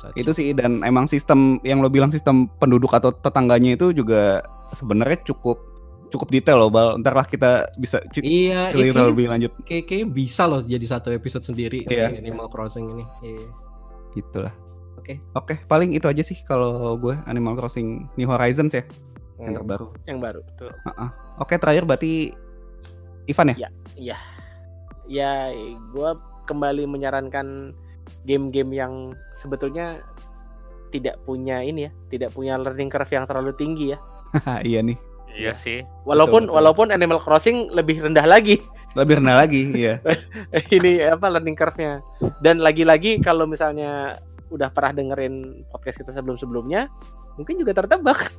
Cocok. 0.00 0.16
Itu 0.16 0.30
sih 0.32 0.50
dan 0.50 0.80
emang 0.80 1.04
sistem 1.04 1.60
yang 1.60 1.78
lo 1.78 1.86
bilang 1.86 2.08
sistem 2.08 2.48
penduduk 2.56 2.88
atau 2.90 3.12
tetangganya 3.12 3.76
itu 3.76 3.92
juga 3.92 4.40
sebenarnya 4.72 5.20
cukup 5.26 5.60
cukup 6.08 6.28
detail 6.30 6.58
loh 6.58 6.70
bal. 6.70 6.96
Ntar 6.96 7.12
lah 7.12 7.22
kita 7.22 7.50
bisa 7.76 8.00
ci- 8.08 8.24
iya, 8.24 8.66
cerita 8.66 8.98
ini 8.98 9.10
lebih 9.12 9.26
lanjut 9.28 9.52
kayak 9.60 9.84
kayak 9.84 10.06
bisa 10.08 10.42
loh 10.42 10.58
jadi 10.58 10.82
satu 10.82 11.12
episode 11.12 11.44
sendiri 11.44 11.84
Iya. 11.84 12.10
si 12.10 12.18
Animal 12.18 12.48
Crossing 12.48 12.86
ini. 12.88 13.04
Iya. 13.22 13.44
gitu 14.10 14.42
lah. 14.42 14.50
Oke. 14.96 15.22
Oke, 15.32 15.54
paling 15.64 15.92
itu 15.92 16.04
aja 16.04 16.18
sih 16.20 16.34
kalau 16.42 16.96
gue 16.96 17.14
Animal 17.24 17.54
Crossing 17.54 18.10
New 18.14 18.26
Horizons 18.26 18.72
ya 18.72 18.82
yang 19.36 19.52
Hmm. 19.52 19.58
terbaru. 19.62 19.86
Yang 20.02 20.18
baru. 20.20 20.40
Oke, 21.38 21.54
terakhir 21.56 21.84
berarti 21.84 22.34
Ivan 23.30 23.54
ya? 23.54 23.56
Iya. 23.96 24.18
Ya, 25.10 25.32
gue 25.94 26.10
kembali 26.46 26.86
menyarankan 26.86 27.74
game-game 28.26 28.74
yang 28.74 29.14
sebetulnya 29.38 30.02
tidak 30.90 31.22
punya 31.22 31.62
ini 31.62 31.86
ya, 31.86 31.90
tidak 32.10 32.34
punya 32.34 32.58
learning 32.58 32.90
curve 32.90 33.10
yang 33.14 33.26
terlalu 33.26 33.54
tinggi 33.54 33.94
ya. 33.94 33.98
iya 34.66 34.82
nih. 34.82 34.98
Iya 35.30 35.54
sih. 35.54 35.86
Walaupun 36.02 36.50
betul. 36.50 36.54
walaupun 36.58 36.86
Animal 36.90 37.22
Crossing 37.22 37.70
lebih 37.70 38.02
rendah 38.02 38.26
lagi 38.26 38.58
Lebih 38.98 39.22
rendah 39.22 39.38
lagi, 39.38 39.70
iya. 39.70 40.02
ini 40.74 40.98
apa 41.06 41.30
learning 41.30 41.54
curve-nya. 41.54 42.02
Dan 42.42 42.58
lagi-lagi 42.58 43.22
kalau 43.22 43.46
misalnya 43.46 44.18
udah 44.50 44.66
pernah 44.74 44.90
dengerin 44.98 45.62
podcast 45.70 46.02
kita 46.02 46.10
sebelum-sebelumnya, 46.10 46.90
mungkin 47.38 47.54
juga 47.62 47.70
tertebak. 47.70 48.34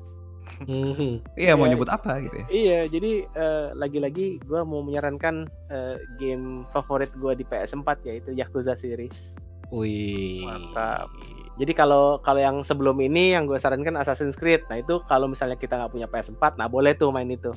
Mhm. 0.62 1.34
Iya, 1.34 1.54
mau 1.54 1.66
Iya. 1.66 1.72
nyebut 1.74 1.90
apa 1.90 2.22
gitu 2.22 2.36
ya? 2.36 2.46
Iya, 2.48 2.80
jadi 2.88 3.12
eh, 3.26 3.68
lagi-lagi 3.74 4.38
gue 4.40 4.62
mau 4.62 4.80
menyarankan 4.80 5.36
eh, 5.68 5.98
game 6.16 6.64
favorit 6.70 7.10
gue 7.12 7.34
di 7.34 7.44
PS4 7.44 8.06
yaitu 8.06 8.30
Yakuza 8.32 8.74
series. 8.74 9.34
Wih. 9.72 10.44
Mantap. 10.44 11.08
Jadi 11.56 11.72
kalau 11.72 12.20
kalau 12.20 12.38
yang 12.38 12.60
sebelum 12.60 13.00
ini 13.00 13.32
yang 13.32 13.48
gue 13.48 13.56
sarankan 13.56 13.96
Assassin's 13.96 14.36
Creed. 14.36 14.68
Nah 14.68 14.78
itu 14.78 15.00
kalau 15.06 15.26
misalnya 15.26 15.56
kita 15.56 15.80
nggak 15.80 15.92
punya 15.92 16.06
PS4, 16.06 16.56
nah 16.56 16.68
boleh 16.68 16.92
tuh 16.92 17.10
main 17.10 17.26
itu. 17.26 17.50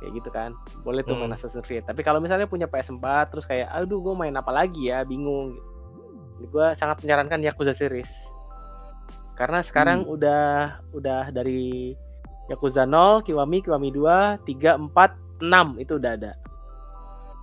Kayak 0.00 0.12
gitu 0.18 0.28
kan, 0.28 0.50
boleh 0.82 1.00
tuh 1.00 1.14
main 1.14 1.30
Hmm. 1.30 1.38
Assassin's 1.38 1.62
Creed. 1.62 1.86
Tapi 1.86 2.02
kalau 2.02 2.18
misalnya 2.18 2.44
punya 2.44 2.66
PS4 2.66 3.00
terus 3.30 3.46
kayak, 3.46 3.70
aduh 3.70 4.02
gue 4.02 4.14
main 4.14 4.34
apa 4.34 4.50
lagi 4.50 4.90
ya, 4.90 5.00
bingung. 5.00 5.54
Gue 6.44 6.74
sangat 6.74 7.00
menyarankan 7.00 7.38
Yakuza 7.40 7.72
series. 7.72 8.10
Karena 9.34 9.60
sekarang 9.60 10.06
udah 10.06 10.42
udah 10.90 11.28
dari 11.28 11.90
Yakuza 12.46 12.84
0, 12.84 13.20
Kiwami, 13.20 13.60
Kiwami 13.60 13.90
2, 13.90 14.38
3, 14.40 14.78
4, 14.78 15.42
6 15.42 15.82
itu 15.82 15.92
udah 15.96 16.12
ada. 16.14 16.32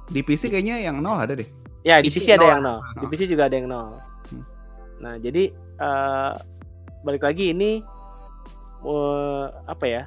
Di 0.08 0.22
PC 0.22 0.48
kayaknya 0.48 0.80
yang 0.82 1.00
nol 1.00 1.18
ada 1.18 1.34
deh. 1.34 1.48
Ya 1.82 2.00
di 2.00 2.08
PC 2.08 2.22
PC 2.22 2.28
ada 2.32 2.40
nol. 2.40 2.50
yang 2.50 2.62
nol, 2.62 2.80
di 2.96 3.06
PC 3.08 3.22
juga 3.26 3.44
ada 3.46 3.56
yang 3.56 3.68
nol. 3.68 3.98
Hmm. 4.30 4.44
Nah 5.00 5.14
jadi 5.18 5.44
eh, 5.56 6.32
balik 7.02 7.24
lagi 7.24 7.52
ini 7.52 7.82
eh, 8.82 9.46
apa 9.66 9.86
ya? 9.86 10.04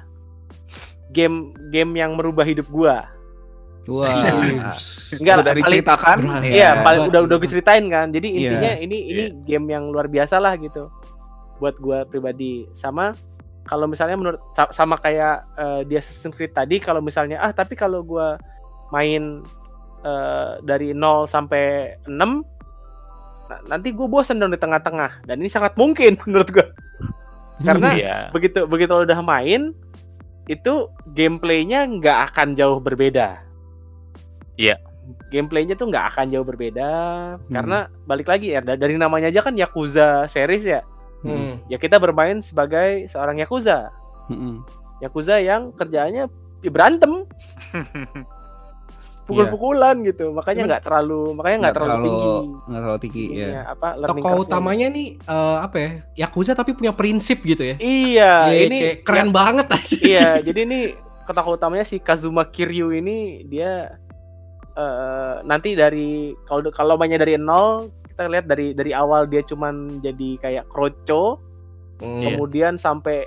Game 1.07 1.53
game 1.69 1.91
yang 1.95 2.15
merubah 2.15 2.43
hidup 2.43 2.65
gua. 2.67 3.05
Wah. 3.85 4.09
Enggak 4.09 4.73
Sudah 5.37 5.45
paling- 5.45 5.61
diceritakan. 5.61 6.17
Berat. 6.19 6.41
ya. 6.41 6.49
Iya, 6.49 6.69
paling 6.81 7.01
Gua- 7.03 7.09
udah 7.13 7.21
udah 7.21 7.35
gue 7.37 7.49
ceritain 7.51 7.85
kan. 7.85 8.09
Jadi 8.09 8.27
Iya. 8.27 8.37
intinya 8.41 8.71
ini 8.81 8.97
ini 9.05 9.23
game 9.45 9.65
yang 9.69 9.93
luar 9.93 10.09
biasa 10.09 10.41
lah 10.41 10.57
gitu. 10.57 10.89
Buat 11.57 11.75
gua 11.77 12.03
pribadi. 12.03 12.67
Sama 12.71 13.15
kalau 13.63 13.85
misalnya 13.85 14.13
menurut 14.13 14.41
sa- 14.53 14.69
sama 14.69 14.95
kayak 14.95 15.35
eh, 15.55 15.81
di 15.83 15.95
Assassin's 15.95 16.31
Creed 16.31 16.51
tadi 16.51 16.77
kalau 16.77 16.99
misalnya 16.99 17.39
ah 17.39 17.49
tapi 17.49 17.73
kalau 17.73 18.01
gua 18.01 18.37
main 18.89 19.41
eh, 20.01 20.51
dari 20.61 20.91
0 20.91 21.25
sampai 21.25 21.97
6 22.05 22.45
na- 23.45 23.61
nanti 23.67 23.89
gue 23.89 24.05
bosen 24.05 24.37
dong 24.37 24.49
di 24.49 24.57
tengah-tengah 24.57 25.21
dan 25.23 25.37
ini 25.37 25.47
sangat 25.47 25.73
mungkin 25.75 26.13
menurut 26.25 26.49
gua. 26.49 26.67
Karena 27.57 27.89
Iya. 27.93 28.17
begitu 28.29 28.65
begitu 28.65 28.91
lo 28.91 29.01
udah 29.01 29.21
main 29.21 29.71
itu 30.45 30.73
gameplaynya 31.07 31.89
nggak 31.89 32.19
akan 32.29 32.53
jauh 32.53 32.77
berbeda. 32.77 33.41
Iya. 34.55 34.77
Gameplaynya 35.29 35.73
tuh 35.73 35.89
nggak 35.89 36.05
akan 36.11 36.25
jauh 36.29 36.41
berbeda 36.41 36.89
karena 37.47 37.85
balik 38.05 38.25
lagi 38.25 38.53
ya 38.53 38.61
da- 38.61 38.77
dari 38.77 38.93
namanya 38.93 39.29
aja 39.29 39.41
kan 39.41 39.53
Yakuza 39.53 40.25
series 40.27 40.65
ya. 40.65 40.81
Hmm. 41.25 41.57
Ya 41.65 41.77
kita 41.77 41.97
bermain 41.97 42.37
sebagai 42.39 43.09
seorang 43.09 43.41
Yakuza. 43.41 43.89
Mm-mm. 44.29 44.61
Yakuza 45.01 45.41
yang 45.41 45.73
kerjaannya 45.73 46.29
ya 46.61 46.71
berantem, 46.71 47.25
pukul-pukulan 49.27 49.97
gitu. 50.05 50.29
Makanya 50.31 50.63
nggak 50.69 50.83
terlalu 50.85 51.33
makanya 51.33 51.57
nggak 51.67 51.75
terlalu, 51.75 52.05
tinggi. 52.05 52.31
nggak 52.69 52.81
terlalu 52.81 52.99
tinggi 53.01 53.25
ya. 53.25 53.33
Iya, 53.49 53.61
apa 53.73 53.87
Tokoh 54.05 54.33
utamanya 54.45 54.87
nih 54.89 55.07
eh, 55.17 55.57
apa 55.61 55.75
ya? 55.77 55.89
Yakuza 56.25 56.53
tapi 56.53 56.77
punya 56.77 56.93
prinsip 56.93 57.41
gitu 57.41 57.61
ya. 57.61 57.75
Iya, 57.81 58.33
Iya, 58.53 58.61
ini 58.69 58.77
kayak 58.81 58.97
keren 59.01 59.29
banget 59.33 59.67
aja. 59.73 59.97
iya 59.97 60.29
jadi 60.47 60.59
ini 60.69 60.79
tokoh 61.25 61.57
utamanya 61.57 61.81
si 61.81 61.97
Kazuma 61.97 62.45
Kiryu 62.45 62.93
ini 62.93 63.41
dia 63.49 63.97
eh 64.75 65.35
nanti 65.41 65.73
dari 65.73 66.35
kalau 66.45 66.69
kalau 66.69 66.93
mainnya 66.99 67.17
dari 67.17 67.39
nol 67.39 67.89
kita 68.15 68.31
lihat 68.31 68.47
dari 68.47 68.71
dari 68.71 68.95
awal 68.95 69.27
dia 69.27 69.43
cuman 69.43 69.99
jadi 69.99 70.29
kayak 70.39 70.65
kroco 70.65 71.43
Hmm. 71.95 72.19
kemudian 72.19 72.75
sampai 72.75 73.23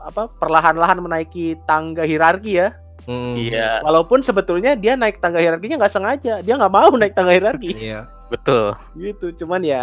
apa 0.00 0.26
perlahan-lahan 0.28 0.98
menaiki 0.98 1.58
tangga 1.62 2.02
hierarki 2.02 2.58
ya 2.58 2.70
Hmm. 3.04 3.36
Iya, 3.36 3.84
walaupun 3.84 4.18
sebetulnya 4.18 4.72
dia 4.74 4.96
naik 4.96 5.20
tangga 5.20 5.36
hierarkinya 5.36 5.76
nggak 5.76 5.92
sengaja 5.92 6.40
dia 6.40 6.54
nggak 6.56 6.72
mau 6.72 6.88
naik 6.94 7.12
tangga 7.12 7.30
hierarki 7.30 7.74
Iya. 7.76 8.08
betul. 8.26 8.72
gitu 8.96 9.44
cuman 9.44 9.60
ya 9.60 9.82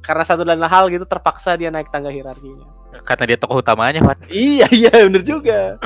karena 0.00 0.24
satu 0.24 0.42
dan 0.42 0.56
lain 0.56 0.66
hal 0.66 0.88
gitu 0.88 1.04
terpaksa 1.04 1.54
dia 1.54 1.68
naik 1.68 1.90
tangga 1.90 2.08
hierarkinya 2.08 2.64
Karena 3.04 3.24
dia 3.26 3.36
tokoh 3.36 3.58
utamanya, 3.58 4.00
Pak. 4.00 4.30
Iya 4.30 4.70
iya 4.70 4.90
bener 5.02 5.26
juga. 5.26 5.76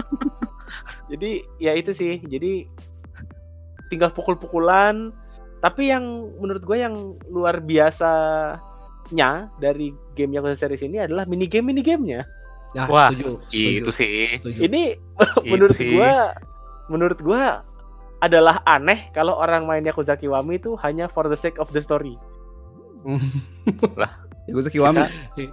jadi 1.08 1.30
ya 1.56 1.72
itu 1.72 1.90
sih. 1.90 2.20
Jadi 2.20 2.68
tinggal 3.88 4.12
pukul-pukulan. 4.12 5.08
Tapi 5.58 5.82
yang 5.86 6.04
menurut 6.38 6.62
gue 6.62 6.78
yang 6.78 6.94
luar 7.26 7.58
biasanya 7.60 8.60
dari 9.56 9.90
game 10.12 10.32
Yakuza 10.32 10.54
series 10.56 10.80
ini 10.80 10.98
adalah 11.00 11.24
mini 11.24 11.46
game 11.46 11.66
mini 11.66 11.82
gamenya. 11.82 12.22
Nah, 12.68 12.84
Wah, 12.84 13.08
setuju, 13.08 13.40
setuju, 13.48 13.80
Itu 13.80 13.90
sih. 13.90 14.28
setuju. 14.30 14.58
Ini 14.60 14.82
Itu 14.92 15.40
menurut 15.50 15.78
gua 15.78 16.12
menurut 16.86 17.18
gua 17.18 17.42
adalah 18.18 18.60
aneh 18.62 19.08
kalau 19.10 19.34
orang 19.34 19.64
main 19.64 19.80
Yakuza 19.80 20.14
Kiwami 20.14 20.56
itu 20.56 20.76
hanya 20.78 21.06
for 21.06 21.26
the 21.26 21.34
sake 21.34 21.56
of 21.56 21.70
the 21.70 21.80
story. 21.80 22.14
Yakuza 24.44 24.68
Kiwami. 24.68 25.04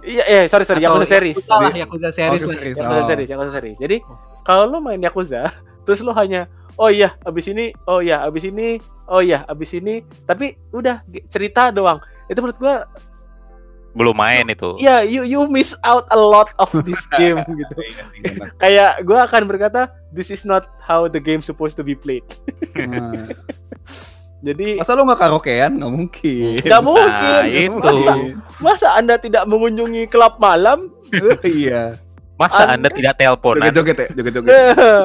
Iya, 0.02 0.24
iya, 0.24 0.40
sorry 0.46 0.64
sorry, 0.64 0.80
Atau 0.80 0.96
Yakuza 0.96 1.06
series. 1.08 1.36
Yakuza 1.38 1.52
lah, 1.52 1.72
Yakuza 1.74 2.08
series 2.10 2.40
Yakuza 2.40 2.46
lah. 2.46 2.54
series. 2.54 2.76
Yakuza 2.76 2.96
Oh. 2.96 3.06
series, 3.06 3.28
Yakuza 3.28 3.50
series. 3.52 3.76
Jadi 3.78 3.96
kalau 4.42 4.64
lo 4.66 4.78
main 4.80 4.98
Yakuza, 4.98 5.42
terus 5.86 6.02
lo 6.02 6.10
hanya 6.12 6.50
oh 6.76 6.92
iya, 6.92 7.16
abis 7.24 7.48
ini, 7.48 7.72
oh 7.88 8.04
iya, 8.04 8.20
abis 8.28 8.44
ini, 8.52 8.76
oh 9.08 9.24
iya, 9.24 9.42
abis 9.48 9.72
ini, 9.76 10.04
tapi 10.28 10.60
udah 10.70 11.00
cerita 11.32 11.72
doang. 11.72 12.00
Itu 12.28 12.44
menurut 12.44 12.60
gua, 12.60 12.76
Belum 13.96 14.12
main 14.12 14.44
itu. 14.52 14.76
ya 14.76 15.00
you 15.00 15.24
you 15.24 15.48
miss 15.48 15.72
out 15.80 16.04
a 16.12 16.18
lot 16.20 16.52
of 16.60 16.68
this 16.84 17.00
game 17.16 17.40
gitu. 17.48 17.74
Iya 17.80 18.02
sih, 18.12 18.18
benar. 18.20 18.48
Kayak 18.60 18.92
gua 19.08 19.24
akan 19.24 19.42
berkata, 19.48 19.88
this 20.12 20.28
is 20.28 20.44
not 20.44 20.68
how 20.84 21.08
the 21.08 21.16
game 21.16 21.40
supposed 21.40 21.80
to 21.80 21.84
be 21.86 21.96
played. 21.96 22.24
Nah, 22.76 23.32
Jadi 24.44 24.76
Masa 24.76 24.92
lu 24.92 25.08
nggak 25.08 25.16
karaokean? 25.16 25.80
Nggak 25.80 25.92
mungkin. 25.96 26.60
nggak 26.60 26.84
mungkin. 26.84 27.40
Nah, 27.40 27.48
itu. 27.48 27.78
Masa, 27.80 28.12
masa 28.60 28.88
Anda 28.92 29.16
tidak 29.16 29.48
mengunjungi 29.48 30.12
klub 30.12 30.36
malam? 30.36 30.92
iya. 31.42 31.96
Masa 32.36 32.68
Anda- 32.68 32.72
Anda 32.76 32.88
tidak 32.92 33.14
teleponan? 33.16 33.72
Joget-joget 33.72 33.96
ya, 33.96 34.08
joget-joget. 34.12 34.52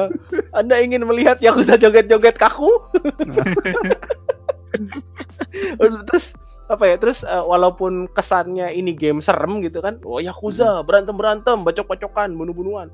Anda 0.60 0.74
ingin 0.84 1.02
melihat 1.08 1.40
Yakuza 1.40 1.80
joget-joget 1.80 2.36
kaku? 2.36 2.68
Terus 6.08 6.36
apa 6.68 6.84
ya? 6.88 6.96
Terus 7.00 7.24
eh, 7.24 7.40
walaupun 7.44 8.08
kesannya 8.12 8.72
ini 8.72 8.92
game 8.92 9.24
serem 9.24 9.64
gitu 9.64 9.80
kan, 9.80 9.96
oh 10.04 10.20
Yakuza 10.20 10.84
berantem-berantem, 10.84 11.60
bacok-bacokan, 11.64 12.32
bunuh-bunuhan. 12.36 12.88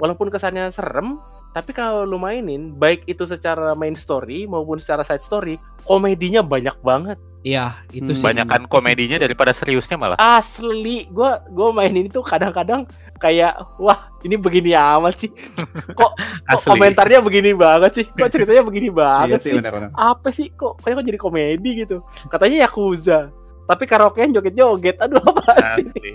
Walaupun 0.00 0.32
kesannya 0.32 0.72
serem, 0.72 1.20
tapi 1.52 1.70
kalau 1.70 2.02
lu 2.02 2.16
mainin, 2.16 2.72
baik 2.72 3.04
itu 3.04 3.22
secara 3.22 3.72
main 3.72 3.92
story 3.92 4.44
maupun 4.44 4.80
secara 4.80 5.04
side 5.04 5.20
story, 5.20 5.54
komedinya 5.84 6.40
banyak 6.40 6.74
banget. 6.80 7.20
Iya, 7.42 7.74
itu 7.90 8.06
Hmm. 8.06 8.16
sih. 8.16 8.24
Banyakan 8.24 8.70
komedinya 8.70 9.18
daripada 9.18 9.50
seriusnya 9.50 9.98
malah. 9.98 10.16
Asli, 10.16 11.10
gua 11.10 11.42
gua 11.50 11.74
mainin 11.74 12.06
itu 12.06 12.22
kadang-kadang 12.22 12.86
kayak 13.18 13.58
wah 13.76 14.10
ini 14.22 14.38
begini 14.38 14.72
amat 14.72 15.18
sih. 15.18 15.30
Kok, 15.98 16.12
kok 16.14 16.14
Asli. 16.46 16.70
komentarnya 16.70 17.18
begini 17.18 17.50
banget 17.52 17.90
sih? 17.98 18.06
Kok 18.06 18.30
ceritanya 18.30 18.62
begini 18.62 18.88
Iya 18.88 18.96
banget 18.96 19.38
sih, 19.42 19.50
sih? 19.50 19.58
benar-benar. 19.58 19.90
Apa 19.92 20.28
sih 20.30 20.46
kok 20.50 20.78
kayak 20.80 21.02
kok 21.02 21.06
jadi 21.06 21.18
komedi 21.18 21.70
gitu? 21.82 21.96
Katanya 22.30 22.64
Yakuza. 22.64 23.28
Tapi 23.66 23.84
karaokean 23.86 24.30
joget-joget. 24.32 24.96
Aduh 25.02 25.18
apa 25.34 25.42
sih? 25.74 25.86
Asli. 25.90 26.10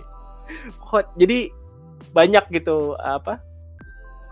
Kok 0.79 1.11
jadi 1.13 1.51
banyak 2.11 2.43
gitu 2.55 2.95
apa? 2.95 3.43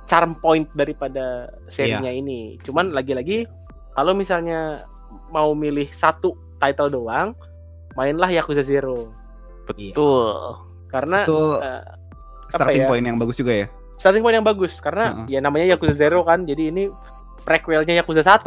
Charm 0.05 0.35
point 0.35 0.69
daripada 0.71 1.25
serinya 1.67 2.09
ini. 2.09 2.57
Cuman 2.59 2.89
lagi-lagi 2.89 3.49
kalau 3.91 4.11
misalnya 4.11 4.85
mau 5.27 5.51
milih 5.51 5.89
satu 5.89 6.33
title 6.57 6.91
doang, 6.91 7.33
mainlah 7.93 8.29
Yakuza 8.29 8.61
Zero. 8.61 9.09
Betul. 9.65 10.61
Karena 10.87 11.23
Itu 11.23 11.57
eh, 11.57 11.83
starting 12.47 12.81
ya? 12.81 12.87
point 12.87 13.03
yang 13.03 13.17
bagus 13.17 13.35
juga 13.35 13.53
ya. 13.55 13.67
starting 13.95 14.21
point 14.21 14.35
yang 14.35 14.43
bagus 14.43 14.77
karena 14.77 15.23
ya 15.25 15.39
namanya 15.39 15.71
Yakuza 15.71 15.95
Zero 15.97 16.19
kan 16.21 16.43
jadi 16.43 16.67
ini 16.67 16.91
prequelnya 17.41 17.95
Yakuza 17.95 18.21
1 18.21 18.43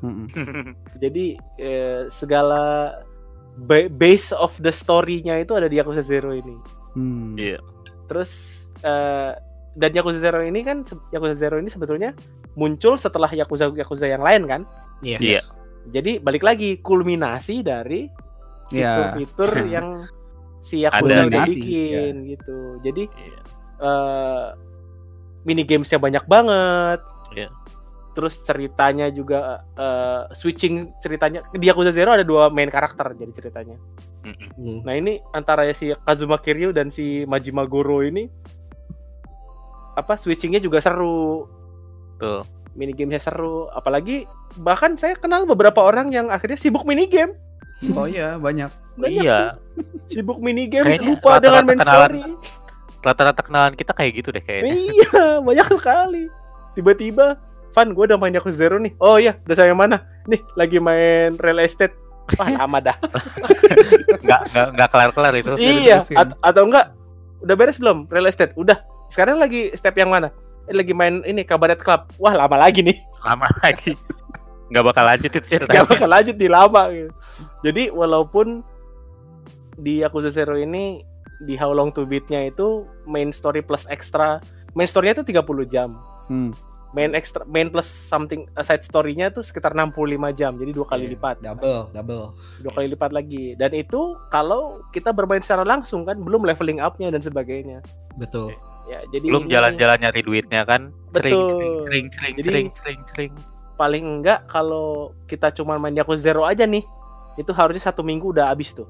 Mm-mm. 0.00 0.26
jadi 1.02 1.24
eh, 1.54 2.08
segala 2.08 2.96
ba- 3.60 3.88
base 3.88 4.32
of 4.32 4.56
the 4.58 4.72
story-nya 4.72 5.36
itu 5.36 5.52
ada 5.52 5.68
di 5.68 5.76
Yakuza 5.76 6.00
Zero 6.00 6.32
ini 6.32 6.56
Hmm. 6.90 7.36
Iya. 7.36 7.60
terus 8.06 8.32
eh, 8.80 9.36
dan 9.78 9.90
Yakuza 9.94 10.18
Zero 10.18 10.42
ini 10.42 10.66
kan 10.66 10.82
Yakuza 11.14 11.34
Zero 11.36 11.56
ini 11.62 11.70
sebetulnya 11.70 12.10
muncul 12.58 12.98
setelah 12.98 13.30
Yakuza 13.30 13.70
Yakuza 13.70 14.06
yang 14.10 14.22
lain 14.22 14.44
kan 14.46 14.62
Yes. 15.00 15.20
Iya. 15.22 15.40
jadi 15.88 16.12
balik 16.20 16.44
lagi 16.44 16.76
kulminasi 16.84 17.64
dari 17.64 18.10
Iya. 18.68 19.16
fitur-fitur 19.16 19.50
yang 19.74 19.86
si 20.60 20.84
Yakuza 20.84 21.24
Ada 21.24 21.28
udah 21.30 21.44
bikin 21.48 22.14
gitu 22.28 22.58
jadi 22.84 23.08
Iya. 23.08 23.40
eh 23.80 24.46
mini 25.40 25.64
gamesnya 25.64 25.96
banyak 25.96 26.24
banget. 26.28 27.00
Iya. 27.32 27.48
Terus 28.12 28.42
ceritanya 28.44 29.08
juga 29.08 29.64
eh, 29.78 30.28
switching 30.36 31.00
ceritanya 31.00 31.46
di 31.54 31.64
Yakuza 31.64 31.94
Zero 31.94 32.12
ada 32.12 32.26
dua 32.26 32.52
main 32.52 32.68
karakter 32.68 33.16
jadi 33.16 33.32
ceritanya. 33.32 33.80
Mm-mm. 34.20 34.50
Hmm. 34.60 34.78
Nah 34.84 34.94
ini 35.00 35.16
antara 35.32 35.64
si 35.72 35.96
Kazuma 36.04 36.36
Kiryu 36.36 36.76
dan 36.76 36.92
si 36.92 37.24
Majima 37.24 37.64
Goro 37.64 38.04
ini 38.04 38.28
apa 39.94 40.14
switchingnya 40.14 40.58
juga 40.58 40.78
seru, 40.78 41.46
Betul. 42.14 42.46
mini 42.72 42.92
gamesnya 42.92 43.22
seru. 43.22 43.66
Apalagi 43.70 44.24
bahkan 44.56 44.94
saya 44.94 45.14
kenal 45.14 45.44
beberapa 45.44 45.80
orang 45.80 46.10
yang 46.10 46.28
akhirnya 46.28 46.56
sibuk 46.56 46.82
mini 46.82 47.06
game. 47.06 47.34
Oh 47.92 48.04
iya, 48.04 48.36
banyak. 48.36 48.68
Banyak 48.94 49.22
Iya. 49.24 49.38
tuh. 49.56 49.56
Sibuk 50.06 50.38
mini 50.38 50.68
game 50.68 50.84
Kayaknya 50.84 51.08
lupa 51.08 51.30
dengan 51.38 51.64
rata-rata 51.64 51.64
main 51.64 51.78
kenalan 51.78 51.96
story. 51.96 52.22
Rata-rata 53.00 53.40
kenalan 53.40 53.74
kita 53.74 53.92
kayak 53.92 54.12
gitu 54.14 54.28
deh 54.30 54.42
kayaknya. 54.42 54.72
Iya, 54.76 55.22
banyak 55.40 55.66
sekali. 55.72 56.22
Tiba-tiba, 56.70 57.40
Van, 57.70 57.88
gue 57.88 58.04
udah 58.04 58.18
main 58.18 58.34
Yakuza 58.34 58.60
Zero 58.60 58.76
nih. 58.76 58.92
Oh 58.98 59.16
iya, 59.16 59.40
udah 59.40 59.56
sampai 59.56 59.72
mana? 59.72 60.04
Nih, 60.28 60.44
lagi 60.52 60.76
main 60.76 61.32
real 61.38 61.58
estate. 61.58 61.96
Wah, 62.36 62.46
lama 62.60 62.78
dah. 62.78 62.96
Nggak 64.20 64.40
nggak 64.52 64.66
nggak 64.76 64.88
kelar-kelar 64.92 65.34
itu. 65.34 65.52
iya, 65.56 66.04
at- 66.14 66.36
atau 66.38 66.68
enggak? 66.68 66.92
Udah 67.40 67.54
beres 67.56 67.80
belum 67.80 68.04
real 68.06 68.28
estate? 68.28 68.52
Udah. 68.52 68.76
Sekarang 69.10 69.36
lagi 69.36 69.74
step 69.74 69.98
yang 69.98 70.08
mana? 70.08 70.30
Eh, 70.64 70.74
lagi 70.74 70.94
main 70.94 71.20
ini 71.26 71.42
Kabaret 71.42 71.82
Club. 71.82 72.06
Wah, 72.16 72.32
lama 72.32 72.56
lagi 72.56 72.80
nih. 72.80 72.94
Lama 73.26 73.50
lagi. 73.60 73.92
Nggak 74.70 74.84
bakal 74.86 75.04
lanjut 75.04 75.28
itu 75.28 75.44
ceritanya. 75.44 75.82
Gak 75.82 75.88
bakal 75.92 76.08
lanjut 76.08 76.36
di 76.38 76.48
lama 76.48 76.82
gitu. 76.88 77.10
Jadi, 77.60 77.82
walaupun 77.90 78.62
di 79.76 80.00
Yakuza 80.00 80.30
Zero 80.30 80.56
ini 80.56 81.02
di 81.42 81.58
How 81.58 81.74
Long 81.74 81.90
to 81.90 82.06
Beat-nya 82.06 82.48
itu 82.48 82.86
main 83.04 83.28
story 83.28 83.60
plus 83.60 83.84
extra. 83.90 84.38
Main 84.72 84.86
story-nya 84.86 85.20
itu 85.20 85.26
30 85.26 85.42
jam. 85.66 85.98
Hmm. 86.30 86.54
main 86.90 87.14
extra 87.14 87.46
main 87.46 87.70
plus 87.70 87.86
something 87.86 88.50
uh, 88.58 88.66
side 88.66 88.82
story-nya 88.82 89.30
tuh 89.30 89.46
sekitar 89.46 89.70
65 89.70 89.94
jam 90.34 90.58
jadi 90.58 90.74
dua 90.74 90.86
kali 90.90 91.06
Iya, 91.06 91.14
lipat 91.14 91.36
Double, 91.38 91.86
double. 91.94 92.26
dua 92.66 92.72
kali 92.74 92.86
lipat 92.90 93.10
lagi 93.14 93.54
dan 93.54 93.70
itu 93.78 94.18
kalau 94.26 94.82
kita 94.90 95.14
bermain 95.14 95.38
secara 95.38 95.62
langsung 95.62 96.02
kan 96.02 96.18
belum 96.18 96.42
leveling 96.42 96.82
up-nya 96.82 97.14
dan 97.14 97.22
sebagainya 97.22 97.78
Betul. 98.18 98.58
Ya 98.90 99.00
jadi 99.06 99.22
Belum 99.24 99.44
ini 99.44 99.52
jalan-jalan 99.52 99.98
nyari 100.00 100.20
duitnya 100.20 100.62
kan. 100.64 100.90
Sering, 101.10 101.30
Betul. 101.30 101.48
sering, 101.86 102.06
sering, 102.10 102.34
sering, 102.36 102.68
Jadi- 103.08 103.32
paling 103.74 104.04
enggak 104.18 104.44
kalau 104.44 104.88
kita 105.24 105.48
cuma 105.50 105.74
main 105.74 105.94
Yakuza 105.94 106.20
Zero 106.22 106.42
aja 106.42 106.66
nih 106.66 106.82
itu 107.34 107.48
harusnya 107.50 107.80
satu 107.82 108.02
minggu 108.02 108.30
udah 108.30 108.50
habis 108.50 108.70
tuh 108.70 108.84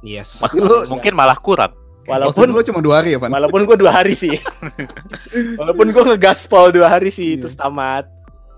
Yes. 0.00 0.38
Mak- 0.38 0.54
Lu- 0.54 0.86
mungkin 0.88 1.12
malah 1.12 1.36
kurang. 1.36 1.74
walaupun 2.06 2.46
lu 2.46 2.62
cuma 2.62 2.78
dua 2.78 3.02
hari 3.02 3.12
ya, 3.12 3.18
Pan? 3.18 3.26
walaupun 3.28 3.66
gue 3.66 3.76
dua 3.76 3.90
hari 3.90 4.14
sih 4.14 4.38
walaupun 5.58 5.90
gue 5.90 6.02
ngegaspol 6.06 6.70
dua 6.70 6.86
hari 6.88 7.10
sih 7.10 7.34
terus 7.34 7.52
tamat 7.52 8.06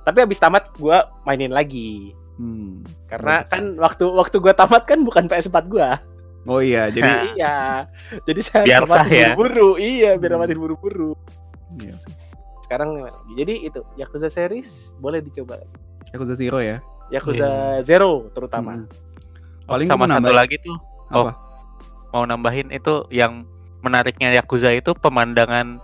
tapi 0.05 0.21
habis 0.21 0.37
tamat 0.37 0.69
gue 0.71 0.93
mainin 1.25 1.49
lagi 1.49 2.13
Hmm. 2.37 2.85
karena 3.09 3.41
Bagus. 3.41 3.49
kan 3.49 3.63
waktu 3.81 4.05
waktu 4.07 4.37
gue 4.39 4.53
tamat 4.53 4.83
kan 4.85 5.01
bukan 5.01 5.25
PS4 5.27 5.65
gue 5.65 5.89
Oh 6.49 6.59
iya, 6.59 6.89
jadi 6.95 7.05
Nah. 7.05 7.23
iya 7.31 7.57
jadi 8.25 8.41
saya 8.41 8.65
Biar 8.65 8.83
sah 8.85 9.05
ya. 9.05 9.37
buru-buru 9.37 9.77
iya 9.77 10.17
biar 10.17 10.33
Hmm. 10.33 10.41
tamatin 10.41 10.59
buru-buru 10.59 11.13
Iya. 11.77 12.01
sekarang 12.65 13.05
jadi 13.33 13.55
itu 13.63 13.81
Yakuza 13.95 14.29
series 14.29 14.89
boleh 14.97 15.21
dicoba 15.21 15.61
Yakuza 16.09 16.33
Zero 16.33 16.59
ya. 16.59 16.81
Yakuza 17.09 17.49
Zero 17.83 18.33
terutama 18.33 18.73
Hmm. 18.75 18.89
Paling 19.67 19.85
sama 19.87 20.05
satu 20.07 20.33
lagi 20.33 20.57
tuh 20.59 20.77
Apa? 21.11 21.37
mau 22.09 22.25
nambahin 22.25 22.69
itu 22.71 23.05
yang 23.11 23.45
menariknya 23.79 24.33
Yakuza 24.35 24.73
itu 24.73 24.93
pemandangan 24.93 25.77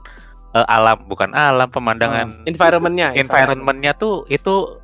eh, 0.51 0.67
alam 0.67 1.05
bukan 1.05 1.29
alam 1.31 1.69
pemandangan 1.69 2.45
environmentnya 2.45 3.13
environmentnya 3.13 3.93
tuh 3.93 4.25
itu 4.27 4.81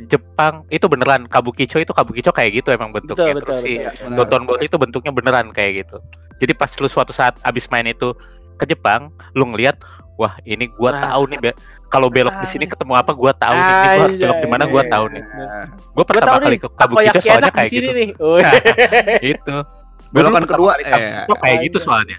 Jepang 0.00 0.66
itu 0.68 0.84
beneran 0.84 1.24
Kabukicho 1.24 1.78
itu 1.78 1.90
Kabukicho 1.90 2.28
kayak 2.28 2.50
gitu 2.56 2.68
emang 2.68 2.90
bentuknya 2.90 3.30
betul, 3.32 3.42
terus 3.44 3.58
si 3.60 3.78
betul. 3.78 3.94
Benar. 4.04 4.16
Doton 4.20 4.42
Bori 4.44 4.64
itu 4.64 4.74
bentuknya 4.74 5.10
beneran 5.10 5.46
kayak 5.50 5.72
gitu 5.80 5.96
jadi 6.36 6.52
pas 6.52 6.70
lu 6.74 6.86
suatu 6.86 7.10
saat 7.10 7.38
abis 7.40 7.66
main 7.68 7.86
itu 7.86 8.10
ke 8.54 8.64
Jepang 8.64 9.08
lu 9.32 9.46
ngelihat 9.46 9.78
wah 10.14 10.34
ini 10.42 10.66
gua 10.72 10.90
Nah. 10.92 11.02
tahu 11.08 11.22
nih 11.28 11.38
be- 11.40 11.58
kalau 11.86 12.06
belok 12.06 12.34
di 12.36 12.48
sini 12.48 12.64
ketemu 12.64 12.90
apa 12.92 13.10
gua 13.12 13.30
tahu 13.32 13.50
nih, 13.52 13.62
ini 13.62 13.86
gua 13.88 14.02
Anjay. 14.04 14.18
belok 14.20 14.36
di 14.36 14.48
mana 14.48 14.64
gua 14.64 14.82
tahu 14.84 15.04
nih 15.08 15.22
Nah, 15.24 15.64
gua 15.92 16.04
pertama 16.04 16.26
tahu 16.28 16.38
kali 16.40 16.50
nih 16.50 16.58
ke 16.58 16.68
Kabukicho 16.72 17.18
soalnya 17.20 17.38
enak 17.38 17.52
di 17.52 17.56
kayak 17.56 17.70
sini 17.70 17.78
gitu 17.80 17.92
nih 17.92 18.08
oh, 18.24 18.38
itu 19.24 19.56
Belokan 20.10 20.30
Gua 20.36 20.40
dulu 20.40 20.52
kedua, 20.52 20.72
pertama 20.72 20.84
kali 20.84 20.84
eh. 20.84 21.12
Kabukicho 21.24 21.34
kayak 21.40 21.56
gitu 21.60 21.76
Anjay. 21.76 21.86
soalnya 21.86 22.18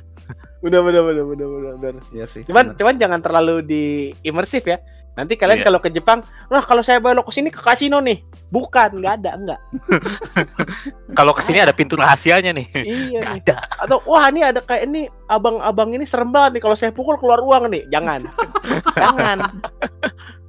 udah 0.57 0.79
udah 0.81 1.01
udah 1.03 1.23
udah 1.27 1.47
udah 1.47 1.71
udah 1.77 1.89
Iya 2.09 2.25
sih. 2.25 2.41
cuman 2.41 2.65
benar. 2.65 2.75
cuman 2.75 2.93
jangan 2.97 3.19
terlalu 3.21 3.55
di 3.61 3.83
imersif 4.21 4.65
ya 4.65 4.81
Nanti 5.15 5.39
kalian 5.39 5.63
Iya. 5.63 5.65
kalau 5.71 5.79
ke 5.79 5.87
Jepang, 5.87 6.19
wah 6.51 6.59
kalau 6.59 6.83
saya 6.83 6.99
belok 6.99 7.31
ke 7.31 7.33
sini 7.39 7.47
ke 7.47 7.63
kasino 7.63 8.03
nih. 8.03 8.19
Bukan, 8.51 8.99
nggak 8.99 9.13
ada, 9.23 9.31
enggak. 9.39 9.59
Kalau 11.17 11.31
ke 11.31 11.41
sini 11.43 11.63
ada 11.63 11.71
pintu 11.71 11.95
rahasianya 11.95 12.51
nih. 12.51 12.67
iya 12.83 13.19
nih. 13.23 13.39
ada. 13.39 13.63
Atau 13.79 14.03
wah 14.03 14.27
ini 14.27 14.43
ada 14.43 14.59
kayak 14.59 14.91
ini 14.91 15.07
abang-abang 15.31 15.95
ini 15.95 16.03
serem 16.03 16.35
banget 16.35 16.59
nih 16.59 16.63
kalau 16.67 16.75
saya 16.75 16.91
pukul 16.91 17.15
keluar 17.15 17.39
uang 17.39 17.71
nih. 17.71 17.87
Jangan. 17.87 18.27
jangan. 19.01 19.37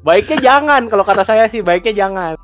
Baiknya 0.02 0.38
jangan 0.42 0.82
kalau 0.90 1.06
kata 1.06 1.22
saya 1.22 1.46
sih 1.46 1.62
baiknya 1.62 2.06
jangan. 2.06 2.34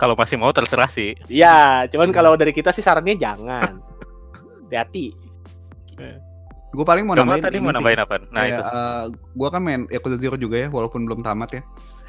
Kalau 0.00 0.16
masih 0.16 0.40
mau 0.40 0.52
terserah 0.52 0.88
sih. 0.88 1.12
Ya, 1.28 1.84
cuman 1.92 2.08
kalau 2.12 2.36
dari 2.40 2.56
kita 2.56 2.72
sih 2.72 2.80
sarannya 2.80 3.18
jangan. 3.20 3.84
Hati-hati. 4.68 5.12
Gue 6.78 6.86
paling 6.86 7.02
mau 7.02 7.18
Kamu 7.18 7.26
nambahin 7.26 7.42
tadi 7.42 7.58
mau 7.58 7.74
nambahin 7.74 8.00
apa? 8.06 8.14
Nah 8.30 8.42
Kayak, 8.46 8.54
itu. 8.54 8.62
eh, 8.62 9.04
gua 9.34 9.48
kan 9.50 9.60
main 9.66 9.82
Yakuza 9.90 10.14
Zero 10.22 10.38
juga 10.38 10.56
ya, 10.62 10.68
walaupun 10.70 11.02
belum 11.10 11.26
tamat 11.26 11.58
ya. 11.58 11.62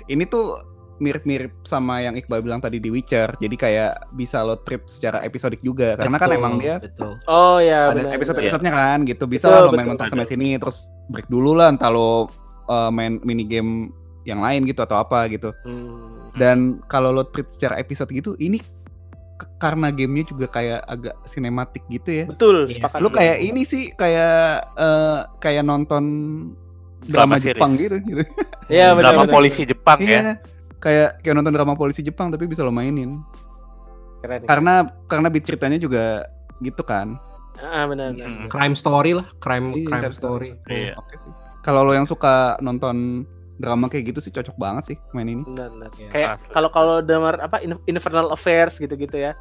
Ini 0.05 0.29
tuh 0.29 0.61
mirip-mirip 1.01 1.63
sama 1.65 2.03
yang 2.03 2.13
Iqbal 2.13 2.43
bilang 2.45 2.61
tadi 2.61 2.77
di 2.77 2.93
Witcher. 2.93 3.33
Jadi 3.41 3.55
kayak 3.57 4.13
bisa 4.13 4.45
lo 4.45 4.61
treat 4.61 4.85
secara 4.85 5.25
episodik 5.25 5.63
juga. 5.65 5.97
Karena 5.97 6.21
kan 6.21 6.29
Betul, 6.29 6.37
emang 6.37 6.53
dia 6.61 6.75
betul. 6.77 7.17
Oh 7.25 7.57
ya, 7.57 7.89
ada 7.89 8.13
episode-episodenya 8.13 8.69
kan 8.69 8.99
gitu. 9.09 9.25
Bisa 9.25 9.49
Betul, 9.49 9.57
lah 9.57 9.61
lo 9.65 9.69
main 9.73 9.89
betul. 9.89 9.89
mentok 9.97 10.07
sampai 10.13 10.27
sini 10.29 10.47
terus 10.61 10.91
break 11.09 11.25
dulu 11.33 11.57
lah 11.57 11.73
entah 11.73 11.89
lo 11.89 12.29
eh, 12.69 12.91
main 12.93 13.17
mini 13.25 13.49
game 13.49 13.89
yang 14.27 14.43
lain 14.43 14.69
gitu 14.69 14.85
atau 14.85 15.01
apa 15.01 15.25
gitu. 15.33 15.49
Hmm. 15.65 16.29
Dan 16.37 16.83
kalau 16.85 17.09
lo 17.09 17.25
treat 17.25 17.49
secara 17.49 17.81
episode 17.81 18.13
gitu, 18.13 18.37
ini 18.37 18.61
karena 19.59 19.91
gamenya 19.91 20.25
juga 20.31 20.47
kayak 20.47 20.81
agak 20.87 21.15
sinematik 21.27 21.83
gitu 21.91 22.09
ya. 22.09 22.25
Betul, 22.31 22.71
Yes. 22.71 22.79
sepakat. 22.79 22.99
Lu 23.03 23.11
kayak 23.11 23.37
ini 23.43 23.61
sih 23.67 23.91
kayak 23.93 24.65
eh, 24.79 25.19
kayak 25.43 25.63
nonton 25.67 26.03
Drama 26.99 27.39
drama. 27.39 27.43
Jepang 27.43 27.71
gitu 27.79 27.95
gitu. 28.03 28.23
Iya, 28.69 28.93
benar. 28.93 29.15
Drama 29.15 29.25
polisi 29.27 29.61
Jepang 29.65 29.99
ya. 30.03 30.07
Iya. 30.07 30.33
Kayak 30.79 31.09
kayak 31.25 31.35
nonton 31.35 31.53
drama 31.55 31.73
polisi 31.75 32.01
Jepang 32.05 32.29
tapi 32.29 32.45
bisa 32.47 32.63
lo 32.63 32.71
mainin. 32.71 33.19
Keren. 34.23 34.43
Karena 34.47 34.73
karena 35.07 35.27
beat 35.31 35.47
ceritanya 35.47 35.79
juga 35.79 36.27
gitu 36.59 36.83
kan. 36.83 37.15
Ah, 37.59 37.87
benar. 37.87 38.15
benar. 38.15 38.29
Mm. 38.29 38.47
Crime 38.51 38.75
story 38.75 39.11
lah, 39.15 39.27
crime 39.43 39.73
Iya, 39.75 39.87
crime 39.87 40.01
crime 40.05 40.15
story. 40.15 40.49
Iya. 40.69 40.95
Oke 40.99 41.15
sih. 41.19 41.31
Kalau 41.63 41.83
lo 41.83 41.91
yang 41.91 42.07
suka 42.07 42.55
nonton 42.63 43.27
drama 43.59 43.85
kayak 43.85 44.09
gitu 44.09 44.19
sih 44.19 44.31
cocok 44.31 44.55
banget 44.55 44.83
sih 44.85 44.97
main 45.11 45.27
ini. 45.27 45.43
Benar, 45.43 45.67
benar. 45.69 45.89
Iya, 45.93 46.09
Kayak 46.09 46.29
kalau 46.49 46.69
kalau 46.69 46.95
dengar 46.99 47.35
apa 47.37 47.59
In- 47.59 47.83
Infernal 47.85 48.31
Affairs 48.31 48.75
gitu-gitu 48.75 49.19
ya, 49.19 49.35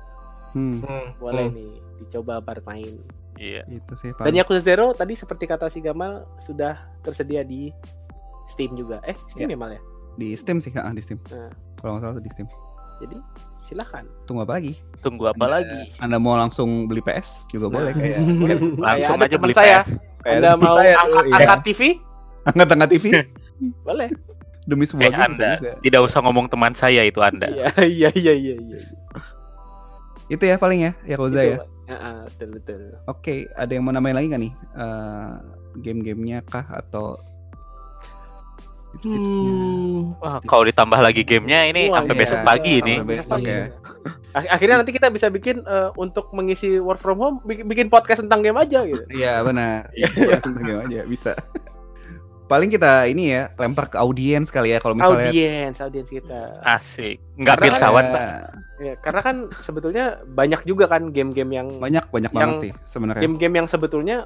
Hmm, 0.49 0.81
Hmm, 0.81 1.13
boleh 1.17 1.45
hmm. 1.45 1.55
nih 1.55 1.71
dicoba 2.01 2.41
bermain. 2.41 2.99
Iya. 3.35 3.63
itu 3.69 3.95
sih 3.95 4.11
Dan. 4.13 4.35
Yakuza 4.35 4.59
Zero 4.59 4.91
tadi 4.91 5.15
seperti 5.15 5.47
kata 5.47 5.69
si 5.69 5.79
Gamal 5.79 6.27
sudah 6.37 6.75
tersedia 7.01 7.41
di 7.41 7.71
Steam 8.45 8.75
juga. 8.75 8.99
Eh, 9.03 9.15
Steam 9.29 9.47
ya, 9.47 9.55
Mal 9.55 9.73
ya? 9.73 9.83
di 10.17 10.35
Steam 10.35 10.59
sih, 10.59 10.75
ah 10.75 10.91
di 10.91 10.99
Steam. 10.99 11.23
Nah. 11.29 11.47
Kalau 11.77 11.95
nggak 11.95 12.03
salah 12.03 12.19
di 12.19 12.27
Steam. 12.29 12.49
Jadi 12.99 13.17
silahkan. 13.63 14.03
Tunggu 14.27 14.43
apa 14.43 14.59
lagi? 14.59 14.75
Tunggu 14.99 15.31
apa 15.31 15.47
lagi? 15.47 15.95
Anda 15.97 16.19
mau 16.19 16.35
langsung 16.35 16.91
beli 16.91 16.99
PS 16.99 17.47
juga 17.49 17.69
Nah. 17.69 17.75
boleh 17.79 17.93
kayak. 17.95 18.19
Langsung 18.75 19.19
aja 19.21 19.37
beli 19.39 19.55
saya. 19.55 19.79
PS. 19.81 19.95
kayak 20.19 20.37
Anda 20.37 20.51
mau 20.57 20.75
saya 20.75 20.91
tuh, 20.91 21.03
angkat, 21.05 21.23
iya. 21.23 21.37
angkat 21.39 21.61
TV? 21.63 21.81
angkat-angkat 22.41 22.89
TV 22.91 23.05
Boleh. 23.83 24.11
demi 24.69 24.85
sebuah 24.85 25.01
Eh 25.03 25.13
game 25.13 25.25
Anda, 25.33 25.51
juga. 25.57 25.73
tidak 25.81 26.01
usah 26.05 26.21
ngomong 26.21 26.47
teman 26.47 26.77
saya 26.77 27.01
itu 27.01 27.17
Anda. 27.19 27.49
Iya, 27.49 27.73
iya, 27.89 28.11
iya, 28.13 28.33
iya, 28.37 28.55
iya. 28.61 28.79
Itu 30.29 30.45
ya 30.45 30.61
paling 30.61 30.85
ya, 30.85 30.93
Yakuza 31.09 31.41
ya. 31.41 31.57
Itu. 31.57 31.65
Ah, 31.89 31.97
ah, 31.97 32.19
betul, 32.29 32.49
betul. 32.61 32.81
Oke, 33.09 33.49
ada 33.57 33.73
yang 33.73 33.81
mau 33.81 33.97
nambahin 33.97 34.13
lagi 34.13 34.27
nggak 34.29 34.43
nih? 34.45 34.53
Eh, 34.77 35.31
game-gamenya 35.81 36.45
kah 36.45 36.69
atau 36.69 37.17
tips-tipsnya? 38.93 39.53
Hmm, 39.57 40.01
Wah, 40.21 40.37
kalau 40.45 40.69
ditambah 40.69 41.01
lagi 41.01 41.25
gamenya 41.25 41.65
ini 41.65 41.89
Wah, 41.89 42.05
sampai 42.05 42.13
iya. 42.13 42.21
besok 42.21 42.39
pagi 42.45 42.73
ini. 42.77 42.95
Sampai 43.01 43.17
besok 43.17 43.41
ya. 43.41 43.61
Ak- 44.37 44.51
Akhirnya 44.53 44.77
nanti 44.81 44.93
kita 44.93 45.09
bisa 45.09 45.33
bikin 45.33 45.65
eh, 45.65 45.91
untuk 45.97 46.29
mengisi 46.33 46.77
work 46.77 47.01
from 47.01 47.25
home 47.25 47.37
bikin, 47.49 47.65
bikin 47.65 47.87
podcast 47.89 48.21
tentang 48.21 48.45
game 48.45 48.61
aja 48.61 48.85
gitu. 48.85 49.01
Iya 49.09 49.41
benar. 49.41 49.89
Tentang 50.45 50.61
game 50.61 50.81
aja 50.85 51.01
bisa. 51.09 51.33
Paling 52.49 52.73
kita 52.73 53.05
ini 53.05 53.29
ya 53.29 53.53
lempar 53.55 53.93
ke 53.93 54.01
audiens 54.01 54.49
kali 54.49 54.73
ya 54.73 54.81
kalau 54.81 54.97
misalnya 54.97 55.29
Audiens, 55.29 55.77
audiens 55.79 56.09
kita. 56.09 56.65
Asik. 56.65 57.21
Nggak 57.37 57.55
kan 57.55 57.65
pirsawan, 57.69 58.05
ya, 58.05 58.13
Pak. 58.13 58.25
Ya, 58.79 58.95
karena 58.99 59.21
kan 59.21 59.37
sebetulnya 59.61 60.05
banyak 60.25 60.65
juga 60.65 60.89
kan 60.89 61.13
game-game 61.13 61.53
yang 61.53 61.69
banyak 61.77 62.09
banyak 62.09 62.33
Yang 62.33 62.41
banget 62.41 62.57
sih 62.65 62.73
sebenarnya. 62.89 63.21
game-game 63.21 63.55
yang 63.59 63.69
sebetulnya 63.69 64.25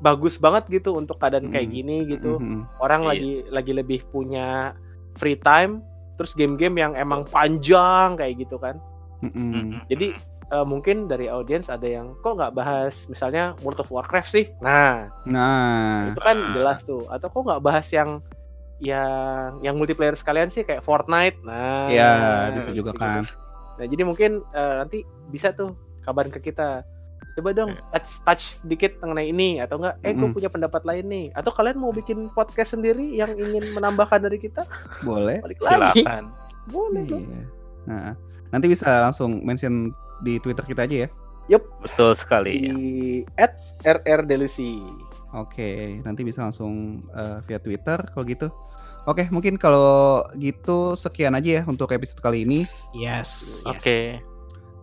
bagus 0.00 0.40
banget 0.40 0.66
gitu 0.72 0.96
untuk 0.96 1.20
keadaan 1.20 1.52
kayak 1.52 1.68
Hmm. 1.68 1.76
gini 1.76 1.96
gitu. 2.08 2.40
Mhm. 2.40 2.80
Orang 2.80 3.04
Iya. 3.04 3.08
lagi 3.12 3.32
lagi 3.52 3.72
lebih 3.76 4.00
punya 4.08 4.72
free 5.14 5.36
time, 5.36 5.84
terus 6.16 6.32
game-game 6.32 6.80
yang 6.80 6.92
emang 6.96 7.22
panjang 7.28 8.16
kayak 8.16 8.34
gitu 8.40 8.56
kan. 8.56 8.80
Mhm. 9.20 9.86
Jadi 9.86 10.16
eh, 10.52 10.62
mungkin 10.62 11.08
dari 11.08 11.26
audiens 11.26 11.66
ada 11.66 11.84
yang 11.84 12.12
kok 12.18 12.36
nggak 12.36 12.52
bahas 12.52 13.08
misalnya 13.08 13.56
World 13.60 13.80
of 13.80 13.88
Warcraft 13.88 14.28
sih. 14.28 14.46
Nah, 14.60 15.08
Nah, 15.24 16.12
itu 16.12 16.20
kan 16.20 16.36
jelas 16.52 16.84
tuh. 16.84 17.00
Atau 17.08 17.26
kok 17.26 17.42
nggak 17.42 17.62
bahas 17.62 17.88
yang 17.88 18.20
yang 18.78 19.62
yang 19.62 19.74
multiplayer 19.74 20.12
sekalian 20.12 20.46
sih 20.46 20.60
kayak 20.60 20.82
Fortnite. 20.82 21.38
Nah, 21.40 21.86
ya 21.88 22.12
bisa 22.52 22.70
juga 22.70 22.90
gitu. 22.90 23.00
kan. 23.00 23.22
Nah, 23.72 23.86
jadi 23.86 24.02
mungkin 24.02 24.30
eh, 24.44 24.74
nanti 24.76 24.98
bisa 25.26 25.50
tuh 25.50 25.72
kabarin 26.00 26.30
ke 26.30 26.42
kita. 26.42 26.82
Coba 27.32 27.56
dong 27.56 27.72
touch 27.88 28.20
touch 28.20 28.44
sedikit 28.60 29.00
mengenai 29.00 29.24
ini 29.26 29.56
atau 29.56 29.80
enggak 29.80 29.96
eh 30.02 30.12
gue 30.12 30.20
Mm. 30.22 30.36
punya 30.36 30.50
pendapat 30.50 30.84
lain 30.84 31.04
nih 31.06 31.26
atau 31.32 31.48
kalian 31.48 31.80
mau 31.80 31.88
bikin 31.88 32.28
podcast 32.28 32.76
sendiri 32.76 33.08
yang 33.08 33.32
ingin 33.32 33.72
menambahkan 33.72 34.20
dari 34.20 34.36
kita 34.36 34.68
Boleh. 35.00 35.40
balik 35.40 35.56
lagi 35.64 36.04
Silakan. 36.04 36.28
boleh 36.68 37.02
dong 37.08 37.24
Iya. 37.24 37.42
Nah, 37.88 38.12
nanti 38.52 38.66
bisa 38.68 38.84
langsung 39.00 39.40
mention 39.40 39.96
di 40.22 40.38
Twitter 40.38 40.64
kita 40.64 40.86
aja 40.86 40.96
ya. 41.06 41.08
Betul 41.82 42.14
sekali. 42.14 42.54
di 42.62 42.72
at 43.34 43.58
rr 43.82 44.22
delusi 44.22 44.78
Oke, 45.32 45.96
nanti 46.04 46.22
bisa 46.28 46.44
langsung 46.44 47.00
eh, 47.16 47.40
via 47.48 47.56
Twitter 47.56 47.98
kalau 48.12 48.24
gitu. 48.28 48.52
Oke, 49.08 49.26
mungkin 49.32 49.56
kalau 49.56 50.22
gitu 50.38 50.94
sekian 50.94 51.34
aja 51.34 51.60
ya 51.60 51.62
untuk 51.64 51.90
episode 51.90 52.20
kali 52.20 52.44
ini. 52.44 52.68
yes, 52.92 53.64
yes. 53.64 53.66
Oke. 53.66 53.98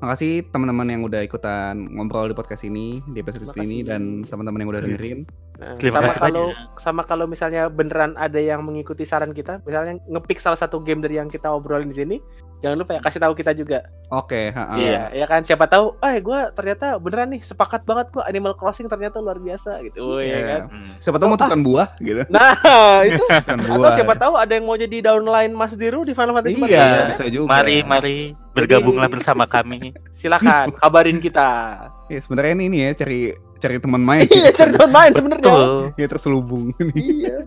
Makasih 0.01 0.47
teman-teman 0.49 0.89
yang 0.89 1.01
udah 1.05 1.21
ikutan 1.21 1.75
ngobrol 1.91 2.31
di 2.31 2.35
podcast 2.35 2.65
ini 2.65 3.03
di 3.13 3.19
episode 3.21 3.51
ini 3.59 3.85
dan 3.85 4.25
teman-teman 4.25 4.59
yang 4.63 4.69
udah 4.73 4.81
dengerin. 4.83 5.27
Nah, 5.59 5.75
Terima 5.75 5.99
sama 5.99 6.11
kalau 6.13 6.45
banyak. 6.47 6.79
sama 6.79 7.01
kalau 7.03 7.25
misalnya 7.25 7.67
beneran 7.67 8.15
ada 8.15 8.39
yang 8.39 8.63
mengikuti 8.63 9.03
saran 9.03 9.29
kita 9.29 9.59
misalnya 9.61 9.99
ngepick 10.07 10.39
salah 10.39 10.55
satu 10.55 10.79
game 10.79 10.99
dari 10.99 11.15
yang 11.15 11.27
kita 11.27 11.51
obrolin 11.51 11.83
di 11.85 11.97
sini 11.97 12.15
jangan 12.59 12.79
lupa 12.79 12.95
ya 12.95 13.01
kasih 13.01 13.19
tahu 13.19 13.35
kita 13.35 13.51
juga 13.51 13.83
Oke, 14.09 14.49
ha-ha. 14.49 14.73
Iya, 14.73 15.01
ya 15.13 15.25
kan 15.27 15.43
siapa 15.43 15.67
tahu, 15.67 15.93
eh 16.01 16.17
gue 16.17 16.39
ternyata 16.51 16.97
beneran 16.97 17.29
nih 17.29 17.43
sepakat 17.43 17.83
banget 17.83 18.09
gue 18.09 18.23
Animal 18.23 18.55
Crossing 18.55 18.87
ternyata 18.87 19.19
luar 19.19 19.37
biasa 19.37 19.83
gitu, 19.83 20.17
ya 20.17 20.25
Iya. 20.25 20.39
kan. 20.41 20.61
Hmm. 20.65 20.89
Siapa 20.97 21.17
tahu 21.17 21.27
mau 21.27 21.37
tukang 21.37 21.61
buah 21.61 21.89
gitu. 21.99 22.23
Nah 22.25 22.57
itu 23.05 23.21
atau 23.29 23.77
buah. 23.77 23.93
siapa 23.93 24.15
tahu 24.15 24.33
ada 24.33 24.49
yang 24.49 24.63
mau 24.63 24.73
jadi 24.73 24.97
downline 25.03 25.51
Mas 25.51 25.75
Diru 25.75 26.01
di 26.01 26.11
Final 26.11 26.33
Fantasy 26.33 26.57
Iya, 26.57 27.05
14. 27.05 27.11
bisa 27.11 27.25
juga. 27.29 27.49
Mari, 27.51 27.77
mari 27.83 28.17
bergabunglah 28.51 29.05
bersama 29.07 29.43
kami. 29.43 29.91
Silakan 30.17 30.73
kabarin 30.73 31.19
kita. 31.19 31.77
Ya, 32.09 32.19
sebenarnya 32.25 32.53
ini, 32.57 32.65
ini 32.73 32.77
ya 32.89 32.91
cari 32.97 33.37
cari 33.61 33.77
teman 33.77 34.01
main. 34.01 34.25
Iya, 34.25 34.49
cari 34.49 34.71
teman 34.73 34.91
main 34.91 35.11
sebenarnya. 35.13 35.45
Betul. 35.45 35.77
ya 35.93 36.07
terselubung. 36.09 36.65
Iya. 36.97 37.45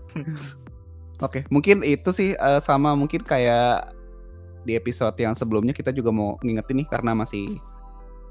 Oke, 1.26 1.47
mungkin 1.51 1.82
itu 1.82 2.10
sih 2.14 2.34
eh, 2.34 2.60
sama 2.62 2.94
mungkin 2.94 3.22
kayak 3.22 3.94
di 4.62 4.78
episode 4.78 5.18
yang 5.18 5.34
sebelumnya 5.34 5.74
kita 5.74 5.90
juga 5.90 6.14
mau 6.14 6.39
ngingetin 6.43 6.82
nih 6.82 6.89
karena 6.90 7.14
masih 7.18 7.59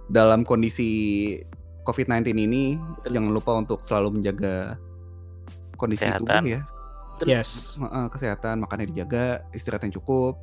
dalam 0.07 0.47
kondisi 0.47 1.35
COVID-19 1.83 2.35
ini 2.35 2.79
Betul. 2.79 3.11
jangan 3.15 3.31
lupa 3.31 3.51
untuk 3.59 3.79
selalu 3.83 4.19
menjaga 4.19 4.79
kondisi 5.75 6.07
Kesehatan. 6.07 6.23
tubuh 6.23 6.47
ya. 6.47 6.61
yes. 7.27 7.75
Heeh, 7.79 8.05
kesehatan, 8.11 8.55
makannya 8.63 8.87
dijaga, 8.91 9.43
istirahat 9.51 9.83
yang 9.87 9.95
cukup 9.99 10.39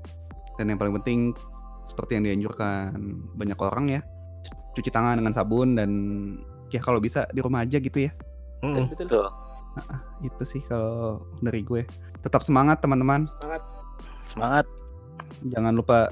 dan 0.60 0.68
yang 0.72 0.78
paling 0.80 0.96
penting 1.00 1.32
seperti 1.86 2.20
yang 2.20 2.24
dianjurkan 2.28 2.92
banyak 3.38 3.56
orang 3.56 3.86
ya 3.88 4.00
cuci 4.76 4.90
tangan 4.92 5.18
dengan 5.20 5.32
sabun 5.34 5.76
dan 5.78 5.90
ya 6.68 6.80
kalau 6.82 7.00
bisa 7.00 7.24
di 7.32 7.40
rumah 7.40 7.64
aja 7.64 7.80
gitu 7.80 8.08
ya. 8.08 8.12
Hmm. 8.60 8.88
Betul, 8.90 9.06
betul. 9.06 9.06
Betul. 9.08 9.26
Itu 10.26 10.42
sih 10.44 10.62
kalau 10.66 11.22
dari 11.40 11.62
gue. 11.62 11.86
Tetap 12.24 12.42
semangat 12.42 12.82
teman-teman. 12.82 13.30
Semangat. 14.26 14.66
jangan 15.52 15.76
lupa 15.76 16.08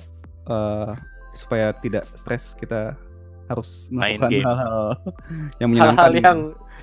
eh, 0.46 0.92
supaya 1.32 1.72
tidak 1.80 2.04
stres 2.14 2.52
kita 2.58 2.92
harus 3.48 3.88
Main 3.88 4.18
melakukan 4.18 4.30
game. 4.30 4.44
hal-hal 4.44 4.78
yang 5.62 5.68
menyenangkan. 5.72 5.98
Hal-hal 5.98 6.14
yang 6.20 6.38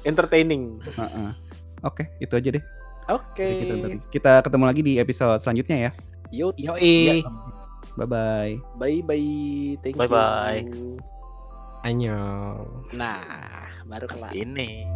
entertaining. 0.08 0.64
Heeh. 0.98 1.30
Oke, 1.84 2.08
itu 2.24 2.34
aja 2.34 2.50
deh. 2.56 2.64
Oke. 3.12 3.48
dari 3.68 3.68
kita, 3.68 3.88
kita 4.08 4.32
ketemu 4.48 4.64
lagi 4.64 4.82
di 4.82 4.94
episode 4.98 5.40
selanjutnya 5.44 5.78
ya. 5.78 5.92
Yuk, 6.32 6.56
Yoi. 6.58 7.22
Bye 8.00 8.08
bye. 8.08 8.54
bye 8.80 9.00
bye. 9.04 9.78
Thank 9.84 10.00
Bye-bye. 10.00 10.64
you. 10.72 11.13
Anyong. 11.84 12.88
Nah, 12.96 13.68
baru 13.84 14.08
kelar. 14.08 14.32
Ini. 14.32 14.88